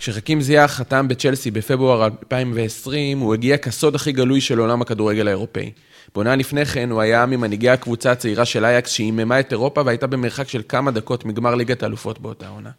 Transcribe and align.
כשחכים 0.00 0.40
זיאח 0.40 0.72
חתם 0.72 1.08
בצ'לסי 1.08 1.50
בפברואר 1.50 2.04
2020, 2.04 3.18
הוא 3.18 3.34
הגיע 3.34 3.56
כסוד 3.56 3.94
הכי 3.94 4.12
גלוי 4.12 4.40
של 4.40 4.58
עולם 4.58 4.82
הכדורגל 4.82 5.26
האירופאי. 5.28 5.70
בעונה 6.14 6.36
לפני 6.36 6.66
כן 6.66 6.90
הוא 6.90 7.00
היה 7.00 7.26
ממנהיגי 7.26 7.70
הקבוצה 7.70 8.12
הצעירה 8.12 8.44
של 8.44 8.64
אייקס 8.64 8.90
שהיממה 8.90 9.40
את 9.40 9.52
אירופה 9.52 9.82
והייתה 9.86 10.06
במרחק 10.06 10.48
של 10.48 10.62
כמה 10.68 10.90
דקות 10.90 11.24
מגמר 11.24 11.54
ליגת 11.54 11.82
האלופות 11.82 12.20
באותה 12.20 12.48
עונה. 12.48 12.70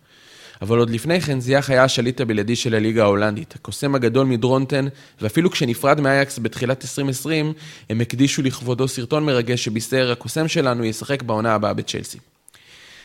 אבל 0.61 0.77
עוד 0.77 0.89
לפני 0.89 1.21
כן 1.21 1.39
זיאח 1.39 1.69
היה 1.69 1.83
השליט 1.83 2.21
הבלעדי 2.21 2.55
של 2.55 2.75
הליגה 2.75 3.03
ההולנדית, 3.03 3.55
הקוסם 3.55 3.95
הגדול 3.95 4.27
מדרונטן, 4.27 4.87
ואפילו 5.21 5.51
כשנפרד 5.51 6.01
מאייקס 6.01 6.39
בתחילת 6.39 6.83
2020, 6.83 7.53
הם 7.89 8.01
הקדישו 8.01 8.41
לכבודו 8.41 8.87
סרטון 8.87 9.25
מרגש 9.25 9.63
שבישר, 9.63 10.11
הקוסם 10.11 10.47
שלנו 10.47 10.85
ישחק 10.85 11.23
בעונה 11.23 11.53
הבאה 11.53 11.73
בצ'לסי. 11.73 12.30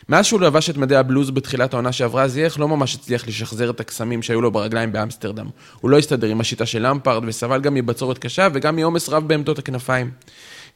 מאז 0.09 0.25
שהוא 0.25 0.41
לבש 0.41 0.69
את 0.69 0.77
מדי 0.77 0.95
הבלוז 0.95 1.31
בתחילת 1.31 1.73
העונה 1.73 1.91
שעברה, 1.91 2.27
זייח 2.27 2.59
לא 2.59 2.67
ממש 2.67 2.95
הצליח 2.95 3.27
לשחזר 3.27 3.69
את 3.69 3.79
הקסמים 3.79 4.21
שהיו 4.21 4.41
לו 4.41 4.51
ברגליים 4.51 4.91
באמסטרדם. 4.91 5.45
הוא 5.81 5.91
לא 5.91 5.97
הסתדר 5.97 6.27
עם 6.27 6.41
השיטה 6.41 6.65
של 6.65 6.87
למפארד, 6.87 7.23
וסבל 7.27 7.61
גם 7.61 7.73
מבצורת 7.73 8.17
קשה 8.17 8.47
וגם 8.53 8.75
מעומס 8.75 9.09
רב 9.09 9.27
בעמדות 9.27 9.59
הכנפיים. 9.59 10.11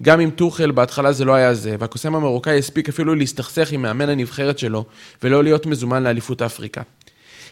גם 0.01 0.19
עם 0.19 0.29
טוחל, 0.29 0.71
בהתחלה 0.71 1.11
זה 1.11 1.25
לא 1.25 1.33
היה 1.33 1.53
זה, 1.53 1.75
והקוסם 1.79 2.15
המרוקאי 2.15 2.59
הספיק 2.59 2.89
אפילו 2.89 3.15
להסתכסך 3.15 3.71
עם 3.71 3.81
מאמן 3.81 4.09
הנבחרת 4.09 4.59
שלו, 4.59 4.85
ולא 5.23 5.43
להיות 5.43 5.65
מזומן 5.65 6.03
לאליפות 6.03 6.41
אפריקה. 6.41 6.81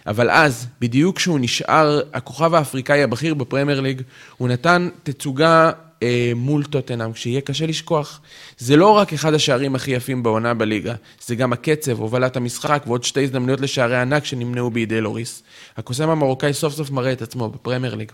אבל 0.08 0.30
אז, 0.30 0.68
בדיוק 0.82 1.18
כשהוא 1.18 1.40
נשאר 1.42 2.02
הכוכב 2.14 2.54
האפריקאי 2.54 3.04
הבכיר 3.04 3.34
בפרמייר 3.34 3.80
ליג, 3.80 4.02
הוא 4.38 4.48
נתן 4.48 4.90
תצוגה 5.04 5.72
אה, 6.04 6.32
מול 6.36 6.64
טוטנאם, 6.64 7.16
שיהיה 7.16 7.42
קשה 7.42 7.66
לשכוח. 7.66 8.22
זה 8.58 8.76
לא 8.76 8.88
רק 8.90 9.14
אחד 9.14 9.34
השערים 9.34 9.76
הכי 9.76 9.92
יפים 9.92 10.24
בעונה 10.24 10.54
בליגה, 10.54 10.96
זה 11.26 11.36
גם 11.36 11.54
הקצב, 11.54 12.00
הובלת 12.00 12.38
המשחק 12.38 12.84
ועוד 12.88 13.04
שתי 13.04 13.24
הזדמנויות 13.24 13.62
לשערי 13.62 13.98
ענק 13.98 14.26
שנמנעו 14.26 14.72
בידי 14.72 15.02
לוריס. 15.02 15.44
הקוסם 15.78 16.10
המרוקאי 16.10 16.54
סוף 16.54 16.74
סוף 16.74 16.92
מראה 16.92 17.12
את 17.12 17.22
עצמו 17.22 17.50
בפרמייר 17.50 17.96
ליג. 17.96 18.12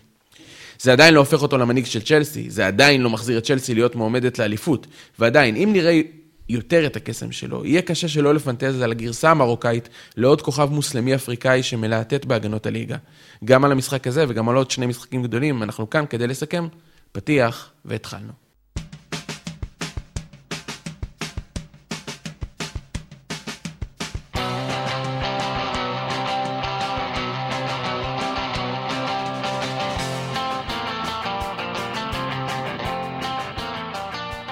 זה 0.81 0.91
עדיין 0.91 1.13
לא 1.13 1.19
הופך 1.19 1.41
אותו 1.41 1.57
למנהיג 1.57 1.85
של 1.85 2.01
צ'לסי, 2.01 2.49
זה 2.49 2.67
עדיין 2.67 3.01
לא 3.01 3.09
מחזיר 3.09 3.37
את 3.37 3.43
צ'לסי 3.43 3.73
להיות 3.73 3.95
מועמדת 3.95 4.39
לאליפות. 4.39 4.87
ועדיין, 5.19 5.55
אם 5.55 5.69
נראה 5.73 6.01
יותר 6.49 6.85
את 6.85 6.95
הקסם 6.95 7.31
שלו, 7.31 7.65
יהיה 7.65 7.81
קשה 7.81 8.07
שלא 8.07 8.33
לפנטז 8.33 8.81
על 8.81 8.91
הגרסה 8.91 9.31
המרוקאית 9.31 9.89
לעוד 10.17 10.41
כוכב 10.41 10.69
מוסלמי 10.71 11.15
אפריקאי 11.15 11.63
שמלהטט 11.63 12.25
בהגנות 12.25 12.65
הליגה. 12.65 12.97
גם 13.45 13.65
על 13.65 13.71
המשחק 13.71 14.07
הזה 14.07 14.25
וגם 14.27 14.49
על 14.49 14.55
עוד 14.55 14.71
שני 14.71 14.85
משחקים 14.85 15.23
גדולים, 15.23 15.63
אנחנו 15.63 15.89
כאן 15.89 16.05
כדי 16.09 16.27
לסכם. 16.27 16.67
פתיח, 17.11 17.71
והתחלנו. 17.85 18.44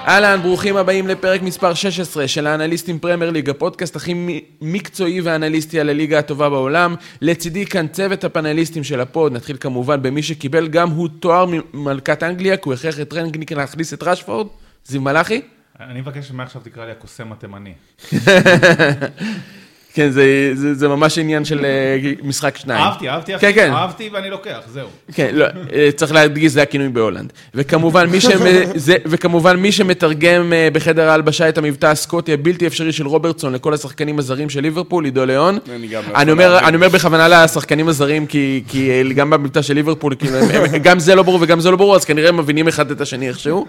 אהלן, 0.06 0.42
ברוכים 0.42 0.76
הבאים 0.76 1.08
לפרק 1.08 1.42
מספר 1.42 1.74
16 1.74 2.28
של 2.28 2.46
האנליסטים 2.46 2.98
פרמייר 2.98 3.30
ליג, 3.30 3.50
הפודקאסט 3.50 3.96
הכי 3.96 4.40
מקצועי 4.60 5.20
ואנליסטי 5.20 5.80
על 5.80 5.88
הליגה 5.88 6.18
הטובה 6.18 6.50
בעולם. 6.50 6.94
לצידי 7.20 7.66
כאן 7.66 7.88
צוות 7.88 8.24
הפאנליסטים 8.24 8.84
של 8.84 9.00
ה 9.00 9.06
pod, 9.06 9.32
נתחיל 9.32 9.56
כמובן 9.60 10.02
במי 10.02 10.22
שקיבל 10.22 10.68
גם 10.68 10.90
הוא 10.90 11.08
תואר 11.20 11.46
ממלכת 11.74 12.22
אנגליה, 12.22 12.56
כי 12.56 12.62
הוא 12.64 12.74
הכרח 12.74 13.00
את 13.00 13.12
רנגניק 13.12 13.52
להכניס 13.52 13.94
את 13.94 14.02
רשפורד, 14.02 14.46
זיו 14.86 15.00
מלאכי. 15.00 15.40
אני 15.80 16.00
מבקש 16.00 16.28
שמעכשיו 16.28 16.62
תקרא 16.64 16.84
לי 16.84 16.90
הקוסם 16.90 17.32
התימני. 17.32 17.74
כן, 19.94 20.10
זה, 20.10 20.50
זה, 20.54 20.74
זה 20.74 20.88
ממש 20.88 21.18
עניין 21.18 21.44
של 21.44 21.64
אה, 21.64 22.12
משחק 22.22 22.56
שניים. 22.56 22.80
אהבתי, 22.80 23.08
אהבתי, 23.08 23.38
כן, 23.38 23.52
כן. 23.54 23.70
אהבתי 23.72 24.10
ואני 24.12 24.30
לוקח, 24.30 24.60
זהו. 24.72 24.88
כן, 25.12 25.30
לא, 25.32 25.46
אה, 25.72 25.88
צריך 25.96 26.12
להדגיש, 26.12 26.52
זה 26.52 26.62
הכינוי 26.62 26.88
בהולנד. 26.88 27.32
וכמובן 27.54 28.06
מי, 28.06 28.20
שמ, 28.20 28.28
זה, 28.74 28.96
וכמובן, 29.06 29.56
מי 29.56 29.72
שמתרגם 29.72 30.52
אה, 30.52 30.68
בחדר 30.72 31.10
ההלבשה 31.10 31.48
את 31.48 31.58
המבטא 31.58 31.86
הסקוטי 31.86 32.32
הבלתי 32.32 32.66
אפשרי 32.66 32.92
של 32.92 33.06
רוברטסון 33.06 33.52
לכל 33.52 33.74
השחקנים 33.74 34.18
הזרים 34.18 34.50
של 34.50 34.60
ליברפול, 34.60 35.04
עידו 35.04 35.24
ליאון. 35.24 35.58
אני 35.74 35.86
גם 35.88 36.02
אני 36.14 36.32
אומר, 36.32 36.58
אני 36.58 36.76
אומר 36.76 36.88
בכוונה 36.88 37.28
לשחקנים 37.28 37.88
הזרים, 37.88 38.26
כי, 38.26 38.62
כי 38.68 39.12
גם 39.14 39.30
במבטא 39.30 39.62
של 39.62 39.74
ליברפול, 39.74 40.14
כי 40.14 40.28
הם, 40.28 40.34
הם, 40.74 40.78
גם 40.82 40.98
זה 40.98 41.14
לא 41.14 41.22
ברור 41.22 41.38
וגם 41.42 41.60
זה 41.60 41.70
לא 41.70 41.76
ברור, 41.76 41.96
אז 41.96 42.04
כנראה 42.04 42.28
הם 42.28 42.36
מבינים 42.36 42.68
אחד 42.68 42.90
את 42.90 43.00
השני 43.00 43.28
איכשהו. 43.28 43.66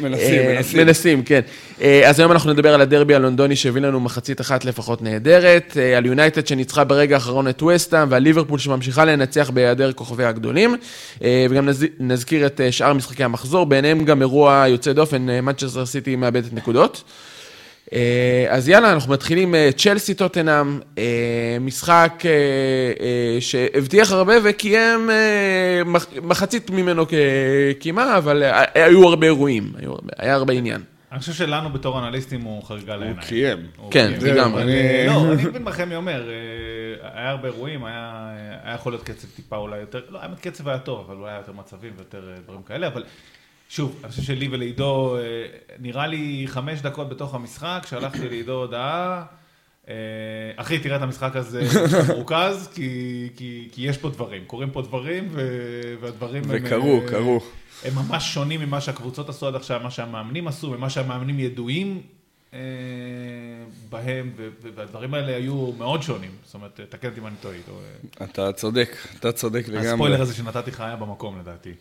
מנסים, 0.00 0.46
מנסים. 0.46 0.80
מנסים, 0.80 1.22
כן. 1.22 1.40
אז 2.06 2.20
היום 2.20 2.32
אנחנו 2.32 2.52
נדבר 2.52 2.74
על 2.74 2.80
הדרבי 2.80 3.14
הלונדוני 3.14 3.56
שהביא 3.56 3.82
לנו 3.82 4.00
מחצית 4.00 4.40
אחת 4.40 4.64
לפחות 4.64 5.02
נהדרת. 5.02 5.67
אה, 5.76 5.98
על 5.98 6.06
יונייטד 6.06 6.46
שניצחה 6.46 6.84
ברגע 6.84 7.16
האחרון 7.16 7.48
את 7.48 7.62
וסטאם, 7.62 8.08
ועל 8.10 8.22
ליברפול 8.22 8.58
שממשיכה 8.58 9.04
לנצח 9.04 9.50
בהיעדר 9.50 9.92
כוכבי 9.92 10.24
הגדולים. 10.24 10.76
אה, 11.22 11.46
וגם 11.50 11.68
נזכיר 11.98 12.46
את 12.46 12.60
אה, 12.60 12.72
שאר 12.72 12.92
משחקי 12.92 13.24
המחזור, 13.24 13.66
ביניהם 13.66 14.04
גם 14.04 14.20
אירוע 14.20 14.64
יוצא 14.68 14.92
דופן, 14.92 15.26
מנצ'סטר 15.42 15.86
סיטי 15.86 16.16
מאבדת 16.16 16.52
נקודות. 16.52 17.02
אז 18.48 18.68
יאללה, 18.68 18.92
אנחנו 18.92 19.12
מתחילים 19.12 19.54
צ'לסי 19.76 20.14
טוטנאם, 20.14 20.80
משחק 21.60 22.22
שהבטיח 23.40 24.12
הרבה 24.12 24.34
וקיים 24.44 25.10
מחצית 26.22 26.70
ממנו 26.70 27.06
כמעט, 27.80 28.08
אבל 28.16 28.42
היו 28.74 29.08
הרבה 29.08 29.26
אירועים, 29.26 29.72
היה 30.18 30.34
הרבה 30.34 30.52
עניין. 30.52 30.80
אני 31.12 31.20
חושב 31.20 31.32
שלנו 31.32 31.70
בתור 31.70 31.98
אנליסטים 31.98 32.42
הוא 32.42 32.62
חריגה 32.62 32.96
לעיניים. 32.96 33.16
הוא 33.16 33.26
קיים. 33.28 33.66
כן, 33.90 34.12
לגמרי. 34.22 34.64
לא, 35.06 35.32
אני 35.32 35.44
מבין 35.44 35.62
מה 35.62 35.72
חמי 35.72 35.96
אומר, 35.96 36.28
אה, 36.28 37.10
היה 37.14 37.30
הרבה 37.30 37.48
אירועים, 37.48 37.84
היה 37.84 38.74
יכול 38.74 38.92
להיות 38.92 39.04
קצב 39.04 39.28
טיפה 39.36 39.56
אולי 39.56 39.78
יותר, 39.78 40.00
לא, 40.08 40.22
האמת 40.22 40.40
קצב 40.40 40.68
היה 40.68 40.78
טוב, 40.78 41.04
אבל 41.06 41.16
אולי 41.16 41.30
היה 41.30 41.38
יותר 41.38 41.52
מצבים 41.52 41.92
ויותר 41.96 42.30
אה, 42.30 42.40
דברים 42.44 42.62
כאלה, 42.62 42.86
אבל 42.86 43.04
שוב, 43.68 44.00
אני 44.02 44.10
חושב 44.10 44.22
שלי 44.22 44.48
ולעידו, 44.48 45.16
אה, 45.16 45.22
נראה 45.78 46.06
לי 46.06 46.44
חמש 46.46 46.80
דקות 46.80 47.08
בתוך 47.08 47.34
המשחק, 47.34 47.86
שלחתי 47.88 48.28
לעידו 48.30 48.52
הודעה, 48.52 49.24
אחי, 50.56 50.78
תראה 50.78 50.96
את 50.96 51.02
המשחק 51.02 51.36
הזה 51.36 51.62
מרוכז, 52.08 52.70
כי 52.74 53.70
יש 53.76 53.98
פה 53.98 54.08
דברים, 54.08 54.44
קורים 54.44 54.70
פה 54.70 54.82
דברים, 54.82 55.28
והדברים 56.00 56.42
הם... 56.44 56.50
וקרו, 56.50 57.00
קרו. 57.06 57.40
הם 57.84 57.94
ממש 57.94 58.34
שונים 58.34 58.60
ממה 58.60 58.80
שהקבוצות 58.80 59.28
עשו 59.28 59.46
עד 59.46 59.54
עכשיו, 59.54 59.80
מה 59.82 59.90
שהמאמנים 59.90 60.48
עשו, 60.48 60.66
ומה 60.66 60.90
שהמאמנים 60.90 61.38
ידועים 61.38 62.02
אה, 62.54 62.58
בהם, 63.90 64.32
והדברים 64.74 65.14
האלה 65.14 65.36
היו 65.36 65.72
מאוד 65.78 66.02
שונים. 66.02 66.30
זאת 66.44 66.54
אומרת, 66.54 66.80
תקן 66.88 67.08
אותי 67.08 67.20
אם 67.20 67.26
אני 67.26 67.34
טועה. 67.40 67.54
אה. 68.20 68.24
אתה 68.24 68.52
צודק, 68.52 68.96
אתה 69.18 69.32
צודק 69.32 69.68
לגמרי. 69.68 69.88
הספוילר 69.88 70.22
הזה 70.22 70.34
שנתתי 70.34 70.70
לך 70.70 70.80
היה 70.80 70.96
במקום 70.96 71.38
לדעתי. 71.40 71.72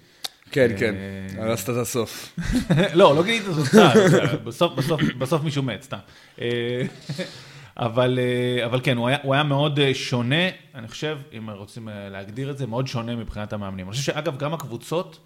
כן, 0.52 0.72
כן, 0.80 0.96
אה, 0.96 1.44
הרסת 1.44 1.69
את 1.69 1.75
הסוף. 1.75 2.40
לא, 2.94 3.16
לא 3.16 3.24
גילית 3.24 3.44
את 3.47 3.53
זה, 3.56 3.81
בסוף 5.19 5.44
מישהו 5.44 5.63
מת, 5.63 5.84
סתם. 5.84 5.97
אבל, 7.78 8.19
אבל 8.66 8.80
כן, 8.84 8.97
הוא 8.97 9.07
היה, 9.07 9.18
הוא 9.24 9.34
היה 9.34 9.44
מאוד 9.44 9.80
שונה, 9.94 10.50
אני 10.75 10.88
חושב, 10.88 11.18
אם 11.38 11.50
רוצים 11.50 11.90
להגדיר 12.12 12.52
את 12.52 12.57
זה, 12.57 12.68
מאוד 12.68 12.88
שונה 12.88 13.16
מבחינת 13.16 13.53
המאמנים. 13.53 13.86
אני 13.86 13.91
חושב 13.91 14.03
שאגב, 14.03 14.38
גם 14.38 14.53
הקבוצות, 14.53 15.19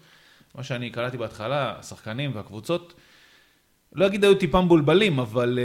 מה 0.54 0.62
שאני 0.62 0.90
קלטתי 0.90 1.16
בהתחלה, 1.16 1.74
השחקנים 1.78 2.30
והקבוצות, 2.34 2.94
לא 3.94 4.06
אגיד 4.06 4.24
היו 4.24 4.34
טיפה 4.34 4.60
מבולבלים, 4.60 5.18
אבל 5.18 5.58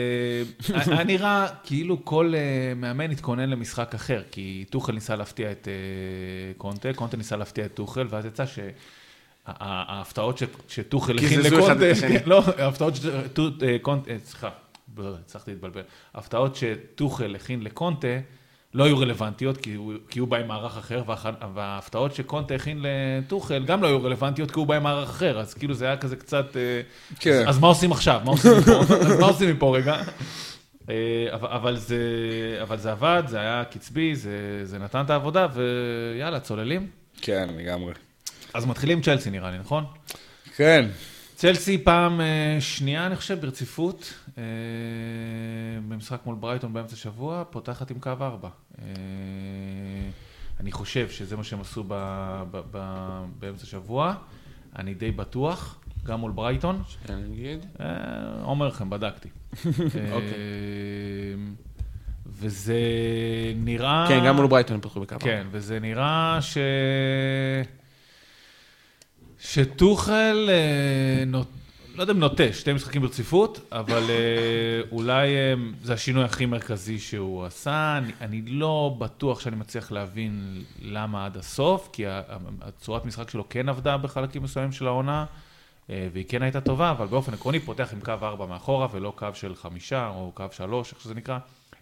היה 0.87 1.03
נראה 1.03 1.47
כאילו 1.63 2.05
כל 2.05 2.33
uh, 2.33 2.75
מאמן 2.75 3.11
התכונן 3.11 3.49
למשחק 3.49 3.95
אחר, 3.95 4.23
כי 4.31 4.65
טוחל 4.69 4.93
ניסה 4.93 5.15
להפתיע 5.15 5.51
את 5.51 5.67
uh, 5.67 6.57
קונטה, 6.57 6.93
קונטה 6.93 7.17
ניסה 7.17 7.35
להפתיע 7.35 7.65
את 7.65 7.73
טוחל, 7.73 8.07
ואז 8.09 8.25
יצא 8.25 8.43
שההפתעות 9.45 10.41
שטוחל 10.67 11.17
הכין 11.17 11.39
לקונטה, 11.41 11.85
לא, 12.25 12.43
ההפתעות 12.57 12.93
שקונטה, 12.95 14.11
סליחה, 14.25 14.49
הצלחתי 14.97 15.51
להתבלבל, 15.51 15.81
ההפתעות 16.13 16.55
שטוחל 16.55 17.35
הכין 17.35 17.63
לקונטה, 17.63 18.07
לא 18.77 18.83
היו 18.83 18.97
רלוונטיות, 18.97 19.57
כי 19.57 19.73
הוא, 19.73 19.93
כי 20.09 20.19
הוא 20.19 20.27
בא 20.27 20.37
עם 20.37 20.47
מערך 20.47 20.77
אחר, 20.77 21.03
וההפתעות 21.53 22.15
שקונטה 22.15 22.55
הכין 22.55 22.81
לטוחל 22.81 23.63
גם 23.65 23.81
לא 23.81 23.87
היו 23.87 24.03
רלוונטיות, 24.03 24.51
כי 24.51 24.59
הוא 24.59 24.67
בא 24.67 24.75
עם 24.75 24.83
מערך 24.83 25.09
אחר, 25.09 25.39
אז 25.39 25.53
כאילו 25.53 25.73
זה 25.73 25.85
היה 25.85 25.97
כזה 25.97 26.15
קצת... 26.15 26.57
אה, 26.57 26.81
כן. 27.19 27.41
אז, 27.41 27.55
אז 27.55 27.59
מה 27.59 27.67
עושים 27.67 27.91
עכשיו? 27.91 28.21
מה 28.25 28.31
עושים 28.31 28.51
מפה? 28.57 28.71
אז 29.07 29.19
מה 29.19 29.25
עושים 29.25 29.49
מפה 29.49 29.77
רגע? 29.77 30.01
אה, 30.89 30.95
אבל, 31.33 31.47
אבל, 31.47 31.77
זה, 31.77 31.99
אבל 32.61 32.77
זה 32.77 32.91
עבד, 32.91 33.23
זה 33.27 33.39
היה 33.39 33.63
קצבי, 33.71 34.15
זה, 34.15 34.61
זה 34.63 34.79
נתן 34.79 35.01
את 35.05 35.09
העבודה, 35.09 35.47
ויאללה, 35.53 36.39
צוללים. 36.39 36.87
כן, 37.21 37.49
לגמרי. 37.57 37.93
אז 38.53 38.65
מתחילים 38.65 39.01
צ'לסי 39.01 39.29
נראה 39.29 39.51
לי, 39.51 39.57
נכון? 39.57 39.85
כן. 40.55 40.85
צלסי 41.37 41.77
פעם 41.77 42.21
אה, 42.21 42.57
שנייה, 42.59 43.07
אני 43.07 43.15
חושב, 43.15 43.41
ברציפות, 43.41 44.13
אה, 44.37 44.43
במשחק 45.87 46.19
מול 46.25 46.35
ברייטון 46.35 46.73
באמצע 46.73 46.95
שבוע, 46.95 47.43
פותחת 47.49 47.91
עם 47.91 47.99
קו 47.99 48.09
ארבע. 48.21 48.49
אה, 48.81 48.85
אני 50.59 50.71
חושב 50.71 51.09
שזה 51.09 51.37
מה 51.37 51.43
שהם 51.43 51.61
עשו 51.61 51.83
ב, 51.87 51.93
ב, 52.51 52.61
ב, 52.71 52.79
באמצע 53.39 53.65
שבוע, 53.65 54.15
אני 54.75 54.93
די 54.93 55.11
בטוח, 55.11 55.79
גם 56.03 56.19
מול 56.19 56.31
ברייטון. 56.31 56.81
שאני 57.07 57.25
אגיד? 57.33 57.65
אומר 58.43 58.67
לכם, 58.67 58.89
בדקתי. 58.89 59.29
אוקיי. 60.11 60.33
וזה 62.25 62.79
נראה... 63.55 64.05
כן, 64.07 64.25
גם 64.25 64.35
מול 64.35 64.47
ברייטון 64.47 64.75
הם 64.75 64.81
פתחו 64.81 64.99
בקו. 64.99 65.15
כן, 65.19 65.47
וזה 65.51 65.79
נראה 65.79 66.37
ש... 66.41 66.57
שטוחל, 69.39 70.49
אה, 70.49 71.25
נות... 71.25 71.47
לא 71.97 72.03
יודע 72.03 72.13
אם 72.13 72.19
נוטה, 72.19 72.53
שתי 72.53 72.73
משחקים 72.73 73.01
ברציפות, 73.01 73.59
אבל 73.71 74.03
אה, 74.09 74.81
אולי 74.91 75.35
אה, 75.35 75.53
זה 75.83 75.93
השינוי 75.93 76.23
הכי 76.23 76.45
מרכזי 76.45 76.99
שהוא 76.99 77.45
עשה. 77.45 77.97
אני, 77.97 78.11
אני 78.21 78.41
לא 78.41 78.95
בטוח 78.99 79.39
שאני 79.39 79.55
מצליח 79.55 79.91
להבין 79.91 80.63
למה 80.81 81.25
עד 81.25 81.37
הסוף, 81.37 81.89
כי 81.93 82.03
הצורת 82.61 83.05
משחק 83.05 83.29
שלו 83.29 83.49
כן 83.49 83.69
עבדה 83.69 83.97
בחלקים 83.97 84.43
מסוימים 84.43 84.71
של 84.71 84.87
העונה, 84.87 85.25
אה, 85.89 86.07
והיא 86.13 86.25
כן 86.27 86.41
הייתה 86.41 86.61
טובה, 86.61 86.91
אבל 86.91 87.07
באופן 87.07 87.33
עקרוני 87.33 87.59
פותח 87.59 87.89
עם 87.93 87.99
קו 87.99 88.13
4 88.21 88.45
מאחורה 88.45 88.87
ולא 88.91 89.13
קו 89.15 89.27
של 89.33 89.55
חמישה 89.55 90.07
או 90.07 90.31
קו 90.33 90.45
3, 90.51 90.93
איך 90.93 91.01
שזה 91.01 91.15
נקרא. 91.15 91.39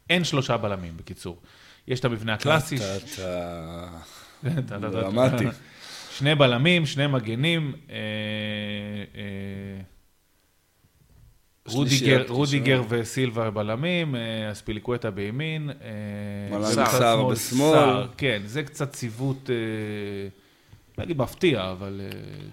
אין 0.10 0.24
שלושה 0.24 0.58
בלמים, 0.58 0.98
בקיצור. 0.98 1.38
יש 1.88 2.00
את 2.00 2.06
המבנה 2.06 2.34
הקלאסי. 2.34 2.78
טה-טה-טה. 2.78 3.88
דרמטי. 4.92 5.46
שני 6.18 6.36
בלמים, 6.36 6.86
שני 6.86 7.08
מגנים. 7.08 7.74
אה, 7.90 7.96
אה, 9.16 9.82
רודיגר. 12.28 12.84
וסילבה 12.90 13.50
בלמים, 13.50 14.16
אה, 14.16 14.52
אספיליקווטה 14.52 15.12
בימין. 15.12 15.70
סער 16.62 16.86
שמאל, 17.16 17.34
בשמאל. 17.34 17.74
סער, 17.74 18.08
כן, 18.18 18.42
זה 18.46 18.64
קצת 18.64 18.92
ציוות, 18.92 19.50
לא 20.98 21.04
אגיד 21.04 21.18
מפתיע, 21.18 21.72
אבל 21.72 22.02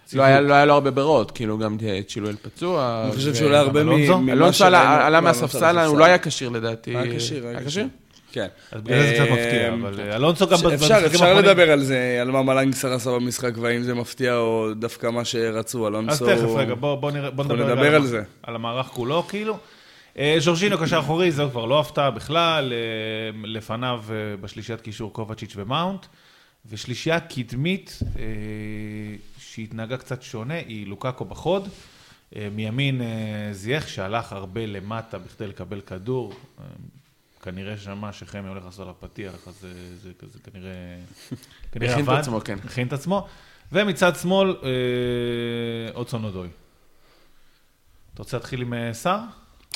ציוות. 0.05 0.15
לא 0.15 0.23
היה 0.23 0.41
לא 0.41 0.55
היה 0.55 0.65
לו 0.65 0.75
הרבה 0.75 0.91
ברירות, 0.91 1.31
כאילו 1.31 1.59
גם 1.59 1.77
צ'ילואל 2.09 2.37
פצוע. 2.43 3.03
אני 3.07 3.13
חושב 3.17 3.31
ו- 3.31 3.35
שאולי 3.35 3.57
הרבה? 3.57 3.85
מ- 3.85 4.29
אלונסו 4.29 4.65
עלה 4.65 5.07
עלה 5.07 5.21
לא, 5.21 5.25
מהספסל, 5.25 5.79
הוא 5.79 5.99
לא 5.99 6.05
היה 6.05 6.19
כשיר 6.19 6.49
לדעתי. 6.49 6.97
היה 6.97 7.19
כשיר, 7.19 7.47
היה 7.47 7.65
כשיר. 7.65 7.87
כן. 8.33 8.47
אז 8.73 8.81
בגלל 8.83 9.03
זה 9.07 9.13
קצת 9.15 9.25
מפתיע, 9.25 9.69
אה, 9.69 9.75
אבל 9.75 10.01
אה, 10.01 10.17
אלונסו 10.17 10.47
גם 10.47 10.53
אפשר, 10.55 10.69
במשחקים 10.69 11.07
אפשר 11.07 11.25
האחרונים- 11.25 11.51
לדבר 11.51 11.71
על 11.71 11.83
זה, 11.83 12.19
על 12.21 12.31
מה 12.31 12.43
מלנגסר 12.43 12.93
עשה 12.93 13.11
במשחק, 13.11 13.53
והאם 13.61 13.83
זה 13.83 13.95
מפתיע 13.95 14.37
או 14.37 14.75
דווקא 14.75 15.07
מה 15.07 15.25
שרצו, 15.25 15.87
אז 15.87 15.93
אלונסו... 15.93 16.27
תכף, 16.27 16.49
רגע, 16.57 16.75
בוא, 16.75 16.95
בוא, 16.95 17.11
נראה, 17.11 17.31
בוא 17.31 17.45
אנחנו 17.45 17.57
נדבר, 17.57 17.95
על 17.95 18.07
זה. 18.07 18.23
על 18.43 18.55
המערך 18.55 18.87
כולו, 18.87 19.23
כאילו. 19.29 19.59
אה, 20.19 20.37
ז'ורג'ינו 20.39 20.79
קשר 20.79 20.99
אחורי, 20.99 21.33
זהו 21.33 21.51
כבר 21.51 21.65
לא 21.65 21.81
הפתעה 21.81 22.11
בכלל, 22.11 22.73
אה, 22.73 23.39
לפניו 23.45 24.05
אה, 24.11 24.37
בשלישיית 24.37 24.81
קישור 24.81 25.13
קובצ'יץ' 25.13 25.53
ומאונט, 25.57 26.07
ושלישייה 26.71 27.21
קדמית 27.21 27.99
שהתנהגה 29.39 29.97
קצת 29.97 30.23
שונה, 30.23 30.55
היא 30.55 30.87
לוקאקו 30.87 31.25
בחוד, 31.25 31.69
מימין 32.53 33.01
זייח 33.53 33.87
שהלך 33.87 34.33
הרבה 34.33 34.67
למטה 34.67 35.19
בכדי 35.19 35.47
לקבל 35.47 35.81
כדור, 35.81 36.35
כנראה 37.43 37.77
שמע 37.77 38.13
שחמי 38.13 38.49
הולך 38.49 38.65
לעשות 38.65 38.81
עליו 38.81 38.95
פתיח, 39.01 39.33
אז 39.47 39.55
זה, 39.61 39.69
זה, 40.03 40.11
זה 40.33 40.39
כנראה... 40.53 40.73
כנראה 41.73 41.93
הכין 41.93 42.05
את. 42.05 42.09
עצמו, 42.19 42.41
כן. 42.45 42.59
הכין 42.65 42.87
את 42.87 42.93
עצמו. 42.93 43.27
ומצד 43.73 44.17
שמאל, 44.17 44.57
אה, 44.63 44.69
אוצון 45.95 46.25
אודוי. 46.25 46.49
אתה 48.15 48.23
רוצה 48.23 48.37
להתחיל 48.37 48.61
עם 48.63 48.75
אה, 48.75 48.91
סער? 48.93 49.19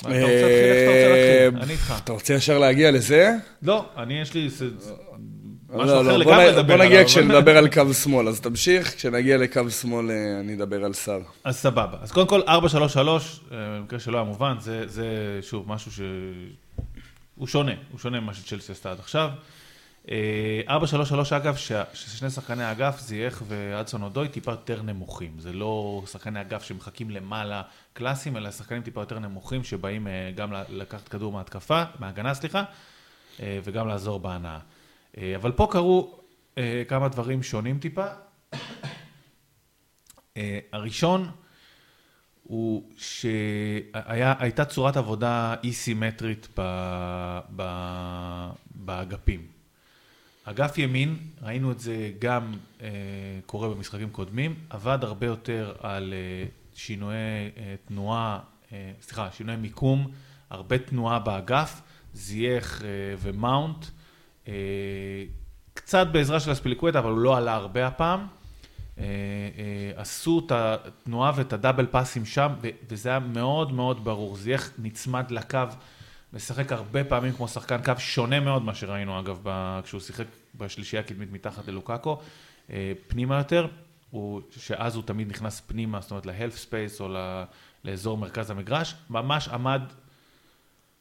אתה 0.01 0.09
רוצה 0.09 0.19
להתחיל? 0.21 0.39
איך 0.39 0.83
אתה 0.83 0.93
רוצה 0.93 1.09
להתחיל? 1.49 1.63
אני 1.63 1.73
איתך. 1.73 1.91
אה, 1.91 1.99
אתה 1.99 2.13
רוצה 2.13 2.35
ישר 2.35 2.59
להגיע 2.59 2.91
לזה? 2.91 3.33
לא, 3.63 3.87
אני 3.97 4.21
יש 4.21 4.35
לי 4.35 4.51
ס- 4.51 4.63
משהו 4.63 5.87
לא, 5.87 6.01
אחר 6.01 6.17
לא, 6.19 6.25
בוא 6.25 6.33
לגמרי 6.33 6.47
לדבר 6.49 6.63
בוא 6.63 6.75
עליו. 6.75 6.87
נגיע 6.87 6.99
אבל- 7.01 7.09
כשנדבר 7.09 7.57
על 7.57 7.69
קו 7.69 7.95
שמאל, 7.95 8.29
אז 8.29 8.41
תמשיך, 8.41 8.95
כשנגיע 8.97 9.37
לקו 9.37 9.71
שמאל 9.71 10.11
אה, 10.11 10.41
אני 10.41 10.55
אדבר 10.55 10.85
על 10.85 10.93
שר. 10.93 11.19
אז 11.45 11.57
סבבה. 11.57 11.99
אז 12.01 12.13
קודם 12.13 12.27
כל, 12.29 12.41
433, 12.49 13.41
אה, 13.53 13.57
במקרה 13.81 13.99
שלא 13.99 14.17
היה 14.17 14.25
מובן, 14.25 14.57
זה, 14.61 14.87
זה 14.87 15.07
שוב 15.43 15.69
משהו 15.69 15.93
ש... 15.93 16.01
הוא 17.37 17.47
שונה, 17.47 17.73
הוא 17.91 17.99
שונה 17.99 18.21
ממה 18.21 18.35
שצ'לסי 18.35 18.73
עשתה 18.73 18.91
עד 18.91 18.99
עכשיו. 18.99 19.31
אה, 20.11 20.61
433 20.69 21.33
אגב, 21.33 21.57
שה- 21.57 21.85
ששני 21.95 22.31
שחקני 22.31 22.65
האגף, 22.65 23.01
זייח 23.01 23.43
ואדסון 23.49 24.03
אודוי, 24.03 24.29
טיפה 24.29 24.51
יותר 24.51 24.83
נמוכים. 24.83 25.39
זה 25.39 25.53
לא 25.53 26.03
שחקני 26.07 26.41
אגף 26.41 26.63
שמחכים 26.63 27.11
למעלה 27.11 27.63
קלאסיים, 27.93 28.37
אלא 28.37 28.51
שחקנים 28.51 28.83
טיפה 28.83 29.01
יותר 29.01 29.19
נמוכים, 29.19 29.65
שבאים 29.65 30.07
אה, 30.09 30.31
גם 30.35 30.53
לקחת 30.69 31.09
כדור 31.09 31.33
מההתקפה, 31.33 31.85
מההגנה, 31.99 32.35
סליחה, 32.35 32.65
אה, 33.41 33.59
וגם 33.65 33.89
לעזור 33.89 34.21
בהנאה. 34.21 34.59
אה, 35.19 35.33
אבל 35.37 35.53
פה 35.53 35.69
קרו 35.71 36.19
אה, 36.59 36.83
כמה 36.89 37.09
דברים 37.09 37.43
שונים 37.43 37.79
טיפה. 37.79 38.07
אה, 40.37 40.59
הראשון 40.73 41.31
הוא 42.47 42.91
שהייתה 42.97 44.65
צורת 44.65 44.97
עבודה 44.97 45.55
אי-סימטרית 45.65 46.49
ב, 46.59 46.63
ב, 47.57 47.63
באגפים. 48.75 49.47
אגף 50.45 50.79
ימין, 50.79 51.17
ראינו 51.43 51.73
את 51.73 51.81
זה 51.81 52.11
גם 52.19 52.53
אה, 52.81 52.89
קורה 53.47 53.69
במשחקים 53.69 54.11
קודמים, 54.11 54.55
עבד 54.71 54.99
הרבה 55.03 55.27
יותר 55.27 55.75
על 55.81 56.15
אה, 56.17 56.49
שינויי 56.75 57.51
אה, 57.57 57.75
תנועה, 57.85 58.39
אה, 58.73 58.93
סליחה, 59.01 59.29
שינויי 59.33 59.57
מיקום, 59.57 60.11
הרבה 60.51 60.79
תנועה 60.79 61.19
באגף, 61.19 61.81
זייח 62.15 62.83
אה, 62.83 62.89
ומאונט, 63.19 63.87
אה, 64.49 64.55
קצת 65.75 66.07
בעזרה 66.13 66.41
של 66.41 66.53
אספיליקווטה, 66.53 66.99
אבל 66.99 67.11
הוא 67.11 67.19
לא 67.19 67.37
עלה 67.37 67.55
הרבה 67.55 67.87
הפעם. 67.87 68.27
אה, 68.99 69.05
אה, 69.05 70.01
עשו 70.01 70.43
את 70.47 70.53
התנועה 70.55 71.33
ואת 71.37 71.53
הדאבל 71.53 71.87
פאסים 71.87 72.25
שם, 72.25 72.49
וזה 72.91 73.09
היה 73.09 73.19
מאוד 73.19 73.73
מאוד 73.73 74.05
ברור. 74.05 74.37
זייח 74.37 74.71
נצמד 74.79 75.31
לקו, 75.31 75.59
משחק 76.33 76.73
הרבה 76.73 77.05
פעמים 77.05 77.33
כמו 77.33 77.49
שחקן 77.49 77.83
קו, 77.85 77.93
שונה 77.99 78.41
מאוד 78.41 78.63
מה 78.63 78.75
שראינו 78.75 79.21
אגב, 79.21 79.39
ב- 79.43 79.81
כשהוא 79.85 80.01
שיחק 80.01 80.25
בשלישייה 80.55 81.03
הקדמית 81.03 81.33
מתחת 81.33 81.69
ללוקאקו, 81.69 82.19
אה, 82.71 82.93
פנימה 83.09 83.39
יותר, 83.39 83.67
הוא, 84.11 84.41
שאז 84.51 84.95
הוא 84.97 85.03
תמיד 85.07 85.31
נכנס 85.31 85.63
פנימה, 85.67 86.01
זאת 86.01 86.11
אומרת 86.11 86.27
ל 86.27 86.33
half 86.33 86.57
space 86.57 87.01
או 87.01 87.09
ל- 87.09 87.45
לאזור 87.85 88.19
מרכז 88.19 88.51
המגרש, 88.51 88.95
ממש 89.11 89.49
עמד, 89.49 89.83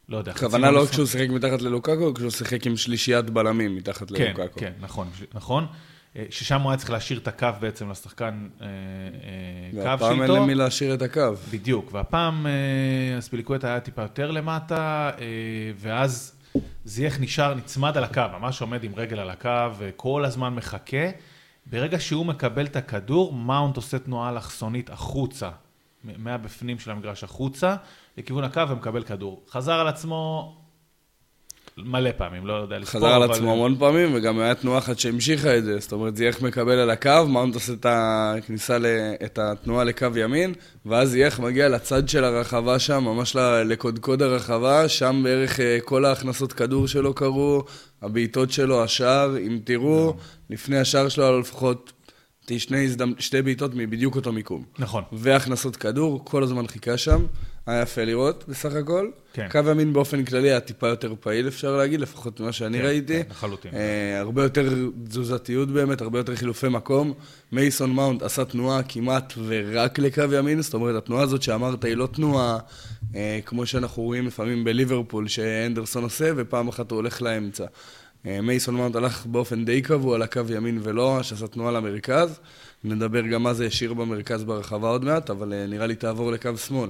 לא 0.10 0.18
יודע, 0.18 0.32
הכוונה 0.32 0.72
לא. 0.72 0.86
כשהוא 0.92 1.06
שיחק 1.06 1.30
מתחת 1.30 1.62
ללוקקו, 1.62 2.14
כשהוא 2.14 2.30
שיחק 2.32 2.68
עם 2.68 2.78
שלישיית 2.78 3.30
בלמים 3.30 3.76
מתחת 3.76 4.12
כן, 4.12 4.34
ללוקקו. 4.38 4.60
כן, 4.60 4.74
נכון, 4.80 5.10
נכון. 5.34 5.68
אה, 6.16 6.26
ששם 6.30 6.62
הוא 6.62 6.72
היה 6.72 6.78
צריך 6.78 6.90
להשאיר 6.90 7.20
את 7.20 7.28
הקו 7.28 7.48
בעצם 7.60 7.92
לשחקן 7.92 8.48
אה, 8.62 8.68
אה, 8.68 9.72
קו 9.72 9.78
והפעם 9.78 10.12
אין 10.12 10.28
שאיתו. 10.28 10.44
למי 10.44 10.56
להשאיר 10.56 10.94
את 10.94 11.02
הקו. 11.02 11.34
בדיוק, 11.52 11.94
והפעם 11.94 12.48
אספיליקווטה 13.20 13.68
היה 13.68 13.80
טיפה 13.80 14.02
יותר 14.02 14.32
למטה, 14.32 15.12
ואז 15.78 16.36
זייח 16.86 17.20
נשאר, 17.20 17.54
נצמד 17.54 17.98
על 17.98 18.04
הקו, 18.04 18.22
ממש 18.40 18.62
עומד 18.62 18.84
עם 18.84 18.92
רגל 18.96 19.20
על 19.20 19.30
הקו, 19.30 19.70
וכל 19.78 20.26
הזמן 20.26 20.54
מחכה. 20.54 21.10
ברגע 21.66 22.00
שהוא 22.00 22.26
מקבל 22.26 22.66
את 22.66 22.76
הכדור, 22.76 23.34
מאונט 23.34 23.78
עושה 23.78 24.00
תנועה 24.00 24.30
אלכסונית 24.30 24.90
החוצה, 24.90 25.50
מהבפנים 26.04 26.80
של 26.80 26.92
המגרש 26.92 27.24
החוצה, 27.24 27.76
לכיוון 28.18 28.44
הקו 28.44 28.70
ומקבל 28.70 29.04
כדור. 29.04 29.44
חזר 29.50 29.74
על 29.74 29.88
עצמו 29.88 30.56
מלא 31.78 32.10
פעמים, 32.18 32.48
לא 32.48 32.54
יודע 32.54 32.80
לספור, 32.80 33.02
חזר 33.02 33.14
על 33.14 33.24
אבל- 33.24 33.34
עצמו 33.34 33.52
המון 33.54 33.76
פעמים, 33.80 34.10
וגם 34.14 34.40
היה 34.40 34.56
תנועה 34.56 34.78
אחת 34.78 35.00
שהמשיכה 35.00 35.58
את 35.58 35.64
זה. 35.64 35.80
זאת 35.80 35.92
אומרת, 35.92 36.16
זייח 36.16 36.42
מקבל 36.42 36.72
על 36.80 36.90
הקו, 36.90 37.28
מאונט 37.30 37.54
עושה 37.56 37.74
את 37.74 37.86
הכניסה, 37.90 38.78
ל- 38.78 38.86
את 39.26 39.40
התנועה 39.40 39.84
לקו 39.84 40.08
ימין, 40.16 40.54
ואז 40.86 41.10
זייח 41.10 41.40
מגיע 41.40 41.70
לצד 41.70 42.10
של 42.10 42.24
הרחבה 42.24 42.80
שם, 42.80 43.04
ממש 43.04 43.36
לקודקוד 43.66 44.22
הרחבה, 44.22 44.90
שם 44.90 45.22
בערך 45.24 45.60
אה, 45.60 45.78
כל 45.86 46.06
ההכנסות 46.06 46.54
כדור 46.54 46.88
שלו 46.88 47.14
קרו, 47.14 47.64
הבעיטות 48.02 48.52
שלו, 48.52 48.84
השער, 48.84 49.38
אם 49.38 49.60
תראו, 49.64 50.14
לפני 50.50 50.78
השער 50.78 51.10
שלו 51.10 51.24
היה 51.24 51.40
לפחות. 51.40 51.92
שתי 53.20 53.42
בעיטות 53.42 53.72
מבדיוק 53.76 54.16
אותו 54.16 54.32
מיקום. 54.32 54.64
נכון. 54.80 55.04
והכנסות 55.12 55.76
כדור, 55.76 56.26
כל 56.26 56.44
הזמן 56.44 56.68
חיכה 56.68 56.98
שם, 56.98 57.26
היה 57.66 57.82
יפה 57.82 58.04
לראות 58.04 58.44
בסך 58.48 58.76
הכל. 58.76 59.10
כן. 59.34 59.48
קו 59.52 59.60
ימין 59.72 59.94
באופן 59.94 60.26
כללי 60.26 60.50
היה 60.50 60.60
טיפה 60.60 60.88
יותר 60.88 61.14
פעיל, 61.20 61.48
אפשר 61.48 61.78
להגיד, 61.78 62.00
לפחות 62.00 62.40
ממה 62.40 62.52
שאני 62.52 62.78
כן, 62.78 62.86
ראיתי. 62.86 63.24
כן, 63.24 63.30
לחלוטין. 63.30 63.72
אה, 63.74 64.20
הרבה 64.20 64.44
יותר 64.44 64.90
תזוזתיות 65.04 65.70
באמת, 65.70 66.02
הרבה 66.02 66.20
יותר 66.20 66.36
חילופי 66.36 66.70
מקום. 66.70 67.14
מייסון 67.52 67.92
מאונט 67.92 68.22
עשה 68.22 68.46
תנועה 68.46 68.84
כמעט 68.84 69.34
ורק 69.46 70.00
לקו 70.00 70.24
ימין, 70.34 70.62
זאת 70.62 70.74
אומרת, 70.74 70.96
התנועה 70.96 71.24
הזאת 71.24 71.42
שאמרת 71.42 71.86
היא 71.86 71.96
לא 71.96 72.08
תנועה 72.08 72.58
אה, 73.16 73.40
כמו 73.46 73.66
שאנחנו 73.66 74.04
רואים 74.04 74.28
לפעמים 74.28 74.64
בליברפול, 74.64 75.28
שאנדרסון 75.28 76.04
עושה, 76.04 76.32
ופעם 76.36 76.68
אחת 76.68 76.92
הוא 76.92 76.98
הולך 76.98 77.22
לאמצע. 77.22 77.66
אה, 78.28 78.42
מייסון 78.42 78.76
מאונט 78.76 78.96
הלך 78.96 79.26
באופן 79.26 79.66
די 79.66 79.82
קבוע 79.82 80.18
לקו 80.18 80.42
ימין 80.50 80.80
ולא, 80.84 81.20
שעשה 81.24 81.48
תנועה 81.48 81.72
למרכז. 81.72 82.40
נדבר 82.84 83.22
גם 83.22 83.44
מה 83.44 83.54
זה 83.54 83.66
השאיר 83.66 83.94
במרכז 83.94 84.44
ברחבה 84.44 84.90
עוד 84.90 85.04
מעט, 85.04 85.30
אבל 85.30 85.54
אה, 85.54 85.66
נראה 85.68 85.88
לי 85.88 85.96
תעבור 85.96 86.32
לקו 86.32 86.58
שמאל. 86.58 86.90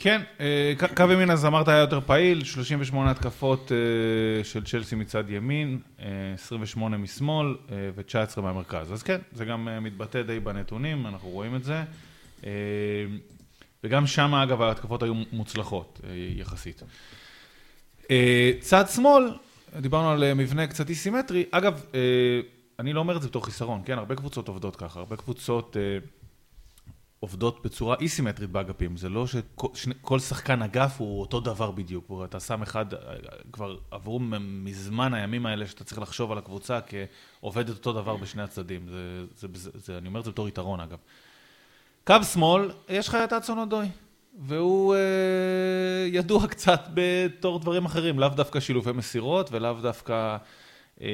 כן, 0.00 0.22
אה, 0.40 0.72
קו 0.96 1.04
ימין, 1.12 1.30
אז 1.30 1.46
אמרת, 1.46 1.68
היה 1.68 1.78
יותר 1.78 2.00
פעיל, 2.00 2.44
38 2.44 3.10
התקפות 3.10 3.72
אה, 3.72 4.44
של 4.44 4.64
צ'לסי 4.64 4.94
מצד 4.94 5.30
ימין, 5.30 5.80
אה, 6.00 6.06
28 6.34 6.96
משמאל 6.96 7.46
אה, 7.46 7.90
ו-19 7.94 8.40
מהמרכז. 8.40 8.92
אז 8.92 9.02
כן, 9.02 9.18
זה 9.32 9.44
גם 9.44 9.68
מתבטא 9.82 10.22
די 10.22 10.40
בנתונים, 10.40 11.06
אנחנו 11.06 11.28
רואים 11.28 11.56
את 11.56 11.64
זה. 11.64 11.82
וגם 13.84 14.06
שם, 14.06 14.34
אגב, 14.34 14.62
ההתקפות 14.62 15.02
היו 15.02 15.14
מוצלחות, 15.32 16.00
יחסית. 16.36 16.82
צד 18.60 18.84
שמאל, 18.94 19.32
דיברנו 19.80 20.10
על 20.10 20.34
מבנה 20.34 20.66
קצת 20.66 20.88
אי-סימטרי. 20.88 21.44
אגב, 21.50 21.82
אני 22.78 22.92
לא 22.92 23.00
אומר 23.00 23.16
את 23.16 23.22
זה 23.22 23.28
בתור 23.28 23.44
חיסרון, 23.44 23.82
כן? 23.84 23.98
הרבה 23.98 24.14
קבוצות 24.14 24.48
עובדות 24.48 24.76
ככה, 24.76 25.00
הרבה 25.00 25.16
קבוצות 25.16 25.76
עובדות 27.20 27.62
בצורה 27.64 27.96
אי-סימטרית 28.00 28.50
באגפים. 28.50 28.96
זה 28.96 29.08
לא 29.08 29.26
שכל 29.26 30.18
שחקן 30.18 30.62
אגף 30.62 30.94
הוא 30.98 31.20
אותו 31.20 31.40
דבר 31.40 31.70
בדיוק. 31.70 32.10
אתה 32.24 32.40
שם 32.40 32.62
אחד, 32.62 32.86
כבר 33.52 33.76
עברו 33.90 34.20
מזמן 34.40 35.14
הימים 35.14 35.46
האלה 35.46 35.66
שאתה 35.66 35.84
צריך 35.84 36.00
לחשוב 36.00 36.32
על 36.32 36.38
הקבוצה 36.38 36.78
כעובדת 37.40 37.76
אותו 37.76 37.92
דבר 37.92 38.16
בשני 38.16 38.42
הצדדים. 38.42 38.88
זה, 38.88 39.24
זה, 39.36 39.48
זה, 39.54 39.70
זה, 39.74 39.98
אני 39.98 40.08
אומר 40.08 40.20
את 40.20 40.24
זה 40.24 40.30
בתור 40.30 40.48
יתרון, 40.48 40.80
אגב. 40.80 40.98
קו 42.04 42.14
שמאל, 42.32 42.70
יש 42.88 43.08
לך 43.08 43.14
את 43.14 43.32
אצון 43.32 43.58
אודוי. 43.58 43.86
והוא 44.38 44.94
אה, 44.94 45.00
ידוע 46.06 46.46
קצת 46.46 46.80
בתור 46.94 47.58
דברים 47.58 47.84
אחרים, 47.84 48.18
לאו 48.18 48.28
דווקא 48.28 48.60
שילובי 48.60 48.92
מסירות 48.92 49.52
ולאו 49.52 49.74
דווקא... 49.74 50.36
אה, 51.02 51.08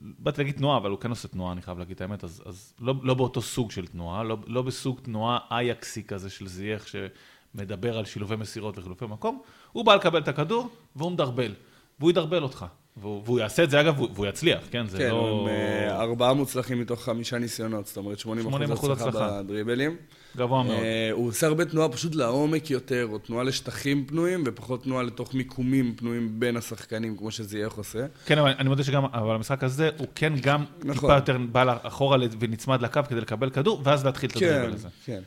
באתי 0.00 0.40
להגיד 0.40 0.56
תנועה, 0.56 0.76
אבל 0.76 0.90
הוא 0.90 0.98
כן 0.98 1.10
עושה 1.10 1.28
תנועה, 1.28 1.52
אני 1.52 1.62
חייב 1.62 1.78
להגיד 1.78 1.94
את 1.94 2.00
האמת, 2.00 2.24
אז, 2.24 2.42
אז 2.46 2.74
לא, 2.80 2.94
לא 3.02 3.14
באותו 3.14 3.42
סוג 3.42 3.70
של 3.70 3.86
תנועה, 3.86 4.22
לא, 4.22 4.36
לא 4.46 4.62
בסוג 4.62 5.00
תנועה 5.00 5.38
אייקסי 5.50 6.04
כזה 6.04 6.30
של 6.30 6.48
זייח 6.48 6.86
שמדבר 6.86 7.98
על 7.98 8.04
שילובי 8.04 8.36
מסירות 8.36 8.78
וחילופי 8.78 9.06
מקום, 9.06 9.42
הוא 9.72 9.84
בא 9.84 9.94
לקבל 9.94 10.20
את 10.20 10.28
הכדור 10.28 10.68
והוא 10.96 11.12
מדרבל, 11.12 11.54
והוא 11.98 12.10
ידרבל 12.10 12.42
אותך. 12.42 12.66
והוא, 13.00 13.22
והוא 13.24 13.38
יעשה 13.40 13.64
את 13.64 13.70
זה, 13.70 13.80
אגב, 13.80 14.00
והוא 14.14 14.26
יצליח, 14.26 14.60
כן? 14.70 14.86
זה 14.88 14.98
כן, 14.98 15.10
לא... 15.10 15.46
כן, 15.48 15.90
הם 15.90 16.00
ארבעה 16.00 16.34
מוצלחים 16.34 16.80
מתוך 16.80 17.04
חמישה 17.04 17.38
ניסיונות, 17.38 17.86
זאת 17.86 17.96
אומרת 17.96 18.18
80 18.18 18.72
אחוז 18.72 18.90
הצלחה 18.90 19.42
בדריבלים. 19.42 19.96
גבוה 20.36 20.62
מאוד. 20.62 20.76
אה, 20.76 21.08
הוא 21.12 21.28
עושה 21.28 21.46
הרבה 21.46 21.64
תנועה 21.64 21.88
פשוט 21.88 22.14
לעומק 22.14 22.70
יותר, 22.70 23.08
או 23.12 23.18
תנועה 23.18 23.44
לשטחים 23.44 24.06
פנויים, 24.06 24.44
ופחות 24.46 24.82
תנועה 24.82 25.02
לתוך 25.02 25.34
מיקומים 25.34 25.94
פנויים 25.96 26.40
בין 26.40 26.56
השחקנים, 26.56 27.16
כמו 27.16 27.30
שזייח 27.30 27.72
עושה. 27.72 28.06
כן, 28.26 28.38
אבל 28.38 28.50
אני 28.58 28.68
מודה 28.68 28.84
שגם, 28.84 29.04
אבל 29.04 29.34
המשחק 29.34 29.64
הזה, 29.64 29.90
הוא 29.98 30.06
כן 30.14 30.32
גם 30.42 30.64
נכון. 30.78 30.94
טיפה 30.94 31.14
יותר 31.14 31.38
בא 31.52 31.76
אחורה 31.82 32.18
ונצמד 32.38 32.82
לקו 32.82 33.00
כדי 33.08 33.20
לקבל 33.20 33.50
כדור, 33.50 33.80
ואז 33.84 34.04
להתחיל 34.04 34.30
את 34.30 34.36
הדריבל 34.36 34.72
הזה. 34.72 34.88
כן, 35.04 35.12
כן. 35.12 35.22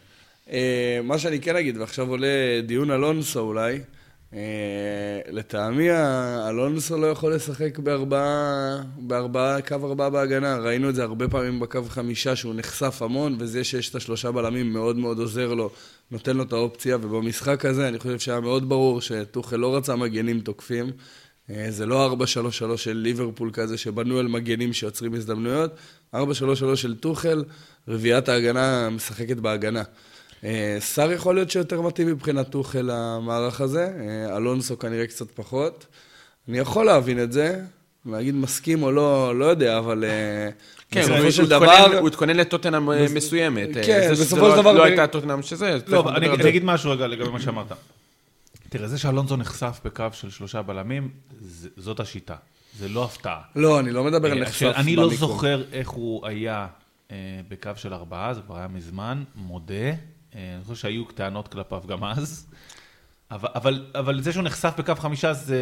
אה, 0.51 0.99
מה 1.03 1.17
שאני 1.17 1.39
כן 1.39 1.55
אגיד, 1.55 1.77
ועכשיו 1.77 2.09
עולה 2.09 2.61
דיון 2.65 2.91
אלונסו 2.91 3.39
אולי, 3.39 3.73
אה, 3.73 3.79
לטעמי, 5.31 5.87
אלונסו 6.49 6.97
לא 6.97 7.07
יכול 7.07 7.33
לשחק 7.33 7.79
בארבעה, 7.79 8.81
בארבעה, 8.97 9.61
קו 9.61 9.75
ארבעה 9.75 10.09
בהגנה. 10.09 10.57
ראינו 10.57 10.89
את 10.89 10.95
זה 10.95 11.03
הרבה 11.03 11.27
פעמים 11.27 11.59
בקו 11.59 11.83
חמישה, 11.89 12.35
שהוא 12.35 12.53
נחשף 12.55 13.01
המון, 13.01 13.35
וזה 13.39 13.63
שיש 13.63 13.89
את 13.89 13.95
השלושה 13.95 14.31
בלמים 14.31 14.73
מאוד 14.73 14.97
מאוד 14.97 15.19
עוזר 15.19 15.53
לו, 15.53 15.69
נותן 16.11 16.37
לו 16.37 16.43
את 16.43 16.53
האופציה, 16.53 16.95
ובמשחק 16.95 17.65
הזה 17.65 17.87
אני 17.87 17.99
חושב 17.99 18.19
שהיה 18.19 18.39
מאוד 18.39 18.69
ברור 18.69 19.01
שטוחל 19.01 19.57
לא 19.57 19.75
רצה 19.75 19.95
מגנים 19.95 20.39
תוקפים. 20.39 20.91
אה, 21.49 21.65
זה 21.69 21.85
לא 21.85 22.15
4-3-3 22.73 22.77
של 22.77 22.93
ליברפול 22.93 23.49
כזה, 23.53 23.77
שבנו 23.77 24.19
על 24.19 24.27
מגנים 24.27 24.73
שיוצרים 24.73 25.13
הזדמנויות. 25.13 25.71
4-3-3 26.15 26.19
של 26.75 26.95
טוחל, 26.95 27.43
רביעיית 27.87 28.29
ההגנה 28.29 28.89
משחקת 28.89 29.37
בהגנה. 29.37 29.83
שר 30.79 31.11
יכול 31.11 31.35
להיות 31.35 31.51
שיותר 31.51 31.81
מתאים 31.81 32.07
מבחינת 32.07 32.49
טוחל 32.49 32.81
למערך 32.91 33.61
הזה, 33.61 33.91
אה, 33.99 34.37
אלונסו 34.37 34.79
כנראה 34.79 35.07
קצת 35.07 35.31
פחות. 35.31 35.85
אני 36.49 36.57
יכול 36.57 36.85
להבין 36.85 37.23
את 37.23 37.31
זה, 37.31 37.61
להגיד 38.05 38.35
מסכים 38.35 38.83
או 38.83 38.91
לא, 38.91 39.39
לא 39.39 39.45
יודע, 39.45 39.77
אבל 39.77 40.03
אה, 40.03 40.49
כן, 40.91 41.01
בסופו 41.01 41.31
של 41.31 41.49
דבר... 41.49 41.97
הוא 41.99 42.07
התכונן 42.07 42.37
לטוטנאם 42.37 42.91
אה, 42.91 43.05
מסוימת. 43.13 43.69
כן, 43.85 44.09
בסופו 44.11 44.51
של 44.51 44.57
דבר... 44.57 44.71
לא 44.71 44.83
הייתה 44.83 45.07
טוטנאם 45.07 45.41
שזה... 45.41 45.77
לא, 45.87 46.15
אני 46.15 46.49
אגיד 46.49 46.63
משהו 46.65 46.91
רגע 46.91 47.07
לגבי 47.07 47.29
מה 47.29 47.39
שאמרת. 47.39 47.71
תראה, 48.69 48.87
זה 48.87 48.97
שאלונזו 48.97 49.37
נחשף 49.37 49.79
בקו 49.85 50.05
של 50.11 50.29
שלושה 50.29 50.61
בלמים, 50.61 51.09
זאת 51.77 51.99
השיטה. 51.99 52.35
זה 52.79 52.89
לא 52.89 53.05
הפתעה. 53.05 53.41
לא, 53.55 53.79
אני 53.79 53.91
לא 53.91 54.03
מדבר 54.03 54.31
על 54.31 54.41
נחשף 54.41 54.65
במיקום. 54.65 54.81
אני 54.81 54.95
לא 54.95 55.09
זוכר 55.09 55.63
איך 55.73 55.89
הוא 55.89 56.27
היה 56.27 56.67
בקו 57.49 57.71
של 57.75 57.93
ארבעה, 57.93 58.33
זה 58.33 58.41
כבר 58.41 58.57
היה 58.57 58.67
מזמן, 58.67 59.23
מודה. 59.35 59.93
אה, 60.35 60.55
אני 60.55 60.63
חושב 60.63 60.81
שהיו 60.81 61.03
טענות 61.05 61.47
כלפיו 61.47 61.81
גם 61.87 62.03
אז. 62.03 62.47
אבל, 63.31 63.49
אבל, 63.55 63.85
אבל 63.95 64.21
זה 64.21 64.33
שהוא 64.33 64.43
נחשף 64.43 64.73
בקו 64.77 64.95
חמישה 64.95 65.33
זה, 65.33 65.57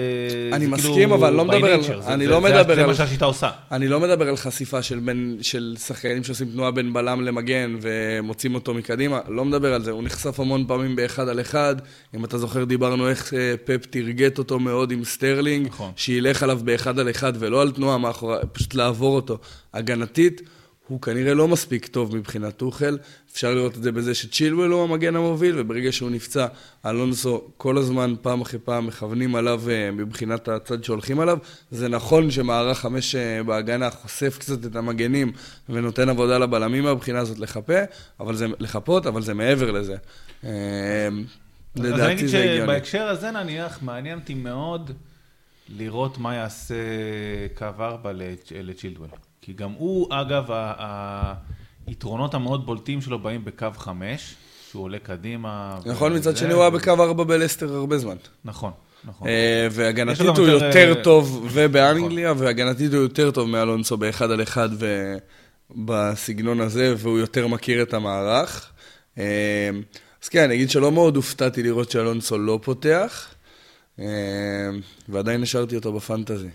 אני 0.54 0.66
זה 0.66 0.72
מסכים, 0.72 0.94
כאילו 0.94 1.16
אבל 1.16 1.34
לא 1.34 1.46
מדבר 1.46 1.74
על... 1.74 1.84
זה, 1.84 1.94
אני 2.08 2.26
זה, 2.26 2.32
לא 2.32 2.42
זה, 2.42 2.48
מדבר 2.48 2.76
זה 2.76 2.82
על... 2.82 2.88
מה 2.88 2.94
שהשיטה 2.94 3.26
עושה. 3.26 3.50
אני 3.72 3.88
לא 3.88 4.00
מדבר 4.00 4.30
על 4.30 4.38
חשיפה 4.38 4.82
של, 4.82 5.00
בין, 5.00 5.38
של 5.42 5.76
שחקנים 5.80 6.24
שעושים 6.24 6.52
תנועה 6.52 6.72
בין 6.72 6.94
בלם 6.94 7.22
למגן 7.22 7.76
ומוצאים 7.82 8.56
אותו 8.56 8.74
מקדימה, 8.74 9.20
לא 9.28 9.46
מדבר 9.46 9.74
על 9.74 9.84
זה. 9.84 9.92
הוא 9.92 10.04
נחשף 10.04 10.40
המון 10.40 10.68
פעמים 10.68 10.96
באחד 10.96 11.28
על 11.30 11.42
אחד. 11.42 11.76
אם 12.16 12.26
אתה 12.26 12.38
זוכר, 12.38 12.64
דיברנו 12.64 13.10
איך 13.10 13.34
אה, 13.34 13.56
פפ 13.64 13.86
תרגט 13.86 14.38
אותו 14.38 14.60
מאוד 14.60 14.92
עם 14.92 15.04
סטרלינג, 15.04 15.68
נכון. 15.68 15.92
שילך 15.96 16.44
עליו 16.44 16.60
באחד 16.64 17.00
על 17.00 17.10
אחד 17.10 17.34
ולא 17.40 17.62
על 17.62 17.72
תנועה 17.72 17.98
מאחורי, 17.98 18.38
פשוט 18.52 18.74
לעבור 18.74 19.16
אותו 19.16 19.38
הגנתית. 19.74 20.42
הוא 20.88 21.02
כנראה 21.02 21.34
לא 21.34 21.48
מספיק 21.48 21.88
טוב 21.88 22.16
מבחינת 22.16 22.58
טוחל. 22.58 22.98
אפשר 23.32 23.54
לראות 23.54 23.78
את 23.78 23.84
זה 23.84 23.92
בזה 23.92 24.16
שצ'ילואל 24.16 24.72
הוא 24.72 24.84
המגן 24.84 25.16
המוביל, 25.16 25.60
וברגע 25.60 25.92
שהוא 25.92 26.10
נפצע, 26.10 26.48
אלונסו 26.86 27.48
כל 27.58 27.78
הזמן, 27.78 28.14
פעם 28.22 28.42
אחרי 28.42 28.60
פעם, 28.60 28.88
מכוונים 28.88 29.36
עליו 29.36 29.62
אה, 29.70 29.92
מבחינת 29.92 30.48
הצד 30.48 30.84
שהולכים 30.84 31.20
עליו. 31.20 31.38
זה 31.72 31.88
נכון 31.88 32.32
שמערך 32.32 32.80
חמש 32.80 33.16
אה, 33.16 33.44
בהגנה 33.44 33.90
חושף 33.90 34.38
קצת 34.40 34.66
את 34.66 34.76
המגנים 34.76 35.32
ונותן 35.70 36.10
עבודה 36.10 36.38
לבלמים 36.38 36.84
מהבחינה 36.84 37.20
הזאת 37.20 37.40
לחפה, 37.40 37.80
אבל 38.20 38.36
זה, 38.36 38.46
לחפות, 38.60 39.06
אבל 39.08 39.22
זה 39.22 39.34
מעבר 39.34 39.72
לזה. 39.72 39.96
אה, 40.44 40.50
לדעתי 41.76 41.78
זה 41.78 41.94
הגיוני. 41.94 41.94
אז 41.94 42.02
אני 42.02 42.14
אגיד 42.14 42.64
שבהקשר 42.64 43.08
הזה 43.08 43.32
נניח, 43.32 43.80
מעניין 43.82 44.20
אותי 44.20 44.34
מאוד 44.34 44.92
לראות 45.70 46.18
מה 46.18 46.36
יעשה 46.36 46.76
קו 47.58 47.66
ארבע 47.80 48.12
לצ'ילדוול. 48.52 49.08
כי 49.48 49.54
גם 49.54 49.72
הוא, 49.78 50.08
אגב, 50.10 50.50
היתרונות 51.88 52.34
המאוד 52.34 52.66
בולטים 52.66 53.02
שלו 53.02 53.20
באים 53.20 53.46
בקו 53.46 53.68
חמש, 53.78 54.36
שהוא 54.70 54.84
עולה 54.84 55.00
קדימה. 55.00 55.78
נכון, 55.86 56.16
מצד 56.16 56.38
שני 56.38 56.54
הוא 56.54 56.62
היה 56.62 56.70
בקו 56.70 56.92
ארבע 56.92 57.24
בלסטר 57.24 57.74
הרבה 57.76 57.98
זמן. 57.98 58.16
נכון. 58.46 58.72
נכון. 59.04 59.28
אה, 59.28 59.68
והגנתית 59.72 60.38
הוא 60.38 60.48
יותר 60.48 60.94
אה, 60.98 61.04
טוב, 61.04 61.48
ובאנגליה, 61.52 62.32
נכון. 62.32 62.46
והגנתית 62.46 62.94
הוא 62.94 63.02
יותר 63.02 63.32
טוב 63.32 63.50
מאלונסו 63.50 63.98
באחד 63.98 64.32
על 64.32 64.42
אחד 64.42 64.70
ובסגנון 65.72 66.62
הזה, 66.62 66.94
והוא 66.98 67.20
יותר 67.20 67.48
מכיר 67.48 67.82
את 67.82 67.94
המערך. 67.94 68.72
אה, 69.18 69.70
אז 70.24 70.30
כן, 70.30 70.44
אני 70.44 70.56
אגיד 70.56 70.70
שלא 70.70 70.92
מאוד 70.92 71.16
הופתעתי 71.16 71.64
לראות 71.64 71.92
שאלונסו 71.92 72.38
לא 72.38 72.60
פותח, 72.64 73.28
ועדיין 75.10 75.44
השארתי 75.44 75.76
אותו 75.76 75.94
בפנטזי. 75.94 76.50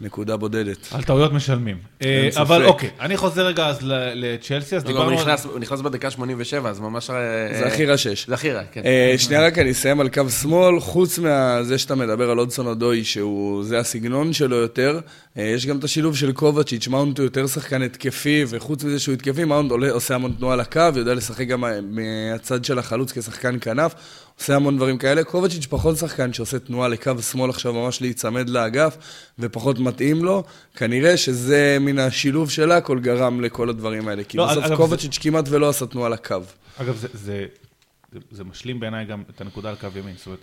נקודה 0.00 0.36
בודדת. 0.36 0.88
על 0.92 1.02
טעויות 1.02 1.32
משלמים. 1.32 1.76
אה, 2.02 2.28
אבל 2.36 2.64
אוקיי, 2.64 2.90
אני 3.00 3.16
חוזר 3.16 3.46
רגע 3.46 3.66
אז 3.66 3.78
לצ'לסי, 4.14 4.76
אז 4.76 4.84
לא, 4.84 4.90
לא, 4.90 5.10
דיברנו... 5.10 5.32
הוא 5.44 5.58
נכנס 5.58 5.80
בדקה 5.80 6.10
87, 6.10 6.70
אז 6.70 6.80
ממש... 6.80 7.10
אה, 7.10 7.16
זה 7.58 7.66
הכי 7.66 7.86
רע 7.86 7.96
שיש. 7.96 8.26
זה 8.28 8.34
הכי 8.34 8.52
רע, 8.52 8.62
כן. 8.72 8.82
אה, 8.84 9.14
שנייה 9.18 9.46
רק 9.46 9.58
אני 9.58 9.70
אסיים 9.70 10.00
על 10.00 10.08
קו 10.08 10.30
שמאל, 10.30 10.80
חוץ 10.80 11.18
מזה 11.18 11.78
שאתה 11.78 11.94
מדבר 11.94 12.30
על 12.30 12.38
אודסון 12.38 12.68
אדוי, 12.68 13.04
שזה 13.04 13.78
הסגנון 13.78 14.32
שלו 14.32 14.56
יותר, 14.56 15.00
יש 15.36 15.66
גם 15.66 15.78
את 15.78 15.84
השילוב 15.84 16.16
של 16.16 16.32
קובצ'יץ', 16.32 16.88
מאונט 16.88 17.18
הוא 17.18 17.24
יותר 17.24 17.46
שחקן 17.46 17.82
התקפי, 17.82 18.44
וחוץ 18.48 18.84
מזה 18.84 18.98
שהוא 18.98 19.12
התקפי, 19.12 19.44
מאונט 19.44 19.72
עושה 19.90 20.14
המון 20.14 20.34
תנועה 20.38 20.56
לקו, 20.56 20.80
יודע 20.96 21.14
לשחק 21.14 21.46
גם 21.46 21.64
מהצד 21.82 22.64
של 22.64 22.78
החלוץ 22.78 23.12
כשחקן 23.12 23.56
כנף. 23.60 23.94
עושה 24.38 24.56
המון 24.56 24.76
דברים 24.76 24.98
כאלה. 24.98 25.24
קובצ'יץ' 25.24 25.66
פחות 25.66 25.96
שחקן 25.96 26.32
שעושה 26.32 26.58
תנועה 26.58 26.88
לקו 26.88 27.22
שמאל 27.22 27.50
עכשיו 27.50 27.72
ממש 27.72 28.00
להיצמד 28.00 28.48
לאגף, 28.48 28.96
ופחות 29.38 29.78
מתאים 29.78 30.24
לו. 30.24 30.44
כנראה 30.76 31.16
שזה 31.16 31.76
מן 31.80 31.98
השילוב 31.98 32.50
של 32.50 32.72
הכל 32.72 33.00
גרם 33.00 33.40
לכל 33.40 33.68
הדברים 33.70 34.08
האלה. 34.08 34.24
כי 34.24 34.36
לא, 34.36 34.46
בסוף 34.50 34.64
אגב, 34.64 34.76
קובצ'יץ' 34.76 35.14
זה... 35.14 35.20
כמעט 35.20 35.44
ולא 35.48 35.68
עשה 35.68 35.86
תנועה 35.86 36.08
לקו. 36.08 36.36
אגב, 36.76 36.96
זה, 36.96 37.08
זה, 37.12 37.46
זה, 38.12 38.18
זה 38.30 38.44
משלים 38.44 38.80
בעיניי 38.80 39.04
גם 39.04 39.22
את 39.30 39.40
הנקודה 39.40 39.70
על 39.70 39.76
קו 39.76 39.88
ימין. 39.96 40.16
זאת 40.16 40.26
אומרת, 40.26 40.40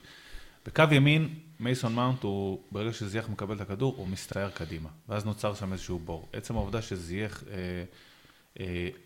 בקו 0.65 0.83
ימין, 0.91 1.29
מייסון 1.59 1.95
מאונט, 1.95 2.23
הוא, 2.23 2.59
ברגע 2.71 2.93
שזייח 2.93 3.29
מקבל 3.29 3.55
את 3.55 3.61
הכדור, 3.61 3.93
הוא 3.97 4.07
מסתער 4.07 4.49
קדימה. 4.49 4.89
ואז 5.09 5.25
נוצר 5.25 5.53
שם 5.53 5.73
איזשהו 5.73 5.99
בור. 5.99 6.27
עצם 6.33 6.55
העובדה 6.55 6.81
שזייח... 6.81 7.43
אה, 7.51 7.55
אה, 7.57 7.83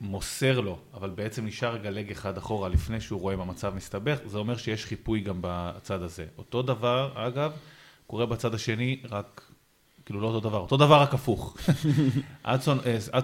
מוסר 0.02 0.60
לו, 0.60 0.80
אבל 0.94 1.10
בעצם 1.10 1.46
נשאר 1.46 1.74
רגע 1.74 1.90
לג 1.90 2.12
אחד 2.12 2.38
אחורה 2.38 2.70
לפני 2.70 3.02
שהוא 3.02 3.22
רואה 3.22 3.34
אם 3.34 3.42
המצב 3.42 3.76
מסתבך, 3.76 4.18
זה 4.26 4.38
אומר 4.38 4.58
שיש 4.58 4.86
חיפוי 4.86 5.20
גם 5.20 5.38
בצד 5.42 6.02
הזה. 6.02 6.26
אותו 6.38 6.62
דבר, 6.62 7.12
אגב, 7.16 7.52
קורה 8.08 8.26
בצד 8.26 8.54
השני, 8.54 9.02
רק, 9.10 9.52
כאילו 10.06 10.22
לא 10.22 10.28
אותו 10.28 10.40
דבר, 10.40 10.60
אותו 10.60 10.78
דבר 10.78 11.02
רק 11.02 11.14
הפוך. 11.14 11.58
אדסון 12.44 12.80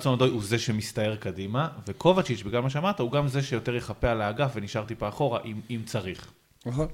אודוי 0.05 0.29
אה, 0.29 0.33
הוא 0.33 0.43
זה 0.43 0.59
שמסתער 0.59 1.15
קדימה, 1.15 1.67
וקובצ'יץ', 1.87 2.41
בגלל 2.41 2.61
מה 2.61 2.69
שאמרת, 2.69 2.99
הוא 2.99 3.11
גם 3.11 3.27
זה 3.27 3.43
שיותר 3.43 3.75
יחפה 3.75 4.09
על 4.09 4.21
האגף 4.21 4.51
ונשאר 4.55 4.85
טיפה 4.85 5.09
אחורה, 5.09 5.39
אם, 5.45 5.59
אם 5.69 5.81
צריך. 5.85 6.31
נכון. 6.65 6.87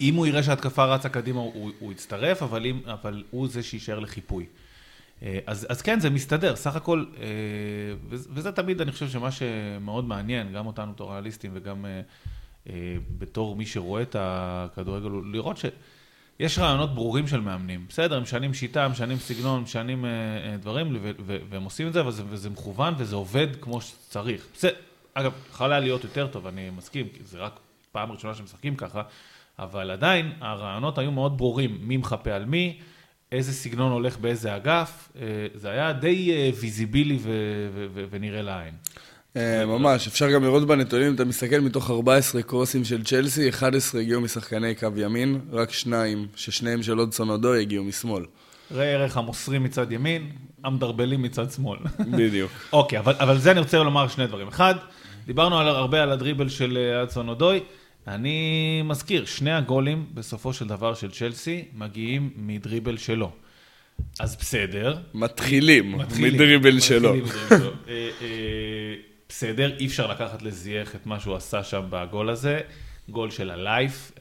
אם 0.00 0.14
הוא 0.14 0.26
יראה 0.26 0.42
שההתקפה 0.42 0.84
רצה 0.84 1.08
קדימה, 1.08 1.40
הוא, 1.40 1.70
הוא 1.78 1.92
יצטרף, 1.92 2.42
אבל, 2.42 2.66
אם, 2.66 2.80
אבל 2.86 3.24
הוא 3.30 3.48
זה 3.48 3.62
שיישאר 3.62 3.98
לחיפוי. 3.98 4.46
אה, 5.22 5.38
אז, 5.46 5.66
אז 5.68 5.82
כן, 5.82 6.00
זה 6.00 6.10
מסתדר, 6.10 6.56
סך 6.56 6.76
הכל, 6.76 7.04
אה, 7.18 7.24
וזה 8.08 8.52
תמיד, 8.52 8.80
אני 8.80 8.92
חושב 8.92 9.08
שמה 9.08 9.30
שמאוד 9.30 10.04
מעניין, 10.04 10.52
גם 10.52 10.66
אותנו 10.66 10.92
בתור 10.92 11.12
ריאליסטים 11.12 11.50
וגם 11.54 11.86
אה, 12.66 12.72
בתור 13.18 13.56
מי 13.56 13.66
שרואה 13.66 14.02
את 14.02 14.16
הכדורגל, 14.18 15.08
לראות 15.32 15.56
ש... 15.56 15.64
יש 16.40 16.58
רעיונות 16.58 16.94
ברורים 16.94 17.26
של 17.26 17.40
מאמנים. 17.40 17.84
בסדר, 17.88 18.16
הם 18.16 18.22
משנים 18.22 18.54
שיטה, 18.54 18.88
משנים 18.88 19.16
סגנון, 19.16 19.62
משנים 19.62 20.04
דברים, 20.60 20.96
והם 21.50 21.64
עושים 21.64 21.88
את 21.88 21.92
זה, 21.92 22.06
וזה, 22.06 22.22
וזה 22.28 22.50
מכוון, 22.50 22.94
וזה 22.98 23.16
עובד 23.16 23.46
כמו 23.60 23.80
שצריך. 23.80 24.46
בסדר, 24.54 24.74
אגב, 25.14 25.32
יכול 25.50 25.72
היה 25.72 25.80
להיות 25.80 26.04
יותר 26.04 26.26
טוב, 26.26 26.46
אני 26.46 26.70
מסכים, 26.70 27.08
כי 27.08 27.18
זה 27.24 27.38
רק 27.38 27.60
פעם 27.92 28.12
ראשונה 28.12 28.34
שהם 28.34 28.44
משחקים 28.44 28.76
ככה, 28.76 29.02
אבל 29.58 29.90
עדיין, 29.90 30.32
הרעיונות 30.40 30.98
היו 30.98 31.10
מאוד 31.10 31.38
ברורים, 31.38 31.78
מי 31.80 31.96
מחפה 31.96 32.32
על 32.32 32.44
מי, 32.44 32.78
איזה 33.32 33.52
סגנון 33.52 33.92
הולך 33.92 34.18
באיזה 34.18 34.56
אגף, 34.56 35.08
אה, 35.20 35.26
זה 35.54 35.70
היה 35.70 35.92
די 35.92 36.30
אה, 36.32 36.50
ויזיבילי 36.60 37.18
ונראה 38.10 38.42
לעין. 38.42 38.74
אה, 39.36 39.66
ממש, 39.66 40.06
אפשר 40.08 40.30
גם 40.30 40.44
לראות 40.44 40.66
בנתונים, 40.66 41.14
אתה 41.14 41.24
מסתכל 41.24 41.60
מתוך 41.60 41.90
14 41.90 42.42
קרוסים 42.42 42.84
של 42.84 43.04
צ'לסי, 43.04 43.48
11 43.48 44.00
הגיעו 44.00 44.20
משחקני 44.20 44.74
קו 44.74 44.88
ימין, 44.96 45.40
רק 45.52 45.72
שניים, 45.72 46.26
ששניהם 46.36 46.82
של 46.82 47.00
אודסון 47.00 47.30
אודוי 47.30 47.60
הגיעו 47.60 47.84
משמאל. 47.84 48.24
ראה 48.72 48.86
ערך 48.86 49.16
המוסרים 49.16 49.62
מצד 49.62 49.92
ימין, 49.92 50.30
המדרבלים 50.64 51.22
מצד 51.22 51.50
שמאל. 51.50 51.78
בדיוק. 51.98 52.52
אוקיי, 52.72 52.98
אבל, 52.98 53.14
אבל 53.18 53.38
זה 53.38 53.50
אני 53.50 53.60
רוצה 53.60 53.78
לומר 53.78 54.08
שני 54.08 54.26
דברים. 54.26 54.48
אחד, 54.48 54.74
דיברנו 55.26 55.58
על, 55.58 55.68
הרבה 55.68 56.02
על 56.02 56.10
הדריבל 56.10 56.48
של 56.48 56.78
אדסון 57.02 57.28
אודוי. 57.28 57.60
אני 58.08 58.82
מזכיר, 58.84 59.24
שני 59.24 59.52
הגולים 59.52 60.06
בסופו 60.14 60.52
של 60.52 60.68
דבר 60.68 60.94
של 60.94 61.10
צ'לסי 61.10 61.64
מגיעים 61.74 62.30
מדריבל 62.36 62.96
שלו. 62.96 63.30
אז 64.20 64.36
בסדר. 64.36 64.98
מתחילים, 65.14 65.98
מתחילים, 65.98 66.34
מדריבל 66.34 66.80
שלו. 66.80 67.14
אה, 67.14 67.18
אה, 67.88 68.08
בסדר, 69.28 69.76
אי 69.78 69.86
אפשר 69.86 70.06
לקחת 70.06 70.42
לזייח 70.42 70.94
את 70.94 71.06
מה 71.06 71.20
שהוא 71.20 71.36
עשה 71.36 71.64
שם 71.64 71.82
בגול 71.90 72.30
הזה. 72.30 72.60
גול 73.08 73.30
של 73.30 73.50
הלייף. 73.50 74.12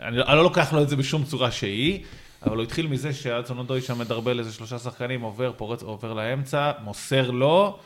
אני, 0.00 0.22
אני 0.22 0.36
לא 0.36 0.42
לוקח 0.42 0.72
לו 0.72 0.82
את 0.82 0.88
זה 0.88 0.96
בשום 0.96 1.24
צורה 1.24 1.50
שהיא, 1.50 2.04
אבל 2.46 2.56
הוא 2.56 2.62
התחיל 2.62 2.86
מזה 2.86 3.12
שאדסון 3.12 3.58
אודוי 3.58 3.80
שם 3.80 3.98
מדרבל 3.98 4.38
איזה 4.38 4.52
שלושה 4.52 4.78
שחקנים, 4.78 5.20
עובר, 5.20 5.52
פורץ, 5.56 5.82
עובר 5.82 6.12
לאמצע, 6.12 6.72
מוסר 6.84 7.30
לו, 7.30 7.78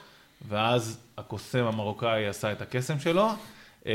ואז 0.49 0.99
הקוסם 1.19 1.65
המרוקאי 1.65 2.27
עשה 2.27 2.53
את 2.53 2.63
הקסם 2.63 3.01
שלו. 3.01 3.29
אה, 3.87 3.93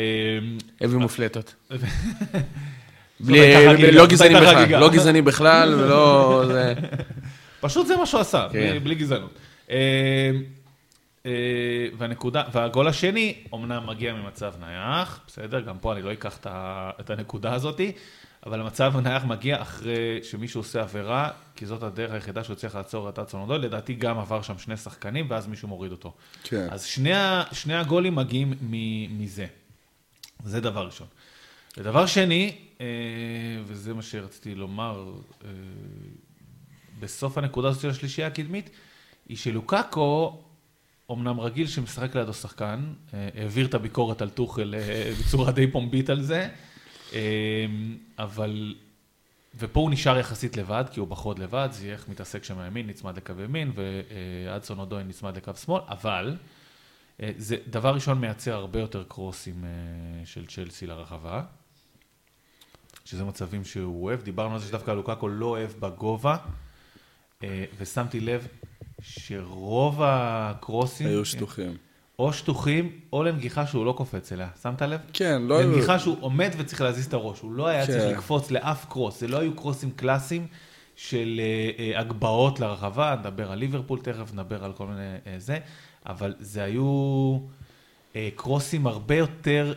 הביא 0.81 0.97
מופלטות. 0.97 1.55
לא 3.19 4.07
גזעני 4.07 4.35
בכלל. 4.35 4.79
לא 4.79 4.89
גזעני 4.89 5.21
בכלל, 5.21 5.73
ולא... 5.73 6.43
זה... 6.53 6.73
פשוט 7.59 7.87
זה 7.87 7.97
מה 7.97 8.05
שהוא 8.05 8.21
עשה, 8.21 8.47
כן. 8.51 8.79
בלי, 8.83 8.95
גזענות. 8.95 9.31
אה, 9.71 10.31
אה, 11.25 11.31
והנקודה, 11.97 12.43
והגול 12.53 12.87
השני, 12.87 13.35
אמנם 13.53 13.87
מגיע 13.87 14.13
ממצב 14.13 14.53
נייח, 14.59 15.19
בסדר, 15.27 15.59
גם 15.59 15.77
פה 15.77 15.93
אני 15.93 16.01
לא 16.01 16.13
אקח 16.13 16.37
את 16.99 17.09
הנקודה 17.09 17.53
הזאתי, 17.53 17.91
אבל 18.45 18.61
המצב 18.61 18.93
נייח 19.03 19.23
מגיע 19.25 19.61
אחרי 19.61 20.19
שמישהו 20.23 20.59
עושה 20.59 20.81
עבירה, 20.81 21.29
כי 21.55 21.65
זאת 21.65 21.83
הדרך 21.83 22.11
היחידה 22.11 22.43
שהוא 22.43 22.55
צריך 22.55 22.75
לעצור 22.75 23.09
את 23.09 23.19
אדסון 23.19 23.41
אודוי, 23.41 23.59
לדעתי 23.59 23.93
גם 23.93 24.19
עבר 24.19 24.41
שם 24.41 24.57
שני 24.57 24.77
שחקנים, 24.77 25.25
ואז 25.29 25.47
מישהו 25.47 25.67
מוריד 25.67 25.91
אותו. 25.91 26.13
כן. 26.43 26.67
אז 26.71 26.83
שני, 26.83 27.13
שני 27.51 27.75
הגולים 27.75 28.15
מגיעים 28.15 28.53
מ- 28.61 29.23
מזה. 29.23 29.45
זה 30.45 30.61
דבר 30.61 30.85
ראשון. 30.85 31.07
ודבר 31.77 32.05
שני, 32.05 32.57
אה, 32.81 32.85
וזה 33.65 33.93
מה 33.93 34.01
שרציתי 34.01 34.55
לומר, 34.55 35.13
אה, 35.43 35.49
בסוף 36.99 37.37
הנקודה 37.37 37.67
הזאת 37.67 37.81
של 37.81 37.89
השלישייה 37.89 38.27
הקדמית, 38.27 38.69
היא 39.29 39.37
שלוקאקו, 39.37 40.41
אמנם 41.11 41.39
רגיל 41.39 41.67
שמשחק 41.67 42.15
לידו 42.15 42.33
שחקן, 42.33 42.93
אה, 43.13 43.29
העביר 43.35 43.65
את 43.65 43.73
הביקורת 43.73 44.21
על 44.21 44.29
טוחל 44.29 44.75
בצורה 45.19 45.51
די 45.51 45.71
פומבית 45.71 46.09
על 46.09 46.21
זה, 46.21 46.49
אבל... 48.19 48.75
ופה 49.57 49.79
הוא 49.79 49.91
נשאר 49.91 50.17
יחסית 50.17 50.57
לבד, 50.57 50.83
כי 50.91 50.99
הוא 50.99 51.07
בחוד 51.07 51.39
לבד, 51.39 51.69
זייח 51.71 52.05
מתעסק 52.09 52.43
שם 52.43 52.59
ימין, 52.67 52.87
נצמד 52.87 53.17
לקו 53.17 53.33
ימין, 53.43 53.71
ואדסון 53.75 54.79
אודוין 54.79 55.07
נצמד 55.07 55.37
לקו 55.37 55.51
שמאל, 55.55 55.81
אבל 55.87 56.37
זה 57.37 57.57
דבר 57.67 57.93
ראשון 57.93 58.19
מייצר 58.19 58.53
הרבה 58.53 58.79
יותר 58.79 59.03
קרוסים 59.07 59.63
אה, 59.65 60.25
של 60.25 60.45
צ'לסי 60.45 60.87
לרחבה, 60.87 61.43
שזה 63.05 63.23
מצבים 63.23 63.65
שהוא 63.65 64.05
אוהב. 64.05 64.21
דיברנו 64.21 64.53
על 64.53 64.59
זה 64.59 64.67
שדווקא 64.67 64.91
לוקאקו 64.91 65.27
לא 65.27 65.45
אוהב 65.45 65.71
בגובה, 65.79 66.37
אה, 67.43 67.65
ושמתי 67.77 68.19
לב 68.19 68.47
שרוב 69.01 70.01
הקרוסים... 70.03 71.07
היו 71.07 71.25
שטוחים. 71.25 71.77
או 72.19 72.33
שטוחים, 72.33 72.99
או 73.13 73.23
לנגיחה 73.23 73.67
שהוא 73.67 73.85
לא 73.85 73.93
קופץ 73.97 74.31
אליה. 74.31 74.49
שמת 74.61 74.81
לב? 74.81 74.99
כן, 75.13 75.41
לא 75.41 75.57
היו... 75.57 75.71
לנגיחה 75.71 75.99
שהוא 75.99 76.17
עומד 76.19 76.51
וצריך 76.57 76.81
להזיז 76.81 77.05
את 77.05 77.13
הראש. 77.13 77.39
הוא 77.39 77.51
לא 77.51 77.67
היה 77.67 77.85
כן. 77.85 77.91
צריך 77.91 78.17
לקפוץ 78.17 78.51
לאף 78.51 78.85
קרוס. 78.89 79.19
זה 79.19 79.27
לא 79.27 79.37
היו 79.37 79.55
קרוסים 79.55 79.91
קלאסיים 79.91 80.47
של 80.95 81.39
אה, 81.39 81.71
אה, 81.79 81.99
הגבהות 81.99 82.59
לרחבה. 82.59 83.15
נדבר 83.19 83.51
על 83.51 83.59
ליברפול 83.59 83.99
תכף, 83.99 84.33
נדבר 84.33 84.63
על 84.63 84.73
כל 84.73 84.87
מיני 84.87 85.15
אה, 85.27 85.35
זה. 85.37 85.59
אבל 86.07 86.33
זה 86.39 86.63
היו 86.63 87.37
אה, 88.15 88.29
קרוסים 88.35 88.87
הרבה 88.87 89.15
יותר 89.15 89.73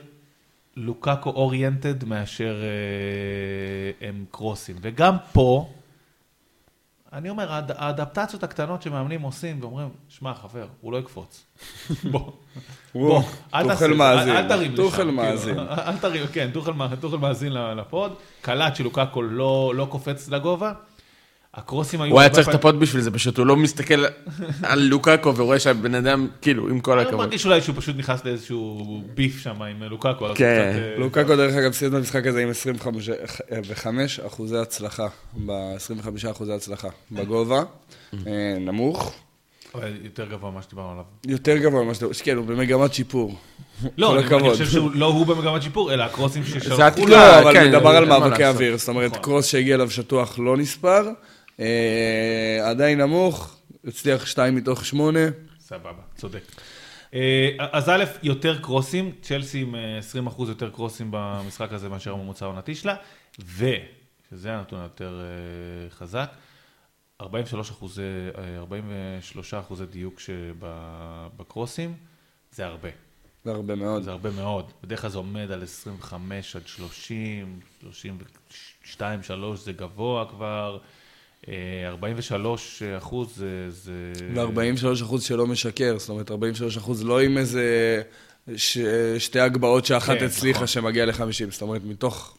לוקאקו 0.77 1.31
אוריינטד 1.31 2.05
מאשר 2.05 2.57
אה, 2.63 4.09
הם 4.09 4.25
קרוסים. 4.31 4.77
וגם 4.83 5.17
פה, 5.33 5.69
אני 7.13 7.31
אומר, 7.31 7.53
האד- 7.53 7.73
האדפטציות 7.77 8.43
הקטנות 8.43 8.83
שמאמנים 8.83 9.23
עושים 9.23 9.59
ואומרים, 9.61 9.89
שמע, 10.09 10.35
חבר, 10.35 10.67
הוא 10.81 10.93
לא 10.93 10.99
יקפוץ. 10.99 11.45
בוא. 12.13 12.33
בוא, 12.95 13.23
אל 13.55 13.69
תעשה 13.69 13.89
מאזין. 13.89 14.37
אל 14.37 14.49
תרים 14.49 14.73
לשם. 14.73 14.77
טוחל 14.83 14.97
כאילו, 14.97 15.13
מאזין. 15.13 15.59
אל 15.89 15.99
תרים, 15.99 16.27
כן, 16.33 16.51
מא- 16.75 16.89
טוחל 17.01 17.17
מאזין 17.17 17.53
לפוד. 17.53 18.13
קלט 18.43 18.77
שלוקאקו 18.77 19.23
לא 19.23 19.73
לא 19.77 19.87
קופץ 19.91 20.29
לגובה. 20.29 20.73
הקרוסים 21.59 22.01
היו... 22.01 22.13
הוא 22.13 22.21
היה 22.21 22.31
צריך 22.31 22.49
לטפות 22.49 22.79
בשביל 22.79 23.03
זה, 23.03 23.11
פשוט 23.11 23.39
הוא 23.39 23.47
לא 23.47 23.57
מסתכל 23.57 24.05
על 24.63 24.81
לוקאקו 24.83 25.37
ורואה 25.37 25.59
שהבן 25.59 25.95
אדם, 25.95 26.27
כאילו, 26.43 26.69
עם 26.69 26.81
כל 26.81 26.99
אני 26.99 27.09
הכבוד. 27.09 27.25
מרגיש 27.25 27.47
אולי 27.47 27.61
שהוא 27.61 27.77
פשוט 27.79 27.97
נכנס 27.97 28.25
לאיזשהו 28.25 29.03
ביף 29.15 29.39
שם 29.39 29.63
עם 29.63 29.83
לוקאקו. 29.83 30.25
אז 30.25 30.31
הוא 30.31 30.37
כן. 30.37 30.73
אה, 30.75 30.95
לוקאקו, 30.99 31.37
דרך 31.37 31.55
אגב, 31.55 31.73
סיים 31.73 31.93
את 31.93 31.97
המשחק 31.97 32.27
הזה 32.27 32.43
עם 32.43 32.49
25 32.51 34.21
אחוזי 34.27 34.57
הצלחה, 34.59 35.07
ב-25 35.47 36.31
אחוזי 36.31 36.53
הצלחה 36.53 36.89
בגובה, 37.13 37.63
אה, 38.15 38.21
נמוך, 38.61 39.13
אבל 39.75 39.93
יותר 40.05 40.27
גבוה 40.27 40.51
ממה 40.51 40.63
שדיברנו 40.63 40.91
עליו. 40.93 41.05
יותר 41.27 41.57
גבוה 41.57 41.85
ממה 41.85 41.95
שאתה... 41.95 42.07
כן, 42.25 42.37
הוא 42.37 42.47
במגמת 42.47 42.95
שיפור. 42.95 43.35
לא, 43.99 44.19
אני- 44.19 44.27
אני. 44.35 44.51
חושב 44.51 44.67
שהוא 44.67 44.91
לא 44.95 45.07
הוא 45.07 45.27
במגמת 45.27 45.63
שיפור, 45.63 45.93
אלא 45.95 46.05
הקרוסים 46.05 46.45
ששלחו. 46.45 47.01
לו. 47.01 47.07
לא, 47.07 47.39
אבל 47.41 47.53
כן, 47.53 47.69
מדבר 47.69 47.89
על 47.89 48.03
אין 48.03 48.09
מה 48.09 48.19
מאבקי. 48.19 48.45
אוויר, 48.47 48.77
זאת 48.77 48.89
אומרת, 48.89 49.11
נכון. 49.11 49.23
קרוס 49.23 49.47
שהגיע 49.47 49.75
אליו 49.75 49.91
שטוח 49.91 50.39
לא 50.39 50.57
נספר, 50.57 51.07
אה, 51.07 51.13
עדיין 52.63 53.01
נמוך, 53.01 53.57
הצליח 53.85 54.27
2 54.27 54.55
מתוך 54.55 54.85
8, 54.85 55.21
סבבה, 55.61 56.03
צודק. 56.15 56.43
אה, 57.15 57.51
אז 57.73 57.89
א', 57.89 58.05
יותר 58.23 58.63
קרוסים, 58.63 59.13
צ'לסי 59.23 59.61
עם 59.61 59.75
אה, 59.75 59.99
20% 60.29 60.43
יותר 60.49 60.71
קרוסים 60.71 61.09
במשחק 61.11 61.73
הזה 61.73 61.89
מאשר 61.89 62.13
הממוצע 62.13 62.45
העונתי 62.45 62.75
שלה, 62.75 62.97
ושזה 63.39 64.55
הנתון 64.55 64.81
היותר 64.81 65.21
אה, 65.21 65.91
חזק, 65.91 66.31
43 67.21 67.71
אחוזי, 67.71 68.03
אה, 68.39 68.57
43 68.59 69.55
אחוזי 69.55 69.87
דיוק 69.87 70.21
שבקרוסים, 70.21 71.95
זה 72.53 72.67
הרבה. 72.67 72.89
זה 73.45 73.51
הרבה 73.51 73.75
מאוד. 73.75 74.03
זה 74.03 74.11
הרבה 74.11 74.31
מאוד. 74.31 74.73
בדרך 74.83 75.01
כלל 75.01 75.11
זה 75.11 75.19
עומד 75.19 75.51
על 75.51 75.63
25 75.63 76.57
עד 76.57 76.67
30, 76.67 77.61
32, 77.81 79.23
3 79.23 79.61
זה 79.61 79.73
גבוה 79.73 80.27
כבר, 80.31 80.79
אה, 80.83 80.98
43 81.49 82.83
אחוז 82.83 83.37
זה... 83.37 83.67
זה... 83.69 84.13
ו-43 84.35 85.03
אחוז 85.03 85.23
שלא 85.23 85.47
משקר, 85.47 85.99
זאת 85.99 86.09
אומרת, 86.09 86.31
43 86.31 86.77
אחוז 86.77 87.05
לא 87.05 87.21
עם 87.21 87.39
איזה 87.39 88.03
ש... 88.57 88.79
שתי 89.19 89.41
הגבהות 89.41 89.85
שאחת 89.87 90.19
כן, 90.19 90.25
הצליחה 90.25 90.57
נכון. 90.57 90.67
שמגיע 90.67 91.07
ל-50, 91.07 91.51
זאת 91.51 91.63
אומרת, 91.63 91.83
מתוך 91.85 92.39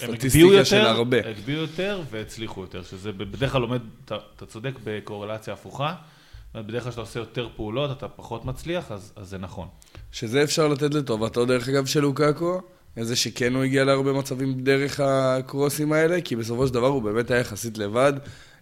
הם 0.00 0.16
סטטיסטיקה 0.16 0.64
של 0.64 0.80
הרבה. 0.80 1.28
הגביהו 1.28 1.60
יותר 1.60 2.02
והצליחו 2.10 2.60
יותר, 2.60 2.82
שזה 2.82 3.12
בדרך 3.12 3.52
כלל 3.52 3.62
עומד, 3.62 3.80
אתה, 4.04 4.16
אתה 4.36 4.46
צודק 4.46 4.72
בקורלציה 4.84 5.54
הפוכה, 5.54 5.94
בדרך 6.54 6.82
כלל 6.82 6.90
כשאתה 6.90 7.00
עושה 7.00 7.20
יותר 7.20 7.48
פעולות, 7.56 7.98
אתה 7.98 8.08
פחות 8.08 8.44
מצליח, 8.44 8.92
אז, 8.92 9.12
אז 9.16 9.28
זה 9.28 9.38
נכון. 9.38 9.68
שזה 10.12 10.42
אפשר 10.42 10.68
לתת 10.68 10.94
לטובתו, 10.94 11.44
דרך 11.44 11.68
אגב, 11.68 11.86
של 11.86 12.00
לוקאקו, 12.00 12.60
איזה 12.96 13.16
שכן 13.16 13.54
הוא 13.54 13.64
הגיע 13.64 13.84
להרבה 13.84 14.12
מצבים 14.12 14.54
דרך 14.54 15.00
הקרוסים 15.00 15.92
האלה, 15.92 16.20
כי 16.20 16.36
בסופו 16.36 16.66
של 16.66 16.74
דבר 16.74 16.86
הוא 16.86 17.02
באמת 17.02 17.30
היה 17.30 17.40
יחסית 17.40 17.78
לבד. 17.78 18.12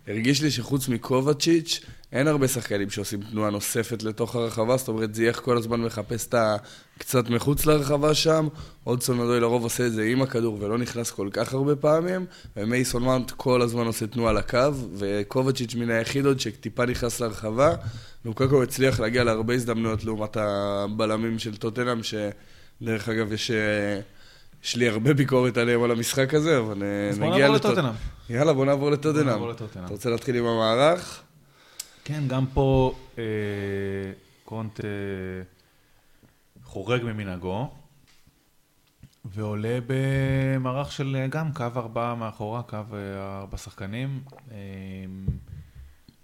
הרגיש 0.06 0.42
לי 0.42 0.50
שחוץ 0.50 0.88
מקובצ'יץ', 0.88 1.80
אין 2.12 2.26
הרבה 2.28 2.48
שחקנים 2.48 2.90
שעושים 2.90 3.20
תנועה 3.30 3.50
נוספת 3.50 4.02
לתוך 4.02 4.36
הרחבה, 4.36 4.76
זאת 4.76 4.88
אומרת, 4.88 5.14
זייח 5.14 5.40
כל 5.40 5.56
הזמן 5.56 5.80
מחפש 5.80 6.26
את 6.26 6.34
ה... 6.34 6.56
קצת 6.98 7.30
מחוץ 7.30 7.66
לרחבה 7.66 8.14
שם, 8.14 8.48
אודסון 8.86 9.20
אדוי 9.20 9.40
לרוב 9.40 9.62
עושה 9.62 9.86
את 9.86 9.92
זה 9.92 10.04
עם 10.04 10.22
הכדור 10.22 10.58
ולא 10.60 10.78
נכנס 10.78 11.10
כל 11.10 11.28
כך 11.32 11.52
הרבה 11.52 11.76
פעמים, 11.76 12.26
ומייסון 12.56 13.02
מאונט 13.02 13.30
כל 13.30 13.62
הזמן 13.62 13.86
עושה 13.86 14.06
תנועה 14.06 14.32
לקו, 14.32 14.58
וקובצ'יץ' 14.96 15.74
מן 15.74 15.90
היחיד 15.90 16.26
עוד 16.26 16.40
שטיפה 16.40 16.86
נכנס 16.86 17.20
לרחבה, 17.20 17.74
לוקקו 18.24 18.62
הצליח 18.62 19.00
להגיע 19.00 19.24
להרבה 19.24 19.54
הזדמנויות 19.54 20.04
לעומת 20.04 20.36
הבלמים 20.36 21.38
של 21.38 21.56
טוטנאם, 21.56 22.00
שדרך 22.02 23.08
אגב 23.08 23.32
יש 23.32 23.50
אה, 23.50 24.00
יש 24.64 24.77
לי 24.77 24.88
הרבה 24.88 25.14
ביקורת 25.14 25.57
עליהם 25.57 25.83
על 25.83 25.90
המשחק 25.90 26.35
הזה, 26.35 26.59
אבל 26.59 26.83
אה, 26.83 27.29
נגיע 27.31 27.49
לטוטנאם. 27.49 27.92
יאללה, 28.31 28.53
בוא 28.53 28.64
נעבור 28.66 28.90
לטוטנאם. 28.90 29.51
אתה 29.85 29.92
רוצה 29.92 30.11
להתחיל 30.11 30.37
עם 30.37 30.44
המערך? 30.46 31.23
כן, 32.05 32.23
גם 32.27 32.46
פה 32.55 32.94
אה, 33.18 33.23
קונט 34.44 34.81
אה, 34.85 34.88
חורג 36.64 37.03
ממנהגו, 37.03 37.70
ועולה 39.25 39.79
במערך 39.87 40.92
של 40.92 41.16
אה, 41.20 41.27
גם 41.27 41.53
קו 41.53 41.64
ארבעה 41.77 42.14
מאחורה, 42.14 42.62
קו 42.62 42.77
אה, 42.77 43.38
ארבע 43.40 43.57
שחקנים. 43.57 44.20
אה, 44.53 44.57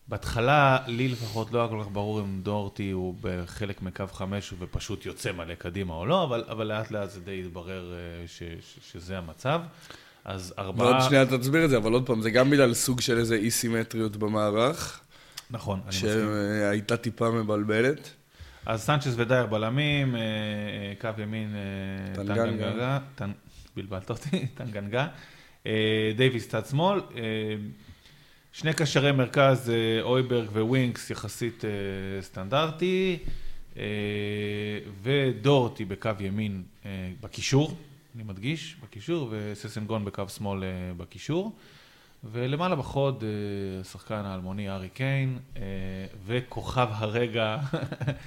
בהתחלה, 0.08 0.78
לי 0.86 1.08
לפחות 1.08 1.52
לא 1.52 1.58
היה 1.60 1.68
כל 1.68 1.82
כך 1.82 1.88
ברור 1.92 2.20
אם 2.20 2.40
דורטי 2.42 2.90
הוא 2.90 3.14
בחלק 3.20 3.82
מקו 3.82 4.04
חמש 4.12 4.52
ופשוט 4.58 5.06
יוצא 5.06 5.32
מלא 5.32 5.54
קדימה 5.54 5.94
או 5.94 6.06
לא, 6.06 6.24
אבל, 6.24 6.44
אבל 6.48 6.66
לאט 6.66 6.90
לאט 6.90 7.10
זה 7.10 7.20
די 7.20 7.40
התברר 7.40 7.92
אה, 7.92 8.28
ש, 8.28 8.38
ש, 8.38 8.92
שזה 8.92 9.18
המצב. 9.18 9.60
אז 10.24 10.54
ארבעה... 10.58 10.90
ועוד 10.90 11.02
שנייה 11.08 11.26
תסביר 11.26 11.64
את 11.64 11.70
זה, 11.70 11.76
אבל 11.76 11.92
עוד 11.92 12.06
פעם, 12.06 12.22
זה 12.22 12.30
גם 12.30 12.50
בגלל 12.50 12.74
סוג 12.74 13.00
של 13.00 13.18
איזה 13.18 13.34
אי-סימטריות 13.36 14.16
במערך, 14.16 15.00
נכון, 15.50 15.80
אני 15.80 15.88
מסכים. 15.88 16.10
שהייתה 16.10 16.96
טיפה 16.96 17.30
מבלבלת. 17.30 18.10
אז 18.66 18.82
סנצ'ס 18.82 19.14
ודייר 19.16 19.46
בלמים, 19.46 20.16
אה, 20.16 20.20
אה, 20.20 20.92
קו 21.00 21.22
ימין 21.22 21.54
טנגנגה. 22.14 22.44
טנגנגה, 22.44 22.98
טנ- 23.18 23.50
בלבלת 23.76 24.10
אותי, 24.10 24.46
טנגנגה, 24.58 25.06
דייויס 26.16 26.48
צד 26.48 26.66
שמאל, 26.66 27.00
שני 28.58 28.72
קשרי 28.72 29.12
מרכז, 29.12 29.70
אה, 29.70 30.02
הויברג 30.02 30.48
וווינקס 30.52 31.10
יחסית 31.10 31.64
אה, 31.64 31.70
סטנדרטי, 32.22 33.18
אה, 33.76 33.82
ודורטי 35.02 35.84
בקו 35.84 36.10
ימין 36.20 36.62
בקישור, 37.20 37.76
אני 38.14 38.22
מדגיש, 38.22 38.76
בקישור, 38.82 39.28
וססנגון 39.30 40.04
בקו 40.04 40.28
שמאל 40.28 40.62
בקישור. 40.96 41.52
ולמעלה 42.32 42.76
בחוד, 42.76 43.24
השחקן 43.80 44.14
האלמוני 44.24 44.70
ארי 44.70 44.88
קיין, 44.88 45.38
וכוכב 46.26 46.88
הרגע 46.92 47.56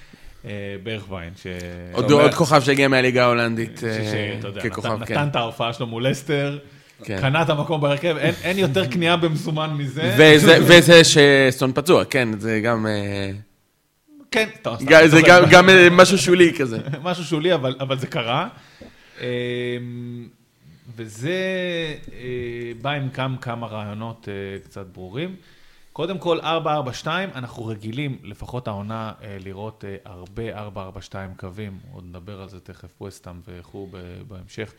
ברכווין, 0.83 1.33
ש... 1.35 1.47
עוד 1.93 2.11
אומר- 2.11 2.23
עוד 2.23 2.33
כוכב 2.33 2.61
שהגיע 2.61 2.87
מהליגה 2.87 3.23
ההולנדית 3.23 3.77
ש- 3.77 3.83
אה, 3.83 4.35
שאתה 4.35 4.47
יודע, 4.47 4.61
ככוכב, 4.69 4.89
נתן, 4.93 5.05
כן. 5.05 5.13
נתן 5.13 5.27
את 5.27 5.35
ההופעה 5.35 5.73
שלו 5.73 5.87
מול 5.87 6.07
לסטר, 6.07 6.59
כן. 6.61 6.78
קנה 7.05 7.41
את 7.41 7.49
המקום 7.49 7.81
בהרכב, 7.81 8.15
אין, 8.17 8.33
אין 8.43 8.57
יותר 8.57 8.85
קנייה 8.87 9.17
במזומן 9.17 9.73
מזה. 9.73 10.15
וזה- 10.19 10.57
וזה 10.67 11.01
שסטון 11.03 11.71
פצוע, 11.75 12.05
כן, 12.05 12.39
זה 12.39 12.59
גם... 12.63 12.87
אה, 12.87 13.31
כן, 14.31 14.49
טוב, 14.61 14.75
סתם, 14.75 14.85
זה 15.07 15.17
צוחק. 15.17 15.27
גם- 15.29 15.43
גם 15.51 15.69
אה, 15.69 15.87
משהו 15.91 16.17
שולי 16.17 16.53
כזה. 16.59 16.77
משהו 17.03 17.23
שולי, 17.23 17.53
אבל, 17.53 17.75
אבל 17.79 17.99
זה 17.99 18.07
קרה. 18.07 18.47
אמ, 19.21 19.25
וזה 20.95 21.31
אה, 22.13 22.27
בא 22.81 22.89
עם 22.91 23.09
כמה, 23.09 23.37
כמה 23.37 23.67
רעיונות 23.67 24.27
קצת 24.63 24.85
ברורים. 24.85 25.35
קודם 25.93 26.17
כל, 26.17 26.39
4-4-2, 26.39 26.45
אנחנו 27.35 27.65
רגילים, 27.65 28.17
לפחות 28.23 28.67
העונה, 28.67 29.11
לראות 29.45 29.83
הרבה 30.05 30.67
4-4-2 30.67 30.79
קווים, 31.37 31.79
עוד 31.93 32.03
נדבר 32.09 32.41
על 32.41 32.49
זה 32.49 32.59
תכף, 32.59 32.87
ווסטאם 33.01 33.33
וכו' 33.47 33.87
בהמשך. 34.27 34.73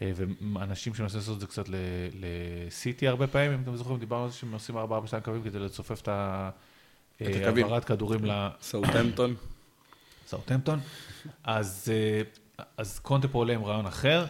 אה, 0.00 0.12
ואנשים 0.14 0.94
שמנסים 0.94 1.18
לעשות 1.18 1.34
את 1.34 1.40
זה 1.40 1.46
קצת 1.46 1.64
לסיטי 2.12 3.08
הרבה 3.08 3.26
פעמים, 3.26 3.52
אם 3.52 3.62
אתם 3.62 3.76
זוכרים, 3.76 3.98
דיברנו 3.98 4.24
על 4.24 4.30
זה 4.30 4.36
שהם 4.36 4.52
עושים 4.52 4.76
4-4-2 4.76 4.80
קווים 5.22 5.42
כדי 5.42 5.58
לצופף 5.58 6.00
את 6.00 6.08
אה. 6.08 6.50
העברת 7.20 7.84
כדורים 7.84 8.24
ל... 8.24 8.48
סאוטהמפטון. 8.60 9.34
סאוטהמפטון. 10.26 10.80
אז, 11.44 11.92
אה, 11.92 12.64
אז 12.76 12.98
קונטה 12.98 13.28
פה 13.28 13.38
עולה 13.38 13.54
עם 13.54 13.64
רעיון 13.64 13.86
אחר, 13.86 14.26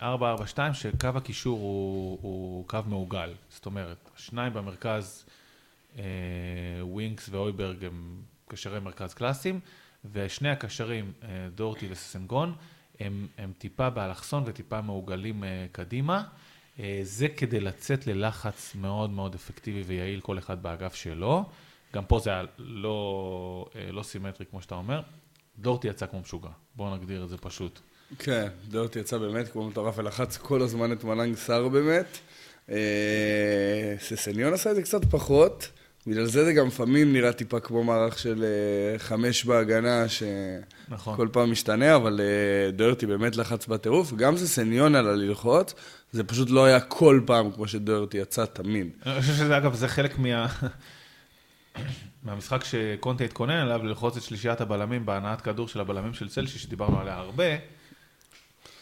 אה, 0.00 0.16
4-4-2, 0.16 0.58
שקו 0.72 1.08
הקישור 1.14 1.58
הוא, 1.58 2.18
הוא 2.22 2.68
קו 2.68 2.78
מעוגל. 2.86 3.34
זאת 3.50 3.66
אומרת, 3.66 4.10
השניים 4.16 4.52
במרכז, 4.52 5.24
ווינקס 6.80 7.28
והויברג 7.32 7.84
הם 7.84 8.22
קשרי 8.48 8.80
מרכז 8.80 9.14
קלאסיים, 9.14 9.60
ושני 10.12 10.48
הקשרים, 10.48 11.12
דורטי 11.54 11.88
וססניון, 11.90 12.54
הם, 13.02 13.26
הם 13.38 13.52
טיפה 13.58 13.90
באלכסון 13.90 14.42
וטיפה 14.46 14.80
מעוגלים 14.80 15.44
אה, 15.44 15.66
קדימה. 15.72 16.22
אה, 16.80 17.00
זה 17.02 17.28
כדי 17.28 17.60
לצאת 17.60 18.06
ללחץ 18.06 18.74
מאוד 18.74 19.10
מאוד 19.10 19.34
אפקטיבי 19.34 19.82
ויעיל, 19.82 20.20
כל 20.20 20.38
אחד 20.38 20.62
באגף 20.62 20.94
שלו. 20.94 21.44
גם 21.94 22.04
פה 22.04 22.18
זה 22.18 22.30
היה 22.30 22.42
לא, 22.58 23.66
אה, 23.76 23.92
לא 23.92 24.02
סימטרי, 24.02 24.46
כמו 24.46 24.62
שאתה 24.62 24.74
אומר. 24.74 25.00
דורטי 25.58 25.88
יצא 25.88 26.06
כמו 26.06 26.20
משוגע, 26.20 26.48
בואו 26.76 26.96
נגדיר 26.96 27.24
את 27.24 27.28
זה 27.28 27.36
פשוט. 27.36 27.80
כן, 28.18 28.48
דורטי 28.68 28.98
יצא 28.98 29.18
באמת 29.18 29.48
כמו 29.48 29.68
מטורף 29.68 29.98
ולחץ 29.98 30.36
כל 30.36 30.62
הזמן 30.62 30.92
את 30.92 31.04
מלנג 31.04 31.36
סער 31.36 31.68
באמת. 31.68 32.18
ססניון 33.98 34.52
עשה 34.52 34.70
את 34.70 34.76
זה 34.76 34.82
קצת 34.82 35.04
פחות, 35.04 35.70
בגלל 36.06 36.24
זה 36.24 36.44
זה 36.44 36.52
גם 36.52 36.66
לפעמים 36.66 37.12
נראה 37.12 37.32
טיפה 37.32 37.60
כמו 37.60 37.84
מערך 37.84 38.18
של 38.18 38.44
אה, 38.44 38.98
חמש 38.98 39.44
בהגנה, 39.44 40.04
נכון. 40.88 41.14
שכל 41.14 41.28
פעם 41.32 41.50
משתנה, 41.50 41.96
אבל 41.96 42.20
אה, 42.20 42.70
דורטי 42.70 43.06
באמת 43.06 43.36
לחץ 43.36 43.66
בטירוף. 43.66 44.12
גם 44.12 44.36
ססניון 44.36 44.94
עלה 44.94 45.12
ללחוץ, 45.12 45.74
זה 46.12 46.24
פשוט 46.24 46.50
לא 46.50 46.64
היה 46.64 46.80
כל 46.80 47.20
פעם 47.26 47.50
כמו 47.50 47.68
שדורטי 47.68 48.18
יצא 48.18 48.44
תמיד. 48.44 48.88
אני 49.06 49.20
חושב 49.20 49.32
שזה, 49.32 49.56
אגב, 49.56 49.74
זה 49.74 49.88
חלק 49.88 50.18
מה... 50.18 50.46
מהמשחק 52.24 52.64
שקונטה 52.64 53.24
התכונן 53.24 53.62
אליו, 53.62 53.84
ללחוץ 53.84 54.16
את 54.16 54.22
שלישיית 54.22 54.60
הבלמים 54.60 55.06
בהנעת 55.06 55.40
כדור 55.40 55.68
של 55.68 55.80
הבלמים 55.80 56.14
של 56.14 56.28
צלשי, 56.28 56.58
שדיברנו 56.58 57.00
עליה 57.00 57.14
הרבה, 57.14 57.44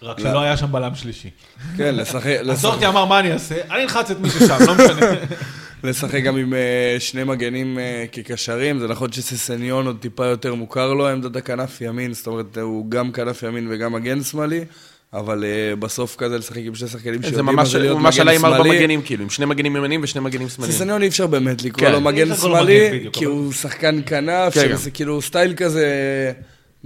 רק 0.02 0.18
לא. 0.18 0.24
שלא 0.24 0.40
היה 0.42 0.56
שם 0.56 0.72
בלם 0.72 0.94
שלישי. 0.94 1.30
כן, 1.76 1.94
לשחק... 1.94 2.26
אז 2.50 2.62
דורטי 2.62 2.86
אמר, 2.86 3.04
מה 3.04 3.20
אני 3.20 3.32
אעשה? 3.32 3.62
אני 3.70 3.82
אלחץ 3.82 4.10
את 4.10 4.20
מי 4.20 4.30
ששם, 4.30 4.58
לא 4.66 4.74
משנה. 4.74 5.06
לשחק 5.84 6.22
גם 6.22 6.36
עם 6.36 6.54
אה, 6.54 6.96
שני 6.98 7.24
מגנים 7.24 7.78
אה, 7.78 8.04
כקשרים, 8.12 8.78
זה 8.78 8.88
נכון 8.88 9.12
שססניון 9.12 9.86
עוד 9.86 9.96
טיפה 10.00 10.26
יותר 10.26 10.54
מוכר 10.54 10.92
לו 10.92 11.08
עמדת 11.08 11.36
הכנף 11.36 11.80
ימין, 11.80 12.12
זאת 12.12 12.26
אומרת 12.26 12.58
הוא 12.58 12.90
גם 12.90 13.12
כנף 13.12 13.42
ימין 13.42 13.66
וגם 13.70 13.92
מגן 13.92 14.22
שמאלי, 14.22 14.64
אבל 15.12 15.44
אה, 15.44 15.76
בסוף 15.76 16.16
כזה 16.16 16.38
לשחק 16.38 16.60
עם 16.64 16.74
שני 16.74 16.88
שחקנים 16.88 17.22
זה 17.22 17.28
שיודעים 17.28 17.56
מה 17.56 17.64
זה 17.64 17.78
להיות 17.78 17.98
ממש 17.98 18.18
עלה 18.18 18.32
מגן 18.32 18.38
עם 18.40 18.44
ארבע 18.44 18.64
שמאלי. 18.64 18.78
מגנים, 18.78 19.02
כאילו, 19.02 19.22
עם 19.22 19.30
שני 19.30 19.46
מגנים 19.46 19.76
ימניים 19.76 20.00
ושני 20.02 20.20
מגנים 20.20 20.48
שמאליים. 20.48 20.76
ססניון 20.76 21.02
אי 21.02 21.08
אפשר 21.08 21.26
באמת 21.26 21.62
לקרוא 21.62 21.86
כן. 21.86 21.92
לו 21.92 22.00
מגן 22.00 22.34
שמאלי, 22.36 22.90
מגן, 22.92 23.10
כי 23.10 23.24
הוא 23.24 23.52
שחקן 23.52 24.00
כנף, 24.06 24.54
כן, 24.54 24.76
שזה 24.76 24.90
כאילו 24.90 25.22
סטייל 25.22 25.54
כזה, 25.54 25.86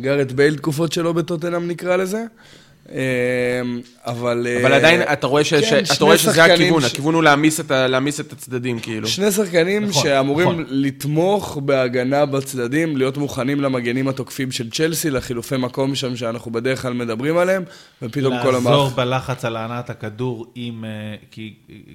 גארט 0.00 0.32
בייל 0.32 0.56
תקופות 0.56 0.92
שלו 0.92 1.14
בטוטנאם 1.14 1.68
נקרא 1.68 1.96
לזה. 1.96 2.24
אה, 2.92 3.60
אבל... 4.06 4.46
אבל 4.62 4.72
אה, 4.72 4.76
עדיין 4.76 5.02
אתה 5.12 5.26
רואה 5.26 5.44
ש- 5.44 5.54
כן, 5.54 5.84
ש- 5.84 5.90
אתה 5.96 6.04
רואה 6.04 6.18
שזה 6.18 6.44
הכיוון, 6.44 6.80
ש- 6.82 6.84
הכיוון 6.84 7.14
הוא 7.14 7.22
להעמיס 7.22 7.60
את 7.60 7.70
ה- 7.70 7.86
להעמיס 7.86 8.20
את 8.20 8.32
הצדדים, 8.32 8.78
כאילו. 8.80 9.08
שני 9.08 9.32
שחקנים 9.32 9.84
נכון, 9.84 10.02
שאמורים 10.02 10.48
נכון. 10.48 10.64
לתמוך 10.68 11.58
בהגנה 11.62 12.26
בצדדים, 12.26 12.96
להיות 12.96 13.16
מוכנים 13.16 13.60
למגנים 13.60 14.08
התוקפים 14.08 14.52
של 14.52 14.70
צ'לסי, 14.70 15.10
לחילופי 15.10 15.56
מקום 15.56 15.94
שם 15.94 16.16
שאנחנו 16.16 16.50
בדרך 16.52 16.82
כלל 16.82 16.92
מדברים 16.92 17.36
עליהם, 17.38 17.62
ופתאום 18.02 18.34
כל 18.42 18.50
לעזור 18.50 18.72
המערכת... 18.72 18.96
בלחץ 18.96 19.44
על 19.44 19.56
הנעת 19.56 19.90
הכדור 19.90 20.46
עם... 20.54 20.84
אה, 20.84 20.90
כי 21.30 21.54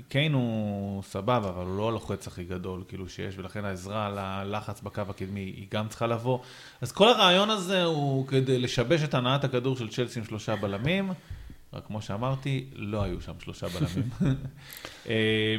קיין 0.10 0.34
הוא 0.34 1.04
סבבה, 1.04 1.38
אבל 1.38 1.65
הוא 1.65 1.78
לא 1.78 1.88
הלוחץ 1.89 2.28
הכי 2.28 2.43
גדול, 2.43 2.82
כאילו 2.88 3.10
שיש, 3.10 3.36
ולכן 3.38 3.65
העזרה 3.65 4.10
ללחץ 4.45 4.82
בקו 4.82 5.02
הקדמי 5.10 5.39
היא 5.39 5.65
גם 5.73 5.86
צריכה 5.89 6.08
לבוא. 6.08 6.39
אז 6.82 6.91
כל 6.91 7.10
הרעיון 7.10 7.49
הזה 7.49 7.84
הוא 7.84 8.28
כדי 8.28 8.60
לשבש 8.60 9.04
את 9.04 9.13
הנעת 9.13 9.43
הכדור 9.43 9.78
של 9.78 9.88
צ'לסי 9.89 10.19
עם 10.19 10.25
שלושה 10.25 10.56
בלמים, 10.56 10.78
רק 11.73 11.85
כמו 11.87 12.01
שאמרתי, 12.01 12.65
לא 12.75 13.03
היו 13.03 13.21
שם 13.21 13.33
שלושה 13.39 13.67
בלמים. 13.67 14.09
אה, 15.09 15.55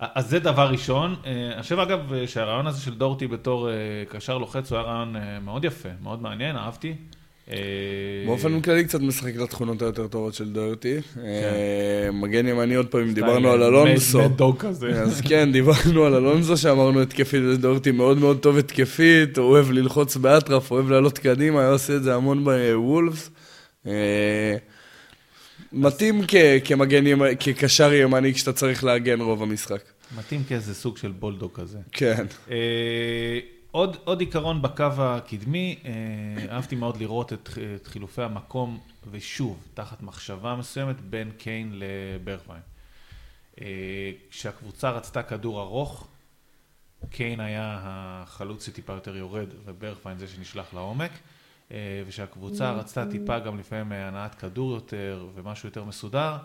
אז 0.00 0.30
זה 0.30 0.38
דבר 0.38 0.68
ראשון. 0.70 1.16
אה, 1.26 1.52
אני 1.54 1.62
חושב 1.62 1.78
אגב 1.78 2.12
שהרעיון 2.26 2.66
הזה 2.66 2.80
של 2.80 2.94
דורטי 2.94 3.26
בתור 3.26 3.70
אה, 3.70 3.74
קשר 4.08 4.38
לוחץ 4.38 4.72
הוא 4.72 4.78
היה 4.78 4.88
רעיון 4.88 5.16
אה, 5.16 5.40
מאוד 5.40 5.64
יפה, 5.64 5.88
מאוד 6.02 6.22
מעניין, 6.22 6.56
אהבתי. 6.56 6.94
אה, 7.50 7.56
באופן 8.26 8.60
כללי 8.60 8.84
קצת 8.84 9.00
משחק 9.00 9.36
לתכונות 9.36 9.82
היותר 9.82 10.06
טובות 10.06 10.34
של 10.34 10.52
דורטי. 10.52 11.02
כן. 11.14 11.20
מגן 12.12 12.46
ימני 12.46 12.74
עוד 12.74 12.86
פעם, 12.86 13.12
דיברנו 13.12 13.50
על 13.50 13.62
כזה. 14.58 14.90
אז 15.02 15.20
כן, 15.20 15.52
דיברנו 15.52 16.04
על 16.04 16.14
אלונסו 16.14 16.56
שאמרנו 16.56 17.02
התקפית, 17.02 17.42
ודורטי 17.42 17.90
מאוד 17.90 18.18
מאוד 18.18 18.38
טוב 18.38 18.58
התקפית, 18.58 19.38
הוא 19.38 19.46
אוהב 19.46 19.70
ללחוץ 19.70 20.16
באטרף, 20.16 20.70
אוהב 20.70 20.90
לעלות 20.90 21.18
קדימה, 21.18 21.60
היה 21.60 21.70
עושה 21.70 21.96
את 21.96 22.02
זה 22.02 22.14
המון 22.14 22.44
בוולפס. 22.44 23.30
אה, 23.86 24.56
מתאים 25.72 26.22
כ- 26.28 26.34
כמגן 26.64 27.06
ימני, 27.06 27.36
כקשר 27.40 27.92
ימני 27.92 28.34
כשאתה 28.34 28.52
צריך 28.52 28.84
להגן 28.84 29.20
רוב 29.20 29.42
המשחק. 29.42 29.82
מתאים 30.16 30.44
כאיזה 30.44 30.74
סוג 30.74 30.96
של 30.96 31.12
בולדוג 31.12 31.50
כזה. 31.54 31.78
כן. 31.92 32.26
אה, 32.50 33.38
עוד, 33.70 33.96
עוד 34.04 34.20
עיקרון 34.20 34.62
בקו 34.62 34.84
הקדמי, 34.98 35.78
אה, 35.84 35.90
אהבתי 36.54 36.76
מאוד 36.76 36.96
לראות 36.96 37.32
את, 37.32 37.48
את 37.76 37.86
חילופי 37.86 38.22
המקום, 38.22 38.78
ושוב, 39.10 39.58
תחת 39.74 40.02
מחשבה 40.02 40.56
מסוימת, 40.56 41.00
בין 41.00 41.30
קיין 41.38 41.72
לברכווין. 41.74 42.60
אה, 43.60 43.66
כשהקבוצה 44.30 44.90
רצתה 44.90 45.22
כדור 45.22 45.60
ארוך, 45.60 46.06
קיין 47.10 47.40
היה 47.40 47.78
החלוץ 47.82 48.66
שטיפה 48.66 48.92
יותר 48.92 49.16
יורד, 49.16 49.48
וברכווין 49.64 50.18
זה 50.18 50.26
שנשלח 50.28 50.74
לעומק. 50.74 51.10
אה, 51.72 52.02
ושהקבוצה 52.06 52.72
רצתה 52.72 53.06
טיפה 53.10 53.38
גם 53.38 53.58
לפעמים 53.58 53.92
הנעת 53.92 54.34
כדור 54.34 54.74
יותר 54.74 55.26
ומשהו 55.34 55.68
יותר 55.68 55.84
מסודר, 55.84 56.36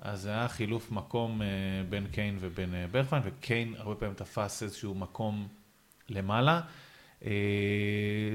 אז 0.00 0.20
זה 0.20 0.30
היה 0.30 0.48
חילוף 0.48 0.92
מקום 0.92 1.40
בין 1.88 2.06
קיין 2.06 2.38
ובין 2.40 2.74
ברפיין, 2.90 3.22
וקיין 3.24 3.74
הרבה 3.78 3.94
פעמים 3.94 4.14
תפס 4.14 4.62
איזשהו 4.62 4.94
מקום 4.94 5.48
למעלה. 6.08 6.60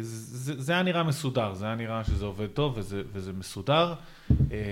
זה, 0.01 0.62
זה 0.62 0.73
היה 0.73 0.84
נראה 0.84 1.04
מסודר, 1.04 1.54
זה 1.54 1.65
היה 1.65 1.75
נראה 1.75 2.04
שזה 2.04 2.25
עובד 2.25 2.47
טוב 2.47 2.77
וזה, 2.77 3.01
וזה 3.13 3.34
מסודר. 3.34 3.93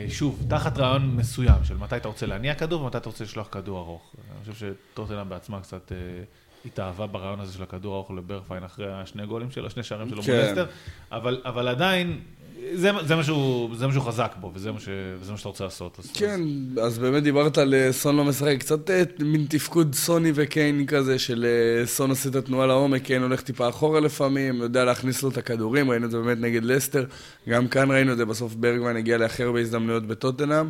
שוב, 0.09 0.45
תחת 0.49 0.77
רעיון 0.77 1.15
מסוים 1.15 1.63
של 1.63 1.77
מתי 1.77 1.97
אתה 1.97 2.07
רוצה 2.07 2.25
להניע 2.25 2.55
כדור 2.55 2.81
ומתי 2.81 2.97
אתה 2.97 3.09
רוצה 3.09 3.23
לשלוח 3.23 3.47
כדור 3.51 3.79
ארוך. 3.79 4.15
אני 4.31 4.53
חושב 4.53 4.73
שטוטנאם 4.93 5.29
בעצמה 5.29 5.61
קצת 5.61 5.91
התאהבה 6.65 7.07
ברעיון 7.07 7.39
הזה 7.39 7.53
של 7.53 7.63
הכדור 7.63 7.93
הארוך 7.93 8.11
לברפיין 8.11 8.63
אחרי 8.63 8.93
השני 8.93 9.25
גולים 9.25 9.51
שלו, 9.51 9.69
שני 9.69 9.83
שערים 9.83 10.09
שלו 10.09 10.23
כן. 10.23 10.35
מול 10.35 10.45
אסטר, 10.45 10.65
אבל, 11.11 11.41
אבל 11.45 11.67
עדיין, 11.67 12.19
זה, 12.73 12.91
זה, 13.05 13.15
מה 13.15 13.23
שהוא, 13.23 13.75
זה 13.75 13.87
חזק 13.99 14.35
בו, 14.39 14.51
וזה 14.53 14.71
מה, 14.71 14.79
ש, 14.79 14.89
וזה 15.19 15.31
מה 15.31 15.37
שאתה 15.37 15.49
רוצה 15.49 15.63
לעשות. 15.63 15.99
אז, 15.99 16.11
כן, 16.13 16.41
אז 16.81 16.99
באמת 16.99 17.23
דיברת 17.23 17.57
על 17.57 17.73
אה, 17.73 17.91
סון 17.91 18.15
לא 18.15 18.25
משחק, 18.25 18.55
קצת 18.59 18.89
אה, 18.89 19.03
מין 19.19 19.45
תפקוד 19.49 19.95
סוני 19.95 20.31
וקיין 20.35 20.85
כזה, 20.85 21.19
של 21.19 21.45
אה, 21.45 21.85
סון 21.85 22.09
עושה 22.09 22.29
את 22.29 22.35
התנועה 22.35 22.67
לעומק, 22.67 23.03
קיין 23.03 23.21
הולך 23.21 23.41
טיפה 23.41 23.69
אחורה 23.69 23.99
לפעמים, 23.99 24.55
יודע 24.55 24.85
להכניס 24.85 25.23
לו 25.23 25.29
את 25.29 25.37
הכדורים, 25.37 25.91
ראינו 25.91 26.05
את 26.05 26.11
זה 26.11 26.17
באמת 26.17 26.37
נגד 26.37 26.63
לסטר, 26.63 27.05
גם 27.49 27.67
כאן 27.67 27.91
ראינו 27.91 28.11
את 28.11 28.17
זה, 28.17 28.25
בסוף 28.25 28.55
ברגמן 28.55 28.95
הגיע 28.95 29.17
להכי 29.17 29.43
הרבה 29.43 29.59
הזדמנויות 29.59 30.07
בטוטנאם, 30.07 30.69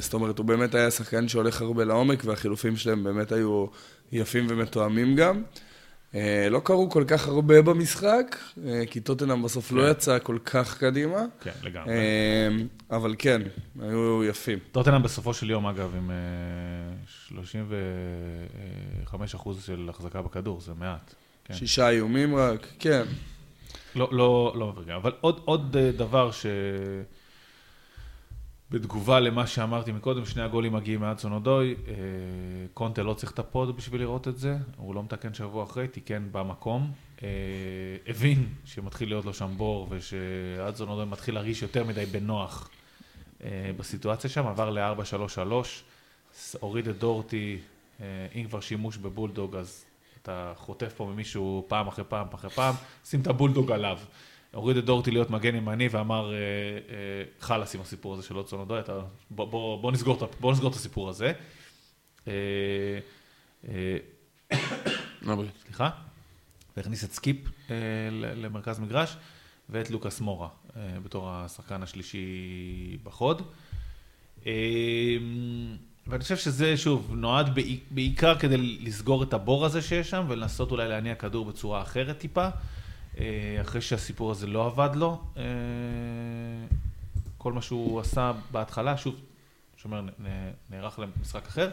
זאת 0.00 0.14
אומרת, 0.14 0.38
הוא 0.38 0.46
באמת 0.46 0.74
היה 0.74 0.90
שחקן 0.90 1.28
שהולך 1.28 1.62
הרבה 1.62 1.84
לעומק, 1.84 2.22
והחילופים 2.24 2.76
שלהם 2.76 3.04
באמת 3.04 3.32
היו 3.32 3.66
יפים 4.12 4.46
ומתואמים 4.48 5.16
גם. 5.16 5.42
אה, 6.14 6.48
לא 6.50 6.60
קרו 6.64 6.90
כל 6.90 7.04
כך 7.06 7.28
הרבה 7.28 7.62
במשחק, 7.62 8.36
אה, 8.66 8.82
כי 8.90 9.00
טוטנאם 9.00 9.42
בסוף 9.42 9.68
כן. 9.68 9.74
לא 9.74 9.90
יצא 9.90 10.18
כל 10.18 10.38
כך 10.44 10.78
קדימה. 10.78 11.24
כן, 11.40 11.50
לגמרי. 11.62 11.92
אה, 11.92 12.48
אבל 12.90 13.14
כן, 13.18 13.42
היו 13.80 14.24
יפים. 14.24 14.58
טוטנאם 14.72 15.02
בסופו 15.02 15.34
של 15.34 15.50
יום, 15.50 15.66
אגב, 15.66 15.94
עם 15.96 16.10
אה, 16.10 16.16
35 17.06 19.34
אחוז 19.34 19.64
של 19.64 19.86
החזקה 19.90 20.22
בכדור, 20.22 20.60
זה 20.60 20.72
מעט. 20.78 21.14
כן. 21.44 21.54
שישה 21.54 21.88
איומים 21.88 22.36
רק, 22.36 22.66
כן. 22.78 23.02
לא, 23.94 24.08
לא, 24.12 24.52
לא 24.56 24.68
מפרגן. 24.68 24.94
אבל 24.94 25.12
עוד, 25.20 25.40
עוד 25.44 25.76
דבר 25.76 26.30
ש... 26.30 26.46
בתגובה 28.70 29.20
למה 29.20 29.46
שאמרתי 29.46 29.92
מקודם, 29.92 30.24
שני 30.24 30.42
הגולים 30.42 30.72
מגיעים 30.72 31.00
מאדסון 31.00 31.32
אודוי, 31.32 31.74
אה, 31.88 31.94
קונטה 32.74 33.02
לא 33.02 33.14
צריך 33.14 33.32
את 33.32 33.38
הפוד 33.38 33.76
בשביל 33.76 34.00
לראות 34.00 34.28
את 34.28 34.38
זה, 34.38 34.56
הוא 34.76 34.94
לא 34.94 35.02
מתקן 35.02 35.34
שבוע 35.34 35.64
אחרי, 35.64 35.88
תיקן 35.88 36.28
במקום, 36.32 36.92
אה, 37.22 37.28
הבין 38.06 38.48
שמתחיל 38.64 39.08
להיות 39.08 39.24
לו 39.24 39.34
שם 39.34 39.50
בור 39.56 39.86
ושאדסון 39.90 40.88
אודוי 40.88 41.04
מתחיל 41.04 41.34
להרגיש 41.34 41.62
יותר 41.62 41.84
מדי 41.84 42.06
בנוח 42.06 42.70
אה, 43.44 43.70
בסיטואציה 43.76 44.30
שם, 44.30 44.46
עבר 44.46 44.70
ל-4-3-3, 44.70 45.38
הוריד 46.60 46.88
את 46.88 46.98
דורטי, 46.98 47.58
אה, 48.00 48.06
אם 48.34 48.44
כבר 48.48 48.60
שימוש 48.60 48.96
בבולדוג 48.96 49.56
אז 49.56 49.84
אתה 50.22 50.52
חוטף 50.56 50.92
פה 50.96 51.04
ממישהו 51.04 51.64
פעם 51.68 51.88
אחרי 51.88 52.04
פעם 52.08 52.26
אחרי 52.34 52.50
פעם, 52.50 52.74
שים 53.04 53.20
את 53.20 53.26
הבולדוג 53.26 53.72
עליו. 53.72 53.98
הוריד 54.54 54.76
את 54.76 54.84
דורטי 54.84 55.10
להיות 55.10 55.30
מגן 55.30 55.54
ימני 55.54 55.88
ואמר, 55.90 56.32
אה, 56.32 56.36
אה, 56.36 56.42
חלאס 57.40 57.74
עם 57.74 57.80
הסיפור 57.80 58.14
הזה 58.14 58.22
של 58.22 58.34
עוד 58.34 58.48
סונודוי, 58.48 58.80
אתה, 58.80 59.00
בוא, 59.30 59.44
בוא, 59.46 59.82
בוא, 59.82 59.92
נסגור, 59.92 60.24
את- 60.24 60.34
בוא 60.40 60.52
נסגור 60.52 60.70
את 60.70 60.74
הסיפור 60.74 61.08
הזה. 61.08 61.32
אה. 62.28 62.32
סליחה, 65.64 65.90
והכניס 66.76 67.04
את 67.04 67.12
סקיפ 67.12 67.36
למרכז 68.36 68.78
מגרש, 68.80 69.16
ואת 69.68 69.90
לוקאס 69.90 70.20
מורה 70.20 70.48
בתור 71.02 71.28
השחקן 71.30 71.82
השלישי 71.82 72.26
בחוד. 73.02 73.42
ואני 76.06 76.22
חושב 76.22 76.36
שזה, 76.36 76.76
שוב, 76.76 77.14
נועד 77.14 77.54
בעי- 77.54 77.80
בעיקר 77.90 78.38
כדי 78.38 78.56
לסגור 78.56 79.22
את 79.22 79.32
הבור 79.32 79.64
הזה 79.66 79.82
שיש 79.82 80.10
שם, 80.10 80.24
ולנסות 80.28 80.70
אולי 80.70 80.88
להניע 80.88 81.14
כדור 81.14 81.44
בצורה 81.44 81.82
אחרת 81.82 82.18
טיפה, 82.18 82.48
אחרי 83.60 83.80
שהסיפור 83.80 84.30
הזה 84.30 84.46
לא 84.46 84.66
עבד 84.66 84.90
לו. 84.94 85.20
אה, 85.36 85.42
כל 87.38 87.52
מה 87.52 87.62
שהוא 87.62 88.00
עשה 88.00 88.32
בהתחלה, 88.50 88.96
שוב, 88.96 89.14
שאומר, 89.76 90.02
נערך 90.70 90.98
למשחק 90.98 91.46
אחר. 91.46 91.70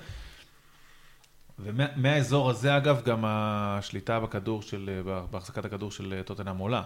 ומהאזור 1.60 2.50
הזה, 2.50 2.78
אגב, 2.78 3.02
גם 3.06 3.26
השליטה 3.26 4.20
בכדור 4.20 4.62
של, 4.62 5.02
בהחזקת 5.32 5.66
הכדור 5.66 5.92
של 5.92 6.22
טוטנאם 6.26 6.58
עולה. 6.58 6.84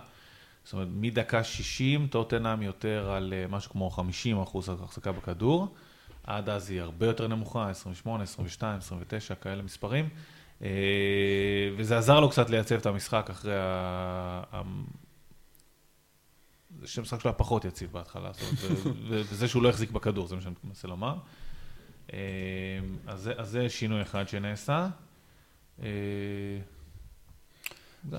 זאת 0.63 0.73
אומרת, 0.73 0.87
מדקה 0.91 1.43
60, 1.43 2.07
טוטנאם 2.07 2.61
יותר 2.61 3.11
על 3.11 3.33
אה, 3.33 3.45
משהו 3.49 3.71
כמו 3.71 3.89
50 3.89 4.41
אחוז 4.41 4.69
החזקה 4.69 5.11
בכדור. 5.11 5.75
עד 6.23 6.49
אז 6.49 6.69
היא 6.69 6.81
הרבה 6.81 7.05
יותר 7.05 7.27
נמוכה, 7.27 7.69
28, 7.69 8.23
22, 8.23 8.77
29, 8.77 9.35
כאלה 9.35 9.63
מספרים. 9.63 10.09
אה, 10.63 10.69
וזה 11.77 11.97
עזר 11.97 12.19
לו 12.19 12.29
קצת 12.29 12.49
לייצב 12.49 12.75
את 12.75 12.85
המשחק 12.85 13.27
אחרי 13.29 13.55
ה... 13.57 14.61
זה 16.79 16.87
שהמשחק 16.87 17.21
שלו 17.21 17.31
היה 17.31 17.37
פחות 17.37 17.65
יציב 17.65 17.91
בהתחלה, 17.91 18.31
זאת 18.33 18.41
אומרת, 18.41 18.97
וזה 19.29 19.47
שהוא 19.47 19.63
לא 19.63 19.69
החזיק 19.69 19.91
בכדור, 19.91 20.27
זה 20.27 20.35
מה 20.35 20.41
שאני 20.41 20.55
מנסה 20.63 20.87
לומר. 20.87 21.15
אה, 22.13 22.19
אז 23.07 23.29
זה, 23.41 23.69
שינוי 23.69 24.01
אחד 24.01 24.27
שנעשה. 24.27 24.87
אה. 25.83 25.87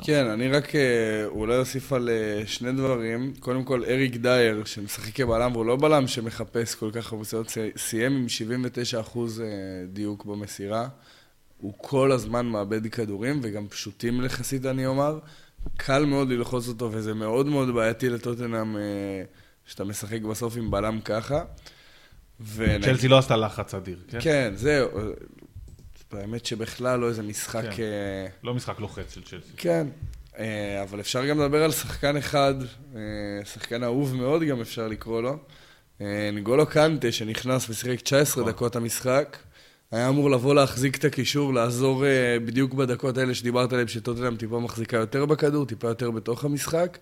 כן, 0.02 0.26
אני 0.26 0.48
רק 0.48 0.72
אולי 1.26 1.56
אוסיף 1.56 1.92
על 1.92 2.08
שני 2.46 2.72
דברים. 2.72 3.32
קודם 3.40 3.64
כל, 3.64 3.84
אריק 3.84 4.16
דייר, 4.16 4.64
שמשחק 4.64 5.14
כבלם, 5.14 5.52
והוא 5.52 5.66
לא 5.66 5.76
בלם 5.76 6.06
שמחפש 6.06 6.74
כל 6.74 6.90
כך 6.92 7.12
הרבה 7.12 7.24
סיים 7.76 8.16
עם 8.16 8.26
79% 9.14 9.18
אה, 9.18 9.46
דיוק 9.92 10.24
במסירה. 10.24 10.88
הוא 11.62 11.72
כל 11.76 12.12
הזמן 12.12 12.46
מאבד 12.46 12.86
כדורים, 12.86 13.40
וגם 13.42 13.68
פשוטים 13.68 14.24
יחסית, 14.24 14.66
אני 14.66 14.86
אומר. 14.86 15.18
קל 15.76 16.04
מאוד 16.04 16.28
ללחוץ 16.28 16.68
אותו, 16.68 16.88
וזה 16.92 17.14
מאוד 17.14 17.46
מאוד 17.46 17.74
בעייתי 17.74 18.08
לטוטנאם, 18.08 18.76
אה, 18.76 18.82
שאתה 19.66 19.84
משחק 19.84 20.20
בסוף 20.20 20.56
עם 20.56 20.70
בלם 20.70 21.00
ככה. 21.00 21.44
צ'לסי 22.82 23.08
לא 23.08 23.18
עשתה 23.18 23.36
לחץ 23.36 23.74
אדיר, 23.74 23.98
כן? 24.08 24.18
כן, 24.20 24.52
זהו. 24.56 24.88
האמת 26.12 26.46
שבכלל 26.46 27.00
לא 27.00 27.08
איזה 27.08 27.22
משחק... 27.22 27.64
כן. 27.76 27.82
אה, 27.82 28.26
לא 28.42 28.54
משחק 28.54 28.80
לוחץ 28.80 29.14
של 29.14 29.22
צ'לסי. 29.22 29.52
כן, 29.56 29.86
אה, 30.38 30.82
אבל 30.82 31.00
אפשר 31.00 31.26
גם 31.26 31.40
לדבר 31.40 31.64
על 31.64 31.72
שחקן 31.72 32.16
אחד, 32.16 32.54
שחקן 33.44 33.82
אהוב 33.82 34.14
מאוד 34.14 34.42
גם 34.42 34.60
אפשר 34.60 34.88
לקרוא 34.88 35.22
לו. 35.22 35.38
נגולו 36.32 36.66
קנטה, 36.66 37.12
שנכנס 37.12 37.70
ושיחק 37.70 38.00
19 38.00 38.42
נכון. 38.42 38.52
דקות 38.52 38.76
המשחק, 38.76 39.36
היה 39.92 40.08
אמור 40.08 40.30
לבוא 40.30 40.54
להחזיק 40.54 40.96
את 40.96 41.04
הקישור, 41.04 41.54
לעזור 41.54 42.06
אה, 42.06 42.36
בדיוק 42.44 42.74
בדקות 42.74 43.18
האלה 43.18 43.34
שדיברת 43.34 43.72
עליהן, 43.72 43.88
שטוטנאם 43.88 44.36
טיפה 44.36 44.60
מחזיקה 44.60 44.96
יותר 44.96 45.26
בכדור, 45.26 45.66
טיפה 45.66 45.88
יותר 45.88 46.10
בתוך 46.10 46.44
המשחק. 46.44 46.98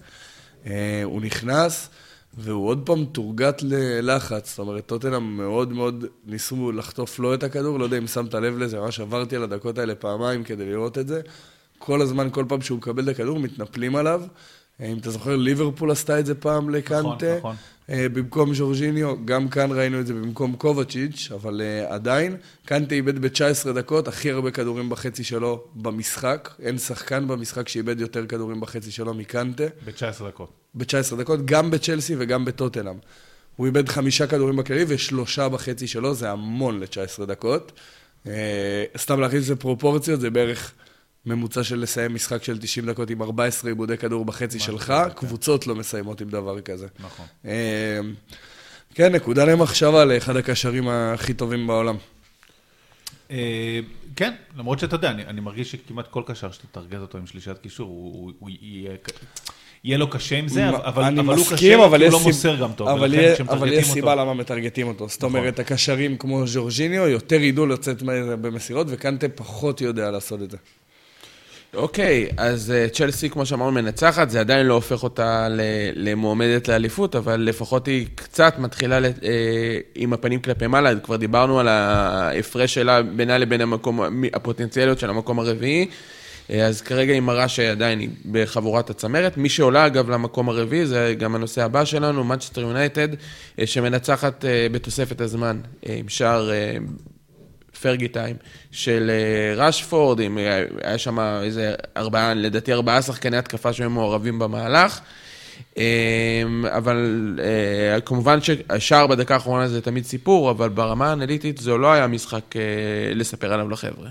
אה, 0.66 1.00
הוא 1.04 1.20
נכנס, 1.20 1.88
והוא 2.34 2.68
עוד 2.68 2.82
פעם 2.86 3.04
תורגת 3.04 3.62
ללחץ. 3.62 4.48
זאת 4.48 4.58
אומרת, 4.58 4.86
טוטנאם 4.86 5.36
מאוד 5.36 5.72
מאוד 5.72 6.04
ניסו 6.26 6.72
לחטוף 6.72 7.18
לו 7.18 7.34
את 7.34 7.42
הכדור, 7.42 7.78
לא 7.78 7.84
יודע 7.84 7.98
אם 7.98 8.06
שמת 8.06 8.34
לב 8.34 8.58
לזה, 8.58 8.80
ממש 8.80 9.00
עברתי 9.00 9.36
על 9.36 9.42
הדקות 9.42 9.78
האלה 9.78 9.94
פעמיים 9.94 10.44
כדי 10.44 10.66
לראות 10.66 10.98
את 10.98 11.08
זה. 11.08 11.20
כל 11.78 12.02
הזמן, 12.02 12.28
כל 12.32 12.44
פעם 12.48 12.60
שהוא 12.60 12.78
מקבל 12.78 13.04
את 13.04 13.08
הכדור, 13.08 13.38
מתנפלים 13.38 13.96
עליו. 13.96 14.22
אה, 14.80 14.86
אם 14.86 14.98
אתה 14.98 15.10
זוכר, 15.10 15.36
ליברפול 15.36 15.90
עשתה 15.90 16.18
את 16.18 16.26
זה 16.26 16.34
פעם 16.34 16.70
לקנטה. 16.70 17.36
נכון. 17.38 17.56
אה, 17.90 18.06
במקום 18.12 18.54
ז'ורג'יניו, 18.54 19.14
גם 19.24 19.48
כאן 19.48 19.72
ראינו 19.72 20.00
את 20.00 20.06
זה 20.06 20.14
במקום 20.14 20.56
קובצ'יץ', 20.56 21.28
אבל 21.34 21.60
uh, 21.60 21.92
עדיין, 21.92 22.36
קנטה 22.64 22.94
איבד 22.94 23.18
ב-19 23.18 23.72
דקות 23.72 24.08
הכי 24.08 24.30
הרבה 24.30 24.50
כדורים 24.50 24.90
בחצי 24.90 25.24
שלו 25.24 25.64
במשחק. 25.74 26.54
אין 26.62 26.78
שחקן 26.78 27.28
במשחק 27.28 27.68
שאיבד 27.68 28.00
יותר 28.00 28.26
כדורים 28.26 28.60
בחצי 28.60 28.90
שלו 28.90 29.14
מקנטה. 29.14 29.64
ב-19 29.84 30.24
דקות. 30.28 30.50
ב-19 30.74 31.16
דקות, 31.18 31.46
גם 31.46 31.70
בצ'לסי 31.70 32.14
וגם 32.18 32.44
בטוטנאם. 32.44 32.96
הוא 33.56 33.66
איבד 33.66 33.88
חמישה 33.88 34.26
כדורים 34.26 34.56
בכללי 34.56 34.84
ושלושה 34.88 35.48
בחצי 35.48 35.86
שלו, 35.86 36.14
זה 36.14 36.30
המון 36.30 36.80
ל-19 36.80 37.24
דקות. 37.24 37.72
אה, 38.26 38.84
סתם 38.96 39.20
להכניס 39.20 39.42
לזה 39.42 39.56
פרופורציות, 39.56 40.20
זה 40.20 40.30
בערך 40.30 40.72
ממוצע 41.26 41.64
של 41.64 41.78
לסיים 41.80 42.14
משחק 42.14 42.42
של 42.44 42.58
90 42.58 42.86
דקות 42.86 43.10
עם 43.10 43.22
14 43.22 43.70
עיבודי 43.70 43.96
כדור 43.96 44.24
בחצי 44.24 44.58
שלך. 44.58 44.94
קבוצות 45.16 45.66
לא 45.66 45.74
מסיימות 45.74 46.20
עם 46.20 46.28
דבר 46.28 46.60
כזה. 46.60 46.86
נכון. 47.00 47.26
אה, 47.44 48.00
כן, 48.94 49.14
נקודה 49.14 49.44
למחשבה 49.44 50.04
לאחד 50.04 50.36
הקשרים 50.36 50.88
הכי 50.88 51.34
טובים 51.34 51.66
בעולם. 51.66 51.96
אה, 53.30 53.80
כן, 54.16 54.32
למרות 54.56 54.78
שאתה 54.78 54.94
יודע, 54.96 55.10
אני, 55.10 55.26
אני 55.26 55.40
מרגיש 55.40 55.70
שכמעט 55.72 56.06
כל 56.10 56.22
קשר 56.26 56.50
שאתה 56.50 56.66
תרגז 56.72 57.00
אותו 57.00 57.18
עם 57.18 57.26
שלישת 57.26 57.58
קישור, 57.62 57.88
הוא, 57.88 58.12
הוא, 58.14 58.32
הוא 58.38 58.50
יהיה, 58.62 58.90
יהיה 59.84 59.98
לו 59.98 60.10
קשה 60.10 60.36
עם 60.38 60.48
זה, 60.48 60.68
אבל, 60.68 60.78
אבל 60.86 61.18
הוא 61.18 61.36
מסכים, 61.36 61.56
קשה, 61.78 61.84
אבל 61.86 61.98
כי 61.98 62.04
הוא 62.04 62.12
לא 62.12 62.18
סיב- 62.18 62.26
מוסר 62.26 62.56
גם 62.56 62.72
טוב, 62.72 62.88
אבל 62.88 63.14
יהיה- 63.14 63.36
אבל 63.48 63.72
יש 63.72 63.86
סיבה 63.92 64.14
למה 64.14 64.34
מטרגטים 64.34 64.86
אותו. 64.88 65.08
זאת 65.08 65.24
נכון. 65.24 65.36
אומרת, 65.36 65.58
הקשרים 65.58 66.16
כמו 66.16 66.46
ז'ורג'יניו 66.46 67.08
יותר 67.08 67.40
ידעו 67.40 67.66
לצאת 67.66 68.02
במסירות, 68.40 68.86
וקנטה 68.90 69.28
פחות 69.28 69.80
יודע 69.80 70.10
לעשות 70.10 70.42
את 70.42 70.50
זה. 70.50 70.56
אוקיי, 71.74 72.28
אז 72.36 72.70
אה, 72.70 72.88
צ'לסי, 72.88 73.30
כמו 73.30 73.46
שאמרנו, 73.46 73.72
מנצחת, 73.72 74.30
זה 74.30 74.40
עדיין 74.40 74.66
לא 74.66 74.74
הופך 74.74 75.02
אותה 75.02 75.48
למועמדת 75.94 76.68
לאליפות, 76.68 77.16
אבל 77.16 77.40
לפחות 77.40 77.86
היא 77.86 78.06
קצת 78.14 78.54
מתחילה 78.58 78.98
אה, 79.04 79.78
עם 79.94 80.12
הפנים 80.12 80.40
כלפי 80.40 80.66
מעלה, 80.66 81.00
כבר 81.00 81.16
דיברנו 81.16 81.60
על 81.60 81.68
ההפרש 81.68 82.74
שלה 82.74 83.02
בינה 83.02 83.38
לבין 83.38 83.60
המקום, 83.60 84.00
הפוטנציאליות 84.34 84.98
של 84.98 85.10
המקום 85.10 85.38
הרביעי, 85.38 85.86
אה, 86.50 86.66
אז 86.66 86.80
כרגע 86.80 87.12
היא 87.12 87.20
מראה 87.20 87.48
שעדיין 87.48 87.98
היא 87.98 88.08
בחבורת 88.30 88.90
הצמרת. 88.90 89.36
מי 89.36 89.48
שעולה 89.48 89.86
אגב 89.86 90.10
למקום 90.10 90.48
הרביעי, 90.48 90.86
זה 90.86 91.14
גם 91.18 91.34
הנושא 91.34 91.64
הבא 91.64 91.84
שלנו, 91.84 92.24
יונייטד, 92.56 93.08
אה, 93.58 93.66
שמנצחת 93.66 94.44
בתוספת 94.72 95.20
הזמן, 95.20 95.60
עם 95.82 96.08
שער... 96.08 96.50
פרגי 97.80 98.08
טיים 98.08 98.36
של 98.70 99.10
אה, 99.10 99.64
רשפורד, 99.66 100.20
עם, 100.20 100.38
אה, 100.38 100.64
היה 100.84 100.98
שם 100.98 101.18
איזה 101.42 101.74
ארבעה, 101.96 102.34
לדעתי 102.34 102.72
ארבעה 102.72 103.02
שחקני 103.02 103.36
התקפה 103.36 103.72
שהיו 103.72 103.90
מעורבים 103.90 104.38
במהלך. 104.38 105.00
אה, 105.78 106.42
אבל 106.76 107.38
אה, 107.42 108.00
כמובן 108.00 108.40
שהשער 108.40 109.06
בדקה 109.06 109.34
האחרונה 109.34 109.68
זה 109.68 109.80
תמיד 109.80 110.04
סיפור, 110.04 110.50
אבל 110.50 110.68
ברמה 110.68 111.10
האנליטית 111.10 111.58
זה 111.58 111.76
לא 111.76 111.92
היה 111.92 112.06
משחק 112.06 112.54
לספר 113.14 113.52
עליו 113.52 113.68
לחבר'ה. 113.68 114.10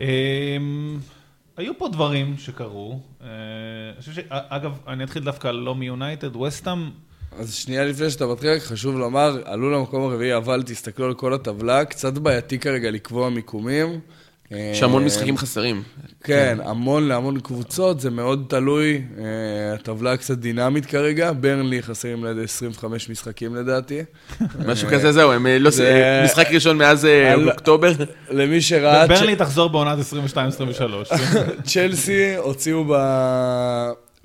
אמ, 0.00 0.98
היו 1.56 1.78
פה 1.78 1.88
דברים 1.88 2.34
שקרו. 2.38 3.00
אגב, 4.28 4.78
אני 4.88 5.04
אתחיל 5.04 5.22
דווקא 5.22 5.48
לא 5.48 5.74
מיונייטד, 5.74 6.36
וסטאם, 6.36 6.90
אז 7.38 7.54
שנייה 7.54 7.84
לפני 7.84 8.10
שאתה 8.10 8.26
מתחיל, 8.26 8.58
חשוב 8.58 8.98
לומר, 8.98 9.38
עלו 9.44 9.70
למקום 9.70 10.02
הרביעי, 10.10 10.36
אבל 10.36 10.62
תסתכלו 10.66 11.06
על 11.06 11.14
כל 11.14 11.34
הטבלה, 11.34 11.84
קצת 11.84 12.12
בעייתי 12.12 12.58
כרגע 12.58 12.90
לקבוע 12.90 13.28
מיקומים. 13.30 14.00
יש 14.50 14.82
המון 14.82 15.02
אה, 15.02 15.06
משחקים 15.06 15.36
חסרים. 15.36 15.82
כן, 16.24 16.58
המון 16.64 17.08
להמון 17.08 17.40
קבוצות, 17.40 18.00
זה 18.00 18.10
מאוד 18.10 18.44
תלוי. 18.48 19.02
אה, 19.18 19.24
הטבלה 19.74 20.16
קצת 20.16 20.38
דינמית 20.38 20.86
כרגע, 20.86 21.32
ברנלי 21.40 21.82
חסרים 21.82 22.24
לידי 22.24 22.44
25 22.44 23.08
משחקים 23.10 23.54
לדעתי. 23.54 24.00
משהו 24.68 24.88
כזה, 24.88 25.12
זהו, 25.12 25.32
הם 25.32 25.46
אה, 25.46 25.58
לא... 25.58 25.70
זה- 25.70 25.94
אה, 26.20 26.24
משחק 26.24 26.46
ראשון 26.52 26.78
מאז 26.78 27.04
אה, 27.04 27.34
אוקטובר. 27.34 27.92
למי 28.30 28.60
שראה, 28.60 29.06
ברנלי 29.06 29.36
תחזור 29.36 29.68
בעונת 29.70 29.98
22-23. 29.98 31.14
צ'לסי 31.68 32.36
הוציאו 32.36 32.84
ב... 32.88 32.92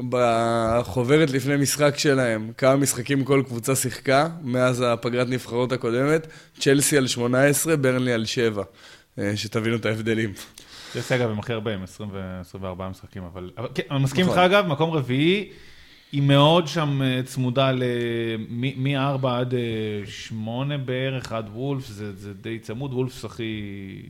בחוברת 0.10 1.30
לפני 1.30 1.58
משחק 1.58 1.98
שלהם 1.98 2.52
כמה 2.58 2.76
משחקים 2.76 3.24
כל 3.24 3.44
קבוצה 3.46 3.76
שיחקה 3.76 4.28
מאז 4.42 4.84
הפגרת 4.88 5.28
נבחרות 5.28 5.72
הקודמת. 5.72 6.28
צ'לסי 6.60 6.98
על 6.98 7.08
18, 7.08 7.76
ברנלי 7.76 8.14
על 8.14 8.26
7. 8.26 8.64
אה, 9.20 9.38
שתבינו 9.38 9.76
את 9.76 9.86
ההבדלים. 9.86 10.34
צ'לסי 10.94 11.16
אגב 11.16 11.30
הם 11.30 11.40
הכי 11.40 11.54
הרבה, 11.54 11.72
20 11.84 12.10
ו-24 12.14 12.84
משחקים, 12.90 13.24
אבל... 13.24 13.52
כן, 13.76 13.84
אני 13.92 14.04
מסכים 14.04 14.26
איתך 14.26 14.38
נכון. 14.38 14.44
אגב, 14.44 14.66
מקום 14.68 14.92
רביעי, 14.92 15.50
היא 16.12 16.22
מאוד 16.22 16.68
שם 16.68 17.02
אה, 17.02 17.22
צמודה 17.26 17.72
ל... 17.72 17.84
מ-4 18.78 19.28
עד 19.28 19.54
8 20.06 20.78
בערך, 20.78 21.32
עד 21.32 21.50
וולף, 21.54 21.88
זה, 21.88 22.16
זה 22.16 22.34
די 22.34 22.60
צמוד, 22.60 22.94
וולפס 22.94 23.26
הכי... 23.26 24.02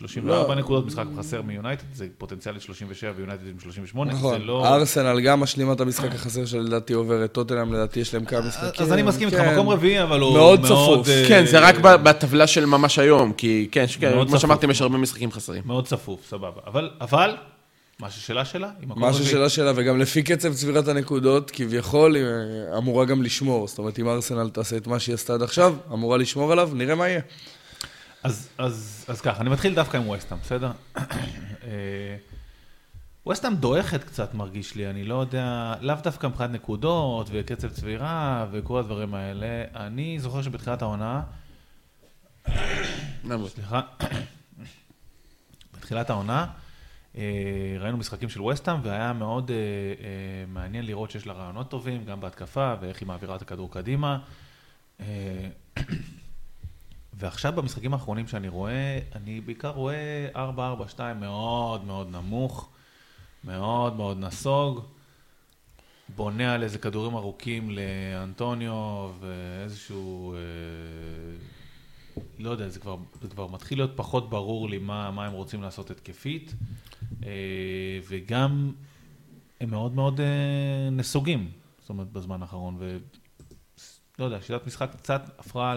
אומנם, 0.00 0.30
אומנם 0.30 0.46
34 0.46 0.54
לא. 0.54 0.60
נקודות 0.60 0.86
משחק 0.86 1.04
חסר 1.18 1.42
מיונייטד, 1.42 1.84
זה 1.94 2.06
פוטנציאלית 2.18 2.62
37 2.62 3.12
ויונייטד 3.16 3.46
עם 3.46 3.58
38, 3.60 4.12
זה 4.12 4.18
נכון, 4.18 4.42
לא... 4.42 4.66
ארסנל 4.74 5.20
גם 5.20 5.40
משלימה 5.40 5.72
את 5.72 5.80
המשחק 5.80 6.14
החסר 6.14 6.44
שלדעתי 6.44 6.92
עובר 6.92 7.24
את 7.24 7.32
טוטנאם, 7.32 7.72
לדעתי 7.72 8.00
יש 8.00 8.14
להם 8.14 8.24
כמה 8.24 8.40
משחקים. 8.40 8.86
אז 8.86 8.92
אני 8.92 9.02
מסכים 9.02 9.28
איתך, 9.28 9.38
כן. 9.38 9.52
מקום 9.54 9.68
רביעי, 9.68 10.02
אבל 10.02 10.20
הוא 10.20 10.32
מאוד 10.32 10.60
מאוד... 10.60 11.04
צפוף. 11.04 11.08
אה, 11.08 11.24
כן, 11.28 11.46
זה 11.46 11.58
רק 11.58 11.74
ב- 11.78 12.02
בטבלה 12.08 12.46
של 12.46 12.66
ממש 12.66 12.98
היום, 12.98 13.32
כי 13.32 13.68
כן, 13.72 13.84
כן, 14.00 14.12
כמו 14.12 14.26
צפוף. 14.26 14.40
שאמרתם, 14.40 14.70
יש 14.70 14.82
הרבה 14.82 14.98
משחקים 14.98 15.32
חסרים. 15.32 15.62
מאוד 15.66 15.86
צפוף, 15.86 16.20
סבבה. 16.28 16.60
אבל, 16.66 16.90
אבל, 17.00 17.36
מה 18.00 18.10
ששלה 18.10 18.44
שלה, 18.44 18.70
היא 18.80 18.88
מקום 18.88 19.02
מה 19.02 19.08
רביעי. 19.08 19.24
ששאלה 19.24 19.48
שלה, 19.48 19.72
וגם 19.76 19.98
לפי 19.98 20.22
קצב 20.22 20.54
צבירת 20.54 20.88
הנקודות, 20.88 21.50
כביכול 21.50 22.14
היא 22.14 22.24
אה, 22.24 22.78
אמורה 22.78 23.04
גם 23.04 23.22
לשמור. 23.22 23.68
זאת 23.68 23.78
אומרת, 23.78 23.98
אם 23.98 24.08
ארסנל 24.08 24.48
תעשה 24.48 24.76
את 24.76 24.86
מה 24.86 24.98
שהיא 24.98 25.14
עשתה 25.14 25.34
עד 25.34 25.42
עכשיו, 25.42 25.74
אמורה 25.92 26.18
לשמור 26.18 26.52
עליו, 26.52 26.70
נראה 26.74 26.94
מה 26.94 27.08
יהיה. 27.08 27.20
אז, 28.24 28.48
אז, 28.58 29.04
אז 29.08 29.20
ככה, 29.20 29.40
אני 29.40 29.50
מתחיל 29.50 29.74
דווקא 29.74 29.96
עם 29.96 30.08
וסטאם, 30.08 30.38
בסדר? 30.38 30.72
אה, 30.96 32.16
וסטאם 33.28 33.54
דועכת 33.54 34.04
קצת, 34.04 34.34
מרגיש 34.34 34.74
לי, 34.74 34.90
אני 34.90 35.04
לא 35.04 35.14
יודע, 35.14 35.74
לאו 35.80 35.96
דווקא 36.02 36.26
מבחינת 36.26 36.50
נקודות 36.50 37.28
וקצב 37.32 37.68
צבירה 37.68 38.46
וכל 38.50 38.78
הדברים 38.78 39.14
האלה. 39.14 39.64
אני 39.74 40.18
זוכר 40.18 40.42
שבתחילת 40.42 40.82
העונה. 40.82 41.22
סליחה, 43.48 43.80
בתחילת 45.74 46.10
העונה, 46.10 46.46
אה, 47.16 47.76
ראינו 47.80 47.96
משחקים 47.96 48.28
של 48.28 48.42
וסטאם, 48.42 48.76
והיה 48.82 49.12
מאוד 49.12 49.50
אה, 49.50 49.56
מעניין 50.48 50.86
לראות 50.86 51.10
שיש 51.10 51.26
לה 51.26 51.32
רעיונות 51.32 51.70
טובים, 51.70 52.04
גם 52.04 52.20
בהתקפה, 52.20 52.74
ואיך 52.80 53.00
היא 53.00 53.08
מעבירה 53.08 53.36
את 53.36 53.42
הכדור 53.42 53.70
קדימה. 53.72 54.18
ועכשיו 57.18 57.52
במשחקים 57.52 57.92
האחרונים 57.92 58.26
שאני 58.26 58.48
רואה, 58.48 58.98
אני 59.14 59.40
בעיקר 59.40 59.70
רואה 59.70 60.28
4-4-2 60.34 60.98
מאוד 61.20 61.84
מאוד 61.84 62.10
נמוך, 62.10 62.68
מאוד 63.44 63.96
מאוד 63.96 64.18
נסוג, 64.18 64.84
בונה 66.08 66.54
על 66.54 66.62
איזה 66.62 66.78
כדורים 66.78 67.16
ארוכים 67.16 67.70
לאנטוניו 67.70 69.10
ואיזשהו, 69.20 70.34
אה, 70.34 70.38
לא 72.38 72.50
יודע, 72.50 72.68
זה 72.68 72.80
כבר, 72.80 72.96
זה 73.22 73.28
כבר 73.28 73.46
מתחיל 73.46 73.78
להיות 73.78 73.92
פחות 73.96 74.30
ברור 74.30 74.68
לי 74.68 74.78
מה, 74.78 75.10
מה 75.10 75.26
הם 75.26 75.32
רוצים 75.32 75.62
לעשות 75.62 75.90
התקפית, 75.90 76.54
אה, 77.24 77.30
וגם 78.08 78.72
הם 79.60 79.70
מאוד 79.70 79.94
מאוד 79.94 80.20
אה, 80.20 80.90
נסוגים, 80.92 81.50
זאת 81.80 81.88
אומרת, 81.88 82.12
בזמן 82.12 82.42
האחרון, 82.42 82.76
ולא 82.78 84.24
יודע, 84.24 84.42
שיטת 84.42 84.66
משחק 84.66 84.90
קצת 84.96 85.22
הפכה 85.38 85.74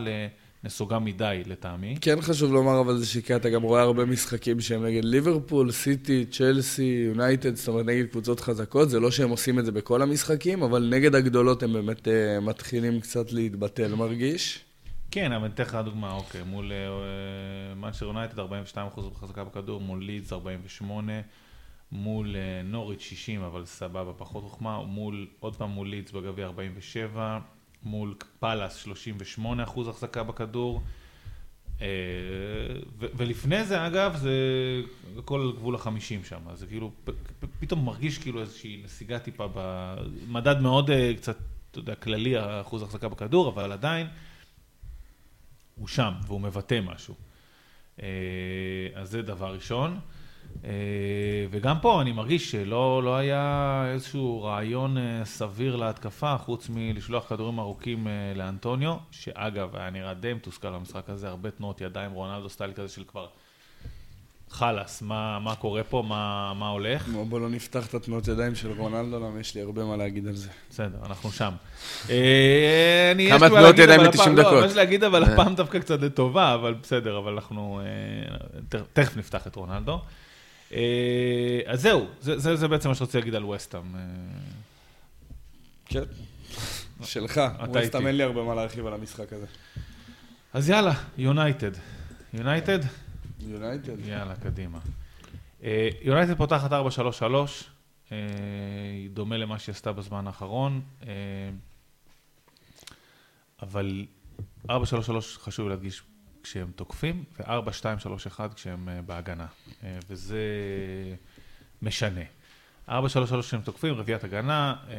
לנסוגה 0.63 0.99
מדי 0.99 1.41
לטעמי. 1.45 1.95
כן 2.01 2.21
חשוב 2.21 2.53
לומר 2.53 2.79
אבל 2.79 2.97
זה 2.97 3.05
שכן, 3.05 3.35
אתה 3.35 3.49
גם 3.49 3.63
רואה 3.63 3.81
הרבה 3.81 4.05
משחקים 4.05 4.61
שהם 4.61 4.85
נגד 4.85 5.05
ליברפול, 5.05 5.71
סיטי, 5.71 6.25
צ'לסי, 6.25 7.03
יונייטד, 7.07 7.55
זאת 7.55 7.67
אומרת 7.67 7.85
נגד 7.85 8.05
קבוצות 8.05 8.39
חזקות, 8.39 8.89
זה 8.89 8.99
לא 8.99 9.11
שהם 9.11 9.29
עושים 9.29 9.59
את 9.59 9.65
זה 9.65 9.71
בכל 9.71 10.01
המשחקים, 10.01 10.63
אבל 10.63 10.89
נגד 10.91 11.15
הגדולות 11.15 11.63
הם 11.63 11.73
באמת 11.73 12.07
uh, 12.07 12.41
מתחילים 12.41 12.99
קצת 12.99 13.31
להתבטל, 13.31 13.95
מרגיש. 13.95 14.63
כן, 15.11 15.31
אבל 15.31 15.45
אני 15.45 15.53
אתן 15.53 15.63
לך 15.63 15.77
דוגמה, 15.85 16.11
אוקיי, 16.13 16.43
מול 16.43 16.71
מנצ'ר 17.75 18.05
יונייטד 18.05 18.39
42% 18.39 18.43
חזקה 19.19 19.43
בכדור, 19.43 19.81
מול 19.81 20.03
לידס 20.03 20.33
48, 20.33 21.13
מול 21.91 22.35
אה, 22.35 22.61
נוריץ' 22.63 23.01
60, 23.01 23.41
אבל 23.41 23.65
סבבה, 23.65 24.13
פחות 24.13 24.43
חוכמה, 24.43 24.83
מול, 24.83 25.27
עוד 25.39 25.55
פעם 25.55 25.69
מול 25.69 25.87
לידס 25.87 26.11
בגביע 26.11 26.45
47, 26.45 27.39
מול 27.83 28.15
פאלאס 28.39 28.87
38% 29.37 29.89
החזקה 29.89 30.23
בכדור. 30.23 30.81
אה, 31.81 31.87
ולפני 32.97 33.65
זה, 33.65 33.87
אגב, 33.87 34.15
זה 34.15 34.31
הכל 35.17 35.51
גבול 35.55 35.75
החמישים 35.75 36.23
שם, 36.23 36.39
זה 36.53 36.67
כאילו, 36.67 36.91
פתאום 37.59 37.85
מרגיש 37.85 38.17
כאילו 38.17 38.41
איזושהי 38.41 38.81
נסיגה 38.83 39.19
טיפה 39.19 39.47
במדד 39.53 40.61
מאוד 40.61 40.91
אה, 40.91 41.13
קצת, 41.17 41.37
אתה 41.71 41.79
יודע, 41.79 41.95
כללי, 41.95 42.61
אחוז 42.61 42.81
החזקה 42.81 43.09
בכדור, 43.09 43.49
אבל 43.49 43.71
עדיין, 43.71 44.07
הוא 45.75 45.87
שם, 45.87 46.13
והוא 46.27 46.41
מבטא 46.41 46.79
משהו. 46.83 47.15
אה, 48.01 48.07
אז 48.95 49.09
זה 49.09 49.21
דבר 49.21 49.53
ראשון. 49.53 49.99
אה, 50.65 50.69
וגם 51.51 51.75
פה 51.81 52.01
אני 52.01 52.11
מרגיש 52.11 52.51
שלא 52.51 53.01
לא 53.03 53.15
היה 53.17 53.83
איזשהו 53.93 54.43
רעיון 54.43 54.97
אה, 54.97 55.21
סביר 55.25 55.75
להתקפה, 55.75 56.37
חוץ 56.37 56.69
מלשלוח 56.73 57.25
כדורים 57.29 57.59
ארוכים 57.59 58.07
אה, 58.07 58.11
לאנטוניו, 58.35 58.95
שאגב, 59.11 59.75
היה 59.75 59.89
נראה 59.89 60.13
די 60.13 60.33
מתוסכל 60.33 60.69
במשחק 60.69 61.09
הזה, 61.09 61.27
הרבה 61.29 61.51
תנועות 61.51 61.81
ידיים, 61.81 62.11
רונלדו 62.11 62.49
סטייל 62.49 62.71
כזה 62.73 62.87
של 62.93 63.03
כבר 63.07 63.27
חלאס, 64.49 65.01
מה, 65.01 65.39
מה 65.39 65.55
קורה 65.55 65.83
פה, 65.83 66.03
מה, 66.07 66.53
מה 66.53 66.69
הולך. 66.69 67.07
בוא 67.07 67.23
בוא 67.25 67.39
לא 67.39 67.49
נפתח 67.49 67.87
את 67.87 67.93
התנועות 67.93 68.27
ידיים 68.27 68.55
של 68.55 68.71
רונלדו, 68.77 69.19
למה 69.19 69.39
יש 69.39 69.55
לי 69.55 69.61
הרבה 69.61 69.85
מה 69.85 69.97
להגיד 69.97 70.27
על 70.27 70.35
זה. 70.35 70.49
בסדר, 70.69 70.97
אנחנו 71.05 71.31
שם. 71.31 71.51
אני- 72.05 73.23
יש 73.23 73.31
כמה 73.31 73.49
תנועות 73.49 73.77
ידיים 73.79 73.99
אבל 73.99 74.09
ב-90 74.09 74.21
הפעם- 74.21 74.35
לא, 74.35 74.43
דקות? 74.43 74.63
יש 74.65 74.71
לי 74.71 74.77
להגיד, 74.77 75.03
אבל 75.03 75.23
הפעם 75.23 75.55
דווקא 75.55 75.79
קצת 75.79 76.01
לטובה, 76.01 76.53
אבל 76.53 76.73
בסדר, 76.83 77.17
אבל 77.17 77.33
אנחנו... 77.33 77.81
תכף 78.93 79.17
נפתח 79.17 79.47
את 79.47 79.55
רונלדו. 79.55 79.99
אה, 80.71 80.79
אז 81.65 81.81
זהו, 81.81 82.07
זה- 82.21 82.37
זה 82.39 82.55
זה 82.55 82.67
בעצם 82.67 82.89
מה 82.89 82.95
שרציתי 82.95 83.17
להגיד 83.17 83.35
על 83.35 83.45
וסטאם. 83.45 83.95
אה, 83.95 84.01
כן. 85.85 86.03
שלך, 87.03 87.41
איתי. 87.97 87.97
אין 88.07 88.17
לי 88.17 88.23
הרבה 88.23 88.43
מה 88.43 88.55
להרחיב 88.55 88.85
על 88.85 88.93
המשחק 88.93 89.33
הזה. 89.33 89.45
אז 90.53 90.69
יאללה, 90.69 90.93
יונייטד. 91.17 91.71
יונייטד? 92.33 92.79
יונייטד. 93.39 94.05
יאללה, 94.05 94.35
קדימה. 94.35 94.79
אה, 95.63 95.89
יונייטד 96.01 96.37
פותחת 96.37 96.71
4-3-3, 96.71 96.75
אה, 98.11 98.17
דומה 99.13 99.37
למה 99.37 99.59
שהיא 99.59 99.73
עשתה 99.73 99.91
בזמן 99.91 100.27
האחרון, 100.27 100.81
אה, 101.07 101.09
אבל 103.61 104.05
4-3-3 104.69 104.71
חשוב 105.37 105.69
להדגיש, 105.69 106.01
כשהם 106.49 106.71
תוקפים, 106.75 107.23
ו-4-2-3-1 107.39 108.39
כשהם 108.55 108.89
אה, 108.89 109.01
בהגנה. 109.01 109.45
אה, 109.83 109.99
וזה 110.07 110.39
משנה. 111.81 112.21
4-3-3 112.89 112.91
כשהם 113.41 113.61
תוקפים, 113.61 113.93
רביעיית 113.93 114.23
הגנה, 114.23 114.75
אה, 114.89 114.95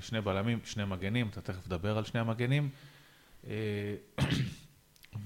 שני 0.00 0.20
בלמים, 0.20 0.58
שני 0.64 0.84
מגנים, 0.84 1.28
אתה 1.28 1.40
תכף 1.40 1.64
תדבר 1.64 1.98
על 1.98 2.04
שני 2.04 2.20
המגנים. 2.20 2.68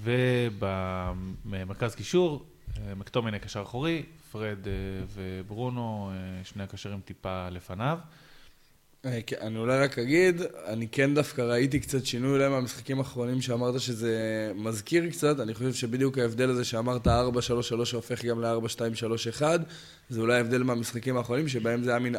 ובמרכז 0.02 1.94
קישור, 1.94 2.46
מקטומיני 2.96 3.38
קשר 3.38 3.62
אחורי, 3.62 4.02
פרד 4.32 4.58
וברונו, 5.14 6.12
שני 6.44 6.62
הקשרים 6.62 7.00
טיפה 7.00 7.48
לפניו. 7.48 7.98
אה, 9.06 9.20
כן, 9.26 9.36
אני 9.40 9.58
אולי 9.58 9.78
רק 9.78 9.98
אגיד, 9.98 10.42
אני 10.66 10.88
כן 10.88 11.14
דווקא 11.14 11.42
ראיתי 11.42 11.80
קצת 11.80 12.06
שינוי 12.06 12.30
אולי 12.30 12.48
מהמשחקים 12.48 12.98
האחרונים 12.98 13.42
שאמרת 13.42 13.80
שזה 13.80 14.52
מזכיר 14.54 15.10
קצת, 15.10 15.40
אני 15.40 15.54
חושב 15.54 15.72
שבדיוק 15.72 16.18
ההבדל 16.18 16.50
הזה 16.50 16.64
שאמרת 16.64 17.06
4-3-3 17.06 17.10
שהופך 17.84 18.24
גם 18.24 18.40
ל-4-2-3-1, 18.40 19.42
זה 20.08 20.20
אולי 20.20 20.36
ההבדל 20.36 20.62
מהמשחקים 20.62 21.16
האחרונים, 21.16 21.48
שבהם 21.48 21.82
זה 21.82 21.90
היה 21.90 21.98
מין 21.98 22.16
4-1-4-1 22.16 22.18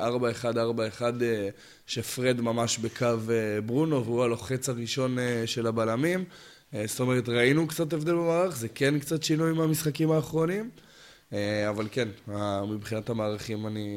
אה, 1.01 1.49
שפרד 1.87 2.41
ממש 2.41 2.77
בקו 2.77 3.05
אה, 3.05 3.61
ברונו, 3.65 4.05
והוא 4.05 4.23
הלוחץ 4.23 4.69
הראשון 4.69 5.17
של 5.45 5.67
הבלמים. 5.67 6.23
זאת 6.85 6.99
אומרת, 6.99 7.29
ראינו 7.29 7.67
קצת 7.67 7.93
הבדל 7.93 8.13
במערך, 8.13 8.57
זה 8.57 8.67
כן 8.67 8.99
קצת 8.99 9.23
שינוי 9.23 9.53
מהמשחקים 9.53 10.11
האחרונים, 10.11 10.69
אבל 11.69 11.87
כן, 11.91 12.07
מבחינת 12.69 13.09
המערכים 13.09 13.67
אני 13.67 13.87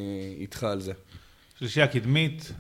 איתך 0.41 0.65
על 0.65 0.81
זה. 0.81 0.93
שלישייה 1.59 1.87
קדמית, 1.87 2.53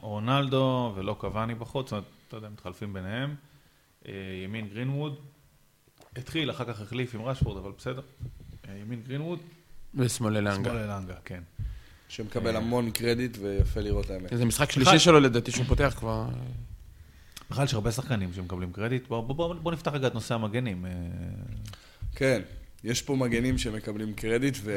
רונלדו 0.00 0.92
ולא 0.96 1.16
קוואני 1.18 1.54
בחוץ, 1.54 1.86
זאת 1.86 1.92
אומרת, 1.92 2.04
אתה 2.28 2.36
יודע, 2.36 2.48
מתחלפים 2.48 2.92
ביניהם. 2.92 3.34
אה, 4.08 4.12
ימין 4.44 4.68
גרינווד, 4.68 5.16
התחיל, 6.16 6.50
אחר 6.50 6.64
כך 6.64 6.80
החליף 6.80 7.14
עם 7.14 7.22
רשפורד, 7.22 7.56
אבל 7.56 7.70
בסדר. 7.78 8.02
אה, 8.68 8.74
ימין 8.76 9.02
גרינווד, 9.02 9.38
ושמאל 9.94 10.36
אלנגה. 10.36 10.70
שמאל 10.70 10.90
אלנגה, 10.90 11.14
כן. 11.24 11.42
שמקבל 12.08 12.56
המון 12.56 12.90
קרדיט 12.90 13.36
ויפה 13.40 13.80
לראות 13.80 14.10
האמת. 14.10 14.30
זה 14.36 14.44
משחק 14.44 14.70
שלישי 14.70 14.98
שלו 14.98 15.20
לדעתי 15.20 15.50
שהוא 15.50 15.64
פותח 15.64 15.94
כבר. 15.96 16.26
בכלל 17.50 17.64
יש 17.64 17.74
הרבה 17.74 17.92
שחקנים 17.92 18.32
שמקבלים 18.34 18.72
קרדיט. 18.72 19.08
בוא, 19.08 19.20
בוא, 19.20 19.34
בוא, 19.34 19.54
בוא 19.54 19.72
נפתח 19.72 19.92
רגע 19.92 20.06
את 20.06 20.14
נושא 20.14 20.34
המגנים. 20.34 20.86
אה, 20.86 20.90
כן, 22.14 22.42
יש 22.84 23.02
פה 23.02 23.16
מגנים 23.16 23.58
שמקבלים 23.58 24.12
קרדיט 24.12 24.56
ו... 24.64 24.72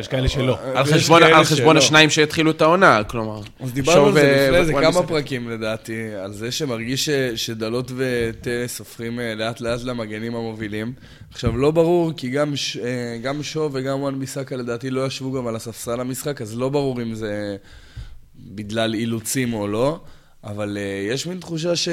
יש 0.00 0.08
כאלה 0.08 0.28
שלא. 0.28 0.58
אה, 0.64 0.78
על 0.78 0.84
חשבון- 0.84 1.22
על 1.22 1.44
חשבון 1.44 1.74
שלא. 1.76 1.78
השניים 1.84 2.10
שהתחילו 2.10 2.50
את 2.50 2.62
העונה, 2.62 3.04
כלומר. 3.04 3.40
אז 3.60 3.72
דיברנו 3.72 4.06
על 4.06 4.12
זה 4.12 4.20
אה, 4.20 4.50
לפני 4.50 4.64
זה 4.64 4.72
וואן 4.72 4.82
כמה 4.82 4.90
ביסאקה. 4.92 5.08
פרקים 5.08 5.50
לדעתי, 5.50 5.94
על 6.24 6.32
זה 6.32 6.52
שמרגיש 6.52 7.04
ש- 7.04 7.10
שדלות 7.46 7.92
וטלס 7.96 8.78
הופכים 8.78 9.20
אה, 9.20 9.34
לאט 9.34 9.60
לאט 9.60 9.80
למגנים 9.84 10.34
המובילים. 10.34 10.92
עכשיו, 11.32 11.56
לא 11.56 11.70
ברור, 11.70 12.12
כי 12.16 12.28
גם, 12.30 12.56
ש- 12.56 12.76
גם 13.22 13.42
שו 13.42 13.70
וגם 13.72 14.00
וואן 14.00 14.18
ביסאקה 14.20 14.56
לדעתי 14.56 14.90
לא 14.90 15.06
ישבו 15.06 15.32
גם 15.32 15.46
על 15.46 15.56
הספסל 15.56 16.00
המשחק, 16.00 16.42
אז 16.42 16.58
לא 16.58 16.68
ברור 16.68 17.02
אם 17.02 17.14
זה 17.14 17.56
בגלל 18.38 18.94
אילוצים 18.94 19.52
או 19.54 19.68
לא. 19.68 20.00
אבל 20.46 20.76
אה, 20.76 21.12
יש 21.12 21.26
מין 21.26 21.40
תחושה 21.40 21.76
ש... 21.76 21.88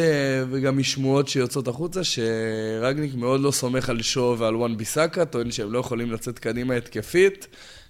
וגם 0.49 0.77
משמועות 0.77 1.27
שיוצאות 1.27 1.67
החוצה, 1.67 2.01
שרגניק 2.03 3.15
מאוד 3.15 3.41
לא 3.41 3.51
סומך 3.51 3.89
על 3.89 4.01
שו 4.01 4.35
ועל 4.39 4.55
וואן 4.55 4.77
ביסאקה, 4.77 5.25
טוען 5.25 5.51
שהם 5.51 5.73
לא 5.73 5.79
יכולים 5.79 6.11
לצאת 6.11 6.39
קדימה 6.39 6.75
התקפית, 6.75 7.47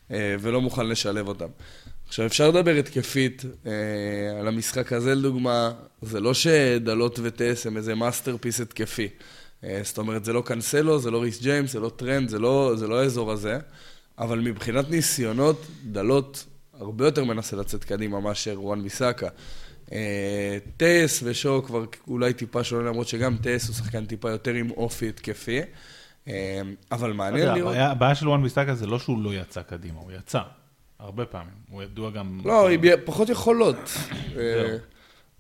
אה, 0.10 0.14
ולא 0.40 0.62
מוכן 0.62 0.88
לשלב 0.88 1.28
אותם. 1.28 1.48
עכשיו, 2.08 2.26
אפשר 2.26 2.50
לדבר 2.50 2.76
התקפית 2.76 3.42
אה, 3.42 3.68
על 4.40 4.48
המשחק 4.48 4.94
הזה, 4.94 5.16
לדוגמה, 5.16 5.72
זה 6.02 6.20
לא 6.20 6.34
שדלות 6.34 7.20
וטלס 7.24 7.68
הם 7.68 7.78
איזה 7.78 7.96
masterpiece 7.96 8.62
התקפי. 8.62 9.08
אה, 9.62 9.66
זאת 9.84 9.98
אומרת, 9.98 10.26
זה 10.26 10.34
לא 10.34 10.44
קאנסלו, 10.46 11.00
זה 11.00 11.12
לא 11.12 11.22
ריס 11.22 11.42
ג'יימס, 11.42 11.72
זה 11.72 11.80
לא 11.80 11.92
טרנד, 11.96 12.30
זה 12.30 12.40
לא, 12.40 12.74
זה 12.76 12.88
לא 12.88 13.00
האזור 13.00 13.32
הזה, 13.32 13.60
אבל 14.18 14.40
מבחינת 14.40 14.90
ניסיונות, 14.90 15.66
דלות 15.84 16.46
הרבה 16.74 17.06
יותר 17.06 17.24
מנסה 17.24 17.56
לצאת 17.56 17.84
קדימה 17.84 18.20
מאשר 18.20 18.62
וואן 18.62 18.84
ביסאקה. 18.84 19.28
אה, 19.92 20.58
טלס 20.78 21.20
ושואו 21.24 21.64
כבר 21.64 21.84
אולי 22.08 22.34
טיפה 22.34 22.64
שונה, 22.64 22.90
למרות 22.90 23.08
שגם 23.08 23.38
טלס 23.38 23.68
הוא 23.68 23.76
שחקן 23.76 24.06
טיפה 24.06 24.30
יותר 24.30 24.54
עם 24.54 24.72
אופי 24.72 25.10
התקפי. 25.10 25.60
אה, 26.28 26.62
אבל 26.92 27.14
מעניין 27.14 27.48
לראות... 27.56 27.76
הבעיה- 27.78 28.16
של 28.16 28.28
וואן 28.28 28.44
ביסאקה 28.44 28.76
זה 28.76 28.88
לא 28.88 29.00
שהוא 29.00 29.24
לא 29.24 29.34
יצא 29.34 29.62
קדימה, 29.62 30.00
הוא 30.00 30.12
יצא. 30.12 30.40
הרבה 31.00 31.26
פעמים. 31.26 31.54
הוא 31.70 31.84
ידוע 31.84 32.12
גם... 32.12 32.42
לא, 32.46 32.68
היא 32.68 32.80
פחות 33.06 33.30
יכולות. 33.30 33.90
אה, 34.38 34.78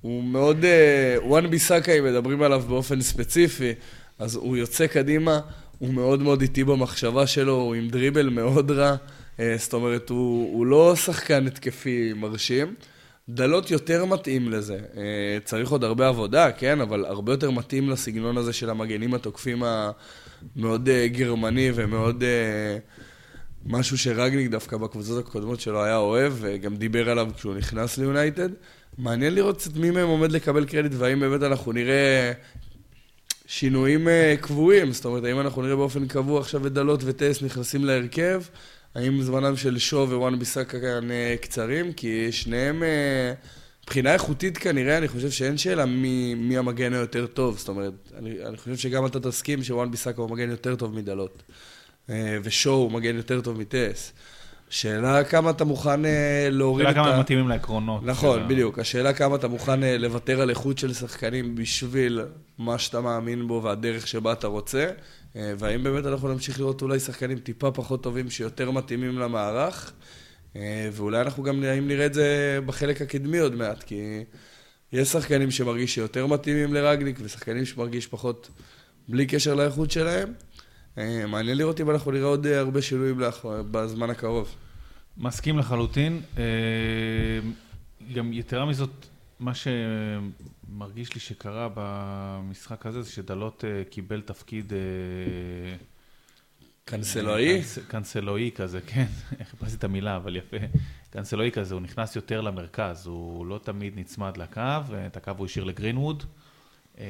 הוא 0.01 0.23
מאוד... 0.23 0.65
וואן 1.23 1.47
ביסאקה, 1.49 1.91
אם 1.91 2.03
מדברים 2.03 2.41
עליו 2.41 2.63
באופן 2.67 3.01
ספציפי, 3.01 3.71
אז 4.19 4.35
הוא 4.35 4.57
יוצא 4.57 4.87
קדימה, 4.87 5.39
הוא 5.79 5.93
מאוד 5.93 6.21
מאוד 6.21 6.41
איטי 6.41 6.63
במחשבה 6.63 7.27
שלו, 7.27 7.53
הוא 7.55 7.75
עם 7.75 7.87
דריבל 7.89 8.29
מאוד 8.29 8.71
רע. 8.71 8.95
זאת 9.57 9.73
אומרת, 9.73 10.09
הוא, 10.09 10.53
הוא 10.53 10.65
לא 10.65 10.95
שחקן 10.95 11.47
התקפי 11.47 12.13
מרשים. 12.15 12.75
דלות 13.29 13.71
יותר 13.71 14.05
מתאים 14.05 14.51
לזה. 14.51 14.79
אה, 14.97 15.37
צריך 15.43 15.69
עוד 15.69 15.83
הרבה 15.83 16.07
עבודה, 16.07 16.51
כן? 16.51 16.81
אבל 16.81 17.05
הרבה 17.05 17.33
יותר 17.33 17.51
מתאים 17.51 17.89
לסגנון 17.89 18.37
הזה 18.37 18.53
של 18.53 18.69
המגנים 18.69 19.13
התוקפים 19.13 19.63
המאוד 19.63 20.89
אה, 20.89 21.07
גרמני 21.07 21.71
ומאוד... 21.75 22.23
אה, 22.23 22.77
משהו 23.65 23.97
שרגניק 23.97 24.51
דווקא 24.51 24.77
בקבוצות 24.77 25.27
הקודמות 25.27 25.59
שלו 25.59 25.83
היה 25.83 25.97
אוהב, 25.97 26.33
וגם 26.39 26.75
דיבר 26.75 27.09
עליו 27.09 27.29
כשהוא 27.35 27.55
נכנס 27.55 27.97
ליונייטד. 27.97 28.49
מעניין 28.97 29.35
לראות 29.35 29.57
קצת 29.57 29.75
מי 29.75 29.91
מהם 29.91 30.07
עומד 30.07 30.31
לקבל 30.31 30.65
קרדיט, 30.65 30.91
והאם 30.97 31.19
באמת 31.19 31.43
אנחנו 31.43 31.71
נראה 31.71 32.31
שינויים 33.45 34.07
קבועים. 34.41 34.91
זאת 34.91 35.05
אומרת, 35.05 35.23
האם 35.23 35.39
אנחנו 35.39 35.61
נראה 35.61 35.75
באופן 35.75 36.07
קבוע 36.07 36.39
עכשיו 36.39 36.67
את 36.67 36.73
דלות 36.73 37.01
וטס 37.03 37.41
נכנסים 37.41 37.85
להרכב? 37.85 38.41
האם 38.95 39.21
זמנם 39.21 39.55
של 39.55 39.77
שו 39.77 40.05
ווואן 40.09 40.39
ביסאקה 40.39 40.79
כאן 40.79 41.11
אה, 41.11 41.35
קצרים? 41.41 41.93
כי 41.93 42.31
שניהם, 42.31 42.83
אה, 42.83 43.33
מבחינה 43.83 44.13
איכותית 44.13 44.57
כנראה, 44.57 44.97
אני 44.97 45.07
חושב 45.07 45.31
שאין 45.31 45.57
שאלה 45.57 45.85
מי, 45.85 46.35
מי 46.35 46.57
המגן 46.57 46.93
היותר 46.93 47.25
טוב. 47.27 47.57
זאת 47.57 47.67
אומרת, 47.69 47.93
אני, 48.17 48.45
אני 48.45 48.57
חושב 48.57 48.77
שגם 48.77 49.05
אתה 49.05 49.19
תסכים 49.19 49.63
שוואן 49.63 49.91
ביסאקה 49.91 50.21
הוא 50.21 50.29
מגן 50.29 50.49
יותר 50.49 50.75
טוב 50.75 50.95
מדלות. 50.95 51.43
אה, 52.09 52.37
ושואו 52.43 52.75
הוא 52.75 52.91
מגן 52.91 53.15
יותר 53.15 53.41
טוב 53.41 53.59
מטס. 53.59 54.13
שאלה 54.69 55.23
כמה 55.23 55.49
אתה 55.49 55.65
מוכן 55.65 55.99
להוריד 56.51 56.83
שאלה 56.87 56.91
את 56.91 56.95
כמה 56.95 57.07
ה... 57.09 57.13
הם 57.13 57.19
מתאימים 57.19 57.47
לעקרונות. 57.47 58.01
נכון, 58.05 58.37
של 58.39 58.43
ה- 58.45 58.47
בדיוק. 58.47 58.79
השאלה 58.79 59.13
כמה 59.13 59.35
אתה 59.35 59.47
מוכן 59.47 59.79
לוותר 59.99 60.41
על 60.41 60.49
איכות 60.49 60.77
של 60.77 60.93
שחקנים 60.93 61.55
בשביל 61.55 62.21
מה 62.57 62.77
שאתה 62.77 63.01
מאמין 63.01 63.47
בו 63.47 63.61
והדרך 63.63 64.07
שבה 64.07 64.31
אתה 64.33 64.47
רוצה, 64.47 64.87
והאם 65.35 65.83
באמת 65.83 66.05
אנחנו 66.05 66.27
נמשיך 66.27 66.59
לראות 66.59 66.81
אולי 66.81 66.99
שחקנים 66.99 67.39
טיפה 67.39 67.71
פחות 67.71 68.03
טובים 68.03 68.29
שיותר 68.29 68.71
מתאימים 68.71 69.19
למערך, 69.19 69.93
אה, 70.55 70.89
ואולי 70.91 71.21
אנחנו 71.21 71.43
גם 71.43 71.63
האם 71.63 71.87
נראה 71.87 72.05
את 72.05 72.13
זה 72.13 72.59
בחלק 72.65 73.01
הקדמי 73.01 73.37
עוד 73.39 73.55
מעט, 73.55 73.83
כי 73.83 74.23
יש 74.91 75.07
שחקנים 75.07 75.51
שמרגיש 75.51 75.95
שיותר 75.95 76.27
מתאימים 76.27 76.73
לרגניק 76.73 77.19
ושחקנים 77.21 77.65
שמרגיש 77.65 78.07
פחות 78.07 78.49
בלי 79.07 79.25
קשר 79.25 79.55
לאיכות 79.55 79.91
שלהם. 79.91 80.33
אה, 80.97 81.25
מעניין 81.27 81.57
לראות 81.57 81.81
אם 81.81 81.89
אנחנו 81.89 82.11
נראה 82.11 82.27
עוד 82.27 82.45
אה, 82.47 82.59
הרבה 82.59 82.81
שינויים 82.81 83.21
בזמן 83.71 84.09
הקרוב. 84.09 84.55
מסכים 85.17 85.57
לחלוטין. 85.57 86.21
אה, 86.37 86.43
גם 88.13 88.33
יתרה 88.33 88.65
מזאת, 88.65 88.89
מה 89.43 89.51
שמרגיש 89.53 91.13
לי 91.13 91.19
שקרה 91.19 91.69
במשחק 91.73 92.85
הזה, 92.85 93.01
זה 93.01 93.11
שדלות 93.11 93.65
אה, 93.65 93.83
קיבל 93.89 94.21
תפקיד... 94.21 94.73
אה, 94.73 94.77
קנסלואי? 96.85 97.61
קנס- 97.61 97.79
קנסלואי 97.87 98.51
כזה, 98.55 98.79
כן, 98.81 99.05
חיפשתי 99.49 99.75
את 99.75 99.83
המילה, 99.83 100.15
אבל 100.15 100.35
יפה. 100.35 100.57
קנסלואי 101.09 101.51
כזה, 101.51 101.73
הוא 101.73 101.81
נכנס 101.81 102.15
יותר 102.15 102.41
למרכז, 102.41 103.07
הוא 103.07 103.45
לא 103.45 103.59
תמיד 103.63 103.99
נצמד 103.99 104.37
לקו, 104.37 104.61
את 105.07 105.17
הקו 105.17 105.31
הוא 105.37 105.45
השאיר 105.45 105.63
לגרינווד, 105.65 106.23
אה, 106.97 107.05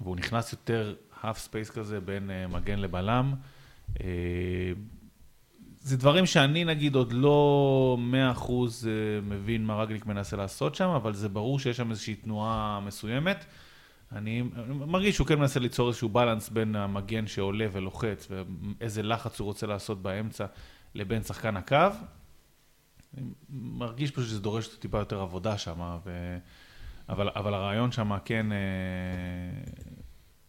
והוא 0.00 0.16
נכנס 0.16 0.52
יותר 0.52 0.94
half 1.22 1.38
space 1.38 1.70
כזה 1.70 2.00
בין 2.00 2.30
מגן 2.48 2.78
לבלם. 2.78 3.34
זה 5.84 5.96
דברים 5.96 6.26
שאני 6.26 6.64
נגיד 6.64 6.94
עוד 6.94 7.12
לא 7.12 7.96
מאה 8.00 8.30
אחוז 8.30 8.88
אה, 8.88 9.20
מבין 9.20 9.66
מה 9.66 9.82
רגליק 9.82 10.06
מנסה 10.06 10.36
לעשות 10.36 10.74
שם, 10.74 10.88
אבל 10.88 11.14
זה 11.14 11.28
ברור 11.28 11.58
שיש 11.58 11.76
שם 11.76 11.90
איזושהי 11.90 12.14
תנועה 12.14 12.80
מסוימת. 12.86 13.44
אני 14.12 14.42
מרגיש 14.68 15.14
שהוא 15.14 15.26
כן 15.26 15.38
מנסה 15.38 15.60
ליצור 15.60 15.88
איזשהו 15.88 16.08
בלנס 16.08 16.48
בין 16.48 16.76
המגן 16.76 17.26
שעולה 17.26 17.66
ולוחץ 17.72 18.28
ואיזה 18.30 19.02
לחץ 19.02 19.40
הוא 19.40 19.46
רוצה 19.46 19.66
לעשות 19.66 20.02
באמצע 20.02 20.46
לבין 20.94 21.22
שחקן 21.22 21.56
הקו. 21.56 21.76
אני 23.16 23.26
מרגיש 23.50 24.10
פשוט 24.10 24.28
שזה 24.28 24.40
דורש 24.40 24.68
טיפה 24.68 24.98
יותר 24.98 25.20
עבודה 25.20 25.58
שם, 25.58 25.98
ו... 26.04 26.38
אבל, 27.08 27.28
אבל 27.34 27.54
הרעיון 27.54 27.92
שם 27.92 28.18
כן 28.24 28.52
אה, 28.52 28.58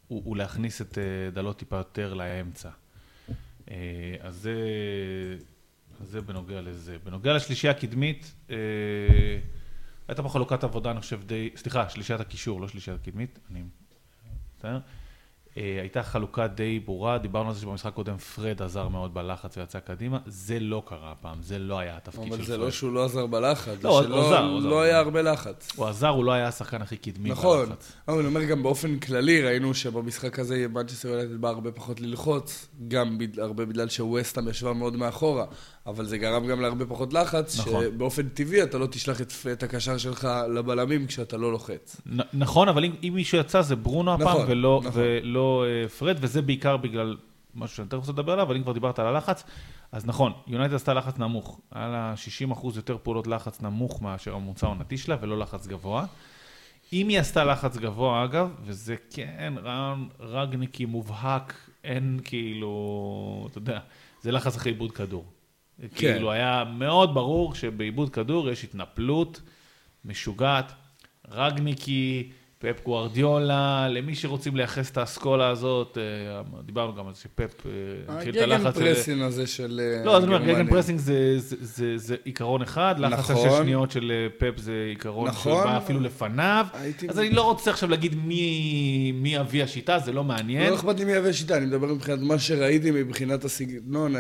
הוא, 0.08 0.22
הוא 0.26 0.38
להכניס 0.38 0.82
את 0.82 0.98
אה, 0.98 1.32
דלות 1.32 1.58
טיפה 1.58 1.76
יותר 1.76 2.14
לאמצע. 2.14 2.70
אה, 3.72 3.76
אז 4.20 4.36
זה, 4.36 4.56
אז 6.02 6.08
זה 6.08 6.22
בנוגע 6.22 6.62
לזה. 6.62 6.98
בנוגע 7.04 7.34
לשלישייה 7.34 7.74
הקדמית, 7.74 8.34
אה, 8.50 8.56
הייתה 10.08 10.24
פה 10.24 10.30
חלוקת 10.30 10.64
עבודה, 10.64 10.92
אני 10.92 11.00
חושב, 11.02 11.24
די... 11.24 11.50
סליחה, 11.56 11.90
שלישיית 11.90 12.22
הקישור, 12.22 12.62
לא 12.62 12.68
שלישיית 12.68 13.02
הקדמית. 13.02 13.40
אני... 13.52 13.64
בסדר? 14.58 14.80
אה, 15.58 15.78
הייתה 15.82 16.04
חלוקה 16.04 16.48
די 16.48 16.80
ברורה, 16.80 17.18
דיברנו 17.18 17.50
על 17.50 17.56
זה 17.56 17.62
שבמשחק 17.62 17.94
קודם 17.94 18.18
פרד 18.18 18.62
עזר 18.62 18.88
מאוד 18.88 19.14
בלחץ 19.14 19.58
ויצא 19.58 19.80
קדימה, 19.80 20.20
זה 20.26 20.60
לא 20.60 20.84
קרה 20.86 21.12
הפעם, 21.12 21.44
זה 21.44 21.60
לא 21.60 21.80
היה 21.80 21.98
התפקיד 21.98 22.24
של 22.24 22.30
פרד. 22.30 22.40
אבל 22.40 22.46
זה 22.46 22.58
לא 22.58 22.72
שהוא 22.72 22.94
לא 22.94 23.06
עזר 23.06 23.26
בלחץ, 23.26 23.82
זה 23.82 23.88
לא, 23.88 24.04
שלא 24.04 24.26
עזר, 24.26 24.56
עזר. 24.58 24.68
לא 24.70 24.82
היה 24.82 25.00
הרבה 25.00 25.22
לחץ. 25.22 25.72
הוא 25.76 25.86
עזר, 25.86 26.08
הוא 26.08 26.26
לא 26.26 26.32
היה 26.32 26.48
השחקן 26.48 26.82
הכי 26.82 26.98
קדמי 26.98 27.30
נכון, 27.30 27.66
בלחץ. 27.66 27.92
אבל 28.08 28.18
אני 28.18 28.28
אומר 28.28 28.44
גם 28.44 28.64
באופן 28.64 29.00
כללי, 29.00 29.42
ראינו 29.42 29.74
שבמשחק 29.74 30.40
הזה 30.40 30.66
מנצ'סטר 30.70 31.08
יונייטד 31.08 31.42
בא 31.42 31.50
הרבה 31.50 31.72
פחות 31.72 32.00
ללחוץ, 32.00 32.68
גם 32.88 33.18
הרבה 33.38 33.66
בגלל 33.66 33.90
שווסטהאם 33.90 34.48
ישבה 34.48 34.74
מאוד 34.74 34.96
מאחורה, 34.96 35.46
אבל 35.88 36.06
זה 36.06 36.18
גרם 36.18 36.48
גם 36.48 36.62
להרבה 36.62 36.86
פחות 36.86 37.14
לחץ, 37.14 37.60
נכון. 37.60 37.84
שבאופן 37.84 38.30
טבעי 38.30 38.64
אתה 38.64 38.78
לא 38.78 38.86
תשלח 38.88 39.22
את, 39.22 39.34
את 39.54 39.64
הקשר 39.64 39.98
שלך 39.98 40.28
לבלמים 40.56 41.08
כשאתה 41.08 41.38
לא 41.38 41.52
לוחץ. 41.52 42.02
נ- 42.16 42.20
נכון, 42.40 42.68
אבל 42.70 42.84
אם, 42.86 42.96
אם 43.04 43.12
מישהו 43.16 43.38
יצא 43.38 43.62
זה 43.62 43.76
ברונו 43.76 44.14
הפעם, 44.14 44.28
נכון, 44.28 44.46
ולא, 44.48 44.82
נכון. 44.86 45.02
ולא 45.04 45.66
אה, 45.68 45.90
פרד, 45.90 46.18
וזה 46.20 46.42
בעיקר 46.42 46.78
בגלל 46.78 47.18
משהו 47.56 47.76
שאני 47.78 47.88
תכף 47.88 47.98
רוצה 48.00 48.12
לדבר 48.12 48.32
עליו, 48.32 48.46
אבל 48.46 48.56
אם 48.56 48.64
כבר 48.64 48.72
דיברת 48.72 49.00
על 49.00 49.06
הלחץ, 49.08 49.44
אז 49.92 50.06
נכון, 50.06 50.34
יונייטד 50.48 50.74
עשתה 50.74 50.94
לחץ 50.94 51.18
נמוך. 51.20 51.60
היה 51.72 51.88
לה 51.88 52.14
60% 52.52 52.66
יותר 52.76 52.98
פעולות 53.04 53.28
לחץ 53.28 53.62
נמוך 53.62 54.02
מאשר 54.02 54.36
הממוצע 54.36 54.66
העונתי 54.68 54.98
שלה, 54.98 55.16
ולא 55.22 55.40
לחץ 55.40 55.68
גבוה. 55.68 56.06
אם 56.94 57.08
היא 57.08 57.20
עשתה 57.20 57.44
לחץ 57.44 57.78
גבוה, 57.78 58.24
אגב, 58.24 58.50
וזה 58.66 58.96
כן 59.12 59.54
רעיון 59.64 60.10
רגניקי 60.20 60.86
מובהק, 60.86 61.54
אין 61.84 62.20
כאילו, 62.24 63.48
אתה 63.52 63.58
יודע, 63.58 63.80
זה 64.22 64.32
לחץ 64.32 64.56
אחרי 64.56 64.72
איבוד 64.72 64.92
כדור. 64.92 65.26
כן. 65.80 65.88
כאילו, 65.96 66.32
היה 66.32 66.64
מאוד 66.78 67.14
ברור 67.14 67.56
שבאיבוד 67.56 68.10
כדור 68.10 68.50
יש 68.50 68.64
התנפלות 68.64 69.42
משוגעת, 70.06 70.74
רגניקי, 71.32 72.32
פפ 72.74 72.84
גוארדיולה, 72.84 73.88
למי 73.90 74.16
שרוצים 74.16 74.56
לייחס 74.56 74.92
את 74.92 74.98
האסכולה 74.98 75.50
הזאת, 75.50 75.98
אה, 75.98 76.62
דיברנו 76.66 76.96
גם 76.96 77.08
על 77.08 77.14
שפפ 77.14 77.66
אה, 77.66 77.72
התחיל 78.08 78.38
את 78.38 78.42
ה 78.42 78.43
gegen 78.43 78.52
הלחץ 78.52 78.76
הזה. 78.76 78.86
pressing 78.86 79.22
הזה 79.22 79.48
של 79.48 79.82
אה, 79.84 80.06
לא, 80.06 80.18
אז 80.18 80.24
אני 80.24 80.36
אומר. 80.36 80.46
gegen 80.46 80.70
pressing 80.70 81.00
זה, 81.00 81.40
זה, 81.40 81.56
זה, 81.60 81.98
זה 81.98 82.16
עיקרון 82.24 82.62
אחד, 82.62 82.96
לחץ 83.00 83.20
נכון. 83.20 83.50
שש 83.50 83.58
שניות 83.58 83.92
של 83.92 84.12
אה, 84.12 84.28
פפ 84.38 84.60
זה 84.60 84.86
עיקרון 84.90 85.28
נכון. 85.28 85.64
שבא 85.64 85.78
אפילו 85.78 86.00
לפניו, 86.00 86.66
אז 87.10 87.20
אני 87.20 87.30
לא 87.30 87.42
רוצה 87.42 87.72
עכשיו 87.72 87.90
להגיד 87.90 88.16
מי, 88.16 89.12
מי 89.16 89.40
אבי 89.40 89.64
השיטה, 89.64 90.00
זה 90.00 90.12
לא 90.12 90.24
מעניין. 90.24 90.70
לא 90.70 90.76
אכפת 90.76 91.00
לי 91.00 91.06
מי 91.06 91.12
יהווה 91.12 91.34
שיטה, 91.34 91.58
אני 91.58 91.66
מדבר 91.66 91.94
מבחינת 91.94 92.20
מה 92.22 92.40
שראיתי 92.40 92.92
מבחינת 92.92 93.46
הסגנון, 93.46 94.14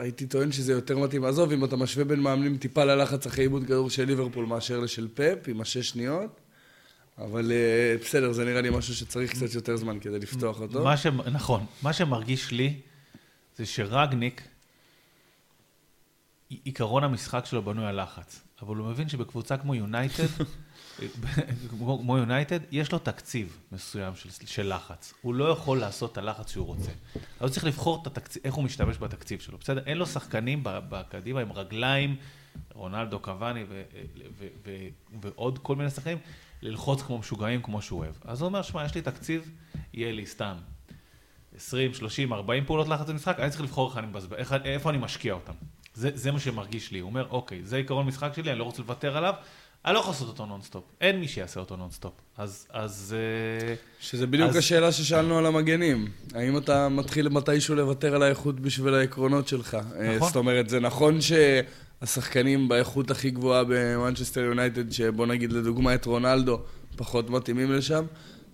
הייתי 0.00 0.26
טוען 0.26 0.52
שזה 0.52 0.72
יותר 0.72 0.98
מתאים. 0.98 1.24
עזוב, 1.24 1.52
אם 1.52 1.64
אתה 1.64 1.76
משווה 1.76 2.04
בין 2.04 2.20
מאמנים 2.20 2.56
טיפה 2.56 2.84
ללחץ 2.84 3.26
אחרי 3.26 3.44
עיבוד 3.44 3.64
כדור 3.64 3.90
של 3.90 4.04
ליברפול 4.04 4.46
מאשר 4.46 4.80
לשל 4.80 5.08
פפ, 5.14 5.48
עם 5.48 5.60
השש 5.60 5.88
שניות, 5.88 6.41
אבל 7.24 7.52
אה, 7.52 7.96
בסדר, 8.00 8.32
זה 8.32 8.44
נראה 8.44 8.60
לי 8.60 8.70
משהו 8.70 8.94
שצריך 8.94 9.30
קצת 9.30 9.54
יותר 9.54 9.76
זמן 9.76 10.00
כדי 10.00 10.18
לפתוח 10.18 10.60
אותו. 10.60 10.84
מה 10.84 10.96
ש... 10.96 11.06
נכון, 11.06 11.66
מה 11.82 11.92
שמרגיש 11.92 12.50
לי 12.50 12.80
זה 13.56 13.66
שרגניק, 13.66 14.42
עי- 16.48 16.58
עיקרון 16.64 17.04
המשחק 17.04 17.46
שלו 17.46 17.62
בנוי 17.62 17.86
על 17.86 18.02
לחץ, 18.02 18.40
אבל 18.62 18.76
הוא 18.76 18.88
מבין 18.88 19.08
שבקבוצה 19.08 19.56
כמו 19.56 19.74
יונייטד, 19.74 20.26
כמו 21.70 22.18
יונייטד, 22.18 22.60
יש 22.70 22.92
לו 22.92 22.98
תקציב 22.98 23.58
מסוים 23.72 24.14
של, 24.14 24.28
של 24.46 24.74
לחץ. 24.74 25.14
הוא 25.22 25.34
לא 25.34 25.44
יכול 25.44 25.78
לעשות 25.80 26.12
את 26.12 26.18
הלחץ 26.18 26.50
שהוא 26.50 26.66
רוצה. 26.66 26.90
אז 26.90 26.94
הוא 27.40 27.48
צריך 27.48 27.64
לבחור 27.64 27.98
את 28.02 28.06
התקציב, 28.06 28.42
איך 28.44 28.54
הוא 28.54 28.64
משתמש 28.64 28.98
בתקציב 28.98 29.40
שלו, 29.40 29.58
בסדר? 29.58 29.82
אין 29.86 29.98
לו 29.98 30.06
שחקנים 30.06 30.60
בקדימה 30.64 31.40
עם 31.40 31.52
רגליים, 31.52 32.16
רונלדו, 32.74 33.18
קוואני 33.18 33.64
ו- 33.68 33.82
ועוד 35.22 35.58
כל 35.58 35.76
מיני 35.76 35.90
שחקנים, 35.90 36.18
ללחוץ 36.62 37.02
כמו 37.02 37.18
משוגעים 37.18 37.62
כמו 37.62 37.82
שהוא 37.82 37.98
אוהב. 37.98 38.14
אז 38.24 38.40
הוא 38.40 38.46
אומר, 38.48 38.62
שמע, 38.62 38.84
יש 38.84 38.94
לי 38.94 39.02
תקציב, 39.02 39.50
יהיה 39.94 40.12
לי 40.12 40.26
סתם 40.26 40.54
20, 41.56 41.94
30, 41.94 42.32
40 42.32 42.64
פעולות 42.64 42.88
לחץ 42.88 43.08
במשחק, 43.08 43.40
אני 43.40 43.50
צריך 43.50 43.62
לבחור 43.62 43.88
איך 43.88 43.98
אני 43.98 44.06
מבזבז, 44.06 44.32
איך, 44.38 44.54
איפה 44.64 44.90
אני 44.90 44.98
משקיע 44.98 45.32
אותם. 45.32 45.52
זה, 45.94 46.10
זה 46.14 46.30
מה 46.32 46.40
שמרגיש 46.40 46.90
לי. 46.92 46.98
הוא 46.98 47.08
אומר, 47.08 47.26
אוקיי, 47.30 47.60
זה 47.64 47.76
עיקרון 47.76 48.06
משחק 48.06 48.32
שלי, 48.36 48.50
אני 48.50 48.58
לא 48.58 48.64
רוצה 48.64 48.82
לוותר 48.82 49.16
עליו, 49.16 49.34
אני 49.84 49.94
לא 49.94 49.98
יכול 49.98 50.10
לעשות 50.12 50.28
אותו 50.28 50.46
נונסטופ. 50.46 50.84
אין 51.00 51.20
מי 51.20 51.28
שיעשה 51.28 51.60
אותו 51.60 51.76
נונסטופ. 51.76 52.12
אז, 52.38 52.66
אז... 52.70 53.16
אה, 53.68 53.74
שזה 54.00 54.26
בדיוק 54.26 54.50
אז- 54.50 54.56
השאלה 54.56 54.92
ששאלנו 54.92 55.38
על 55.38 55.46
המגנים. 55.46 56.08
האם 56.34 56.56
אתה 56.58 56.88
מתחיל 56.88 57.28
מתישהו 57.28 57.74
לוותר 57.74 58.14
על 58.14 58.22
האיכות 58.22 58.60
בשביל 58.60 58.94
העקרונות 58.94 59.48
שלך? 59.48 59.74
אה, 59.74 60.16
נכון. 60.16 60.28
זאת 60.28 60.36
אומרת, 60.36 60.68
זה 60.68 60.80
נכון 60.80 61.18
שהשחקנים 62.06 62.68
באיכות 62.68 63.10
הכי 63.10 63.30
גבוהה 63.30 63.62
במנצ'סטר 63.68 64.40
יונייטד, 64.40 64.92
שבוא 64.92 65.26
נגיד 65.26 65.52
לדוגמה 65.52 65.94
את 65.94 66.04
רונלדו, 66.06 66.60
פחות 66.96 67.30
מתאימים 67.30 67.72
לשם. 67.72 68.04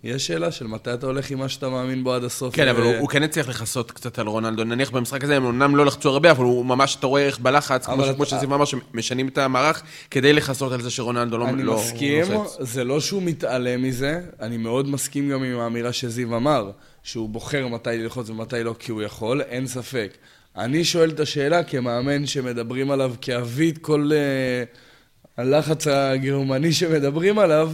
יש 0.05 0.27
שאלה 0.27 0.51
של 0.53 0.67
מתי 0.67 0.95
אתה 0.95 1.07
הולך 1.07 1.31
עם 1.31 1.39
מה 1.39 1.49
שאתה 1.49 1.69
מאמין 1.69 2.05
בו 2.05 2.13
עד 2.15 2.25
הסוף. 2.25 2.55
כן, 2.55 2.69
אבל 2.69 2.81
ו- 2.81 2.85
הוא- 2.85 2.97
הוא 2.97 3.09
כן 3.09 3.23
הצליח 3.23 3.49
לכסות 3.49 3.91
קצת 3.91 4.19
על 4.19 4.27
רונלדו. 4.27 4.65
נניח 4.65 4.91
במשחק 4.91 5.25
הזה, 5.25 5.37
הם 5.37 5.47
אמנם 5.47 5.77
לא 5.77 5.87
לחצו 5.87 6.09
הרבה, 6.09 6.31
אבל 6.31 6.45
הוא 6.45 6.67
ממש, 6.67 6.97
אתה 6.97 7.07
רואה 7.07 7.27
איך 7.27 7.39
בלחץ, 7.39 7.87
כמו 7.87 8.05
ש- 8.05 8.09
כמו 8.09 8.23
אתה- 8.23 8.31
שזיו 8.37 8.55
אמר, 8.55 8.65
שמשנים 8.65 9.29
את 9.29 9.39
המערך 9.39 9.83
כדי 10.11 10.33
לכסות 10.33 10.73
על 10.73 10.83
זה 10.83 10.91
שרונלדו 10.91 11.39
לא 11.39 11.49
אני 11.49 11.63
לא 11.63 11.77
מסכים, 11.77 12.33
לוחץ. 12.33 12.57
זה 12.61 12.85
לא 12.85 13.01
שהוא 13.01 13.23
מתעלם 13.23 13.83
מזה, 13.83 14.21
אני 14.41 14.57
מאוד 14.57 14.89
מסכים 14.89 15.29
גם 15.31 15.43
עם 15.43 15.59
האמירה 15.59 15.93
שזיו 15.93 16.37
אמר, 16.37 16.71
שהוא 17.03 17.29
בוחר 17.29 17.69
מתי 17.69 17.91
ללחוץ 17.99 18.31
ומתי 18.31 18.65
לא 18.65 18.75
כי 18.79 18.93
הוא 18.93 19.03
יכול, 19.03 19.41
אין 19.43 19.67
ספק. 19.67 20.13
אני 20.59 20.85
שואל 20.85 21.11
את 21.11 21.21
השאלה 21.21 21.65
כמאמן 21.65 22.27
שמדברים 22.27 22.91
עליו 22.91 23.15
כאבית 23.21 23.79
כל 23.79 24.11
uh, 24.11 24.79
הלחץ 25.41 25.87
הגרמני 25.87 26.73
שמדברים 26.73 27.39
עליו. 27.39 27.73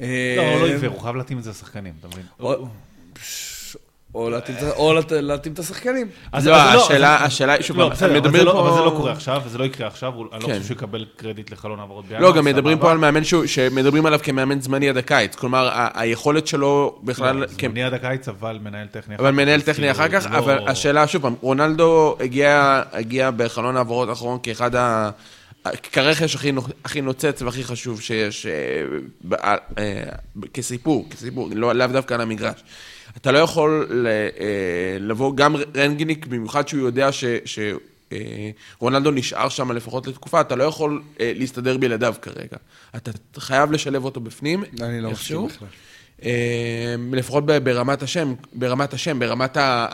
אה, 0.00 0.34
לא, 0.36 0.42
הוא 0.52 0.60
לא 0.60 0.66
עיוור, 0.66 0.92
הוא 0.92 1.00
חייב 1.00 1.16
להתאים 1.16 1.38
את 1.38 1.42
זה 1.42 1.50
לשחקנים, 1.50 1.94
אתה 2.00 2.08
מבין? 2.08 2.24
או- 4.14 4.30
להתאים 5.10 5.52
את 5.54 5.58
השחקנים. 5.58 6.06
אז- 6.32 6.46
לא, 6.46 6.56
השאלה- 6.56 7.16
אז- 7.16 7.22
השאלה 7.26 7.52
היא, 7.52 7.62
שוב, 7.62 7.76
לא, 7.76 7.86
אבל 7.92 8.12
מדברים 8.14 8.36
זה 8.36 8.44
לא- 8.44 8.52
פה- 8.52 8.60
אבל 8.68 8.76
זה 8.76 8.84
לא 8.84 8.90
קורה 8.90 9.12
עכשיו, 9.12 9.42
וזה 9.44 9.58
לא 9.58 9.64
יקרה 9.64 9.86
עכשיו, 9.86 10.12
אני 10.32 10.40
לא 10.42 10.46
כן. 10.46 10.52
חושב 10.52 10.64
שהוא 10.64 10.76
יקבל 10.76 11.04
קרדיט 11.16 11.50
לחלון 11.52 11.80
העברות 11.80 12.04
בינואר. 12.06 12.22
לא, 12.22 12.32
גם 12.36 12.44
מדברים. 12.44 12.78
פה 12.78 12.90
על 12.90 12.98
מאמן 12.98 13.24
שהוא- 13.24 13.46
שמדברים 13.46 14.06
עליו 14.06 14.20
כמאמן 14.22 14.60
זמני 14.60 14.88
עד 14.88 14.96
הקיץ. 14.96 15.34
כלומר, 15.34 15.68
היכולת 15.94 16.46
שלו 16.46 16.98
בכלל... 17.02 17.36
לא, 17.36 17.46
זמני 17.46 17.82
עד 17.82 17.94
הקיץ, 17.94 18.28
אבל 18.28 18.58
מנהל 18.62 18.86
טכני 18.86 19.14
אחר 19.14 19.22
אבל 19.22 19.30
כך, 19.30 19.36
מנהל 19.36 19.60
אז 19.60 19.64
טכני 19.64 19.74
כאילו, 19.74 19.90
אחר 19.90 20.08
כך, 20.20 20.26
לא- 20.32 20.38
אבל 20.38 20.58
השאלה, 20.68 21.06
שוב 21.06 21.22
פעם, 21.22 21.34
רונלדו 21.40 22.16
הגיע 22.92 23.30
בחלון 23.36 23.76
העברות 23.76 24.08
האחרון 24.08 24.38
כאחד 24.42 24.74
ה... 24.74 25.10
כרכש 25.92 26.34
הכי, 26.34 26.52
הכי 26.84 27.00
נוצץ 27.00 27.42
והכי 27.42 27.64
חשוב 27.64 28.00
שיש, 28.00 28.46
אה, 28.46 28.52
ב- 29.28 29.34
אה, 29.34 29.56
אה, 29.78 30.02
כסיפור, 30.54 31.06
כסיפור, 31.10 31.48
לא, 31.54 31.74
לאו 31.74 31.86
דווקא 31.86 32.14
על 32.14 32.20
המגרש. 32.20 32.64
אתה 33.16 33.32
לא 33.32 33.38
יכול 33.38 33.86
ל- 33.90 34.06
אה, 34.06 34.22
לבוא, 35.00 35.36
גם 35.36 35.56
רנגניק, 35.76 36.26
במיוחד 36.26 36.68
שהוא 36.68 36.80
יודע 36.80 37.12
ש... 37.12 37.24
ש 37.44 37.58
אה, 38.12 38.50
רונלדו 38.78 39.10
נשאר 39.10 39.48
שם 39.48 39.72
לפחות 39.72 40.06
לתקופה, 40.06 40.40
אתה 40.40 40.56
לא 40.56 40.64
יכול 40.64 41.02
אה, 41.20 41.32
להסתדר 41.36 41.76
בלעדיו 41.76 42.14
כרגע. 42.22 42.56
אתה 42.96 43.10
חייב 43.40 43.72
לשלב 43.72 44.04
אותו 44.04 44.20
בפנים. 44.20 44.64
אני 44.80 45.00
לא. 45.00 45.10
מסכים 45.10 45.46
בכלל. 45.46 45.68
אה, 46.24 46.94
לפחות 47.12 47.44
ברמת 47.46 48.02
השם, 48.02 48.34
ברמת 48.52 48.92
השם, 48.92 49.18
ברמת 49.18 49.56
ה... 49.56 49.86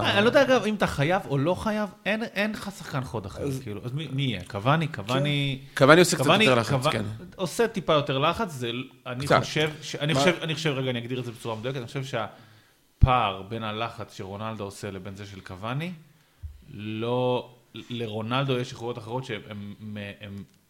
אני 0.00 0.24
לא 0.24 0.28
יודע 0.28 0.42
אגב 0.42 0.64
אם 0.64 0.74
אתה 0.74 0.86
חייב 0.86 1.22
או 1.28 1.38
לא 1.38 1.54
חייב, 1.54 1.90
אין 2.04 2.52
לך 2.52 2.70
שחקן 2.78 3.04
חוד 3.04 3.26
אחר, 3.26 3.44
כאילו, 3.62 3.80
אז 3.84 3.92
מי 3.92 4.22
יהיה? 4.22 4.40
קוואני? 4.44 4.88
קוואני... 4.88 5.58
קוואני 5.74 6.00
עושה 6.00 6.16
קצת 6.16 6.26
יותר 6.40 6.54
לחץ, 6.54 6.86
כן. 6.86 7.04
עושה 7.36 7.68
טיפה 7.68 7.92
יותר 7.92 8.18
לחץ, 8.18 8.52
זה... 8.52 8.70
אני. 9.06 9.26
חושב, 9.26 9.70
אני 10.00 10.14
חושב, 10.14 10.34
אני 10.42 10.54
חושב, 10.54 10.70
רגע, 10.70 10.90
אני 10.90 10.98
אגדיר 10.98 11.20
את 11.20 11.24
זה 11.24 11.32
בצורה 11.32 11.56
מדויקת, 11.56 11.76
אני 11.76 11.86
חושב 11.86 12.04
שהפער 12.04 13.42
בין 13.42 13.62
הלחץ 13.62 14.16
שרונלדו 14.16 14.64
עושה 14.64 14.90
לבין 14.90 15.16
זה 15.16 15.26
של 15.26 15.40
קוואני, 15.40 15.92
לא... 16.70 17.50
לרונלדו 17.90 18.58
יש 18.58 18.72
יכולות 18.72 18.98
אחרות 18.98 19.24
הם- 19.50 19.74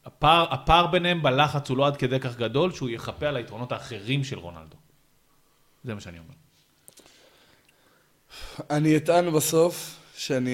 הפער, 0.04 0.46
הפער 0.50 0.86
ביניהם 0.86 1.22
בלחץ 1.22 1.70
הוא 1.70 1.76
לא 1.76 1.86
עד 1.86 1.96
כדי 1.96 2.20
כך 2.20 2.36
גדול, 2.36 2.72
שהוא 2.72 2.88
יחפה 2.88 3.26
על 3.26 3.36
היתרונות 3.36 3.72
האחרים 3.72 4.24
של 4.24 4.38
רונלדו. 4.38 4.76
זה 5.86 5.94
מה 5.94 6.00
שאני 6.00 6.18
אומר. 6.18 6.34
אני 8.70 8.96
אטען 8.96 9.32
בסוף 9.32 9.96
שאני... 10.16 10.50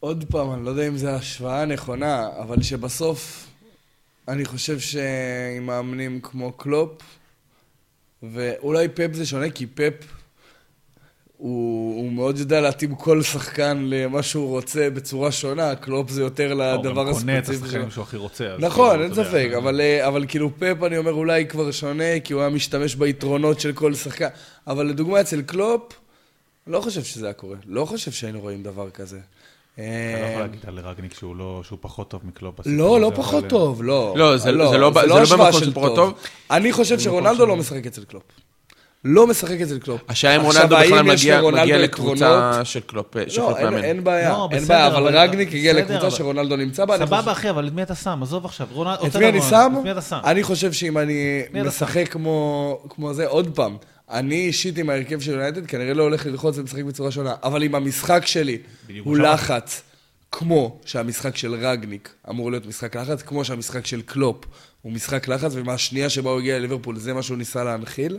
עוד 0.00 0.24
פעם, 0.30 0.52
אני 0.52 0.64
לא 0.64 0.70
יודע 0.70 0.88
אם 0.88 0.96
זו 0.96 1.08
השוואה 1.08 1.64
נכונה, 1.64 2.28
אבל 2.38 2.62
שבסוף 2.62 3.46
אני 4.28 4.44
חושב 4.44 4.78
שעם 4.80 5.66
מאמנים 5.66 6.20
כמו 6.20 6.52
קלופ, 6.52 7.02
ואולי 8.22 8.88
פפ 8.88 9.12
זה 9.12 9.26
שונה, 9.26 9.50
כי 9.50 9.66
פפ 9.66 9.94
הוא, 11.42 11.96
הוא 11.96 12.12
מאוד 12.12 12.38
יודע 12.38 12.60
להתאים 12.60 12.94
כל 12.94 13.22
שחקן 13.22 13.84
למה 13.90 14.22
שהוא 14.22 14.48
רוצה 14.48 14.90
בצורה 14.90 15.32
שונה, 15.32 15.74
קלופ 15.74 16.10
זה 16.10 16.22
יותר 16.22 16.54
לדבר 16.54 16.74
הוא 17.00 17.06
גם 17.06 17.12
קונה 17.14 17.38
את 17.38 17.42
הספציפי 17.42 17.64
השחקנים. 17.66 17.90
שהוא 17.90 18.02
הכי 18.02 18.16
רוצה. 18.16 18.56
נכון, 18.58 18.90
כאילו, 18.90 19.04
אין 19.04 19.14
ספק, 19.14 19.50
אבל, 19.56 19.80
אה, 19.80 20.08
אבל 20.08 20.24
כאילו 20.28 20.50
פפ, 20.58 20.82
אני 20.82 20.98
אומר, 20.98 21.12
אולי 21.12 21.46
כבר 21.46 21.70
שונה, 21.70 22.20
כי 22.24 22.32
הוא 22.32 22.40
היה 22.42 22.50
משתמש 22.50 22.94
ביתרונות 22.94 23.60
של 23.60 23.72
כל 23.72 23.94
שחקן. 23.94 24.28
אבל 24.66 24.86
לדוגמה, 24.86 25.20
אצל 25.20 25.42
קלופ, 25.42 25.82
לא 26.66 26.80
חושב 26.80 27.02
שזה 27.04 27.26
היה 27.26 27.32
קורה. 27.32 27.56
לא 27.66 27.84
חושב 27.84 28.10
שהיינו 28.10 28.40
רואים 28.40 28.62
דבר 28.62 28.90
כזה. 28.90 29.18
אתה 29.74 29.82
לא 29.82 29.86
אה, 29.86 30.28
יכול 30.30 30.42
להגיד 30.42 30.60
על 30.66 30.78
רגניק 30.78 31.14
שהוא 31.14 31.36
לא, 31.36 31.60
שהוא 31.64 31.78
פחות 31.82 32.10
טוב 32.10 32.20
מקלופ. 32.24 32.60
בסיפור 32.60 32.78
לא, 32.78 33.00
לא 33.00 33.12
פחות 33.16 33.44
טוב, 33.48 33.82
לא. 33.82 34.14
לא, 34.16 34.36
זה- 34.36 34.42
זה 34.44 34.52
לא 34.52 34.64
לא 35.08 35.18
השוואה 35.20 35.46
במקום 35.46 35.60
של 35.60 35.72
פחות 35.72 35.94
טוב. 35.94 36.14
אני 36.50 36.72
חושב 36.72 36.98
שרונלדו 36.98 37.46
לא 37.46 37.56
משחק 37.56 37.86
אצל 37.86 38.04
קלופ. 38.04 38.22
לא 39.04 39.26
משחק 39.26 39.60
אצל 39.60 39.78
קלופ. 39.78 40.00
השאלה 40.08 40.36
אם 40.36 40.40
רונלדו 40.40 40.76
בכלל 40.76 41.02
מגיע 41.02 41.40
מגיע? 41.42 41.78
לקבוצה 41.78 42.60
של 42.64 42.80
קלופ, 42.80 43.14
של 43.28 43.40
לא, 43.40 43.46
קלופ 43.46 43.58
אין, 43.58 43.64
מאמן. 43.70 43.84
אין 43.84 44.04
בעיה, 44.04 44.28
לא, 44.30 44.48
אין 44.52 44.64
בעיה, 44.64 44.86
אבל 44.86 45.18
רגניק 45.18 45.48
הגיע 45.48 45.72
לקבוצה 45.72 45.98
אבל- 46.00 46.10
שרונלדו 46.10 46.56
נמצא 46.56 46.84
בה. 46.84 46.98
סבבה, 46.98 47.32
אחי, 47.32 47.50
אבל 47.50 47.68
את 47.68 47.72
מי 47.72 47.82
אתה 47.82 47.94
שם? 47.94 48.18
עזוב 48.22 48.44
עכשיו. 48.44 48.66
רונל- 48.72 48.96
את 49.06 49.16
מי 49.16 49.28
אני 49.28 49.40
שם? 49.50 49.72
את 49.78 49.84
מי 49.84 49.90
אתה 49.92 50.00
שם? 50.00 50.18
אני 50.24 50.42
חושב 50.42 50.72
שאם 50.72 50.98
אני 50.98 51.42
משחק 51.64 52.08
כמו, 52.08 52.78
כמו 52.88 53.14
זה, 53.14 53.26
עוד 53.26 53.54
פעם, 53.54 53.76
אני 54.10 54.34
אישית 54.46 54.78
עם 54.78 54.90
ההרכב 54.90 55.20
של 55.20 55.30
יונייטד 55.32 55.66
כנראה 55.66 55.94
לא 55.94 56.02
הולך 56.02 56.26
ללחוץ 56.26 56.58
ולשחק 56.58 56.82
בצורה 56.82 57.10
שונה, 57.10 57.34
אבל 57.42 57.62
אם 57.62 57.74
המשחק 57.74 58.26
שלי 58.26 58.58
הוא 59.04 59.16
שאמרתי. 59.16 59.32
לחץ, 59.34 59.82
כמו 60.32 60.76
שהמשחק 60.84 61.36
של 61.36 61.54
רגניק 61.54 62.08
אמור 62.30 62.50
להיות 62.50 62.66
משחק 62.66 62.96
לחץ, 62.96 63.22
כמו 63.22 63.44
שהמשחק 63.44 63.86
של 63.86 64.02
קלופ 64.02 64.44
הוא 64.82 64.92
משחק 64.92 65.28
לחץ, 65.28 65.50
ומהשנייה 65.54 66.08
שבה 66.10 66.30
הוא 66.30 66.38
הגיע 66.38 66.58
לליברפול 66.58 66.96
זה 66.98 67.12
מה 67.14 67.22
שהוא 67.22 67.38
ניסה 67.38 67.64
להנחיל. 67.64 68.18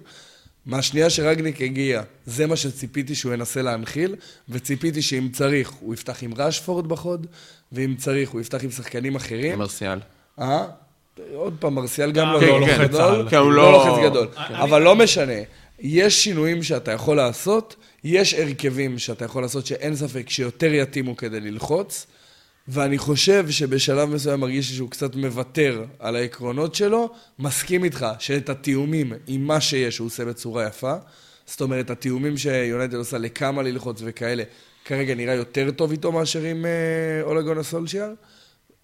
מהשנייה 0.66 1.09
שרגניק 1.09 1.61
הגיע, 1.61 2.01
זה 2.26 2.47
מה 2.47 2.55
שציפיתי 2.55 3.16
שהוא 3.16 3.34
ינסה 3.34 3.61
להנחיל, 3.61 4.16
וציפיתי 4.49 5.01
שאם 5.01 5.30
צריך, 5.34 5.70
הוא 5.80 5.93
יפתח 5.93 6.24
עם 6.24 6.34
רשפורד 6.38 6.88
בחוד, 6.88 7.28
ואם 7.72 7.95
צריך, 7.97 8.30
הוא 8.30 8.41
יפתח 8.41 8.64
עם 8.64 8.72
שחקנים 8.72 9.16
אחרים. 9.16 9.59
מרסיאל. 9.59 9.99
אה? 10.39 10.66
עוד 11.36 11.55
פעם, 11.59 11.76
מרסיאל 11.76 12.11
גם 12.11 12.26
גם 12.28 12.34
לא 12.34 12.41
לא 12.41 12.59
לוחץ 12.59 12.72
לוחץ 12.78 12.89
גדול. 12.89 13.01
על. 13.20 13.30
כן, 13.30 13.38
הוא 13.38 13.51
לא 13.51 13.72
לא- 13.72 13.86
לוחץ 13.88 14.03
גדול. 14.09 14.28
אבל 14.38 14.82
לא 14.82 14.95
משנה. 14.95 15.34
יש 15.80 16.24
שינויים 16.24 16.64
שאתה 16.64 16.91
יכול 16.91 17.18
לעשות, 17.18 17.76
יש 18.03 18.34
הרכבים 18.34 18.99
שאתה 18.99 19.26
יכול 19.26 19.41
לעשות 19.43 19.66
שאין 19.66 19.95
ספק 19.95 20.30
שיותר 20.30 20.74
יתאימו 20.74 21.18
כדי 21.18 21.39
ללחוץ, 21.39 22.07
ואני 22.68 22.97
חושב 22.97 23.49
שבשלב 23.49 24.09
מסוים 24.09 24.39
מרגיש 24.39 24.70
לי 24.70 24.76
שהוא 24.76 24.89
קצת 24.89 25.16
מוותר 25.16 25.86
על 25.99 26.16
העקרונות 26.16 26.76
שלו, 26.76 27.09
מסכים 27.39 27.84
איתך 27.84 28.05
שאת 28.20 28.49
התיאומים 28.49 29.14
עם 29.28 29.47
מה 29.47 29.61
שיש 29.61 29.97
הוא 29.97 30.05
עושה 30.05 30.26
בצורה 30.26 30.68
יפה. 30.68 30.95
זאת 31.45 31.61
אומרת, 31.61 31.89
התיאומים 31.89 32.38
שיונייטד 32.38 32.95
עושה 32.95 33.18
לכמה 33.18 33.61
ללחוץ 33.61 34.01
וכאלה, 34.05 34.43
כרגע 34.86 35.16
נראה 35.16 35.34
יותר 35.34 35.72
טוב 35.72 35.91
איתו 35.91 36.11
מאשר 36.11 36.41
עם 36.41 36.66
אה, 36.66 37.22
אולגון 37.24 37.64
סולשיאר. 37.64 38.14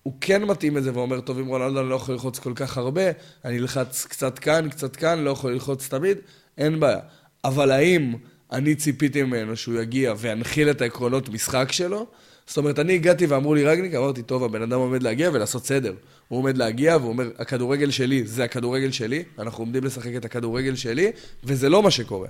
הוא 0.03 0.13
כן 0.21 0.43
מתאים 0.43 0.77
את 0.77 0.83
זה 0.83 0.93
ואומר, 0.93 1.21
טוב, 1.21 1.39
עם 1.39 1.47
רונלדו 1.47 1.79
אני 1.79 1.89
לא 1.89 1.95
יכול 1.95 2.13
ללחוץ 2.13 2.39
כל 2.39 2.53
כך 2.55 2.77
הרבה, 2.77 3.01
אני 3.45 3.57
אלחץ 3.57 4.05
קצת 4.05 4.39
כאן, 4.39 4.69
קצת 4.69 4.95
כאן, 4.95 5.19
לא 5.19 5.29
יכול 5.29 5.51
ללחוץ 5.51 5.87
תמיד, 5.87 6.17
אין 6.57 6.79
בעיה. 6.79 6.99
אבל 7.43 7.71
האם 7.71 8.13
אני 8.51 8.75
ציפיתי 8.75 9.23
ממנו 9.23 9.55
שהוא 9.55 9.79
יגיע 9.79 10.13
וינחיל 10.17 10.69
את 10.69 10.81
העקרונות 10.81 11.29
משחק 11.29 11.71
שלו? 11.71 12.07
זאת 12.49 12.57
אומרת, 12.57 12.79
אני 12.79 12.93
הגעתי 12.93 13.25
ואמרו 13.25 13.55
לי 13.55 13.63
רגניק, 13.63 13.93
אמרתי, 13.93 14.23
טוב, 14.23 14.43
הבן 14.43 14.61
אדם 14.61 14.79
עומד 14.79 15.03
להגיע 15.03 15.29
ולעשות 15.33 15.65
סדר. 15.65 15.93
הוא 16.27 16.39
עומד 16.39 16.57
להגיע 16.57 16.97
והוא 16.97 17.09
אומר, 17.09 17.29
הכדורגל 17.39 17.91
שלי 17.91 18.27
זה 18.27 18.43
הכדורגל 18.43 18.91
שלי, 18.91 19.23
אנחנו 19.39 19.63
עומדים 19.63 19.83
לשחק 19.83 20.11
את 20.17 20.25
הכדורגל 20.25 20.75
שלי, 20.75 21.11
וזה 21.43 21.69
לא 21.69 21.83
מה 21.83 21.91
שקורה. 21.91 22.27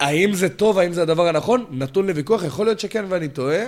האם 0.00 0.34
זה 0.34 0.48
טוב, 0.48 0.78
האם 0.78 0.92
זה 0.92 1.02
הדבר 1.02 1.28
הנכון? 1.28 1.66
נתון 1.70 2.06
לוויכוח, 2.06 2.44
יכול 2.44 2.66
להיות 2.66 2.80
שכן 2.80 3.04
ואני 3.08 3.28
טועה, 3.28 3.64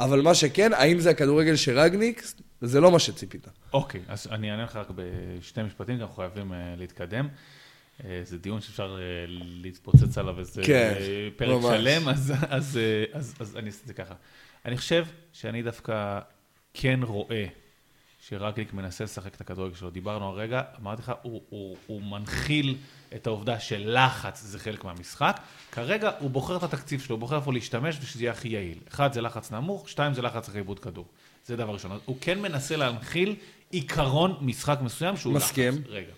אבל 0.00 0.20
מה 0.20 0.34
שכן, 0.34 0.72
האם 0.72 1.00
זה 1.00 1.10
הכדורגל 1.10 1.56
של 1.56 1.78
רגניק? 1.78 2.22
זה 2.60 2.80
לא 2.80 2.90
מה 2.90 2.98
שציפית. 2.98 3.48
אוקיי, 3.72 4.00
אז 4.08 4.26
אני 4.30 4.50
אענה 4.50 4.64
לך 4.64 4.76
רק 4.76 4.88
בשתי 4.94 5.62
משפטים, 5.62 5.96
כי 5.96 6.02
אנחנו 6.02 6.16
חייבים 6.16 6.52
אה, 6.52 6.74
להתקדם. 6.76 7.28
אה, 8.04 8.20
זה 8.24 8.38
דיון 8.38 8.60
שאפשר 8.60 8.96
אה, 9.00 9.24
להתפוצץ 9.62 10.18
עליו 10.18 10.38
איזה 10.38 10.62
כן, 10.64 10.94
פרק 11.36 11.62
ממש. 11.62 11.76
שלם, 11.80 12.08
אז, 12.08 12.32
אז, 12.48 12.78
אז, 13.12 13.34
אז 13.40 13.56
אני 13.56 13.66
אעשה 13.66 13.80
את 13.82 13.86
זה 13.86 13.94
ככה. 13.94 14.14
אני 14.64 14.76
חושב 14.76 15.06
שאני 15.32 15.62
דווקא 15.62 16.20
כן 16.74 17.00
רואה 17.02 17.46
שרגניק 18.20 18.72
מנסה 18.72 19.04
לשחק 19.04 19.34
את 19.34 19.40
הכדורגל 19.40 19.74
שלו. 19.74 19.90
דיברנו 19.90 20.28
הרגע, 20.28 20.62
אמרתי 20.80 21.02
לך, 21.02 21.12
הוא, 21.22 21.42
הוא, 21.48 21.76
הוא 21.86 22.02
מנחיל 22.02 22.76
את 23.14 23.26
העובדה 23.26 23.60
שלחץ 23.60 24.40
זה 24.40 24.58
חלק 24.58 24.84
מהמשחק. 24.84 25.40
כרגע 25.72 26.10
הוא 26.18 26.30
בוחר 26.30 26.56
את 26.56 26.62
התקציב 26.62 27.00
שלו, 27.00 27.16
הוא 27.16 27.20
בוחר 27.20 27.36
איפה 27.36 27.52
להשתמש 27.52 27.98
ושזה 28.02 28.22
יהיה 28.22 28.32
הכי 28.32 28.48
יעיל. 28.48 28.78
אחד 28.88 29.12
זה 29.12 29.20
לחץ 29.20 29.52
נמוך, 29.52 29.88
שתיים 29.88 30.14
זה 30.14 30.22
לחץ 30.22 30.48
אחרי 30.48 30.60
עיבוד 30.60 30.78
כדור. 30.78 31.06
זה 31.46 31.56
דבר 31.56 31.72
ראשון. 31.72 31.98
הוא 32.04 32.16
כן 32.20 32.40
מנסה 32.40 32.76
להנחיל 32.76 33.36
עיקרון 33.70 34.36
משחק 34.40 34.78
מסוים 34.82 35.16
שהוא 35.16 35.32
מסכים. 35.34 35.72
לחץ. 35.72 35.86
רגע. 35.86 36.12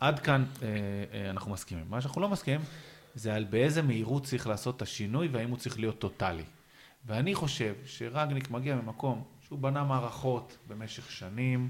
עד 0.00 0.18
כאן 0.18 0.44
אה, 0.62 0.68
אה, 1.12 1.30
אנחנו 1.30 1.50
מסכימים. 1.50 1.84
מה 1.88 2.00
שאנחנו 2.00 2.20
לא 2.20 2.28
מסכימים 2.28 2.60
זה 3.14 3.34
על 3.34 3.44
באיזה 3.44 3.82
מהירות 3.82 4.24
צריך 4.24 4.46
לעשות 4.46 4.76
את 4.76 4.82
השינוי 4.82 5.28
והאם 5.28 5.50
הוא 5.50 5.58
צריך 5.58 5.78
להיות 5.78 5.98
טוטאלי. 5.98 6.44
ואני 7.06 7.34
חושב 7.34 7.74
שרגניק 7.86 8.50
מגיע 8.50 8.74
ממקום 8.76 9.22
שהוא 9.46 9.58
בנה 9.58 9.84
מערכות 9.84 10.56
במשך 10.68 11.10
שנים 11.10 11.68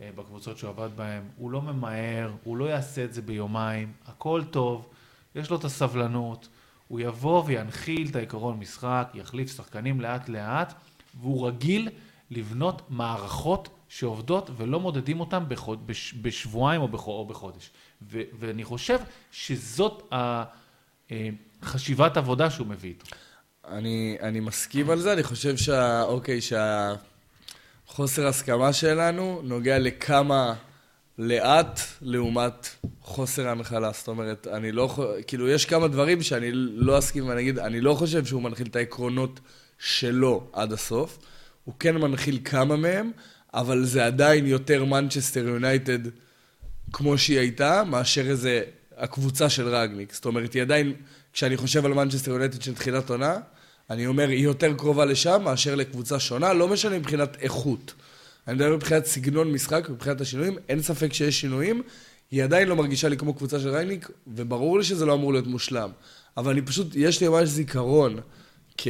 אה, 0.00 0.10
בקבוצות 0.14 0.58
שהוא 0.58 0.70
עבד 0.70 0.96
בהן, 0.96 1.22
הוא 1.36 1.50
לא 1.50 1.62
ממהר, 1.62 2.32
הוא 2.44 2.56
לא 2.56 2.64
יעשה 2.64 3.04
את 3.04 3.14
זה 3.14 3.22
ביומיים, 3.22 3.92
הכל 4.06 4.42
טוב, 4.50 4.88
יש 5.34 5.50
לו 5.50 5.56
את 5.56 5.64
הסבלנות, 5.64 6.48
הוא 6.88 7.00
יבוא 7.00 7.42
וינחיל 7.46 8.08
את 8.10 8.16
העיקרון 8.16 8.58
משחק, 8.58 9.08
יחליף 9.14 9.56
שחקנים 9.56 10.00
לאט 10.00 10.28
לאט, 10.28 10.74
והוא 11.20 11.48
רגיל 11.48 11.88
לבנות 12.30 12.82
מערכות 12.90 13.68
שעובדות 13.88 14.50
ולא 14.56 14.80
מודדים 14.80 15.20
אותן 15.20 15.44
בחוד, 15.48 15.86
בש, 15.86 16.14
בשבועיים 16.22 16.80
או, 16.80 16.88
בחו, 16.88 17.12
או 17.12 17.26
בחודש. 17.26 17.70
ו, 18.02 18.20
ואני 18.38 18.64
חושב 18.64 18.98
שזאת 19.32 20.12
ה- 20.12 20.44
אה, 21.10 21.28
חשיבת 21.62 22.16
עבודה 22.16 22.50
שהוא 22.50 22.66
מביא 22.66 22.90
איתו. 22.90 23.06
אני, 23.72 24.16
אני 24.22 24.40
מסכים 24.40 24.90
על 24.90 25.00
זה, 25.00 25.12
אני 25.12 25.22
חושב 25.22 25.56
שה... 25.56 26.02
אוקיי, 26.02 26.40
שהחוסר 26.40 28.26
הסכמה 28.26 28.72
שלנו 28.72 29.40
נוגע 29.44 29.78
לכמה 29.78 30.54
לאט 31.18 31.80
לעומת 32.02 32.68
חוסר 33.02 33.48
הנחלה. 33.48 33.90
זאת 33.92 34.08
אומרת, 34.08 34.46
אני 34.46 34.72
לא 34.72 34.82
יכול... 34.82 35.06
כאילו, 35.26 35.48
יש 35.48 35.64
כמה 35.64 35.88
דברים 35.88 36.22
שאני 36.22 36.50
לא 36.52 36.98
אסכים 36.98 37.28
ואני 37.28 37.40
אגיד, 37.40 37.58
אני 37.58 37.80
לא 37.80 37.94
חושב 37.94 38.24
שהוא 38.24 38.42
מנחיל 38.42 38.66
את 38.66 38.76
העקרונות 38.76 39.40
שלו 39.78 40.46
עד 40.52 40.72
הסוף. 40.72 41.18
הוא 41.64 41.74
כן 41.80 41.96
מנחיל 41.96 42.40
כמה 42.44 42.76
מהם, 42.76 43.10
אבל 43.54 43.84
זה 43.84 44.06
עדיין 44.06 44.46
יותר 44.46 44.84
מנצ'סטר 44.84 45.48
יונייטד 45.48 45.98
כמו 46.92 47.18
שהיא 47.18 47.38
הייתה, 47.38 47.84
מאשר 47.84 48.30
איזה 48.30 48.62
הקבוצה 48.96 49.48
של 49.48 49.68
רגניק. 49.68 50.12
זאת 50.12 50.24
אומרת, 50.24 50.52
היא 50.52 50.62
עדיין, 50.62 50.92
כשאני 51.32 51.56
חושב 51.56 51.84
על 51.84 51.94
מנצ'סטר 51.94 52.30
יונייטד 52.30 52.62
של 52.62 52.74
תחילת 52.74 53.10
עונה, 53.10 53.38
אני 53.90 54.06
אומר, 54.06 54.28
היא 54.28 54.44
יותר 54.44 54.74
קרובה 54.74 55.04
לשם 55.04 55.42
מאשר 55.44 55.74
לקבוצה 55.74 56.20
שונה, 56.20 56.52
לא 56.52 56.68
משנה 56.68 56.98
מבחינת 56.98 57.36
איכות. 57.40 57.94
אני 58.48 58.54
מדבר 58.54 58.76
מבחינת 58.76 59.06
סגנון 59.06 59.52
משחק, 59.52 59.88
מבחינת 59.90 60.20
השינויים, 60.20 60.56
אין 60.68 60.82
ספק 60.82 61.12
שיש 61.12 61.40
שינויים. 61.40 61.82
היא 62.30 62.44
עדיין 62.44 62.68
לא 62.68 62.76
מרגישה 62.76 63.08
לי 63.08 63.16
כמו 63.16 63.34
קבוצה 63.34 63.60
של 63.60 63.68
רגניק, 63.68 64.10
וברור 64.26 64.78
לי 64.78 64.84
שזה 64.84 65.06
לא 65.06 65.14
אמור 65.14 65.32
להיות 65.32 65.46
מושלם. 65.46 65.90
אבל 66.36 66.52
אני 66.52 66.62
פשוט, 66.62 66.86
יש 66.94 67.20
לי 67.20 67.28
ממש 67.28 67.48
זיכרון, 67.48 68.20
כ... 68.78 68.88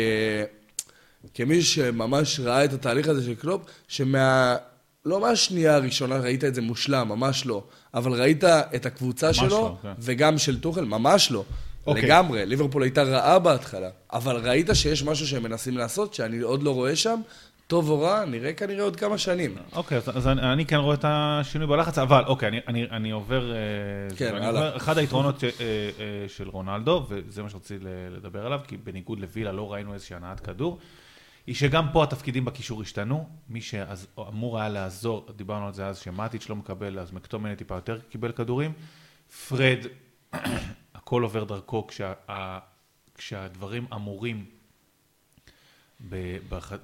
כמי 1.34 1.62
שממש 1.62 2.40
ראה 2.40 2.64
את 2.64 2.72
התהליך 2.72 3.08
הזה 3.08 3.24
של 3.24 3.34
קלופ, 3.34 3.62
שמה... 3.88 4.56
לא 5.04 5.20
מהשנייה 5.20 5.74
הראשונה 5.74 6.16
ראית 6.16 6.44
את 6.44 6.54
זה 6.54 6.62
מושלם, 6.62 7.08
ממש 7.08 7.46
לא. 7.46 7.64
אבל 7.94 8.20
ראית 8.20 8.44
את 8.44 8.86
הקבוצה 8.86 9.32
שלו, 9.32 9.48
לא, 9.48 9.76
כן. 9.82 9.92
וגם 9.98 10.38
של 10.38 10.60
טוחל, 10.60 10.84
ממש 10.84 11.30
לא. 11.30 11.44
אוקיי. 11.88 12.02
לגמרי, 12.02 12.46
ליברפול 12.46 12.82
הייתה 12.82 13.02
רעה 13.02 13.38
בהתחלה. 13.38 13.88
אבל 14.12 14.36
ראית 14.36 14.68
שיש 14.74 15.02
משהו 15.02 15.26
שהם 15.26 15.42
מנסים 15.42 15.76
לעשות, 15.76 16.14
שאני 16.14 16.38
עוד 16.38 16.62
לא 16.62 16.74
רואה 16.74 16.96
שם, 16.96 17.20
טוב 17.66 17.90
או 17.90 18.00
רע, 18.00 18.24
נראה 18.24 18.52
כנראה 18.52 18.84
עוד 18.84 18.96
כמה 18.96 19.18
שנים. 19.18 19.56
אוקיי, 19.72 19.98
אז, 19.98 20.08
אז 20.16 20.26
אני, 20.26 20.52
אני 20.52 20.66
כן 20.66 20.76
רואה 20.76 20.94
את 20.94 21.04
השינוי 21.04 21.66
בלחץ, 21.66 21.98
אבל 21.98 22.24
אוקיי, 22.26 22.48
אני, 22.48 22.60
אני, 22.68 22.84
אני 22.90 23.10
עובר... 23.10 23.52
אה, 23.52 23.56
כן, 24.16 24.24
זה, 24.24 24.34
ואני 24.34 24.46
הלאה. 24.46 24.60
אומר, 24.60 24.76
אחד 24.76 24.98
היתרונות 24.98 25.40
ש, 25.40 25.44
אה, 25.44 25.50
אה, 25.60 26.28
של 26.28 26.48
רונלדו, 26.48 27.06
וזה 27.08 27.42
מה 27.42 27.50
שרציתי 27.50 27.84
לדבר 28.10 28.46
עליו, 28.46 28.60
כי 28.66 28.76
בניגוד 28.76 29.20
לווילה 29.20 29.52
לא 29.52 29.72
ראינו 29.72 29.94
איזושהי 29.94 30.16
הנעת 30.16 30.40
כדור, 30.40 30.78
היא 31.46 31.54
שגם 31.54 31.86
פה 31.92 32.04
התפקידים 32.04 32.44
בקישור 32.44 32.82
השתנו. 32.82 33.28
מי 33.48 33.60
שאמור 33.60 34.58
היה 34.58 34.68
לעזור, 34.68 35.26
דיברנו 35.36 35.66
על 35.66 35.72
זה 35.72 35.86
אז, 35.86 35.98
שמטיץ' 35.98 36.48
לא 36.48 36.56
מקבל, 36.56 36.98
אז 36.98 37.12
מקטומני 37.12 37.56
טיפה 37.56 37.74
יותר 37.74 37.98
קיבל 38.10 38.32
כדורים. 38.32 38.72
פרד, 39.48 39.78
הכל 41.08 41.22
עובר 41.22 41.44
דרכו 41.44 41.86
כשה, 41.86 42.12
כשהדברים 43.14 43.86
אמורים 43.94 44.44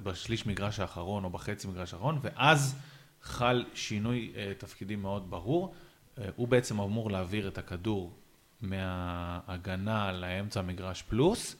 בשליש 0.03 0.47
מגרש 0.47 0.81
האחרון 0.81 1.25
או 1.25 1.31
בחצי 1.31 1.69
מגרש 1.69 1.95
האחרון, 1.95 2.19
ואז 2.23 2.77
חל 3.23 3.65
שינוי 3.75 4.33
אה, 4.37 4.53
תפקידים 4.59 5.03
מאוד 5.03 5.31
ברור. 5.31 5.75
אה, 6.19 6.29
הוא 6.37 6.49
בעצם 6.49 6.81
אמור 6.81 7.11
להעביר 7.11 7.49
את 7.49 7.59
הכדור 7.59 8.13
מההגנה 8.61 10.13
לאמצע 10.13 10.61
המגרש 10.61 11.03
פלוס, 11.03 11.57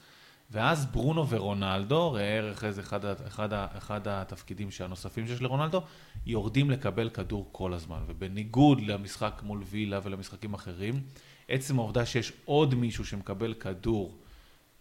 ואז 0.51 0.85
ברונו 0.85 1.29
ורונלדו, 1.29 2.11
ראה 2.11 2.37
ערך 2.37 2.63
איזה 2.63 2.81
אחד, 2.81 3.05
אחד, 3.05 3.53
אחד 3.53 4.07
התפקידים 4.07 4.69
הנוספים 4.79 5.27
שיש 5.27 5.41
לרונלדו, 5.41 5.81
יורדים 6.25 6.71
לקבל 6.71 7.09
כדור 7.09 7.49
כל 7.51 7.73
הזמן. 7.73 7.99
ובניגוד 8.07 8.81
למשחק 8.81 9.41
מול 9.43 9.63
וילה 9.69 9.99
ולמשחקים 10.03 10.53
אחרים, 10.53 11.01
עצם 11.49 11.79
העובדה 11.79 12.05
שיש 12.05 12.33
עוד 12.45 12.75
מישהו 12.75 13.05
שמקבל 13.05 13.53
כדור 13.53 14.15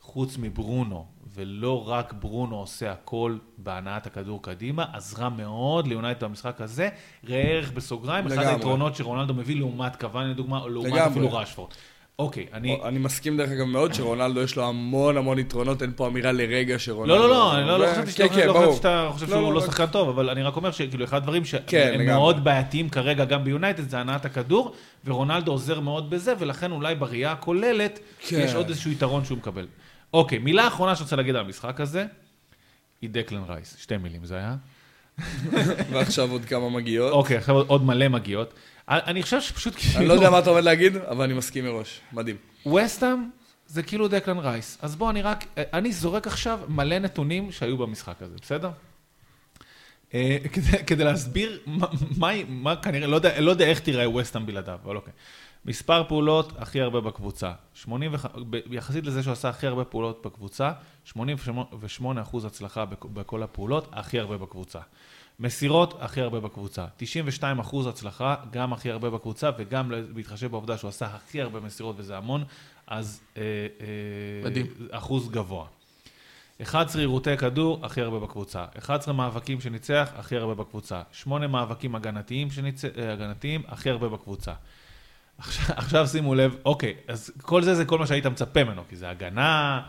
חוץ 0.00 0.36
מברונו, 0.38 1.06
ולא 1.34 1.88
רק 1.88 2.12
ברונו 2.12 2.56
עושה 2.56 2.92
הכל 2.92 3.38
בהנעת 3.58 4.06
הכדור 4.06 4.42
קדימה, 4.42 4.84
עזרה 4.92 5.28
מאוד 5.28 5.86
ליונייטד 5.86 6.24
במשחק 6.24 6.60
הזה. 6.60 6.88
ראה 7.28 7.42
ערך 7.42 7.72
בסוגריים, 7.72 8.26
אחד 8.26 8.36
לגמרי. 8.36 8.54
היתרונות 8.54 8.96
שרונלדו 8.96 9.34
מביא 9.34 9.56
לעומת 9.56 9.96
קוואני 9.96 10.30
לדוגמה, 10.30 10.60
או 10.60 10.68
לעומת 10.68 10.92
לגמרי. 10.92 11.06
אפילו 11.06 11.32
רשפורד. 11.32 11.70
אוקיי, 12.18 12.46
אני... 12.52 12.78
אני 12.84 12.98
מסכים 12.98 13.36
דרך 13.36 13.50
אגב 13.50 13.64
מאוד 13.64 13.94
שרונלדו 13.94 14.42
יש 14.42 14.56
לו 14.56 14.68
המון 14.68 15.16
המון 15.16 15.38
יתרונות, 15.38 15.82
אין 15.82 15.92
פה 15.96 16.06
אמירה 16.06 16.32
לרגע 16.32 16.78
שרונלדו... 16.78 17.18
לא, 17.18 17.28
לא, 17.28 17.30
לא, 17.30 17.58
אני 17.58 17.66
לא 17.66 17.78
לא 17.78 17.92
חשבתי 17.92 18.10
שאתה 18.10 18.28
כן, 18.28 18.34
כן, 18.34 18.46
לא. 18.46 18.52
חשבתי 18.52 18.76
שאתה 18.76 19.08
חושב 19.12 19.30
לא, 19.30 19.36
שהוא 19.36 19.52
לא, 19.52 19.60
שחקן 19.60 19.86
טוב, 19.86 20.08
אבל 20.08 20.30
אני 20.30 20.42
רק 20.42 20.56
אומר 20.56 20.70
שכאילו 20.70 21.04
אחד 21.04 21.16
הדברים 21.16 21.44
שהם 21.44 21.62
כן. 21.66 22.06
מאוד 22.06 22.44
בעייתיים 22.44 22.88
כרגע 22.88 23.24
גם 23.24 23.44
ביונייטד 23.44 23.88
זה 23.88 23.98
הנעת 23.98 24.24
הכדור, 24.24 24.74
ורונלדו 25.04 25.52
עוזר 25.52 25.80
מאוד 25.80 26.10
בזה, 26.10 26.34
ולכן 26.38 26.72
אולי 26.72 26.94
בראייה 26.94 27.32
הכוללת. 27.32 27.98
יש 28.30 28.54
עוד 28.54 28.68
איזשהו 28.68 28.90
יתרון 28.90 29.24
שהוא 29.24 29.38
מקבל. 29.38 29.66
אוקיי, 30.12 30.38
מילה 30.38 30.68
אחרונה 30.68 30.96
שאני 30.96 31.04
רוצה 31.04 31.16
להגיד 31.16 31.36
על 31.36 31.44
המשחק 31.44 31.80
הזה, 31.80 32.06
היא 33.02 33.10
דקלן 33.10 33.42
רייס. 33.48 33.76
שתי 33.78 33.96
מילים 33.96 34.24
זה 34.24 34.36
היה. 34.36 34.56
ועכשיו 35.92 36.30
עוד 36.30 36.44
כמה 36.44 36.70
מגיעות. 36.70 37.12
אוקיי, 37.12 37.36
עכשיו 37.36 37.60
עוד 37.60 37.84
מלא 37.84 38.08
מגיעות. 38.08 38.54
אני 38.88 39.22
חושב 39.22 39.40
שפשוט 39.40 39.74
כאילו... 39.76 39.98
אני 39.98 40.08
לא 40.08 40.12
יודע 40.12 40.30
מה 40.30 40.38
אתה 40.38 40.50
עומד 40.50 40.64
להגיד, 40.64 40.96
אבל 40.96 41.24
אני 41.24 41.34
מסכים 41.34 41.64
מראש. 41.64 42.00
מדהים. 42.12 42.36
וסטאם 42.66 43.30
זה 43.66 43.82
כאילו 43.82 44.08
דקלן 44.08 44.38
רייס. 44.38 44.78
אז 44.82 44.96
בוא, 44.96 45.10
אני 45.10 45.22
רק, 45.22 45.44
אני 45.56 45.92
זורק 45.92 46.26
עכשיו 46.26 46.60
מלא 46.68 46.98
נתונים 46.98 47.52
שהיו 47.52 47.76
במשחק 47.78 48.22
הזה, 48.22 48.34
בסדר? 48.42 48.70
אה, 50.14 50.36
כדי, 50.52 50.84
כדי 50.86 51.04
להסביר 51.04 51.60
מה, 51.66 51.86
מה, 52.16 52.28
מה 52.48 52.76
כנראה, 52.76 53.06
לא 53.06 53.16
יודע, 53.16 53.40
לא 53.40 53.50
יודע 53.50 53.64
איך 53.64 53.78
תיראה 53.80 54.10
וסטאם 54.10 54.46
בלעדיו, 54.46 54.78
אבל 54.84 54.96
אוקיי. 54.96 55.12
מספר 55.64 56.04
פעולות 56.08 56.52
הכי 56.58 56.80
הרבה 56.80 57.00
בקבוצה. 57.00 57.52
85, 57.74 58.42
ב- 58.50 58.72
יחסית 58.74 59.06
לזה 59.06 59.22
שהוא 59.22 59.32
עשה 59.32 59.48
הכי 59.48 59.66
הרבה 59.66 59.84
פעולות 59.84 60.22
בקבוצה, 60.26 60.72
88 61.04 62.22
אחוז 62.22 62.44
הצלחה 62.44 62.84
בכ- 62.84 63.04
בכל 63.06 63.42
הפעולות, 63.42 63.88
הכי 63.92 64.20
הרבה 64.20 64.36
בקבוצה. 64.38 64.78
מסירות, 65.40 65.98
הכי 66.00 66.20
הרבה 66.20 66.40
בקבוצה. 66.40 66.86
92 66.96 67.58
אחוז 67.58 67.86
הצלחה, 67.86 68.34
גם 68.50 68.72
הכי 68.72 68.90
הרבה 68.90 69.10
בקבוצה, 69.10 69.50
וגם 69.58 69.92
בהתחשב 70.14 70.50
בעובדה 70.50 70.78
שהוא 70.78 70.88
עשה 70.88 71.06
הכי 71.06 71.40
הרבה 71.40 71.60
מסירות, 71.60 71.96
וזה 71.98 72.16
המון, 72.16 72.44
אז 72.86 73.20
אה, 73.36 73.42
אה, 73.42 74.50
מדהים. 74.50 74.66
אחוז 74.90 75.28
גבוה. 75.30 75.66
11 76.62 77.00
עירותי 77.00 77.36
כדור, 77.36 77.86
הכי 77.86 78.00
הרבה 78.00 78.18
בקבוצה. 78.18 78.64
11 78.78 79.14
מאבקים 79.14 79.60
שניצח, 79.60 80.10
הכי 80.16 80.36
הרבה 80.36 80.54
בקבוצה. 80.54 81.02
8 81.12 81.46
מאבקים 81.46 81.94
הגנתיים, 81.94 82.50
שניצ... 82.50 82.84
אה, 82.84 83.12
הגנתיים, 83.12 83.62
הכי 83.68 83.90
הרבה 83.90 84.08
בקבוצה. 84.08 84.52
עכשיו, 85.38 85.76
עכשיו 85.76 86.06
שימו 86.06 86.34
לב, 86.34 86.56
אוקיי, 86.64 86.94
אז 87.08 87.32
כל 87.42 87.62
זה 87.62 87.74
זה 87.74 87.84
כל 87.84 87.98
מה 87.98 88.06
שהיית 88.06 88.26
מצפה 88.26 88.64
ממנו, 88.64 88.82
כי 88.88 88.96
זה 88.96 89.10
הגנה, 89.10 89.82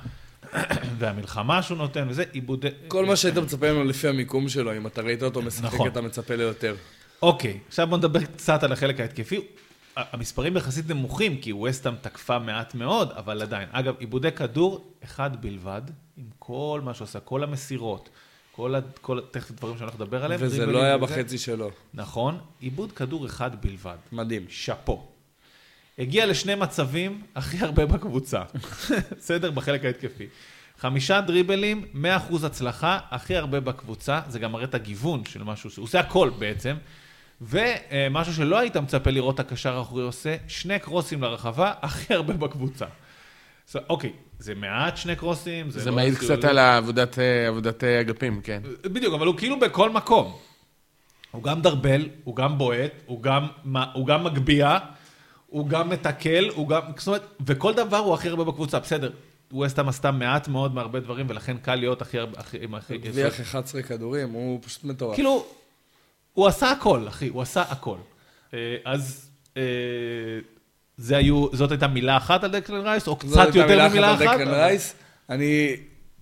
והמלחמה 1.00 1.64
שהוא 1.64 1.78
נותן, 1.78 2.06
וזה 2.10 2.24
עיבודי... 2.32 2.68
כל 2.88 3.06
מה 3.06 3.16
שהיית 3.16 3.38
מצפה 3.38 3.72
ממנו 3.72 3.84
לפי 3.84 4.08
המיקום 4.08 4.50
שלו, 4.50 4.78
אם 4.78 4.88
אתה 4.88 5.02
ראית 5.02 5.24
אותו 5.24 5.42
משחק, 5.42 5.66
נכון. 5.66 5.88
אתה 5.88 6.02
מצפה 6.02 6.36
ליותר. 6.36 6.76
אוקיי, 7.22 7.60
עכשיו 7.68 7.88
בוא 7.88 7.98
נדבר 7.98 8.24
קצת 8.24 8.64
על 8.64 8.72
החלק 8.72 9.00
ההתקפי. 9.00 9.40
המספרים 9.96 10.58
יחסית 10.58 10.90
נמוכים, 10.90 11.38
כי 11.38 11.54
ווסטהאם 11.54 11.96
תקפה 12.02 12.40
מעט 12.40 12.76
מאוד, 12.76 13.12
אבל 13.12 13.42
עדיין. 13.42 13.70
אגב, 13.72 13.96
עיבודי 14.00 14.32
כדור, 14.32 14.92
אחד 15.04 15.42
בלבד, 15.42 15.82
עם 16.18 16.24
כל 16.40 16.82
מה 16.84 16.94
שעושה, 16.94 17.20
כל 17.20 17.44
המסירות, 17.44 18.10
כל, 18.52 18.76
ה... 18.76 18.80
כל... 19.02 19.20
תכף 19.32 19.52
הדברים 19.52 19.78
שאני 19.78 19.86
הולך 19.86 20.02
לדבר 20.02 20.26
עליהם. 20.26 20.42
וזה 20.44 20.66
לא 20.66 20.84
היה 20.84 20.96
וזה. 20.96 21.06
בחצי 21.06 21.38
שלו. 21.38 21.72
נכון, 21.94 22.38
עיבוד 22.60 22.92
כדור 22.92 23.26
אחד 23.26 23.66
בלבד. 23.66 23.96
מדהים. 24.12 24.46
שאפו. 24.50 25.08
הגיע 26.00 26.26
לשני 26.26 26.56
מצבים 26.56 27.22
הכי 27.36 27.58
הרבה 27.58 27.86
בקבוצה. 27.86 28.42
בסדר? 29.18 29.52
בחלק 29.52 29.86
ההתקפי. 29.86 30.26
חמישה 30.80 31.22
דריבלים, 31.22 31.86
100% 32.32 32.46
הצלחה, 32.46 33.00
הכי 33.12 33.36
הרבה 33.36 33.60
בקבוצה, 33.60 34.22
זה 34.30 34.40
גם 34.40 34.52
מראה 34.52 34.64
את 34.64 34.76
הגיוון 34.76 35.26
של 35.26 35.44
משהו, 35.44 35.70
הוא 35.78 35.84
עושה 35.84 36.00
הכל 36.00 36.30
בעצם. 36.40 36.76
ומשהו 37.42 38.34
שלא 38.34 38.60
היית 38.60 38.78
מצפה 38.78 39.12
לראות 39.12 39.36
את 39.36 39.40
הקשר 39.40 39.78
האחורי 39.78 40.04
עושה, 40.04 40.36
שני 40.48 40.80
קרוסים 40.80 41.22
לרחבה, 41.24 41.74
הכי 41.82 42.14
הרבה 42.14 42.34
בקבוצה. 42.34 42.86
אז, 43.70 43.80
אוקיי, 43.90 44.14
זה 44.40 44.56
מעט 44.56 44.98
שני 44.98 45.16
קרוסים, 45.16 45.72
זה, 45.72 45.80
זה 45.80 45.90
לא 45.90 45.96
מעיד 45.96 46.14
איזשהו- 46.14 46.36
קצת 46.38 46.44
על 46.44 46.58
העבודת 46.58 47.20
אה, 47.20 47.48
עבודת 47.48 47.84
אה, 47.84 48.02
אגפים, 48.02 48.42
כן. 48.44 48.62
בדיוק, 48.84 49.14
אבל 49.14 49.28
הוא 49.28 49.38
כאילו 49.38 49.60
בכל 49.60 49.90
מקום. 49.90 50.38
הוא 51.32 51.44
גם 51.44 51.62
דרבל, 51.62 52.10
הוא 52.24 52.36
גם 52.36 52.58
בועט, 52.58 52.92
הוא 53.06 53.24
גם, 53.24 53.48
הוא 53.94 54.08
גם 54.08 54.24
מגביה, 54.24 54.78
הוא 55.48 55.68
גם 55.68 55.90
מתקל, 55.90 56.50
הוא 56.56 56.68
גם... 56.68 56.82
זאת 56.98 57.08
אומרת, 57.08 57.26
וכל 57.46 57.74
דבר 57.74 57.98
הוא 57.98 58.14
הכי 58.14 58.30
הרבה 58.30 58.44
בקבוצה, 58.44 58.80
בסדר. 58.80 59.12
ווסטהאם 59.52 59.90
עשתה 59.90 60.12
מעט 60.12 60.48
מאוד 60.48 60.74
מהרבה 60.76 61.00
דברים, 61.00 61.26
ולכן 61.30 61.58
קל 61.58 61.76
להיות 61.76 62.02
הכי 62.02 62.20
הרבה... 62.20 62.40
הכי, 62.40 62.58
הרוויח 63.06 63.40
11 63.40 63.82
כדורים, 63.82 64.32
הוא 64.32 64.60
פשוט 64.62 64.84
מטורף. 64.84 65.16
כאילו, 65.16 65.46
הוא 66.34 66.48
עשה 66.48 66.72
הכל, 66.72 67.08
אחי, 67.08 67.28
הוא 67.28 67.42
עשה 67.42 67.62
הכל. 67.62 67.98
אה, 68.54 68.76
אז 68.86 69.30
אה, 69.58 69.64
זה 70.98 71.18
היו, 71.18 71.48
זאת 71.54 71.72
הייתה 71.72 71.88
מילה 71.88 72.18
אחת 72.18 72.44
על 72.44 72.52
דקלן 72.52 72.82
רייס, 72.82 73.08
או 73.08 73.12
זאת 73.12 73.20
קצת 73.20 73.38
הייתה 73.38 73.58
יותר 73.58 73.70
מילה 73.70 73.90
ממילה 73.90 74.14
אחת 74.14 74.22
על 74.22 74.28
אחת? 74.28 74.38
דקלן 74.40 74.54
רייס. 74.54 74.96
אני 75.30 75.76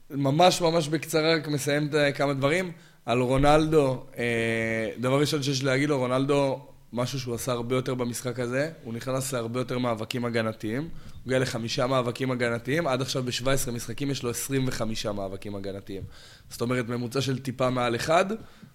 ממש 0.09 0.61
ממש 0.61 0.87
בקצרה 0.87 1.35
רק 1.35 1.47
מסיים 1.47 1.87
את 1.87 2.15
כמה 2.15 2.33
דברים. 2.33 2.71
על 3.05 3.19
רונלדו, 3.19 4.05
אה, 4.17 4.89
דבר 4.97 5.19
ראשון 5.19 5.43
שיש 5.43 5.63
להגיד 5.63 5.89
לו, 5.89 5.97
רונלדו, 5.97 6.59
משהו 6.93 7.19
שהוא 7.19 7.35
עשה 7.35 7.51
הרבה 7.51 7.75
יותר 7.75 7.93
במשחק 7.93 8.39
הזה, 8.39 8.71
הוא 8.83 8.93
נכנס 8.93 9.33
להרבה 9.33 9.59
יותר 9.59 9.77
מאבקים 9.77 10.25
הגנתיים. 10.25 10.81
הוא 10.81 10.89
הגיע 11.25 11.39
לחמישה 11.39 11.87
מאבקים 11.87 12.31
הגנתיים, 12.31 12.87
עד 12.87 13.01
עכשיו 13.01 13.23
ב-17 13.23 13.71
משחקים 13.71 14.11
יש 14.11 14.23
לו 14.23 14.29
25 14.29 15.05
מאבקים 15.05 15.55
הגנתיים. 15.55 16.03
זאת 16.49 16.61
אומרת, 16.61 16.87
ממוצע 16.89 17.21
של 17.21 17.39
טיפה 17.39 17.69
מעל 17.69 17.95
אחד, 17.95 18.25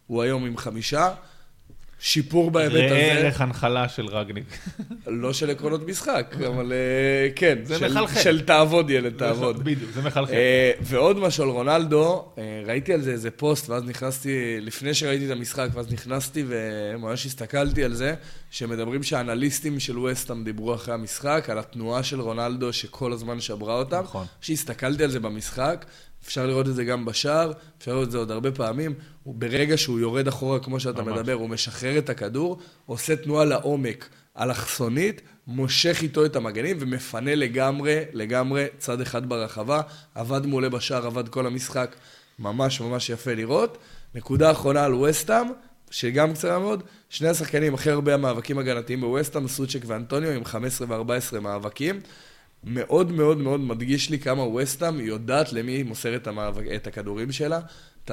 הוא 0.07 0.23
היום 0.23 0.45
עם 0.45 0.57
חמישה. 0.57 1.15
שיפור 2.01 2.51
בהיבט 2.51 2.75
ראה 2.75 2.87
הזה. 3.13 3.21
ערך 3.21 3.41
הנחלה 3.41 3.89
של 3.89 4.07
רגניק. 4.07 4.45
לא 5.07 5.33
של 5.33 5.51
עקרונות 5.51 5.87
משחק, 5.87 6.35
אבל 6.49 6.73
אה, 6.73 7.29
כן. 7.37 7.59
זה 7.65 7.79
של- 7.79 7.89
מחלחל. 7.89 8.21
של 8.21 8.41
תעבוד, 8.41 8.91
ילד, 8.91 9.13
תעבוד. 9.19 9.65
בדיוק, 9.65 9.91
זה 9.91 10.03
מחלחל. 10.03 10.33
אה, 10.35 10.73
ועוד 10.81 11.19
משהו 11.19 11.45
על 11.45 11.51
רונלדו, 11.51 12.25
אה, 12.39 12.43
ראיתי 12.67 12.93
על 12.93 13.01
זה 13.01 13.11
איזה 13.13 13.31
פוסט, 13.31 13.69
ואז 13.71 13.85
נכנסתי, 13.85 14.31
לפני 14.61 14.95
שראיתי 14.95 15.27
את 15.27 15.31
המשחק, 15.31 15.69
ואז 15.75 15.93
נכנסתי 15.93 16.45
וממש 16.49 17.27
הסתכלתי 17.27 17.85
על 17.85 17.95
זה, 17.95 18.15
שמדברים 18.51 19.03
שהאנליסטים 19.03 19.81
של 19.81 19.99
וסטאם 19.99 20.45
דיברו 20.45 20.75
אחרי 20.75 20.95
המשחק, 20.95 21.47
על 21.51 21.59
התנועה 21.59 22.03
של 22.03 22.21
רונלדו 22.21 22.73
שכל 22.73 23.13
הזמן 23.13 23.41
שברה 23.41 23.75
אותם. 23.79 24.01
נכון. 24.05 24.27
כשהסתכלתי 24.41 25.05
על 25.05 25.11
זה 25.11 25.21
במשחק, 25.21 25.85
אפשר 26.25 26.47
לראות 26.47 26.69
את 26.69 26.75
זה 26.75 26.85
גם 26.85 27.05
בשער, 27.05 27.53
אפשר 27.79 27.93
לראות 27.93 28.07
את 28.07 28.13
זה 28.13 28.19
עוד 28.19 28.31
הרבה 28.31 28.53
פעמים. 28.53 28.95
ברגע 29.27 29.77
שהוא 29.77 30.01
יורד 30.01 30.29
אחורה, 30.29 30.61
כמו 30.61 30.81
שאתה 30.81 31.03
ממש. 31.03 31.19
מדבר, 31.19 31.33
הוא 31.33 31.49
משחרר 31.49 31.99
את 31.99 32.11
הכדור, 32.11 32.59
עושה 32.87 33.17
תנועה 33.17 33.45
לעומק, 33.45 34.09
אלכסונית, 34.39 35.21
מושך 35.47 35.99
איתו 36.03 36.25
את 36.25 36.37
המגנים 36.37 36.77
ומפנה 36.81 37.35
לגמרי, 37.35 38.01
לגמרי 38.13 38.67
צד 38.79 39.01
אחד 39.01 39.29
ברחבה. 39.29 39.81
עבד 40.15 40.47
מעולה 40.47 40.69
בשער, 40.69 41.07
עבד 41.07 41.29
כל 41.29 41.47
המשחק, 41.47 41.97
ממש 42.39 42.81
ממש 42.81 43.11
יפה 43.11 43.35
לראות. 43.35 43.79
נקודה 44.15 44.51
אחרונה 44.51 44.85
על 44.85 44.95
וסטאם, 44.95 45.47
שגם 45.91 46.35
קצרה 46.35 46.59
מאוד, 46.59 46.83
שני 47.09 47.29
השחקנים 47.29 47.75
הכי 47.75 47.91
הרבה 47.91 48.15
המאבקים 48.15 48.59
הגנתיים 48.59 49.01
בווסטאם, 49.01 49.49
סוצ'ק 49.49 49.81
ואנטוניו, 49.87 50.31
עם 50.31 50.45
15 50.45 50.87
ו-14 50.91 51.41
מאבקים. 51.41 52.01
מאוד 52.65 53.13
מאוד 53.13 53.39
מאוד 53.39 53.61
מדגיש 53.61 54.11
לי 54.11 54.19
כמה 54.19 54.43
ווסטאם 54.43 55.01
יודעת 55.01 55.53
למי 55.53 55.73
היא 55.73 55.85
מוסרת 55.85 56.23
את, 56.23 56.27
המאבק, 56.27 56.65
את 56.75 56.87
הכדורים 56.87 57.33
שלה. 57.33 57.61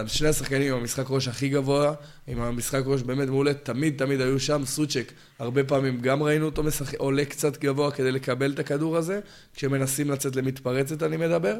את 0.03 0.09
שני 0.09 0.27
השחקנים 0.27 0.73
עם 0.73 0.79
המשחק 0.79 1.05
ראש 1.09 1.27
הכי 1.27 1.49
גבוה, 1.49 1.93
עם 2.27 2.41
המשחק 2.41 2.81
ראש 2.85 3.01
באמת 3.01 3.27
מעולה, 3.27 3.53
תמיד 3.53 3.97
תמיד 3.97 4.21
היו 4.21 4.39
שם. 4.39 4.65
סוצ'ק, 4.65 5.11
הרבה 5.39 5.63
פעמים 5.63 6.01
גם 6.01 6.23
ראינו 6.23 6.45
אותו 6.45 6.63
משחק, 6.63 6.99
עולה 6.99 7.25
קצת 7.25 7.57
גבוה 7.57 7.91
כדי 7.91 8.11
לקבל 8.11 8.51
את 8.51 8.59
הכדור 8.59 8.97
הזה, 8.97 9.19
כשמנסים 9.53 10.11
לצאת 10.11 10.35
למתפרצת 10.35 11.03
אני 11.03 11.17
מדבר. 11.17 11.55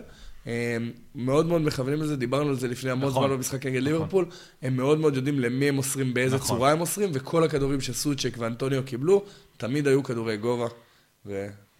הם 0.45 0.91
מאוד 1.15 1.45
מאוד 1.45 1.61
מכוונים 1.61 2.01
לזה, 2.01 2.15
דיברנו 2.15 2.49
על 2.49 2.55
זה 2.55 2.67
לפני 2.67 2.91
המון 2.91 3.09
נכון. 3.09 3.23
זמן 3.27 3.36
במשחק 3.36 3.65
נגד 3.65 3.81
נכון. 3.81 3.93
ליברפול. 3.93 4.25
הם 4.61 4.75
מאוד 4.77 4.99
מאוד 4.99 5.15
יודעים 5.15 5.39
למי 5.39 5.69
הם 5.69 5.75
מוסרים, 5.75 6.13
באיזה 6.13 6.36
נכון. 6.36 6.47
צורה 6.47 6.71
הם 6.71 6.77
מוסרים, 6.77 7.09
וכל 7.13 7.43
הכדורים 7.43 7.81
שסוצ'ק 7.81 8.36
ואנטוניו 8.38 8.83
קיבלו, 8.86 9.25
תמיד 9.57 9.88
היו 9.88 10.03
כדורי 10.03 10.38
גובה, 10.38 10.67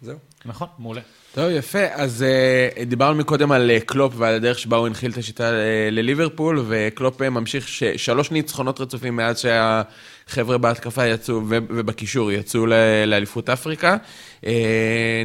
וזהו. 0.02 0.16
נכון, 0.44 0.68
מעולה. 0.78 1.00
טוב, 1.34 1.50
יפה. 1.50 1.78
אז 1.92 2.24
אה, 2.78 2.84
דיברנו 2.84 3.18
מקודם 3.18 3.52
על 3.52 3.70
אה, 3.70 3.84
קלופ 3.84 4.12
ועל 4.16 4.34
הדרך 4.34 4.58
שבה 4.58 4.76
הוא 4.76 4.86
הנחיל 4.86 5.10
את 5.10 5.16
השיטה 5.18 5.50
אה, 5.50 5.54
לליברפול, 5.90 6.64
וקלופ 6.68 7.22
ממשיך 7.22 7.68
ש- 7.68 7.82
שלוש 7.84 8.30
ניצחונות 8.30 8.80
רצופים 8.80 9.16
מאז 9.16 9.40
שהחבר'ה 10.28 10.58
בהתקפה 10.58 11.06
יצאו, 11.06 11.40
ובקישור 11.48 12.32
יצאו 12.32 12.66
לאליפות 13.06 13.50
אפריקה. 13.50 13.96
Uh, 14.42 14.46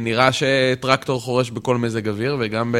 נראה 0.02 0.30
שטרקטור 0.32 1.20
חורש 1.20 1.50
בכל 1.50 1.76
מזג 1.76 2.08
אוויר, 2.08 2.36
וגם... 2.40 2.74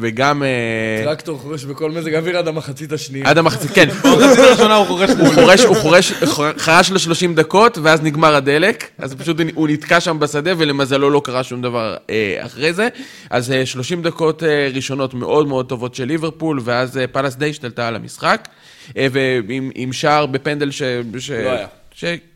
וגם 0.00 0.42
uh, 0.42 1.04
טרקטור 1.04 1.38
חורש 1.38 1.64
בכל 1.64 1.90
מזג 1.90 2.14
אוויר 2.14 2.38
עד 2.38 2.48
המחצית 2.48 2.92
השנייה. 2.92 3.30
עד 3.30 3.38
המחצית, 3.38 3.70
כן. 3.70 3.88
במחצית 4.04 4.38
הראשונה 4.38 4.74
הוא 4.74 4.86
חורש 4.86 5.10
הוא 5.10 5.34
חורש, 5.34 5.64
הוא 5.64 5.76
חורש, 5.76 6.12
חרש 6.58 6.90
לו 6.90 6.98
30 6.98 7.34
דקות, 7.34 7.78
ואז 7.82 8.02
נגמר 8.02 8.34
הדלק, 8.34 8.90
אז 8.98 9.14
פשוט 9.14 9.36
הוא 9.54 9.68
נתקע 9.68 10.00
שם 10.00 10.18
בשדה, 10.18 10.50
ולמזלו 10.58 11.10
לא 11.10 11.22
קרה 11.24 11.44
שום 11.44 11.62
דבר 11.62 11.96
אה, 12.10 12.40
אחרי 12.46 12.72
זה. 12.72 12.88
אז 13.30 13.52
אה, 13.52 13.66
30 13.66 14.02
דקות 14.02 14.42
אה, 14.42 14.68
ראשונות 14.74 15.14
מאוד 15.14 15.48
מאוד 15.48 15.68
טובות 15.68 15.94
של 15.94 16.04
ליברפול, 16.04 16.60
ואז 16.64 16.98
אה, 16.98 17.06
פאלאס 17.06 17.36
די 17.36 17.50
השתלטה 17.50 17.88
על 17.88 17.96
המשחק, 17.96 18.48
אה, 18.48 18.61
ועם 18.96 19.70
עם 19.74 19.92
שער 19.92 20.26
בפנדל 20.26 20.70
ש... 20.70 20.82
ש... 21.18 21.30
לא 21.30 21.50
היה. 21.50 21.66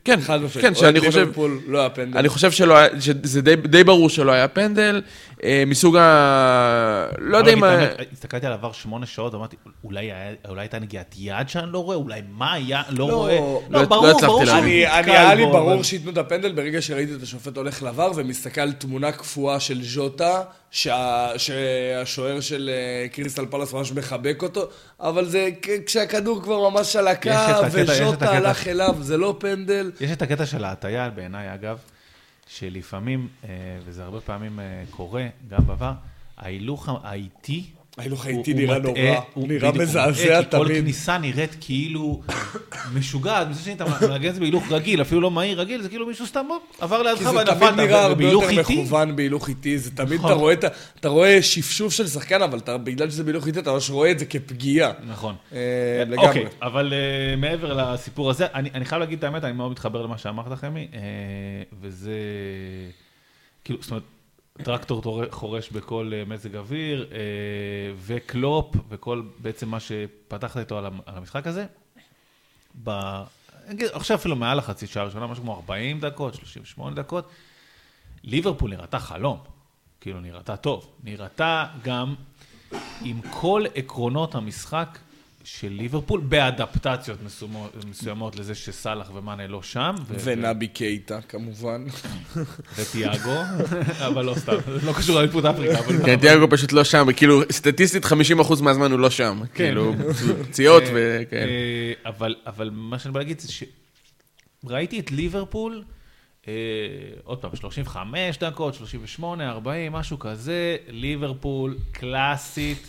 כן, 0.06 0.20
חד 0.20 0.40
משמעית. 0.42 0.66
כן, 0.66 0.74
שאני 0.74 0.98
אוהד 0.98 1.06
חושב... 1.08 1.20
ליברפול, 1.20 1.60
לא 1.66 1.78
היה 1.78 1.90
פנדל. 1.90 2.18
אני 2.18 2.28
חושב 2.28 2.50
שלא 2.50 2.76
היה, 2.76 2.88
שזה 3.00 3.42
די, 3.42 3.56
די 3.56 3.84
ברור 3.84 4.10
שלא 4.10 4.32
היה 4.32 4.48
פנדל, 4.48 5.02
אה, 5.44 5.62
מסוג 5.66 5.96
ה... 5.96 7.06
לא 7.18 7.36
יודע 7.36 7.52
אם... 7.52 7.64
אבל 7.64 7.74
ה- 7.74 7.78
האמת, 7.78 8.06
הסתכלתי 8.12 8.46
על 8.46 8.52
עבר 8.52 8.72
שמונה 8.72 9.06
שעות, 9.06 9.34
אמרתי, 9.34 9.56
אולי 9.84 10.04
היה- 10.12 10.32
אולי 10.48 10.60
הייתה 10.60 10.78
נגיעת 10.78 11.14
יד 11.18 11.48
שאני 11.48 11.72
לא 11.72 11.78
רואה, 11.84 11.96
אולי 11.96 12.20
מה 12.32 12.52
היה, 12.52 12.82
לא 12.90 13.08
לא, 13.08 13.14
רואה. 13.14 13.34
לא- 13.34 13.62
לא, 13.70 13.80
לא 13.80 13.86
ברור, 13.86 14.06
הצלחתי 14.06 14.26
ברור. 14.26 14.44
שהוא 14.44 14.58
אני, 14.58 14.86
היה 14.86 15.34
לי 15.34 15.46
ברור 15.46 15.82
שייתנו 15.84 16.10
את 16.10 16.18
הפנדל 16.18 16.52
ברגע 16.52 16.82
שראיתי 16.82 17.14
את 17.14 17.22
השופט 17.22 17.56
הולך 17.56 17.82
לבר 17.82 18.10
ומסתכל 18.16 18.60
על 18.60 18.72
תמונה 18.72 19.12
קפואה 19.12 19.60
של 19.60 19.82
ז'וטה, 19.82 20.42
שה, 20.70 21.28
שהשוער 21.36 22.40
של 22.40 22.70
אה, 22.72 23.08
קריסטל 23.08 23.46
פלס 23.50 23.72
ממש 23.72 23.92
מחבק 23.92 24.42
אותו, 24.42 24.68
אבל 25.00 25.24
זה 25.24 25.48
כשהכדור 25.86 26.42
כבר 26.42 26.70
ממש 26.70 26.96
על 26.96 27.08
הקו, 27.08 27.30
וז'וטה 27.72 28.30
הלך 28.30 28.68
אליו, 28.68 28.94
זה 29.00 29.16
לא 29.16 29.36
פנדל. 29.38 29.90
יש 30.00 30.10
את 30.10 30.22
הקטע 30.22 30.46
של 30.46 30.64
ההטייה, 30.64 31.10
בעיניי 31.10 31.54
אגב, 31.54 31.78
שלפעמים, 32.46 33.28
אה, 33.44 33.48
וזה 33.84 34.04
הרבה 34.04 34.20
פעמים 34.20 34.60
אה, 34.60 34.84
קורה, 34.90 35.26
גם 35.48 35.66
בעבר, 35.66 35.92
ההילוך 36.36 36.88
האיטי... 37.02 37.75
ההילוך 37.98 38.24
הוא- 38.24 38.32
האיטי 38.34 38.54
נראה 38.54 38.78
נורא, 38.78 38.98
הוא- 39.34 39.48
נראה 39.48 39.72
מזעזע 39.72 40.42
כי 40.42 40.50
כל 40.50 40.64
תמיד. 40.66 40.82
כניסה 40.82 41.18
נראית 41.18 41.56
כאילו 41.60 42.20
משוגעת, 42.94 43.48
מזה 43.48 43.62
שאתה 43.62 43.84
מנגן 43.84 44.28
את 44.28 44.34
זה 44.34 44.40
בהילוך 44.40 44.64
רגיל, 44.72 45.00
אפילו 45.02 45.20
לא 45.20 45.30
מהיר 45.30 45.60
רגיל, 45.60 45.82
זה 45.82 45.88
כאילו 45.88 46.06
מישהו 46.06 46.26
סתם 46.26 46.46
עבר 46.80 47.02
לידך 47.02 47.18
כי 47.18 47.24
זה 47.24 47.30
ונפלת, 47.30 47.58
תמיד 47.58 47.70
נראה 47.74 48.00
הרבה 48.02 48.12
ובהילוך 48.14 48.42
יותר 48.44 48.58
איטי, 48.60 48.82
מכוון 48.82 49.16
בהילוך 49.16 49.48
איטי, 49.48 49.78
זה 49.78 49.90
תמיד 49.90 50.12
נכון. 50.12 50.30
אתה 50.30 50.38
רואה, 50.40 50.54
אתה 51.00 51.08
רואה 51.08 51.42
שפשוף 51.42 51.92
של 51.92 52.06
שחקן, 52.06 52.42
אבל 52.42 52.58
בגלל 52.84 53.10
שזה 53.10 53.24
בהילוך 53.24 53.46
איטי, 53.46 53.58
אתה 53.58 53.72
ממש 53.72 53.90
רואה 53.90 54.10
את 54.10 54.18
זה 54.18 54.24
כפגיעה. 54.24 54.92
נכון. 55.08 55.34
אה, 55.52 55.58
לגמרי. 56.06 56.28
אוקיי, 56.28 56.44
אבל 56.62 56.92
uh, 56.92 57.36
מעבר 57.40 57.72
לסיפור 57.92 58.30
הזה, 58.30 58.46
אני, 58.54 58.84
חייב 58.84 59.00
להגיד 59.00 59.18
את 59.18 59.24
האמת, 59.24 59.44
אני 59.44 59.52
מאוד 59.52 59.70
מתחבר 59.70 60.02
למה 60.02 60.18
שאמרת, 60.18 60.58
חמי, 60.58 60.88
וזה... 61.82 62.12
כאילו, 63.64 63.78
זאת 63.82 63.90
אומרת, 63.90 64.02
טרקטור 64.62 65.24
חורש 65.30 65.70
בכל 65.70 66.12
uh, 66.12 66.28
מזג 66.28 66.56
אוויר, 66.56 67.08
uh, 67.10 67.14
וקלופ, 67.98 68.76
וכל 68.88 69.22
בעצם 69.38 69.68
מה 69.68 69.80
שפתחת 69.80 70.56
איתו 70.56 70.78
על, 70.78 70.86
המ- 70.86 71.00
על 71.06 71.16
המשחק 71.16 71.46
הזה, 71.46 71.66
ב... 72.84 72.90
עכשיו 73.92 74.16
אפילו 74.16 74.36
מעל 74.36 74.58
החצי 74.58 74.86
שעה 74.86 75.02
הראשונה, 75.02 75.26
משהו 75.26 75.42
כמו 75.42 75.54
40 75.54 76.00
דקות, 76.00 76.34
38 76.34 76.96
דקות, 76.96 77.30
ליברפול 78.24 78.70
נראתה 78.70 78.98
חלום, 78.98 79.38
כאילו 80.00 80.20
נראתה 80.20 80.56
טוב, 80.56 80.86
נראתה 81.04 81.66
גם 81.82 82.14
עם 83.02 83.20
כל 83.30 83.64
עקרונות 83.74 84.34
המשחק 84.34 84.98
של 85.46 85.68
ליברפול, 85.68 86.20
באדפטציות 86.20 87.18
מסוימות, 87.90 88.36
לזה 88.36 88.54
שסאלח 88.54 89.10
ומאנה 89.14 89.46
לא 89.46 89.62
שם, 89.62 89.94
ונבי 90.24 90.68
קייטה, 90.68 91.20
כמובן. 91.28 91.84
וטיאגו, 92.76 93.34
אבל 94.06 94.24
לא 94.24 94.34
סתם, 94.34 94.56
לא 94.86 94.92
קשור 94.92 95.16
לאליפות 95.16 95.44
אפריקה. 95.44 95.82
כן, 96.04 96.16
תיאגו 96.20 96.46
פשוט 96.50 96.72
לא 96.72 96.84
שם, 96.84 97.06
כאילו, 97.16 97.42
סטטיסטית 97.52 98.04
50% 98.04 98.62
מהזמן 98.62 98.92
הוא 98.92 99.00
לא 99.00 99.10
שם. 99.10 99.40
כאילו, 99.54 99.94
פציעות 100.50 100.82
וכאלה. 100.94 101.50
אה, 101.50 101.92
אבל, 102.06 102.34
אבל 102.46 102.70
מה 102.72 102.98
שאני 102.98 103.14
בא 103.14 103.20
להגיד 103.20 103.40
זה 103.40 103.48
שראיתי 104.66 105.00
את 105.00 105.10
ליברפול, 105.10 105.84
אה, 106.48 106.52
עוד 107.24 107.38
פעם, 107.38 107.56
35 107.56 108.38
דקות, 108.38 108.74
38, 108.74 109.50
40, 109.50 109.92
משהו 109.92 110.18
כזה, 110.18 110.76
ליברפול 110.88 111.78
קלאסית 111.92 112.86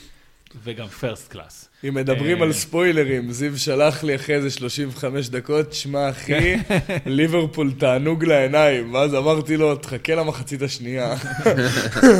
וגם 0.63 0.87
פרסט 0.87 1.31
קלאס. 1.31 1.69
אם 1.87 1.93
מדברים 1.93 2.37
אה, 2.37 2.43
על 2.43 2.53
ספוילרים, 2.53 3.31
זיו 3.31 3.57
שלח 3.57 4.03
לי 4.03 4.15
אחרי 4.15 4.35
איזה 4.35 4.49
35 4.51 5.29
דקות, 5.29 5.73
שמע 5.73 6.09
אחי, 6.09 6.55
ליברפול 7.05 7.71
תענוג 7.77 8.23
לעיניים. 8.25 8.93
ואז 8.93 9.15
אמרתי 9.15 9.57
לו, 9.57 9.75
תחכה 9.75 10.15
למחצית 10.15 10.61
השנייה. 10.61 11.15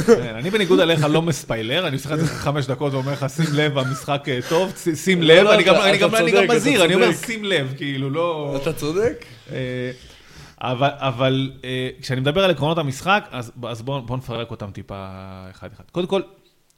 כן, 0.08 0.36
אני 0.36 0.50
בניגוד 0.50 0.80
אליך 0.80 1.06
לא 1.10 1.22
מספיילר, 1.22 1.88
אני 1.88 1.96
משחק 1.96 2.14
את 2.14 2.20
זה 2.20 2.28
חמש 2.28 2.66
דקות 2.66 2.94
ואומר 2.94 3.12
לך, 3.12 3.26
שים 3.36 3.46
לב, 3.54 3.78
המשחק 3.78 4.24
אה, 4.28 4.40
טוב, 4.50 4.74
שים 4.96 5.22
לב, 5.22 5.44
לא, 5.44 5.54
אני 5.54 5.64
גם- 5.64 5.76
אתה- 5.76 5.90
אני 5.90 6.32
גם 6.32 6.56
מזהיר, 6.56 6.86
אני 6.86 6.96
אומר. 6.96 7.14
שים 7.14 7.46
לב, 7.46 7.74
כאילו, 7.78 8.10
לא... 8.10 8.58
אתה 8.62 8.74
צודק. 8.74 9.26
אה, 9.52 9.58
אבל, 10.62 10.90
אבל 10.96 11.52
אה, 11.64 11.90
כשאני 12.02 12.22
מדבר 12.22 12.44
על 12.44 12.52
עקרונות 12.52 12.78
המשחק, 12.78 13.28
אז, 13.32 13.52
אז 13.64 13.82
בואו 13.82 14.02
בוא 14.02 14.18
נפרק 14.18 14.52
אותם 14.52 14.70
טיפה 14.74 15.06
אחד-אחד. 15.52 15.84
קודם 15.92 16.08
כל, 16.08 16.22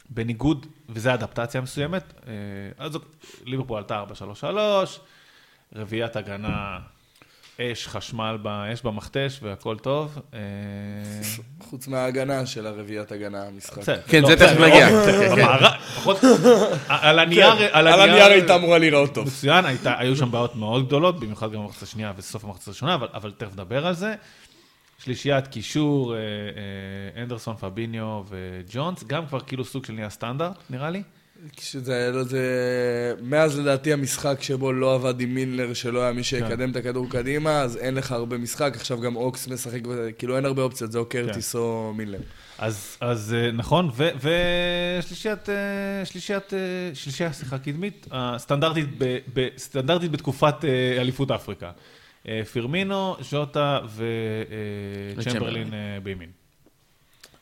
בניגוד, 0.09 0.65
וזו 0.89 1.13
אדפטציה 1.13 1.61
מסוימת, 1.61 2.13
אה, 2.27 2.33
אז 2.77 2.97
ליברפול 3.45 3.77
עלתה 3.77 4.03
4-3-3, 4.43 4.99
רביעיית 5.75 6.15
הגנה, 6.15 6.79
אש, 7.61 7.87
חשמל, 7.87 8.37
אש 8.73 8.81
במכתש 8.81 9.39
והכל 9.41 9.77
טוב. 9.77 10.17
אה, 10.33 10.39
חוץ 11.61 11.87
מההגנה 11.87 12.45
של 12.45 12.67
הרביעיית 12.67 13.11
הגנה, 13.11 13.43
המשחק. 13.47 13.81
כן, 14.07 14.21
לא, 14.21 14.27
זה 14.29 14.35
תכף 14.35 14.59
נגיע. 14.59 14.87
על 16.87 17.19
הנייר, 17.19 17.47
על 17.71 17.87
הנייר 17.87 18.25
הייתה 18.25 18.55
אמורה 18.55 18.77
להיראות 18.77 19.13
טוב. 19.13 19.27
מצוין, 19.27 19.65
היו 19.85 20.15
שם 20.15 20.31
בעיות 20.31 20.55
מאוד 20.55 20.87
גדולות, 20.87 21.19
במיוחד 21.19 21.51
גם 21.51 21.61
במחצית 21.61 21.83
השנייה 21.83 22.13
וסוף 22.17 22.43
המחצית 22.43 22.67
הראשונה, 22.67 22.95
אבל, 22.95 23.07
אבל 23.13 23.31
תכף 23.37 23.53
נדבר 23.53 23.87
על 23.87 23.93
זה. 23.93 24.15
שלישיית 25.03 25.47
קישור, 25.47 26.15
אה, 26.15 26.19
אנדרסון, 27.21 27.55
פביניו 27.55 28.23
וג'ונס, 28.29 29.03
גם 29.03 29.27
כבר 29.27 29.39
כאילו 29.39 29.65
סוג 29.65 29.85
של 29.85 29.93
נהיה 29.93 30.09
סטנדרט, 30.09 30.55
נראה 30.69 30.89
לי. 30.89 31.03
כשזה, 31.55 32.11
לא, 32.13 32.23
זה... 32.23 33.13
מאז 33.21 33.59
לדעתי 33.59 33.93
המשחק 33.93 34.41
שבו 34.41 34.73
לא 34.73 34.95
עבד 34.95 35.21
עם 35.21 35.33
מילנר, 35.33 35.73
שלא 35.73 36.01
היה 36.01 36.13
מי 36.13 36.23
שיקדם 36.23 36.71
את 36.71 36.75
הכדור 36.75 37.09
קדימה, 37.09 37.61
אז 37.61 37.77
אין 37.77 37.95
לך 37.95 38.11
הרבה 38.11 38.37
משחק, 38.37 38.71
עכשיו 38.75 39.01
גם 39.01 39.15
אוקס 39.15 39.47
משחק, 39.47 39.79
כאילו 40.17 40.35
אין 40.35 40.45
הרבה 40.45 40.61
אופציות, 40.61 40.91
זה 40.91 40.99
או 40.99 41.05
קרטיס 41.05 41.55
או 41.55 41.93
מילנר. 41.95 42.19
אז, 42.57 42.97
אז 43.01 43.35
אה, 43.37 43.51
נכון, 43.51 43.91
ושלישיית, 43.95 45.49
אה, 45.49 46.05
שלישיית, 46.05 46.53
אה, 46.53 46.59
שלישייה, 46.93 47.33
סליחה, 47.33 47.57
קדמית, 47.57 48.07
סטנדרטית, 48.37 48.89
ב, 48.97 49.17
ב, 49.33 49.47
סטנדרטית 49.57 50.11
בתקופת 50.11 50.55
אליפות 50.99 51.31
אפריקה. 51.31 51.71
פירמינו, 52.51 53.15
ז'וטה 53.21 53.79
וצ'מברלין. 55.17 55.73
בימין. 56.03 56.38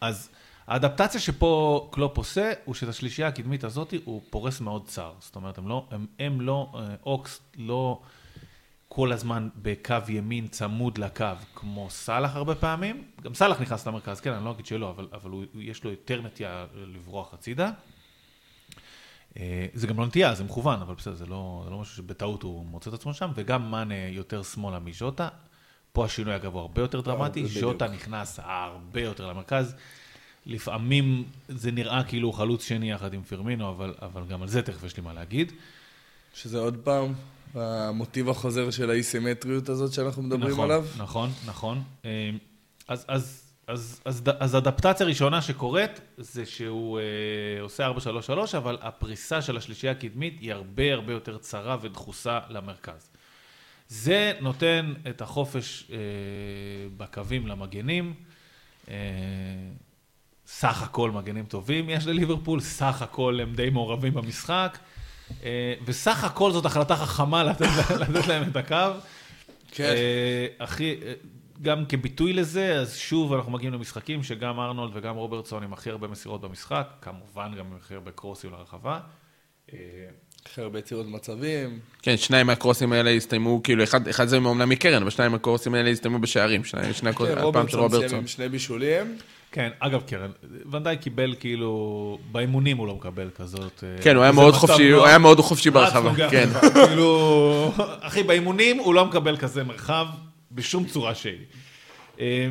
אז 0.01 0.29
האדפטציה 0.67 1.21
שפה 1.21 1.87
קלופ 1.91 2.17
עושה, 2.17 2.53
הוא 2.65 2.75
שאת 2.75 2.89
השלישייה 2.89 3.27
הקדמית 3.27 3.63
הזאת 3.63 3.93
הוא 4.05 4.21
פורס 4.29 4.61
מאוד 4.61 4.87
צר. 4.87 5.13
זאת 5.19 5.35
אומרת, 5.35 5.57
הם 5.57 5.67
לא, 5.67 5.87
הם, 5.91 6.05
הם 6.19 6.41
לא, 6.41 6.73
אה, 6.75 6.95
אוקס 7.05 7.41
לא 7.57 8.01
כל 8.87 9.11
הזמן 9.11 9.49
בקו 9.55 9.95
ימין 10.07 10.47
צמוד 10.47 10.97
לקו, 10.97 11.25
כמו 11.55 11.89
סאלח 11.89 12.35
הרבה 12.35 12.55
פעמים. 12.55 13.03
גם 13.21 13.33
סאלח 13.33 13.61
נכנס 13.61 13.87
למרכז, 13.87 14.19
כן, 14.19 14.33
אני 14.33 14.45
לא 14.45 14.51
אגיד 14.51 14.65
שלא, 14.65 14.89
אבל, 14.89 15.07
אבל 15.13 15.31
הוא, 15.31 15.43
יש 15.55 15.83
לו 15.83 15.91
יותר 15.91 16.21
נטייה 16.21 16.65
לברוח 16.73 17.33
הצידה. 17.33 17.71
אה, 19.37 19.65
זה 19.73 19.87
גם 19.87 19.99
לא 19.99 20.05
נטייה, 20.05 20.35
זה 20.35 20.43
מכוון, 20.43 20.81
אבל 20.81 20.95
בסדר, 20.95 21.15
זה 21.15 21.25
לא, 21.25 21.61
זה 21.63 21.69
לא 21.69 21.77
משהו 21.77 21.95
שבטעות 21.95 22.43
הוא 22.43 22.65
מוצא 22.65 22.89
את 22.89 22.95
עצמו 22.95 23.13
שם, 23.13 23.31
וגם 23.35 23.71
מאנה 23.71 24.07
יותר 24.07 24.43
שמאלה 24.43 24.79
מז'וטה. 24.79 25.29
פה 25.91 26.05
השינוי 26.05 26.35
אגב 26.35 26.53
הוא 26.53 26.61
הרבה 26.61 26.81
יותר 26.81 27.01
דרמטי. 27.01 27.45
ז'וטה 27.45 27.87
נכנס 27.87 28.39
הרבה 28.43 29.01
יותר 29.01 29.27
למרכז. 29.27 29.75
לפעמים 30.45 31.23
זה 31.49 31.71
נראה 31.71 32.03
כאילו 32.03 32.27
הוא 32.27 32.33
חלוץ 32.33 32.67
שני 32.67 32.91
יחד 32.91 33.13
עם 33.13 33.23
פרמינו, 33.23 33.69
אבל, 33.69 33.93
אבל 34.01 34.25
גם 34.25 34.41
על 34.41 34.47
זה 34.47 34.61
תכף 34.61 34.83
יש 34.83 34.97
לי 34.97 35.03
מה 35.03 35.13
להגיד. 35.13 35.51
שזה 36.33 36.59
עוד 36.59 36.77
פעם, 36.83 37.13
המוטיב 37.55 38.29
החוזר 38.29 38.71
של 38.71 38.89
האי-סימטריות 38.89 39.69
הזאת 39.69 39.93
שאנחנו 39.93 40.23
מדברים 40.23 40.51
נכון, 40.51 40.71
עליו. 40.71 40.85
נכון, 40.97 41.29
נכון. 41.45 41.83
אה, 42.05 42.29
אז, 42.87 43.05
אז, 43.07 43.51
אז, 43.67 44.01
אז, 44.05 44.21
אז 44.39 44.55
אדפטציה 44.55 45.05
ראשונה 45.05 45.41
שקורית, 45.41 46.01
זה 46.17 46.45
שהוא 46.45 46.99
אה, 46.99 47.61
עושה 47.61 47.91
4-3-3, 48.53 48.57
אבל 48.57 48.77
הפריסה 48.81 49.41
של 49.41 49.57
השלישייה 49.57 49.91
הקדמית 49.91 50.37
היא 50.39 50.53
הרבה 50.53 50.93
הרבה 50.93 51.13
יותר 51.13 51.37
צרה 51.37 51.77
ודחוסה 51.81 52.39
למרכז. 52.49 53.09
זה 53.89 54.33
נותן 54.41 54.93
את 55.09 55.21
החופש 55.21 55.87
אה, 55.91 55.97
בקווים 56.97 57.47
למגנים. 57.47 58.13
אה, 58.89 58.95
סך 60.47 60.83
הכל 60.83 61.11
מגנים 61.11 61.45
טובים 61.45 61.89
יש 61.89 62.07
לליברפול, 62.07 62.59
סך 62.59 63.01
הכל 63.01 63.39
הם 63.41 63.55
די 63.55 63.69
מעורבים 63.69 64.13
במשחק, 64.13 64.77
אה, 65.43 65.73
וסך 65.85 66.23
הכל 66.23 66.51
זאת 66.51 66.65
החלטה 66.65 66.95
חכמה 66.95 67.43
לתת, 67.43 67.65
לתת 68.07 68.27
להם 68.27 68.49
את 68.49 68.55
הקו. 68.55 68.99
כן. 69.71 69.83
אה, 69.83 70.47
הכי, 70.59 70.99
אה, 71.05 71.13
גם 71.61 71.85
כביטוי 71.85 72.33
לזה, 72.33 72.75
אז 72.75 72.97
שוב 72.97 73.33
אנחנו 73.33 73.51
מגיעים 73.51 73.73
למשחקים 73.73 74.23
שגם 74.23 74.59
ארנולד 74.59 74.91
וגם 74.95 75.15
רוברטסון 75.15 75.63
עם 75.63 75.73
הכי 75.73 75.89
הרבה 75.89 76.07
מסירות 76.07 76.41
במשחק, 76.41 76.87
כמובן 77.01 77.51
גם 77.57 77.65
עם 77.65 77.75
הכי 77.75 77.95
הרבה 77.95 78.11
קרוסים 78.11 78.51
לרחבה. 78.51 78.99
אה, 79.73 79.77
הכי 80.51 80.61
הרבה 80.61 80.79
יצירות 80.79 81.05
מצבים. 81.07 81.79
כן, 82.01 82.17
שניים 82.17 82.47
מהקרוסים 82.47 82.93
האלה 82.93 83.09
הסתיימו, 83.09 83.63
כאילו, 83.63 83.83
אחד, 83.83 84.07
אחד 84.07 84.27
זה 84.27 84.37
אומנם 84.37 84.69
מקרן, 84.69 85.01
אבל 85.01 85.11
שניים 85.11 85.31
מהקרוסים 85.31 85.73
האלה 85.73 85.89
הסתיימו 85.89 86.19
בשערים, 86.19 86.63
שניים, 86.63 86.93
שני 86.93 87.09
הקרוסים, 87.09 87.35
כן, 87.35 87.41
הפעם 87.41 87.67
של 87.67 87.79
רוברטסון 87.79 88.27
שני 88.27 88.49
בישולים. 88.49 89.17
כן, 89.51 89.69
אגב, 89.79 90.01
קרן, 90.07 90.29
ונדאי 90.71 90.97
קיבל 90.97 91.35
כאילו, 91.39 92.17
באימונים 92.31 92.77
הוא 92.77 92.87
לא 92.87 92.95
מקבל 92.95 93.29
כזאת. 93.35 93.83
אה, 93.83 94.01
כן, 94.01 94.15
הוא 94.15 94.23
היה 94.23 94.31
מאוד 94.31 94.53
חופשי, 94.53 94.89
נוח. 94.89 94.99
הוא 94.99 95.07
היה 95.07 95.17
מאוד 95.17 95.39
חופשי 95.39 95.69
ברחבה, 95.69 96.29
כן. 96.29 96.49
כאילו, 96.87 97.71
אחי, 98.01 98.23
באימונים 98.23 98.77
הוא 98.77 98.93
לא 98.93 99.05
מקבל 99.05 99.37
כזה 99.37 99.63
מרחב. 99.63 100.05
בשום 100.51 100.85
צורה 100.85 101.15
שהיא. 101.15 101.37
אה, 102.19 102.47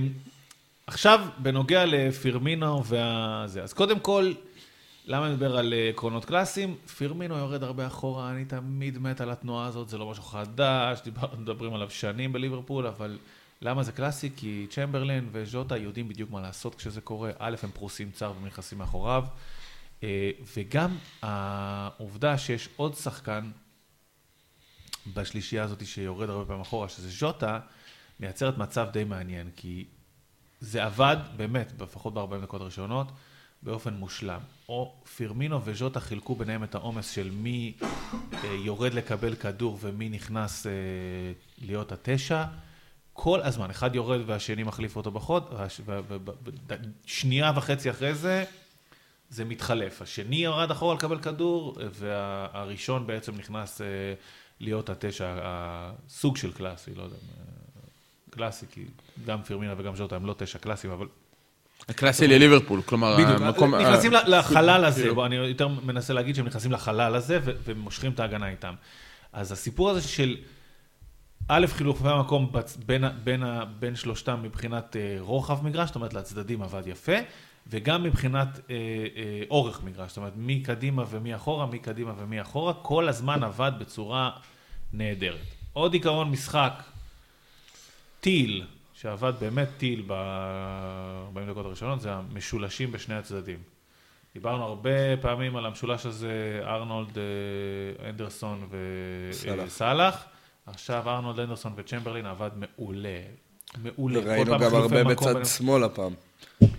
עכשיו, 0.87 1.21
בנוגע 1.39 1.85
לפירמינו 1.87 2.85
והזה, 2.85 3.63
אז 3.63 3.73
קודם 3.73 3.99
כל, 3.99 4.33
למה 5.09 5.27
אני 5.27 5.35
מדבר 5.35 5.57
על 5.57 5.75
אה, 5.75 5.89
עקרונות 5.89 6.25
קלאסיים? 6.25 6.77
פירמינו 6.97 7.37
יורד 7.37 7.63
הרבה 7.63 7.87
אחורה, 7.87 8.31
אני 8.31 8.45
תמיד 8.45 8.99
מת 8.99 9.21
על 9.21 9.31
התנועה 9.31 9.67
הזאת, 9.67 9.89
זה 9.89 9.99
לא 9.99 10.11
משהו 10.11 10.23
חדש, 10.23 11.01
דיבר, 11.05 11.27
מדברים 11.39 11.75
עליו 11.75 11.91
שנים 11.91 12.33
בליברפול, 12.33 12.87
אבל 12.87 13.19
למה 13.63 13.83
זה 13.83 13.93
קלאסי? 13.93 14.31
כי 14.37 14.67
צ'מברלין 14.71 15.29
וז'וטה 15.33 15.77
יודעים 15.77 16.09
בדיוק 16.09 16.31
מה 16.31 16.41
לעשות 16.41 16.75
כשזה 16.75 17.01
קורה. 17.01 17.31
א', 17.39 17.57
הם 17.63 17.71
פרוסים 17.71 18.11
צר 18.11 18.33
ונכנסים 18.43 18.79
מאחוריו, 18.79 19.25
אה, 20.03 20.31
וגם 20.57 20.97
העובדה 21.23 22.39
שיש 22.39 22.69
עוד 22.77 22.95
שחקן 22.95 23.51
בשלישייה 25.15 25.65
הזאת 25.65 25.87
שיורד 25.87 26.31
הרבה 26.31 26.45
פעמים 26.45 26.63
אחורה, 26.63 26.89
שזה 26.89 27.09
ז'וטה, 27.09 27.61
מייצרת 28.21 28.59
מצב 28.59 28.89
די 28.93 29.05
מעניין, 29.05 29.51
כי 29.57 29.85
זה 30.61 30.85
עבד, 30.85 31.17
באמת, 31.37 31.73
לפחות 31.81 32.15
ב-40 32.15 32.43
דקות 32.43 32.61
הראשונות, 32.61 33.13
באופן 33.67 33.95
מושלם. 33.95 34.41
או 34.69 34.95
פירמינו 35.17 35.65
וז'וטה 35.65 36.01
חילקו 36.01 36.35
ביניהם 36.35 36.65
את 36.65 36.75
העומס 36.75 37.11
של 37.11 37.31
מי 37.31 37.73
אה, 38.45 38.49
יורד 38.65 38.95
לקבל 38.95 39.35
כדור 39.35 39.79
ומי 39.81 40.09
נכנס 40.09 40.67
אה, 40.67 40.73
להיות 41.59 41.93
התשע. 41.93 42.45
כל 43.13 43.43
הזמן, 43.43 43.71
אחד 43.71 43.95
יורד 43.95 44.21
והשני 44.27 44.63
מחליף 44.63 44.97
אותו 44.97 45.11
בחוד, 45.11 45.55
שנייה 47.07 47.53
וחצי 47.57 47.91
אחרי 47.91 48.15
זה, 48.15 48.45
זה 49.31 49.45
מתחלף. 49.45 50.03
השני 50.03 50.37
ירד 50.37 50.71
אחורה 50.71 50.95
לקבל 50.95 51.19
כדור, 51.19 51.79
והראשון 51.93 53.07
בעצם 53.07 53.35
נכנס 53.35 53.81
אה, 53.81 53.87
להיות 54.61 54.91
התשע, 54.91 55.39
הסוג 55.43 56.37
של 56.37 56.53
קלאסי, 56.53 56.95
לא 56.95 57.03
יודע, 57.03 57.17
קלאסי, 58.31 58.67
כי 58.71 58.85
גם 59.27 59.43
פירמינה 59.43 59.75
וגם 59.77 59.97
ז'וטה 59.97 60.17
הם 60.17 60.27
לא 60.27 60.35
תשע 60.39 60.59
קלאסיים, 60.59 60.93
אבל... 60.93 61.07
הקלאסי 61.89 62.27
לליברפול, 62.27 62.83
כלומר, 62.83 63.15
בדיוק, 63.15 63.41
המקום... 63.41 63.75
נכנסים 63.75 64.13
לחלל 64.13 64.85
הזה, 64.85 65.13
בוא, 65.13 65.27
אני 65.27 65.37
יותר 65.37 65.69
מנסה 65.69 66.13
להגיד 66.13 66.35
שהם 66.35 66.47
נכנסים 66.47 66.73
לחלל 66.73 67.15
הזה 67.15 67.39
ומושכים 67.45 68.13
את 68.13 68.21
ההגנה 68.21 68.49
איתם. 68.49 68.75
אז 69.33 69.53
הסיפור 69.53 69.91
הזה 69.91 70.09
של... 70.09 70.37
א', 71.49 71.67
חילופי 71.67 72.09
המקום 72.09 72.53
בין, 72.87 73.05
בין, 73.25 73.43
בין 73.79 73.97
שלושתם 73.97 74.43
מבחינת 74.43 74.97
אה, 74.97 75.17
רוחב 75.21 75.65
מגרש, 75.65 75.87
זאת 75.87 75.97
אומרת 75.97 76.15
לצדדים 76.15 76.63
עבד 76.63 76.87
יפה, 76.87 77.13
וגם 77.67 78.03
מבחינת 78.03 78.49
אה, 78.71 78.75
אה, 79.17 79.43
אורך 79.51 79.83
מגרש, 79.83 80.09
זאת 80.09 80.17
אומרת 80.17 80.33
מי 80.37 80.63
קדימה 80.63 81.05
ומי 81.11 81.35
אחורה, 81.37 81.67
מי 81.67 81.79
קדימה 81.79 82.13
ומי 82.19 82.41
אחורה, 82.41 82.75
כל 82.75 83.09
הזמן 83.09 83.43
עבד 83.43 83.73
בצורה 83.79 84.31
נהדרת. 84.93 85.47
עוד 85.73 85.93
עיקרון 85.93 86.31
משחק, 86.31 86.83
טיל, 88.21 88.65
שעבד 89.01 89.33
באמת 89.41 89.69
טיל 89.77 90.05
ב-40 90.07 91.51
דקות 91.51 91.67
הראשונות, 91.67 92.01
זה 92.01 92.13
המשולשים 92.13 92.93
בשני 92.93 93.15
הצדדים. 93.15 93.59
דיברנו 94.35 94.65
הרבה 94.65 95.17
פעמים 95.21 95.57
על 95.57 95.67
המשולש 95.67 96.07
הזה, 96.07 96.61
ארנולד, 96.65 97.19
אה, 97.19 98.09
אנדרסון 98.09 98.69
וסאלח. 99.67 100.25
עכשיו 100.67 101.11
ארנולד 101.11 101.41
אנדרסון 101.41 101.73
וצ'מברלין 101.77 102.27
עבד 102.27 102.51
מעולה. 102.57 103.21
מעולה. 103.83 104.21
וראינו 104.25 104.59
גם 104.59 104.75
הרבה 104.75 105.05
בצד 105.05 105.35
בין... 105.35 105.45
שמאל 105.45 105.85
הפעם. 105.85 106.13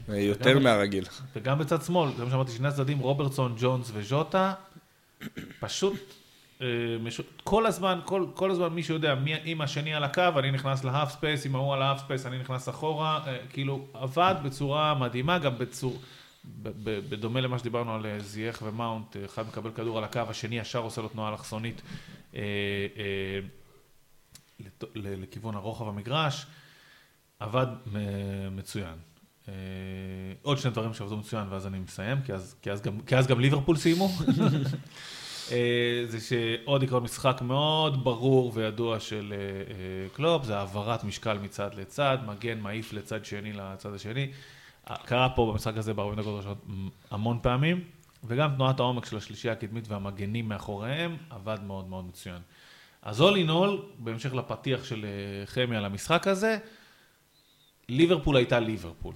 יותר 0.08 0.50
וגם, 0.50 0.64
מהרגיל. 0.64 1.06
וגם 1.36 1.60
בצד 1.60 1.82
שמאל, 1.82 2.10
זה 2.18 2.24
מה 2.24 2.32
שאמרתי, 2.32 2.52
שני 2.52 2.68
הצדדים, 2.68 3.00
רוברטסון, 3.00 3.56
ג'ונס 3.60 3.92
וז'וטה, 3.94 4.54
פשוט. 5.60 6.14
כל 7.44 7.66
הזמן, 7.66 8.00
כל, 8.06 8.26
כל 8.34 8.52
הזמן 8.52 8.68
מישהו 8.68 8.96
יודע, 8.96 9.16
מי, 9.16 9.36
אם 9.46 9.62
השני 9.62 9.94
על 9.94 10.04
הקו, 10.04 10.22
אני 10.40 10.52
נכנס 10.52 10.84
ל 10.84 10.89
half 10.89 11.12
space, 11.12 11.46
אם 11.46 11.56
ההוא 11.56 11.74
על 11.74 11.82
ה 11.82 11.86
half 11.86 12.00
space, 12.00 12.26
אני 12.26 12.40
נכנס 12.40 12.70
אחורה, 12.70 13.20
אה, 13.28 13.38
כאילו, 13.50 13.88
עבד 13.94 14.36
בצורה 14.44 14.94
מדהימה, 14.94 15.40
גם 15.40 15.58
בצורה... 15.58 15.98
בדומה 16.84 17.42
למה 17.42 17.60
שדיברנו 17.60 17.96
על 17.96 18.06
אה, 18.06 18.20
זייח 18.20 18.62
ומאונט, 18.66 19.18
אחד 19.26 19.48
מקבל 19.48 19.72
כדור 19.72 19.98
על 19.98 20.04
הקו, 20.04 20.22
השני 20.30 20.60
ישר 20.60 20.80
עושה 20.80 21.02
לו 21.02 21.08
תנועה 21.08 21.32
אלכסונית 21.32 21.82
לכיוון 24.96 25.56
הרוחב 25.56 25.88
המגרש, 25.88 26.46
עבד 27.40 27.68
מצוין. 28.52 28.96
אה, 29.50 29.54
עוד 30.42 30.58
שני 30.58 30.72
דברים 30.72 30.94
שעבדו 30.94 31.18
מצוין 31.18 31.48
ואז 31.50 31.68
אני 31.68 31.80
מסיים, 31.80 32.22
כי 32.22 32.34
אז, 32.34 32.56
כי 32.62 32.72
אז, 32.72 32.82
גם, 32.82 33.02
כי 33.02 33.16
אז 33.16 33.28
גם 33.28 33.40
ליברפול 33.40 33.78
סיימו. 33.78 34.10
אה, 35.52 36.04
זה 36.08 36.20
שעוד 36.20 36.84
עקרון 36.84 37.04
משחק 37.04 37.42
מאוד 37.42 38.04
ברור 38.04 38.52
וידוע 38.56 39.00
של 39.00 39.34
אה, 39.38 40.10
קלופ, 40.14 40.44
זה 40.44 40.58
העברת 40.58 41.04
משקל 41.04 41.38
מצד 41.38 41.74
לצד, 41.74 42.18
מגן 42.28 42.60
מעיף 42.60 42.94
לצד 42.94 43.26
שני 43.26 43.54
לצד 43.54 43.94
השני. 43.94 44.32
קרה 45.06 45.30
פה 45.30 45.52
במשחק 45.52 45.78
הזה 45.78 45.94
ב-40 45.94 46.16
דקות 46.16 46.38
ראשונות 46.38 46.66
המון 47.12 47.40
פעמים, 47.42 47.84
וגם 48.24 48.56
תנועת 48.56 48.80
העומק 48.80 49.06
של 49.06 49.18
השלישייה 49.18 49.54
הקדמית 49.54 49.88
והמגנים 49.88 50.50
מאחוריהם 50.50 51.18
עבד 51.30 51.58
מאוד 51.64 51.88
מאוד 51.88 52.06
מצוין. 52.06 52.42
אז 53.02 53.22
in 53.22 53.50
all, 53.50 53.82
בהמשך 53.98 54.34
לפתיח 54.34 54.84
של 54.84 55.06
אה, 55.06 55.46
חמי 55.46 55.76
על 55.76 55.86
המשחק 55.86 56.28
הזה, 56.28 56.58
ליברפול 57.90 58.36
הייתה 58.36 58.60
ליברפול. 58.60 59.14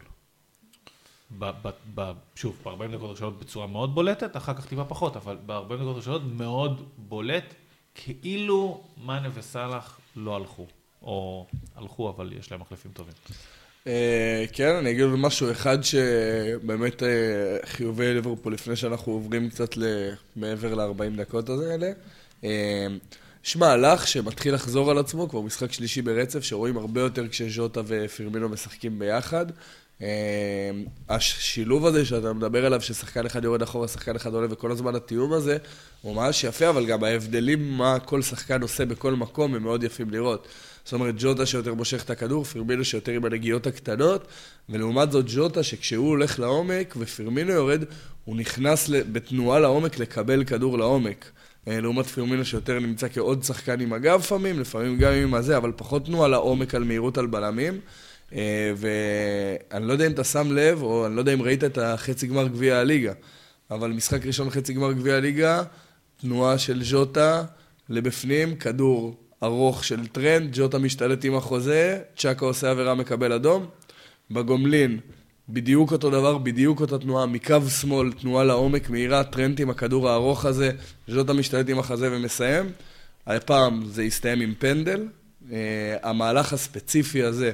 שוב, 2.36 2.58
ב-40 2.64 2.96
דקות 2.96 3.10
ראשונות 3.12 3.40
בצורה 3.40 3.68
מאוד 3.68 3.96
בולטת, 3.96 4.38
אחר 4.38 4.54
כך 4.54 4.66
טיפה 4.66 4.84
פחות, 4.84 5.16
אבל 5.16 5.38
ב-40 5.46 5.74
דקות 5.74 5.96
ראשונות 5.96 6.22
מאוד 6.38 6.84
בולט, 6.98 7.54
כאילו 7.96 8.82
מאנה 9.06 9.30
וסאלח 9.34 10.00
לא 10.16 10.36
הלכו. 10.36 10.66
או 11.02 11.46
הלכו, 11.76 12.10
אבל 12.10 12.34
יש 12.40 12.52
להם 12.52 12.62
מחלפים 12.62 12.92
טובים. 12.94 13.14
אה, 13.88 14.46
כן, 14.54 14.76
אני 14.76 14.92
אגיד 14.92 15.06
משהו 15.06 15.52
אחד 15.52 15.78
שבאמת 15.82 17.04
אה, 17.04 17.10
חיובי 17.66 18.14
ליברפול, 18.14 18.54
לפני 18.54 18.76
שאנחנו 18.76 19.12
עוברים 19.12 19.50
קצת 19.50 19.70
מעבר 20.36 20.76
ל-40 20.76 21.18
דקות 21.18 21.50
האלה. 21.50 21.92
יש 23.46 23.58
מהלך 23.58 24.08
שמתחיל 24.08 24.54
לחזור 24.54 24.92
על 24.92 24.98
עצמו, 24.98 25.30
כבר 25.30 25.42
משחק 25.42 25.72
שלישי 25.72 26.02
ברצף, 26.02 26.44
שרואים 26.44 26.78
הרבה 26.78 27.02
יותר 27.02 27.28
כשז'וטה 27.28 27.82
ופירמינו 27.86 28.50
משחקים 28.50 29.00
ביחד. 29.00 29.46
אה, 30.02 30.72
השילוב 31.10 31.86
הזה 31.86 32.06
שאתה 32.06 32.34
מדבר 32.34 32.66
עליו, 32.66 32.82
ששחקן 32.82 33.26
אחד 33.26 33.44
יורד 33.44 33.62
אחורה, 33.62 33.88
שחקן 33.88 34.16
אחד 34.16 34.34
עולה, 34.34 34.48
וכל 34.50 34.72
הזמן 34.72 34.96
התיאום 34.96 35.34
הזה, 35.34 35.58
הוא 36.02 36.16
ממש 36.16 36.44
יפה, 36.44 36.70
אבל 36.70 36.86
גם 36.86 37.04
ההבדלים 37.04 37.72
מה 37.72 38.00
כל 38.00 38.22
שחקן 38.22 38.62
עושה 38.62 38.86
בכל 38.86 39.14
מקום, 39.14 39.56
הם 39.56 39.64
מאוד 39.64 39.84
יפים 39.84 40.10
לראות. 40.10 40.48
זאת 40.84 40.94
אומרת, 40.94 41.16
ג'וטה 41.18 41.46
שיותר 41.46 41.74
מושך 41.74 42.04
את 42.04 42.10
הכדור, 42.10 42.44
פירמינו 42.44 42.86
שיותר 42.86 43.12
עם 43.12 43.26
הנגיעות 43.26 43.68
הקטנות, 43.68 44.28
ולעומת 44.70 45.12
זאת 45.12 45.26
ג'וטה 45.28 45.64
שכשהוא 45.64 46.10
הולך 46.10 46.40
לעומק 46.40 46.94
ופירמינו 46.98 47.52
יורד, 47.52 47.84
הוא 48.26 48.36
נכנס 48.36 48.90
בתנועה 48.90 49.60
לעומק 49.60 50.00
לקבל 50.00 50.44
כדור 50.44 50.78
לעומק. 50.78 51.32
אה, 51.68 51.82
לעומת 51.82 52.06
פירמינו 52.06 52.46
שיותר 52.46 52.80
נמצא 52.80 53.08
כעוד 53.14 53.44
שחקן 53.44 53.80
עם 53.82 53.94
הגב 53.94 54.20
לפעמים, 54.20 54.60
לפעמים 54.60 54.98
גם 54.98 55.14
עם 55.14 55.34
הזה, 55.34 55.58
אבל 55.58 55.72
פחות 55.76 56.06
תנועה 56.06 56.28
לעומק 56.28 56.76
על 56.76 56.84
מהירות 56.84 57.18
על 57.18 57.26
בלמים. 57.26 57.80
אה, 58.34 58.74
ואני 58.78 59.88
לא 59.88 59.94
יודע 59.94 60.08
אם 60.08 60.12
אתה 60.12 60.24
שם 60.24 60.52
לב, 60.52 60.84
או 60.84 61.06
אני 61.06 61.16
לא 61.16 61.22
יודע 61.22 61.34
אם 61.34 61.42
ראית 61.42 61.64
את 61.64 61.78
החצי 61.78 62.28
גמר 62.28 62.48
גביע 62.48 62.78
הליגה, 62.78 63.14
אבל 63.72 63.92
משחק 63.92 64.26
ראשון 64.26 64.50
חצי 64.50 64.74
גמר 64.74 64.92
גביע 64.92 65.16
הליגה, 65.16 65.64
תנועה 66.22 66.58
של 66.58 66.84
ז'וטה 66.84 67.44
לבפנים, 67.90 68.56
כדור 68.56 69.16
ארוך 69.44 69.84
של 69.84 70.08
טרנט, 70.08 70.50
ז'וטה 70.54 70.78
משתלט 70.78 71.26
עם 71.26 71.36
החזה, 71.36 72.00
ג'אקה 72.18 72.46
עושה 72.46 72.72
עבירה 72.72 72.96
מקבל 72.96 73.34
אדום. 73.34 73.66
בגומלין, 74.32 75.00
בדיוק 75.50 75.92
אותו 75.92 76.10
דבר, 76.10 76.38
בדיוק 76.38 76.82
אותה 76.82 76.98
תנועה, 76.98 77.26
מקו 77.26 77.70
שמאל, 77.82 78.12
תנועה 78.12 78.44
לעומק, 78.44 78.90
מהירה, 78.90 79.24
טרנט 79.24 79.60
עם 79.60 79.70
הכדור 79.70 80.10
הארוך 80.10 80.46
הזה, 80.46 80.72
ז'וטה 81.08 81.34
משתלט 81.34 81.70
עם 81.70 81.80
החזה 81.80 82.10
ומסיים. 82.12 82.72
הפעם 83.28 83.86
זה 83.86 84.02
הסתיים 84.02 84.42
עם 84.42 84.54
פנדל. 84.60 85.08
Uh, 85.42 85.54
המהלך 86.04 86.54
הספציפי 86.54 87.24
הזה 87.24 87.52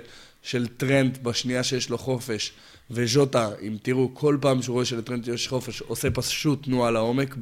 של 0.48 0.68
טרנט 0.68 1.18
בשנייה 1.18 1.64
שיש 1.64 1.90
לו 1.90 1.98
חופש, 1.98 2.52
וז'וטה, 2.92 3.50
אם 3.62 3.78
תראו, 3.82 4.10
כל 4.14 4.38
פעם 4.42 4.62
שהוא 4.62 4.74
רואה 4.74 4.86
שלטרנט 4.86 5.28
יש 5.28 5.48
חופש, 5.48 5.82
עושה 5.82 6.12
פשוט 6.12 6.64
תנועה 6.64 6.92
לעומק 6.92 7.34
uh, 7.34 7.38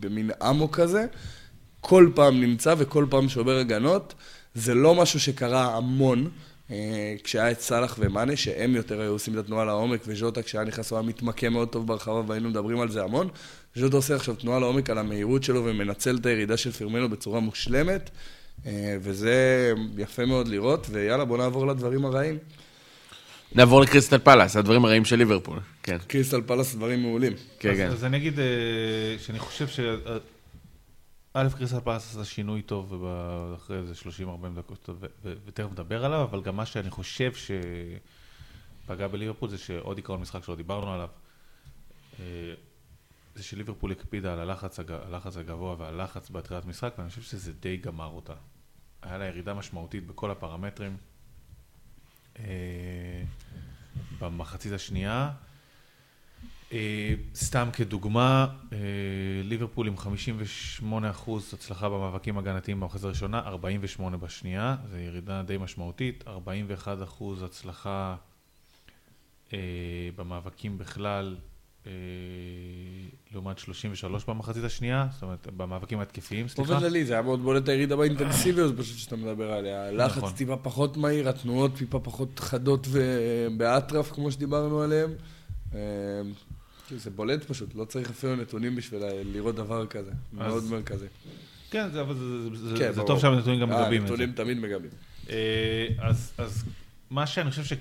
במין 0.00 0.30
אמוק 0.50 0.80
כזה. 0.80 1.06
כל 1.80 2.10
פעם 2.14 2.40
נמצא 2.40 2.74
וכל 2.78 3.06
פעם 3.10 3.28
שובר 3.28 3.58
הגנות. 3.58 4.14
זה 4.54 4.74
לא 4.74 4.94
משהו 4.94 5.20
שקרה 5.20 5.76
המון. 5.76 6.30
אה, 6.70 7.14
כשהיה 7.24 7.50
את 7.50 7.60
סאלח 7.60 7.96
ומאנה, 7.98 8.36
שהם 8.36 8.74
יותר 8.74 9.00
היו 9.00 9.12
עושים 9.12 9.34
את 9.34 9.38
התנועה 9.38 9.64
לעומק, 9.64 10.00
וז'וטה 10.06 10.42
כשהיה 10.42 10.64
נכנס 10.64 10.90
הוא 10.90 10.98
היה 10.98 11.08
מתמקם 11.08 11.52
מאוד 11.52 11.68
טוב 11.68 11.86
ברחבה 11.86 12.22
והיינו 12.26 12.50
מדברים 12.50 12.80
על 12.80 12.90
זה 12.90 13.02
המון. 13.02 13.28
ז'וטה 13.76 13.96
עושה 13.96 14.16
עכשיו 14.16 14.34
תנועה 14.34 14.60
לעומק 14.60 14.90
על 14.90 14.98
המהירות 14.98 15.42
שלו 15.44 15.64
ומנצל 15.64 16.16
את 16.16 16.26
הירידה 16.26 16.56
של 16.56 16.72
פירמינו 16.72 17.08
בצורה 17.08 17.40
מושלמת, 17.40 18.10
אה, 18.10 18.33
וזה 19.00 19.72
יפה 19.98 20.26
מאוד 20.26 20.48
לראות, 20.48 20.86
ויאללה 20.90 21.24
בוא 21.24 21.38
נעבור 21.38 21.66
לדברים 21.66 22.04
הרעים. 22.04 22.38
נעבור 23.54 23.80
לקריסטל 23.80 24.18
פלאס, 24.18 24.56
הדברים 24.56 24.84
הרעים 24.84 25.04
של 25.04 25.16
ליברפול, 25.16 25.58
כן. 25.82 25.98
קריסטל 26.06 26.40
פלאס 26.46 26.74
דברים 26.74 27.02
מעולים. 27.02 27.32
כן, 27.58 27.74
כן. 27.76 27.88
אז 27.90 28.04
אני 28.04 28.16
אגיד 28.16 28.38
אה, 28.38 28.44
שאני 29.18 29.38
חושב 29.38 29.68
ש... 29.68 29.80
א', 31.34 31.48
קריסטל 31.58 31.80
פלאס 31.80 32.10
עשה 32.10 32.24
שינוי 32.24 32.62
טוב 32.62 32.92
וב- 32.92 33.54
אחרי 33.56 33.78
איזה 33.78 33.92
30-40 33.94 34.06
דקות, 34.56 34.88
ו- 35.00 35.06
ו- 35.24 35.34
ותכף 35.46 35.68
נדבר 35.72 36.04
עליו, 36.04 36.22
אבל 36.22 36.42
גם 36.42 36.56
מה 36.56 36.66
שאני 36.66 36.90
חושב 36.90 37.32
שפגע 38.84 39.08
בליברפול 39.08 39.48
זה 39.48 39.58
שעוד 39.58 39.96
עיקרון 39.96 40.20
משחק 40.20 40.44
שלא 40.44 40.56
דיברנו 40.56 40.92
עליו, 40.94 41.08
אה, 42.20 42.24
זה 43.34 43.42
שליברפול 43.42 43.92
הקפידה 43.92 44.32
על 44.32 44.40
הלחץ, 44.40 44.80
הג- 44.80 44.98
הלחץ 45.08 45.36
הגבוה 45.36 45.74
והלחץ 45.78 46.30
בתחילת 46.30 46.64
משחק, 46.66 46.94
ואני 46.98 47.08
חושב 47.10 47.22
שזה 47.22 47.52
די 47.60 47.76
גמר 47.76 48.06
אותה. 48.14 48.32
היה 49.04 49.18
לה 49.18 49.24
ירידה 49.24 49.54
משמעותית 49.54 50.06
בכל 50.06 50.30
הפרמטרים. 50.30 50.96
אה, 52.38 53.22
במחצית 54.20 54.72
השנייה. 54.72 55.30
אה, 56.72 57.14
סתם 57.34 57.68
כדוגמה, 57.72 58.46
אה, 58.72 58.78
ליברפול 59.42 59.88
עם 59.88 59.94
58% 59.98 61.52
הצלחה 61.52 61.88
במאבקים 61.88 62.38
הגנתיים 62.38 62.80
במחצית 62.80 63.04
הראשונה, 63.04 63.38
48 63.38 64.16
בשנייה, 64.16 64.76
זו 64.90 64.96
ירידה 64.96 65.42
די 65.42 65.58
משמעותית, 65.58 66.24
41% 66.26 67.42
הצלחה 67.44 68.16
במאבקים 70.16 70.78
בכלל, 70.78 71.36
לעומת 73.32 73.58
33 73.58 74.24
במחצית 74.24 74.64
השנייה, 74.64 75.06
זאת 75.12 75.22
אומרת, 75.22 75.48
במאבקים 75.56 75.98
ההתקפיים, 75.98 76.48
סליחה. 76.48 76.70
באופן 76.70 76.86
כללי, 76.86 77.04
זה 77.04 77.12
היה 77.12 77.22
מאוד 77.22 77.42
בולט 77.42 77.68
הירידה 77.68 77.96
באינטנסיביות 77.96 78.78
פשוט 78.78 78.98
שאתה 78.98 79.16
מדבר 79.16 79.52
עליה. 79.52 79.88
הלחץ 79.88 80.16
נכון. 80.16 80.32
טיפה 80.32 80.56
פחות 80.56 80.96
מהיר, 80.96 81.28
התנועות 81.28 81.76
טיפה 81.76 82.00
פחות 82.00 82.38
חדות 82.38 82.86
ובאטרף, 82.90 84.12
כמו 84.12 84.30
שדיברנו 84.30 84.82
עליהן. 84.82 85.10
אה, 85.74 85.80
זה 86.90 87.10
בולט 87.10 87.44
פשוט, 87.44 87.74
לא 87.74 87.84
צריך 87.84 88.10
אפילו 88.10 88.36
נתונים 88.36 88.76
בשביל 88.76 89.02
לראות 89.24 89.54
דבר 89.54 89.86
כזה. 89.86 90.10
מאוד 90.32 90.64
מרכזי. 90.70 91.06
כן, 91.70 91.90
זה, 91.90 92.00
אבל 92.00 92.14
זה, 92.14 92.56
זה, 92.56 92.76
כן, 92.78 92.92
זה. 92.92 93.02
טוב 93.02 93.20
שהנתונים 93.20 93.60
גם 93.60 93.72
אה, 93.72 93.82
מגבים 93.82 94.02
את 94.02 94.06
זה. 94.06 94.12
הנתונים 94.14 94.34
תמיד 94.34 94.58
מגבים. 94.58 94.90
אה, 95.30 95.86
אז, 95.98 96.32
אז 96.38 96.64
מה 97.10 97.26
שאני 97.26 97.50
חושב 97.50 97.76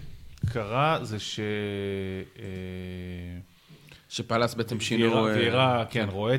שקרה 0.46 1.00
זה 1.04 1.20
ש... 1.20 1.40
אה, 2.40 2.44
שפאלאס 4.14 4.54
בעצם 4.54 4.80
שינו... 4.80 5.04
ויירה, 5.04 5.20
אה, 5.30 5.36
ויירה, 5.36 5.86
כן, 5.90 6.08
רואה, 6.12 6.36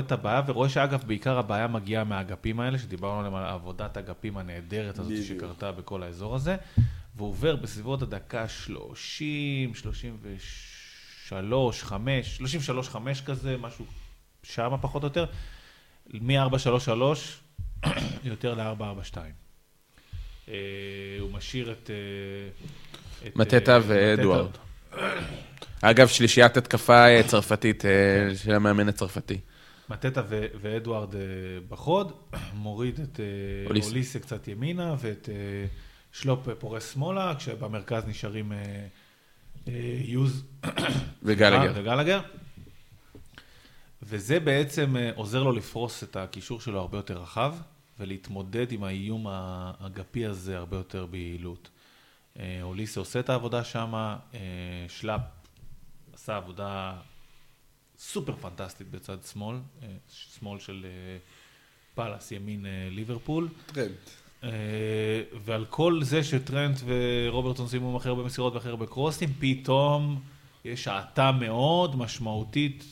את- 0.00 0.12
הבעיה, 0.12 0.42
ורואה 0.46 0.68
שאגב, 0.68 1.04
בעיקר 1.06 1.38
הבעיה 1.38 1.66
מגיעה 1.66 2.04
מהאגפים 2.04 2.60
האלה, 2.60 2.78
שדיברנו 2.78 3.18
עליהם 3.18 3.34
על 3.34 3.44
עבודת 3.44 3.96
האגפים 3.96 4.36
הנהדרת 4.36 4.98
הזאת. 4.98 5.12
שקרתה 5.24 5.72
בכל 5.72 6.02
האזור 6.02 6.34
הזה, 6.34 6.56
והוא 7.16 7.28
עובר 7.28 7.56
בסביבות 7.56 8.02
הדקה 8.02 8.48
30, 8.48 9.74
33, 9.74 11.82
5, 11.82 12.36
33, 12.36 12.88
5 12.88 13.20
כזה, 13.20 13.56
משהו 13.60 13.84
שמה 14.42 14.78
פחות 14.78 15.02
או 15.02 15.08
יותר, 15.08 15.26
מ-433 16.14 17.00
יותר 18.24 18.54
ל-442. 18.54 19.16
אה, 20.48 20.54
הוא 21.20 21.32
משאיר 21.32 21.72
את... 21.72 21.90
אה, 23.24 23.28
מטטה 23.36 23.78
ואדוארד. 23.86 24.50
אגב, 25.82 26.08
שלישיית 26.08 26.56
התקפה 26.56 27.06
אה, 27.06 27.22
צרפתית 27.26 27.84
אה, 27.84 27.90
של 28.36 28.54
המאמן 28.54 28.88
הצרפתי. 28.88 29.38
מטטה 29.90 30.22
ו- 30.28 30.46
ואדוארד 30.60 31.14
אה, 31.14 31.20
בחוד, 31.68 32.12
מוריד 32.54 33.00
את 33.00 33.20
אוליסה. 33.66 34.18
קצת 34.18 34.48
ימינה 34.48 34.94
ואת 34.98 35.28
שלופ 36.12 36.48
פורס 36.58 36.92
שמאלה, 36.92 37.34
כשבמרכז 37.38 38.06
נשארים 38.06 38.52
יוז 40.04 40.44
וגלגר. 41.22 41.72
וגלגר. 41.74 42.20
וזה 44.02 44.40
בעצם 44.40 44.96
עוזר 45.14 45.42
לו 45.42 45.52
לפרוס 45.52 46.02
את 46.04 46.16
הקישור 46.16 46.60
שלו 46.60 46.80
הרבה 46.80 46.98
יותר 46.98 47.18
רחב, 47.22 47.54
ולהתמודד 48.00 48.72
עם 48.72 48.84
האיום 48.84 49.26
האגפי 49.30 50.26
הזה 50.26 50.56
הרבה 50.56 50.76
יותר 50.76 51.06
ביעילות. 51.06 51.70
אוליסה 52.62 53.00
עושה 53.00 53.20
את 53.20 53.30
העבודה 53.30 53.64
שם, 53.64 54.14
שלופ 54.88 55.20
עשה 56.28 56.36
עבודה 56.36 56.94
סופר 57.98 58.36
פנטסטית 58.36 58.90
בצד 58.90 59.16
שמאל, 59.32 59.56
אה, 59.82 59.88
שמאל 60.08 60.58
של 60.58 60.84
אה, 60.84 61.18
פאלאס, 61.94 62.32
ימין 62.32 62.66
אה, 62.66 62.88
ליברפול. 62.90 63.48
טרנט. 63.66 63.90
אה, 64.44 64.50
ועל 65.44 65.64
כל 65.70 66.00
זה 66.02 66.24
שטרנט 66.24 66.78
ורוברטסון 66.84 67.68
סיימו 67.68 67.96
הכי 67.96 68.08
הרבה 68.08 68.22
מסירות 68.22 68.54
והכי 68.54 68.68
הרבה 68.68 68.86
קרוסים, 68.86 69.28
פתאום 69.38 70.22
יש 70.64 70.88
האטה 70.88 71.32
מאוד 71.32 71.96
משמעותית 71.96 72.84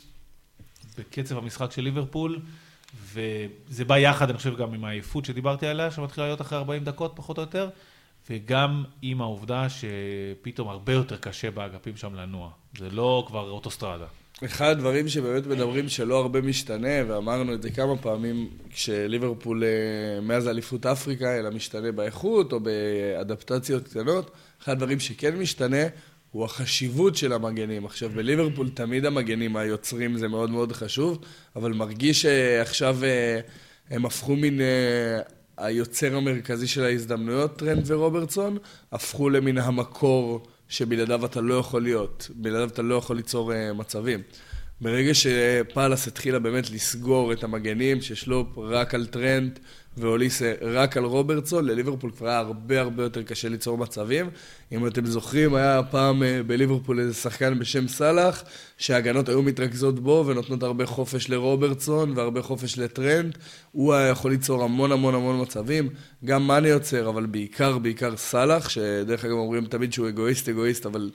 בקצב 0.99 1.39
המשחק 1.39 1.72
של 1.72 1.82
ליברפול, 1.82 2.41
וזה 3.03 3.84
בא 3.84 3.99
יחד, 3.99 4.28
אני 4.30 4.39
חושב, 4.39 4.57
גם 4.57 4.74
עם 4.74 4.84
העייפות 4.84 5.24
שדיברתי 5.24 5.66
עליה, 5.66 5.91
שמתחילה 5.91 6.26
להיות 6.26 6.41
אחרי 6.41 6.59
40 6.59 6.84
דקות, 6.84 7.12
פחות 7.14 7.39
או 7.39 7.43
יותר, 7.43 7.68
וגם 8.30 8.84
עם 9.03 9.20
העובדה 9.20 9.66
שפתאום 9.68 10.68
הרבה 10.68 10.93
יותר 10.93 11.16
קשה 11.16 11.51
באגפים 11.51 11.97
שם 11.97 12.14
לנוע. 12.14 12.51
זה 12.79 12.91
לא 12.91 13.24
כבר 13.27 13.51
אוטוסטרדה. 13.51 14.07
אחד 14.45 14.70
הדברים 14.70 15.09
שבאמת 15.09 15.47
מדברים 15.47 15.89
שלא 15.89 16.18
הרבה 16.18 16.41
משתנה, 16.41 16.89
ואמרנו 17.09 17.55
את 17.55 17.62
זה 17.62 17.70
כמה 17.70 17.97
פעמים, 17.97 18.49
כשליברפול 18.70 19.64
אה, 19.64 20.20
מאז 20.20 20.49
אליפות 20.49 20.87
אפריקה, 20.87 21.39
אלא 21.39 21.51
משתנה 21.51 21.93
באיכות 21.93 22.53
או 22.53 22.61
באדפטציות 22.61 23.89
קטנות, 23.89 24.31
אחד 24.62 24.72
הדברים 24.72 25.01
שכן 25.01 25.37
משתנה 25.37 25.83
הוא 26.31 26.45
החשיבות 26.45 27.16
של 27.16 27.33
המגנים. 27.33 27.87
עכשיו, 27.87 28.11
בליברפול 28.11 28.68
תמיד 28.68 29.05
המגנים 29.05 29.57
היוצרים 29.57 30.16
זה 30.16 30.29
מאוד 30.29 30.51
מאוד 30.51 30.72
חשוב, 30.72 31.18
אבל 31.57 31.72
מרגיש 31.72 32.22
שעכשיו 32.22 33.05
אה, 33.05 33.41
הם 33.91 34.07
הפכו 34.07 34.37
מן... 34.37 34.61
אה, 34.61 35.20
היוצר 35.59 36.16
המרכזי 36.16 36.66
של 36.66 36.85
ההזדמנויות, 36.85 37.59
טרנט 37.59 37.90
ורוברטסון, 37.91 38.59
הפכו 38.93 39.31
למין 39.31 39.59
המקור 39.59 40.47
שבלעדיו 40.68 41.26
אתה 41.26 41.40
לא 41.40 41.54
יכול 41.54 41.82
להיות, 41.82 42.30
בלעדיו 42.34 42.68
אתה 42.68 42.82
לא 42.82 42.94
יכול 42.94 43.16
ליצור 43.16 43.52
אה, 43.53 43.74
מצבים. 43.74 44.22
ברגע 44.80 45.14
שפאלאס 45.14 46.08
התחילה 46.08 46.38
באמת 46.38 46.70
לסגור 46.70 47.32
את 47.32 47.44
המגנים, 47.44 48.02
ששלופ 48.02 48.58
רק 48.58 48.94
על 48.94 49.06
טרנט 49.07 49.59
ואוליסה 49.97 50.53
רק 50.61 50.97
על 50.97 51.05
רוברטסון, 51.05 51.64
לליברפול 51.64 52.11
כבר 52.11 52.28
היה 52.28 52.38
הרבה 52.38 52.80
הרבה 52.80 53.03
יותר 53.03 53.22
קשה 53.22 53.49
ליצור 53.49 53.78
מצבים. 53.78 54.30
אם 54.72 54.86
אתם 54.86 55.07
זוכרים, 55.07 55.55
היה 55.55 55.82
פעם 55.90 56.22
אה, 56.22 56.26
בליברפול 56.47 57.01
איזה 57.01 57.14
שחקן 57.14 57.59
בשם 57.59 57.88
סאלח, 57.88 58.44
שההגנות 58.78 59.28
היו 59.28 59.42
מתרכזות 59.42 60.01
בו 60.01 60.24
ונותנות 60.26 60.62
הרבה 60.62 60.86
חופש 60.86 61.30
לרוברטסון 61.30 62.12
והרבה 62.16 62.42
חופש 62.42 62.78
לטרנט. 62.78 63.38
הוא 63.72 63.94
היה 63.94 64.09
יכול 64.09 64.30
ליצור 64.30 64.64
המון 64.64 64.92
המון 64.92 65.14
המון 65.14 65.40
מצבים, 65.40 65.88
גם 66.24 66.47
מאנה 66.47 66.68
יוצר, 66.68 67.09
אבל 67.09 67.26
בעיקר 67.26 67.78
בעיקר 67.78 68.16
סאלח, 68.16 68.68
שדרך 68.68 69.24
אגב 69.24 69.34
אומרים 69.34 69.66
תמיד 69.66 69.92
שהוא 69.92 70.09
אגואיסט 70.09 70.49
אגואיסט, 70.49 70.86
אבל 70.86 71.11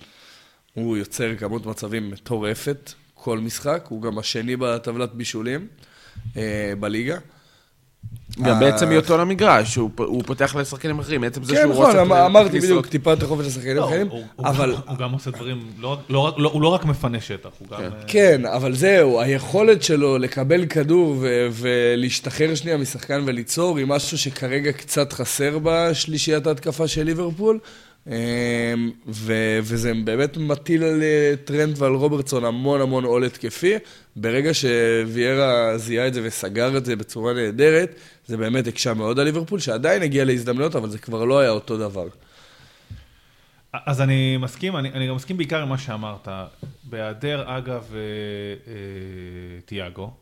הוא 0.73 0.97
יוצר 0.97 1.35
כמות 1.35 1.65
מצבים 1.65 2.11
מטורפת 2.11 2.91
כל 3.13 3.39
משחק, 3.39 3.85
הוא 3.89 4.01
גם 4.01 4.17
השני 4.17 4.55
בטבלת 4.55 5.13
בישולים 5.13 5.67
אה, 6.37 6.73
בליגה. 6.79 7.17
גם 8.39 8.53
אה, 8.55 8.59
בעצם 8.59 8.89
היותו 8.89 9.17
למגרש, 9.17 9.75
הוא 9.75 10.23
פותח 10.25 10.55
לשחקנים 10.55 10.99
אחרים, 10.99 11.21
בעצם 11.21 11.43
זה 11.43 11.55
כן, 11.55 11.61
שהוא 11.61 11.73
נכון, 11.73 11.85
רוצה... 11.85 12.01
אמ- 12.01 12.11
אמרתי 12.11 12.45
להכניס 12.45 12.63
בדיוק, 12.63 12.85
טיפה 12.85 13.11
יותר 13.11 13.27
חופש 13.27 13.45
לשחקנים 13.45 13.75
לא, 13.75 13.85
אחרים, 13.85 14.07
אבל... 14.39 14.75
הוא 14.87 14.97
גם 14.97 15.11
עושה 15.11 15.31
דברים, 15.31 15.61
לא 15.79 15.97
לא 16.09 16.33
הוא 16.53 16.61
לא 16.61 16.67
רק 16.67 16.85
מפנה 16.85 17.21
שטח, 17.21 17.49
הוא 17.59 17.67
גם... 17.71 17.77
כן. 17.77 17.83
אה, 17.83 17.89
כן, 18.07 18.45
אבל 18.45 18.75
זהו, 18.75 19.21
היכולת 19.21 19.83
שלו 19.83 20.17
לקבל 20.17 20.65
כדור 20.65 21.15
ולהשתחרר 21.51 22.55
שנייה 22.55 22.77
משחקן 22.77 23.23
וליצור, 23.25 23.77
היא 23.77 23.85
משהו 23.85 24.17
שכרגע 24.17 24.71
קצת 24.71 25.13
חסר 25.13 25.57
בשלישיית 25.63 26.47
ההתקפה 26.47 26.87
של 26.87 27.03
ליברפול. 27.03 27.59
אמ, 28.07 28.91
ו- 29.07 29.59
וזה 29.61 29.93
באמת 30.03 30.37
מטיל 30.37 30.83
על 30.83 31.03
אה, 31.03 31.33
טרנט 31.45 31.77
ועל 31.77 31.93
רוברטסון 31.93 32.45
המון 32.45 32.81
המון 32.81 33.03
עול 33.03 33.23
התקפי. 33.23 33.73
ברגע 34.15 34.53
שוויירה 34.53 35.77
זיהה 35.77 36.07
את 36.07 36.13
זה 36.13 36.21
וסגר 36.23 36.77
את 36.77 36.85
זה 36.85 36.95
בצורה 36.95 37.33
נהדרת, 37.33 37.95
זה 38.25 38.37
באמת 38.37 38.67
הקשה 38.67 38.93
מאוד 38.93 39.19
על 39.19 39.25
ליברפול, 39.25 39.59
שעדיין 39.59 40.01
הגיע 40.01 40.25
להזדמנויות, 40.25 40.75
אבל 40.75 40.89
זה 40.89 40.99
כבר 40.99 41.25
לא 41.25 41.39
היה 41.39 41.49
אותו 41.49 41.77
דבר. 41.77 42.07
אז 43.73 44.01
אני 44.01 44.37
מסכים, 44.37 44.75
אני, 44.75 44.91
אני 44.91 45.07
גם 45.07 45.15
מסכים 45.15 45.37
בעיקר 45.37 45.61
עם 45.61 45.69
מה 45.69 45.77
שאמרת. 45.77 46.27
בהיעדר, 46.83 47.57
אגב, 47.57 47.93
אה, 47.93 47.99
אה, 48.67 49.61
תיאגו, 49.65 50.13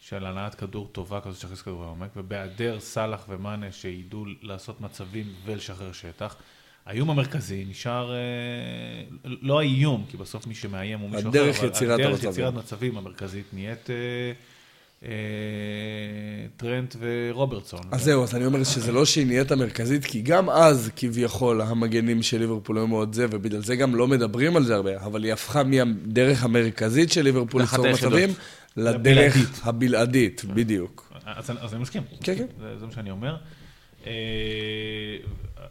של 0.00 0.26
הנעת 0.26 0.54
כדור 0.54 0.88
טובה 0.92 1.20
כזאת 1.20 1.40
שתכניס 1.40 1.62
כדור 1.62 1.82
לעומק, 1.82 2.10
ובהיעדר 2.16 2.80
סאלח 2.80 3.24
ומאנה 3.28 3.72
שידעו 3.72 4.24
לעשות 4.42 4.80
מצבים 4.80 5.26
ולשחרר 5.44 5.92
שטח, 5.92 6.36
האיום 6.86 7.10
המרכזי 7.10 7.64
נשאר, 7.68 8.12
אה, 8.12 8.18
לא 9.42 9.58
האיום, 9.60 10.04
כי 10.10 10.16
בסוף 10.16 10.46
מי 10.46 10.54
שמאיים 10.54 11.00
הוא 11.00 11.10
מישהו 11.10 11.28
הדרך 11.28 11.56
אחר, 11.56 11.66
יצירת 11.66 12.00
הדרך 12.00 12.10
המצבים. 12.10 12.30
יצירת 12.30 12.54
מצבים 12.54 12.98
המרכזית 12.98 13.44
נהיית 13.52 13.90
אה, 13.90 13.94
אה, 15.02 15.08
טרנט 16.56 16.96
ורוברטסון. 17.00 17.80
אז 17.90 18.04
זהו, 18.04 18.22
אז 18.22 18.34
אני 18.34 18.46
אומר 18.46 18.64
שזה 18.64 18.92
לא 18.92 19.04
שהיא 19.04 19.26
נהיית 19.26 19.52
המרכזית, 19.52 20.04
כי 20.04 20.22
גם 20.22 20.50
אז 20.50 20.90
כביכול 20.96 21.60
המגנים 21.60 22.22
של 22.22 22.38
ליברפול 22.38 22.78
היו 22.78 22.86
מאוד 22.86 23.14
זה, 23.14 23.26
ובגלל 23.30 23.62
זה 23.62 23.76
גם 23.76 23.94
לא 23.94 24.08
מדברים 24.08 24.56
על 24.56 24.64
זה 24.64 24.74
הרבה, 24.74 24.96
אבל 24.96 25.24
היא 25.24 25.32
הפכה 25.32 25.62
מהדרך 25.62 26.44
המרכזית 26.44 27.12
של 27.12 27.22
ליברפול 27.22 27.60
ליצור. 27.62 27.92
מצבים, 27.92 28.30
לדרך. 28.76 29.66
הבלעדית, 29.66 30.44
בדיוק. 30.44 31.12
אז 31.26 31.50
אז 31.60 31.74
אני 31.74 31.82
מסכים. 31.82 32.02
כן, 32.20 32.34
כן. 32.36 32.46
זה 32.78 32.86
מה 32.86 32.92
שאני 32.92 33.10
אומר. 33.10 33.36
אה, 34.06 34.12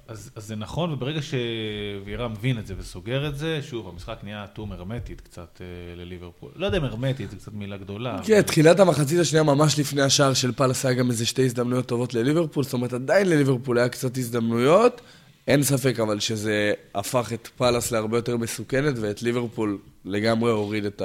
אז 0.08 0.32
אז 0.36 0.48
זה 0.48 0.56
נכון, 0.56 0.92
וברגע 0.92 1.20
שווירה 1.22 2.28
מבין 2.28 2.60
את 2.60 2.68
זה 2.68 2.74
וסוגר 2.78 3.28
את 3.28 3.38
זה, 3.38 3.60
שוב, 3.62 3.88
המשחק 3.88 4.18
נהיה 4.24 4.48
טום 4.48 4.72
הרמטית 4.72 5.22
קצת 5.22 5.62
אה, 5.62 5.96
לליברפול. 5.96 6.52
לא 6.56 6.66
יודע 6.66 6.78
אם 6.78 6.84
הרמטית, 6.84 7.32
זו 7.32 7.38
קצת 7.38 7.54
מילה 7.54 7.78
גדולה. 7.78 8.20
כן, 8.26 8.42
תחילת 8.42 8.80
המחצית 8.80 9.20
השנייה, 9.20 9.44
ממש 9.44 9.80
לפני 9.80 10.02
השער 10.02 10.34
של 10.34 10.52
פאלאס, 10.52 10.86
היה 10.86 10.96
גם 10.96 11.10
איזה 11.10 11.26
שתי 11.26 11.46
הזדמנויות 11.46 11.86
טובות 11.86 12.14
לליברפול, 12.14 12.64
זאת 12.64 12.74
אומרת, 12.74 12.94
עדיין 12.94 13.30
לליברפול 13.30 13.78
היה 13.78 13.90
קצת 13.90 14.18
הזדמנויות. 14.18 15.02
אין 15.48 15.64
ספק 15.64 16.00
אבל 16.00 16.20
שזה 16.20 16.74
הפך 16.96 17.34
את 17.34 17.48
פאלאס 17.58 17.92
להרבה 17.92 18.18
יותר 18.18 18.38
מסוכנת, 18.38 18.94
ואת 19.02 19.24
ליברפול 19.24 19.78
לגמרי 20.06 20.52
הוריד 20.52 20.86
את 20.86 21.02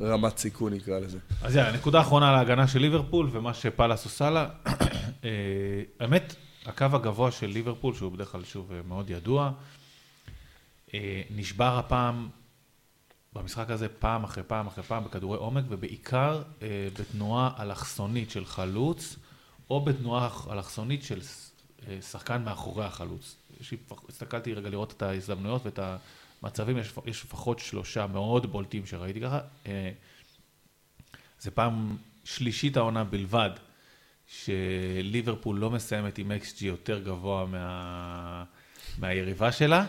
הרמת 0.00 0.38
סיכון, 0.38 0.72
נקרא 0.72 0.98
לזה. 0.98 1.18
אז 1.42 1.56
יאללה, 1.56 1.72
נקודה 1.72 2.00
אחרונה 2.00 2.32
להגנה 2.32 2.68
של 2.68 2.78
ליברפול, 2.78 3.28
ומה 3.32 3.54
שפאלאס 3.54 4.04
עושה 4.04 4.30
לה. 4.30 4.46
אה, 5.24 5.30
האמת, 6.00 6.34
הקו 6.66 6.84
הגבוה 6.92 7.30
של 7.30 7.46
ליברפול, 7.46 7.94
שהוא 7.94 8.12
בדרך 8.12 8.32
כלל 8.32 8.44
שוב 8.44 8.72
אה, 8.72 8.80
מאוד 8.82 9.10
ידוע, 9.10 9.52
אה, 10.94 11.22
נשבר 11.30 11.78
הפעם, 11.78 12.28
במשחק 13.32 13.70
הזה, 13.70 13.88
פעם 13.88 14.24
אחרי 14.24 14.44
פעם 14.44 14.66
אחרי 14.66 14.84
פעם 14.84 15.04
בכדורי 15.04 15.38
עומק, 15.38 15.64
ובעיקר 15.68 16.42
בתנועה 16.98 17.50
אלכסונית 17.62 18.30
של 18.30 18.44
חלוץ, 18.44 19.16
או 19.70 19.84
בתנועה 19.84 20.28
אלכסונית 20.50 21.02
של 21.02 21.20
שחקן 22.00 22.42
מאחורי 22.44 22.84
החלוץ. 22.84 23.36
הסתכלתי 24.08 24.54
רגע 24.54 24.70
לראות 24.70 24.92
את 24.92 25.02
ההזדמנויות 25.02 25.66
ואת 25.66 25.78
המצבים, 26.42 26.78
יש 27.06 27.24
לפחות 27.24 27.58
שלושה 27.58 28.06
מאוד 28.06 28.52
בולטים 28.52 28.86
שראיתי 28.86 29.20
ככה. 29.20 29.40
זה 31.40 31.50
פעם 31.50 31.96
שלישית 32.24 32.76
העונה 32.76 33.04
בלבד, 33.04 33.50
שליברפול 34.28 35.58
לא 35.58 35.70
מסיימת 35.70 36.18
עם 36.18 36.32
XG 36.32 36.64
יותר 36.64 36.98
גבוה 36.98 37.46
מה, 37.46 38.44
מהיריבה 38.98 39.52
שלה. 39.52 39.86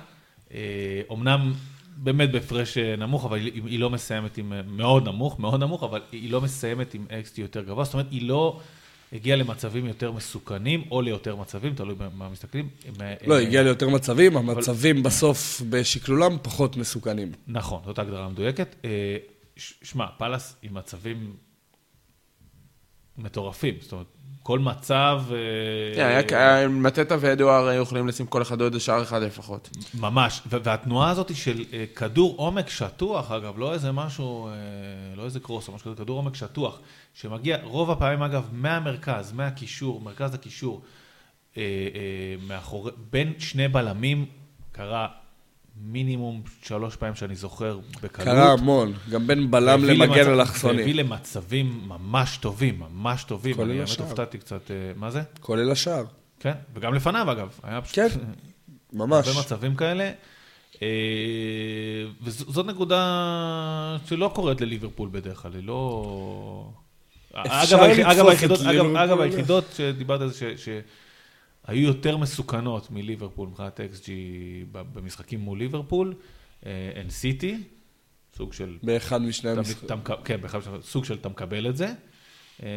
אומנם 1.10 1.54
באמת 1.98 2.32
בהפרש 2.32 2.78
נמוך, 2.78 3.26
אבל 3.26 3.38
היא, 3.38 3.62
היא 3.66 3.80
לא 3.80 3.90
מסיימת 3.90 4.38
עם, 4.38 4.54
מאוד 4.68 5.08
נמוך, 5.08 5.40
מאוד 5.40 5.64
נמוך, 5.64 5.84
אבל 5.84 6.02
היא 6.12 6.32
לא 6.32 6.42
מסיימת 6.42 6.94
עם 6.94 7.06
XG 7.10 7.42
יותר 7.42 7.64
גבוה, 7.64 7.84
זאת 7.84 7.94
אומרת, 7.94 8.12
היא 8.12 8.28
לא... 8.28 8.60
הגיע 9.14 9.36
למצבים 9.36 9.86
יותר 9.86 10.12
מסוכנים, 10.12 10.84
או 10.92 11.02
ליותר 11.02 11.36
מצבים, 11.36 11.76
תלוי 11.76 11.96
במה 11.96 12.30
מסתכלים. 12.30 12.70
לא, 13.28 13.40
הגיע 13.40 13.64
ליותר 13.64 13.90
מצבים, 13.90 14.38
המצבים 14.38 15.04
בסוף 15.04 15.62
בשקלולם 15.70 16.38
פחות 16.42 16.78
מסוכנים. 16.78 17.32
נכון, 17.48 17.82
זאת 17.86 18.00
ההגדרה 18.00 18.26
המדויקת. 18.26 18.76
שמע, 19.58 20.06
פאלאס 20.18 20.56
עם 20.62 20.74
מצבים 20.74 21.36
מטורפים, 23.18 23.76
זאת 23.82 23.92
אומרת, 23.92 24.08
כל 24.50 24.60
מצב... 24.60 25.24
כן, 26.28 26.68
מטטה 26.72 27.16
ואדואר 27.20 27.68
היו 27.68 27.82
יכולים 27.82 28.08
לשים 28.08 28.26
כל 28.26 28.42
אחד 28.42 28.62
עוד 28.62 28.78
שער 28.78 29.04
אחד 29.04 29.22
לפחות. 29.22 29.70
ממש, 30.00 30.42
והתנועה 30.46 31.10
הזאת 31.10 31.36
של 31.36 31.64
כדור 31.96 32.36
עומק 32.38 32.70
שטוח, 32.70 33.32
אגב, 33.32 33.60
לא 33.60 33.74
איזה 33.74 33.92
משהו, 33.92 34.50
לא 35.16 35.26
איזה 35.26 35.40
קרוס 35.40 35.68
או 35.68 35.74
משהו 35.74 35.86
כזה, 35.86 36.04
כדור 36.04 36.18
עומק 36.18 36.36
שטוח, 36.36 36.80
שמגיע 37.14 37.58
רוב 37.64 37.92
הפעמים, 37.92 38.24
אגב, 38.24 38.50
מהמרכז, 38.52 39.32
מהקישור, 39.32 40.02
מרכז 40.02 40.34
הקישור, 40.34 40.82
מאחורי, 42.48 42.92
בין 43.10 43.34
שני 43.40 43.68
בלמים, 43.68 44.26
קרה 44.72 45.08
מינימום 45.80 46.42
שלוש 46.64 46.96
פעמים 46.96 47.16
שאני 47.16 47.36
זוכר 47.36 47.80
בקלות. 48.02 48.28
קרה 48.28 48.54
המון, 48.54 48.94
גם 49.10 49.28
בין 49.28 49.52
בלם 49.52 49.84
למגן 49.84 50.30
אלכסוני. 50.30 50.78
והביא 50.78 50.96
למצבים 50.96 51.82
ממש 51.88 52.38
טובים, 52.38 52.80
ממש 52.80 53.24
טובים. 53.24 53.56
כולל 53.56 53.72
אני 53.72 53.82
השער. 53.82 53.98
באמת 53.98 54.10
הופתעתי 54.10 54.38
קצת, 54.38 54.72
מה 54.96 55.12
זה? 55.12 55.22
כולל 55.40 55.72
השער. 55.72 56.06
כן, 56.40 56.54
וגם 56.74 56.94
לפניו 56.94 57.32
אגב. 57.32 57.60
היה 57.64 57.82
פשוט... 57.82 57.96
כן, 57.96 58.08
ממש. 58.94 59.28
הרבה 59.28 59.40
מצבים 59.40 59.76
כאלה. 59.76 60.12
וזאת 62.24 62.66
נקודה 62.66 63.98
שלא 64.06 64.32
קורית 64.36 64.62
לליברפול 64.62 65.10
בדרך 65.12 65.42
כלל, 65.42 65.52
היא 65.54 65.64
לא... 65.64 66.72
אגב, 67.34 68.28
היחידות. 68.28 68.60
אגב, 68.96 69.20
היחידות 69.22 69.64
שדיברת 69.78 70.22
על 70.22 70.30
זה, 70.30 70.56
שהיו 71.68 71.88
יותר 71.88 72.18
מסוכנות 72.18 72.92
מליברפול 72.92 73.48
מבחינת 73.50 73.80
XG 73.80 74.10
במשחקים 74.72 75.40
מול 75.40 75.60
ליברפול, 75.60 76.14
הן 76.96 77.10
סיטי, 77.10 77.58
סוג 78.38 78.54
של... 78.54 78.78
באחד 78.84 79.22
משני 79.22 79.50
המשחקים. 79.50 79.90
כן, 80.24 80.42
בכלל 80.42 80.62
סוג 80.82 81.06
של 81.06 81.14
אתה 81.14 81.30
מקבל 81.30 81.70
את 81.70 81.78
זה. 81.78 81.94
אה, 82.64 82.68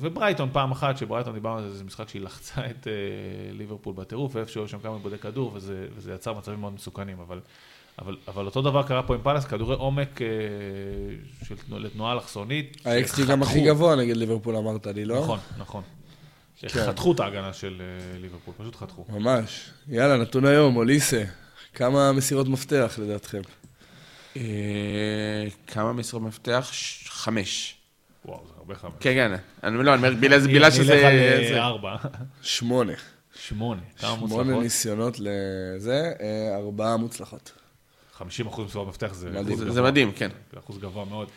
וברייטון 0.00 0.48
פעם 0.52 0.70
אחת, 0.70 0.96
שברייטון 0.98 1.34
דיברנו 1.34 1.58
על 1.58 1.68
זה, 1.68 1.76
זה 1.78 1.84
משחק 1.84 2.08
שהיא 2.08 2.22
לחצה 2.22 2.66
את 2.70 2.86
אה, 2.86 2.92
ליברפול 3.52 3.94
בטירוף, 3.94 4.36
ואיפשהו 4.36 4.60
היו 4.62 4.68
שם 4.68 4.78
כמה 4.78 4.94
עיבודי 4.96 5.18
כדור, 5.18 5.50
וזה, 5.54 5.86
וזה 5.96 6.12
יצר 6.14 6.32
מצבים 6.34 6.60
מאוד 6.60 6.72
מסוכנים, 6.72 7.20
אבל, 7.20 7.40
אבל, 7.98 8.16
אבל 8.28 8.46
אותו 8.46 8.62
דבר 8.62 8.82
קרה 8.82 9.02
פה 9.02 9.14
עם 9.14 9.20
פאלאס, 9.22 9.44
כדורי 9.44 9.76
עומק 9.76 10.22
אה, 10.22 10.26
של, 11.44 11.56
תנוע- 11.56 11.78
לתנועה 11.78 12.12
אלכסונית. 12.12 12.86
ה-XG 12.86 13.24
גם 13.28 13.42
הכי. 13.42 13.60
גבוה 13.64 13.96
נגד 13.96 14.16
ליברפול 14.16 14.56
אמרת 14.56 14.86
לי, 14.86 15.04
לא? 15.04 15.20
נכון, 15.20 15.38
נכון. 15.58 15.82
כן. 16.60 16.68
חתכו 16.86 17.12
את 17.12 17.20
ההגנה 17.20 17.52
של 17.52 17.82
אה, 18.12 18.18
ליברפול, 18.18 18.54
פשוט 18.58 18.76
חתכו. 18.76 19.04
ממש. 19.08 19.70
יאללה, 19.88 20.16
נתון 20.16 20.44
היום, 20.44 20.76
אוליסה. 20.76 21.24
כמה 21.74 22.12
מסירות 22.12 22.48
מפתח 22.48 22.98
לדעתכם? 23.02 23.40
אה, 24.36 24.42
כמה 25.66 25.92
משרות 25.92 26.22
מפתח? 26.22 26.70
חמש. 27.06 27.74
וואו, 28.24 28.44
זה 28.48 28.52
הרבה 28.58 28.74
חמש. 28.74 28.92
כן, 29.00 29.12
כן. 29.14 29.32
אני 29.66 29.84
לא, 29.84 29.94
אני 29.94 30.06
אומר, 30.06 30.14
בגלל 30.20 30.38
זה- 30.40 30.48
בגלל 30.48 30.70
שזה... 30.70 30.82
נלך 30.82 31.04
על 31.04 31.18
זה- 31.48 31.54
אה, 31.58 31.64
ארבע. 31.66 31.96
שמונה. 32.42 32.92
שמונה. 33.40 33.80
כמה 33.98 34.16
שמונה? 34.16 34.58
ניסיונות 34.60 35.16
לזה, 35.20 36.12
ארבעה 36.56 36.96
מוצלחות. 36.96 37.52
50 38.12 38.46
אחוז 38.46 38.66
מסירות 38.66 38.88
מפתח 38.88 39.14
זה 39.14 39.30
מדהים. 39.30 39.70
זה 39.70 39.82
מדהים, 39.82 40.12
כן. 40.12 40.28
זה 40.52 40.58
אחוז 40.58 40.78
גבוה 40.78 41.04
מאוד. 41.04 41.28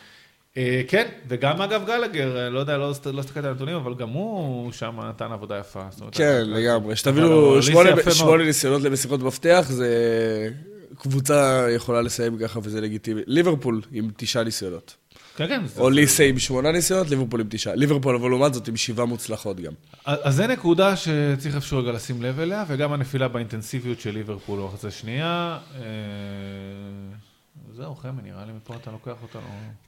אה, 0.58 0.82
כן, 0.88 1.08
וגם 1.28 1.62
אגב 1.62 1.84
גלגר, 1.88 2.38
אה, 2.38 2.50
לא 2.50 2.60
יודע, 2.60 2.78
לא 2.78 2.92
לא 3.14 3.20
הסתכלתי 3.20 3.40
על 3.48 3.54
הנתונים, 3.54 3.76
אבל 3.76 3.94
גם 3.96 4.10
הוא 4.10 4.72
שם 4.72 5.00
נתן 5.10 5.32
עבודה 5.32 5.58
יפה. 5.60 5.84
כן, 6.12 6.42
לגמרי. 6.46 6.96
שתבינו, 6.96 7.62
שמונה- 7.62 8.44
ניסיונות 8.44 8.82
למסירות 8.82 9.22
מפתח, 9.22 9.66
זה... 9.70 10.50
קבוצה 10.98 11.68
יכולה 11.76 12.02
לסיים 12.02 12.38
ככה 12.38 12.60
וזה 12.64 12.82
לגיטימי. 12.82 13.22
ליברפול 13.28 13.82
עם 13.92 14.10
תשעה 14.18 14.44
ניסיונות. 14.44 14.96
כן, 15.36 15.48
כן. 15.48 15.62
זה- 15.66 15.82
אוליסה 15.82 16.24
עם 16.24 16.40
שמונה 16.40 16.72
ניסיונות, 16.72 17.10
ליברפול 17.10 17.42
עם 17.42 17.48
תשעה. 17.50 17.76
ליברפול, 17.76 18.16
אבל 18.16 18.30
לעומת 18.30 18.54
זאת, 18.54 18.68
עם 18.68 18.78
שבעה 18.78 19.06
מוצלחות 19.06 19.60
גם. 19.60 19.72
אז 20.06 20.36
זה 20.36 20.48
נקודה 20.48 20.96
שצריך 20.96 21.56
איפשהו 21.56 21.78
רגע 21.80 21.92
לשים 21.92 22.22
לב 22.24 22.40
אליה, 22.40 22.64
וגם 22.68 22.94
הנפילה 22.94 23.28
באינטנסיביות 23.28 24.00
של 24.00 24.12
ליברפול 24.12 24.60
במחצית 24.60 24.86
השנייה. 24.86 25.58
אה, 25.76 25.82
זהו, 27.76 27.96
חמי, 27.96 28.22
נראה 28.24 28.46
לי 28.46 28.52
מפה 28.54 28.74
אתה 28.82 28.92
לוקח 28.92 29.16
אותנו. 29.24 29.42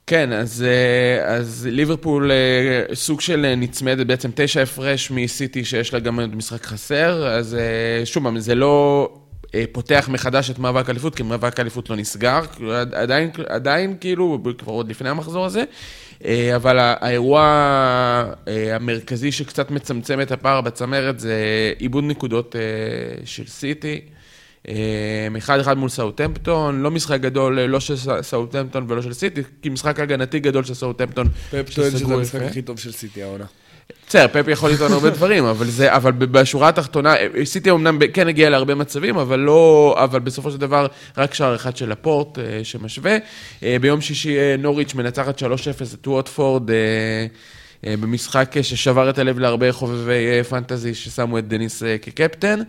כן, 0.06 0.32
אז, 0.32 0.64
אה, 0.66 1.34
אז 1.34 1.68
ליברפול 1.70 2.30
אה, 2.30 2.94
סוג 2.94 3.20
של 3.20 3.44
אה, 3.44 3.54
נצמדת, 3.54 4.06
בעצם 4.06 4.30
תשע 4.34 4.62
הפרש 4.62 5.10
מסיטי 5.10 5.64
שיש 5.64 5.94
לה 5.94 6.00
גם 6.00 6.36
משחק 6.36 6.66
חסר, 6.66 7.26
אז 7.26 7.56
שוב 8.04 8.38
זה 8.38 8.54
לא 8.54 9.08
פותח 9.72 10.08
מחדש 10.12 10.50
את 10.50 10.58
מאבק 10.58 10.88
האליפות, 10.88 11.14
כי 11.14 11.22
מאבק 11.22 11.58
האליפות 11.58 11.90
לא 11.90 11.96
נסגר, 11.96 12.46
כאילו, 12.46 12.74
עד- 12.74 12.94
עדיין, 12.94 13.30
עדיין 13.48 13.96
כאילו, 14.00 14.38
כבר 14.58 14.72
עוד 14.72 14.88
לפני 14.88 15.08
המחזור 15.08 15.44
הזה, 15.44 15.64
אבל 16.56 16.78
האירוע 16.80 17.42
המרכזי 18.72 19.32
שקצת 19.32 19.70
מצמצם 19.70 20.20
את 20.20 20.32
הפער 20.32 20.60
בצמרת 20.60 21.20
זה 21.20 21.34
איבוד 21.78 22.04
נקודות 22.04 22.56
של 23.24 23.46
סיטי. 23.46 24.00
אה, 24.68 24.74
אחד 25.38 25.60
אחד 25.60 25.78
מול 25.78 25.88
סאוטהמפטון, 25.88 26.82
לא 26.82 26.90
משחק 26.90 27.20
גדול, 27.20 27.58
אה, 27.58 27.66
לא 27.66 27.80
של 27.80 27.96
סא- 27.96 28.22
סאוטהמפטון 28.22 28.84
ולא 28.88 29.02
של 29.02 29.12
סיטי, 29.12 29.40
כי 29.62 29.68
משחק 29.68 30.00
הגנתי 30.00 30.40
גדול 30.40 30.64
של 30.64 30.74
סאוטהמפטון. 30.74 31.28
פפ 31.50 31.74
טוען 31.74 31.90
שזה 31.90 32.14
המשחק. 32.14 32.42
הכי 32.42 32.62
טוב 32.62 32.78
של 32.78 32.92
סיטי 32.92 33.22
העונה. 33.22 33.44
בסדר, 34.08 34.26
פפ 34.32 34.48
יכול 34.48 34.70
לטעון 34.70 34.92
הרבה 34.92 35.10
דברים, 35.10 35.44
אבל 35.44 35.66
זה, 35.66 35.96
אבל 35.96 36.12
בשורה 36.12 36.68
התחתונה, 36.68 37.14
אה, 37.16 37.26
סיטי 37.44 37.70
אמנם 37.70 37.98
כן 38.12 38.28
הגיע 38.28 38.50
להרבה 38.50 38.74
מצבים, 38.74 39.16
אבל 39.16 39.38
לא, 39.38 39.94
אבל 40.04 40.20
בסופו 40.20 40.50
של 40.50 40.56
דבר, 40.58 40.86
רק 41.16 41.34
שער 41.34 41.54
אחד 41.54 41.76
של 41.76 41.90
לפורט 41.90 42.38
אה, 42.38 42.60
שמשווה. 42.62 43.16
ביום 43.80 44.00
שישי 44.00 44.36
נוריץ' 44.58 44.94
מנצחת 44.94 45.38
3-0 45.38 45.46
את 45.94 46.08
ווטפורד. 46.08 46.62
במשחק 47.86 48.54
ששבר 48.62 49.10
את 49.10 49.18
הלב 49.18 49.38
להרבה 49.38 49.72
חובבי 49.72 50.44
פנטזי 50.48 50.94
ששמו 50.94 51.38
את 51.38 51.48
דניס 51.48 51.82
כקפטן. 52.02 52.60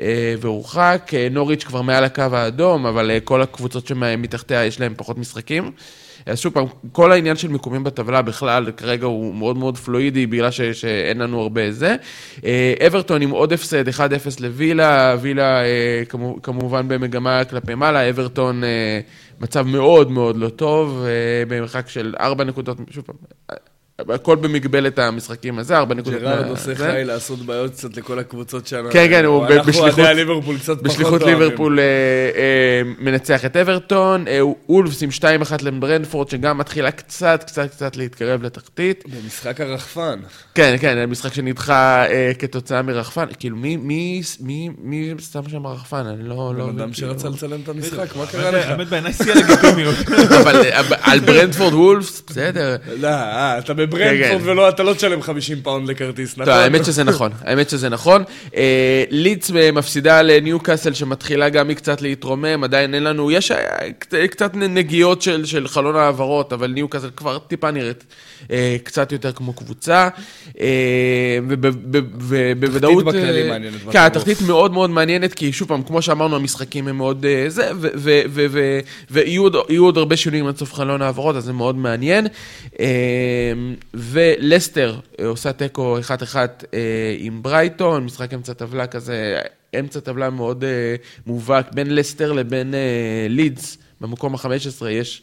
אה, 0.00 0.34
והורחק, 0.40 1.10
אה, 1.14 1.28
נוריץ' 1.30 1.64
כבר 1.64 1.82
מעל 1.82 2.04
הקו 2.04 2.22
האדום, 2.32 2.86
אבל 2.86 3.10
אה, 3.10 3.20
כל 3.20 3.42
הקבוצות 3.42 3.86
שמתחתיה 3.86 4.64
יש 4.64 4.80
להם 4.80 4.94
פחות 4.96 5.18
משחקים. 5.18 5.70
אז 6.26 6.38
שוב 6.38 6.52
פעם, 6.52 6.66
כל 6.92 7.12
העניין 7.12 7.36
של 7.36 7.48
מיקומים 7.48 7.84
בטבלה 7.84 8.22
בכלל, 8.22 8.70
כרגע 8.76 9.06
הוא 9.06 9.34
מאוד 9.34 9.56
מאוד 9.56 9.78
פלואידי, 9.78 10.26
בגלל 10.26 10.50
ש, 10.50 10.60
שאין 10.60 11.18
לנו 11.18 11.40
הרבה 11.40 11.72
זה. 11.72 11.96
אברטון 12.86 13.22
עם 13.22 13.30
עוד 13.30 13.52
הפסד, 13.52 13.88
1-0 13.88 13.92
לווילה, 14.40 15.16
וילה 15.20 15.62
כמו, 16.08 16.42
כמובן 16.42 16.88
במגמה 16.88 17.44
כלפי 17.44 17.74
מעלה, 17.74 18.10
אברטון 18.10 18.62
מצב 19.40 19.66
מאוד 19.66 20.10
מאוד 20.10 20.36
לא 20.36 20.48
טוב, 20.48 21.04
במרחק 21.48 21.88
של 21.88 22.14
4 22.20 22.44
נקודות, 22.44 22.76
שוב 22.90 23.04
פעם, 23.04 23.16
הכל 24.08 24.36
במגבלת 24.36 24.98
המשחקים 24.98 25.58
הזה, 25.58 25.76
ארבע 25.78 25.94
נקודות. 25.94 26.20
ג'רארד 26.20 26.44
מה- 26.44 26.50
עושה 26.50 26.74
זה. 26.74 26.90
חי 26.92 27.04
לעשות 27.04 27.38
בעיות 27.38 27.72
קצת 27.72 27.96
לכל 27.96 28.18
הקבוצות 28.18 28.66
שלנו. 28.66 28.90
כן, 28.90 29.06
כן, 29.10 29.24
הוא 29.24 29.46
ב- 29.46 29.50
אנחנו 29.50 29.72
בשליחות- 29.72 29.98
אוהדי 29.98 30.14
ליברפול 30.14 30.56
קצת 30.58 30.66
פחות 30.72 30.82
בשליחות 30.82 31.22
אוהבים. 31.22 31.40
ליברפול 31.40 31.78
אה, 31.80 31.84
אה, 31.84 32.82
מנצח 32.98 33.44
את 33.44 33.56
אברטון, 33.56 34.28
אה, 34.28 34.40
וולפס 34.68 35.02
עם 35.02 35.10
2-1 35.10 35.22
לברנטפורד, 35.62 36.28
שגם 36.28 36.58
מתחילה 36.58 36.90
קצת, 36.90 37.44
קצת, 37.46 37.70
קצת 37.70 37.96
להתקרב 37.96 38.42
לתחתית. 38.42 39.04
במשחק 39.06 39.60
הרחפן. 39.60 40.18
כן, 40.54 40.76
כן, 40.80 41.04
משחק 41.10 41.34
שנדחה 41.34 42.04
אה, 42.06 42.32
כתוצאה 42.38 42.82
מרחפן. 42.82 43.26
כאילו, 43.38 43.56
מי, 43.56 43.76
מי, 43.76 44.22
מי, 44.40 44.68
מי 44.82 45.12
שם 45.32 45.48
שם 45.48 45.66
רחפן? 45.66 46.06
אני 46.06 46.28
לא... 46.28 46.52
לא 46.58 46.66
בן 46.66 46.78
אדם 46.80 46.92
כאילו. 46.92 47.08
שרצה 47.12 47.28
לצלם 47.28 47.60
את 47.64 47.68
המשחק, 47.68 48.16
מה 48.16 48.26
קרה 48.26 48.50
לך? 48.50 48.66
האמת 48.68 48.88
בעיניי 48.88 49.12
שיא 49.12 49.32
הלגיטימיות. 49.32 49.94
אבל 50.42 50.56
אה, 50.64 50.80
על 51.00 51.20
ברנטפורד 51.20 51.72
וולפס, 51.74 52.22
בסדר. 52.28 52.76
לא, 53.00 53.08
אה, 53.08 53.58
אתה 53.58 53.74
בברנטפורד 53.88 54.40
כן. 54.42 54.48
ולא, 54.50 54.68
אתה 54.68 54.82
לא 54.82 54.92
תשלם 54.94 55.22
50 55.22 55.60
פאונד 55.62 55.88
לכרטיס, 55.90 56.32
נכון? 56.32 56.44
טוב, 56.44 56.54
האמת 56.54 56.84
שזה 56.84 57.04
נכון, 57.04 57.32
האמת 57.44 57.70
שזה 57.70 57.88
נכון. 57.88 58.24
אה, 58.56 59.04
לידס 59.10 59.50
אה, 59.56 59.72
מפסידה 59.72 60.22
לניוקאסל 60.22 60.92
שמתחילה 60.94 61.48
גם 61.48 61.68
היא 61.68 61.76
קצת 61.76 62.02
להתרומם, 62.02 62.64
עדיין 62.64 62.94
אין 62.94 63.04
לנו, 63.04 63.30
יש 63.30 63.50
אה, 63.50 63.58
קצת- 64.28 64.54
נגיעות 64.54 65.22
של, 65.22 65.44
של 65.44 65.68
חלון 65.68 65.96
העברות, 65.96 66.52
אבל 66.52 66.66
ניוקאסל 66.70 67.10
כבר 67.16 67.38
טיפה 67.38 67.70
נראית 67.70 68.04
קצת 68.84 69.12
יותר 69.12 69.32
כמו 69.32 69.52
קבוצה. 69.52 70.08
ובוודאות... 71.48 73.04
תחתית 73.04 73.20
בכללי 73.20 73.48
מעניינת 73.48 73.74
כן. 73.90 73.98
התחתית 73.98 74.38
מאוד 74.46 74.72
מאוד 74.72 74.90
מעניינת, 74.90 75.34
כי 75.34 75.52
שוב 75.52 75.68
פעם, 75.68 75.82
כמו 75.82 76.02
שאמרנו, 76.02 76.36
המשחקים 76.36 76.88
הם 76.88 76.96
מאוד 76.96 77.24
זה, 77.48 77.70
ויהיו 79.10 79.42
עוד- 79.42 79.56
יהיו 79.68 79.84
עוד 79.84 79.98
הרבה 79.98 80.16
שינויים 80.16 80.46
עד 80.46 80.56
סוף 80.56 80.74
חלון 80.74 81.02
העברות, 81.02 81.36
אז 81.36 81.44
זה 81.44 81.52
מאוד 81.52 81.76
מעניין. 81.76 82.26
ולסטר 83.94 85.00
אה, 85.20 85.26
עושה 85.26 85.52
תיקו 85.52 85.98
1-1 85.98 86.36
אה, 86.36 87.16
עם 87.18 87.42
ברייטון, 87.42 88.04
משחק 88.04 88.34
אמצע 88.34 88.52
טבלה 88.52 88.86
כזה, 88.86 89.40
אמצע 89.80 90.00
טבלה 90.00 90.30
מאוד 90.30 90.64
אה, 90.64 90.94
מובהק 91.26 91.72
בין 91.72 91.94
לסטר 91.94 92.32
לבין 92.32 92.74
לידס, 93.28 93.78
במקום 94.00 94.34
ה-15 94.34 94.88
יש... 94.88 95.22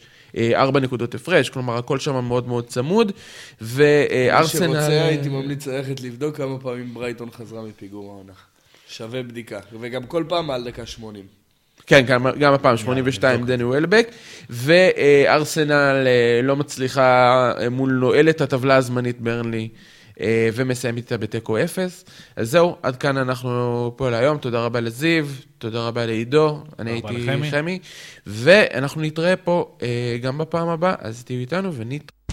ארבע 0.54 0.80
נקודות 0.80 1.14
הפרש, 1.14 1.50
כלומר 1.50 1.76
הכל 1.76 1.98
שם 1.98 2.24
מאוד 2.24 2.48
מאוד 2.48 2.66
צמוד, 2.66 3.06
מי 3.06 3.12
וארסנל... 3.60 4.66
שרוצה, 4.66 5.04
הייתי 5.04 5.28
ממליץ 5.28 5.66
ללכת 5.66 6.00
לבדוק 6.00 6.36
כמה 6.36 6.58
פעמים 6.58 6.94
ברייטון 6.94 7.30
חזרה 7.30 7.62
מפיגור 7.62 8.10
העונה. 8.10 8.32
שווה 8.88 9.22
בדיקה. 9.22 9.60
וגם 9.80 10.06
כל 10.06 10.24
פעם 10.28 10.46
מעל 10.46 10.64
דקה 10.64 10.86
80. 10.86 11.24
כן, 11.86 12.00
גם, 12.06 12.26
גם 12.38 12.52
הפעם, 12.52 12.76
82 12.76 13.46
דני 13.46 13.64
וולבק, 13.64 14.08
וארסנל 14.50 16.06
אה, 16.06 16.40
לא 16.42 16.56
מצליחה 16.56 17.52
אה, 17.60 17.70
מול 17.70 17.92
נועלת 17.92 18.40
הטבלה 18.40 18.76
הזמנית 18.76 19.20
ברנלי, 19.20 19.68
אה, 20.20 20.48
ומסיימת 20.54 20.98
איתה 20.98 21.16
בתיקו 21.16 21.58
אפס. 21.58 22.04
אז 22.36 22.50
זהו, 22.50 22.76
עד 22.82 22.96
כאן 22.96 23.16
אנחנו 23.16 23.92
פה 23.96 24.10
להיום, 24.10 24.38
תודה 24.38 24.60
רבה 24.64 24.80
לזיו, 24.80 25.26
תודה 25.58 25.86
רבה 25.86 26.06
לעידו, 26.06 26.62
אני 26.78 26.90
הייתי. 26.90 27.26
חמי, 27.50 27.78
ואנחנו 28.26 29.02
נתראה 29.02 29.36
פה 29.36 29.76
גם 30.22 30.38
בפעם 30.38 30.68
הבאה, 30.68 30.94
אז 30.98 31.24
תהיו 31.24 31.40
איתנו 31.40 31.74
ונתראה. 31.74 32.25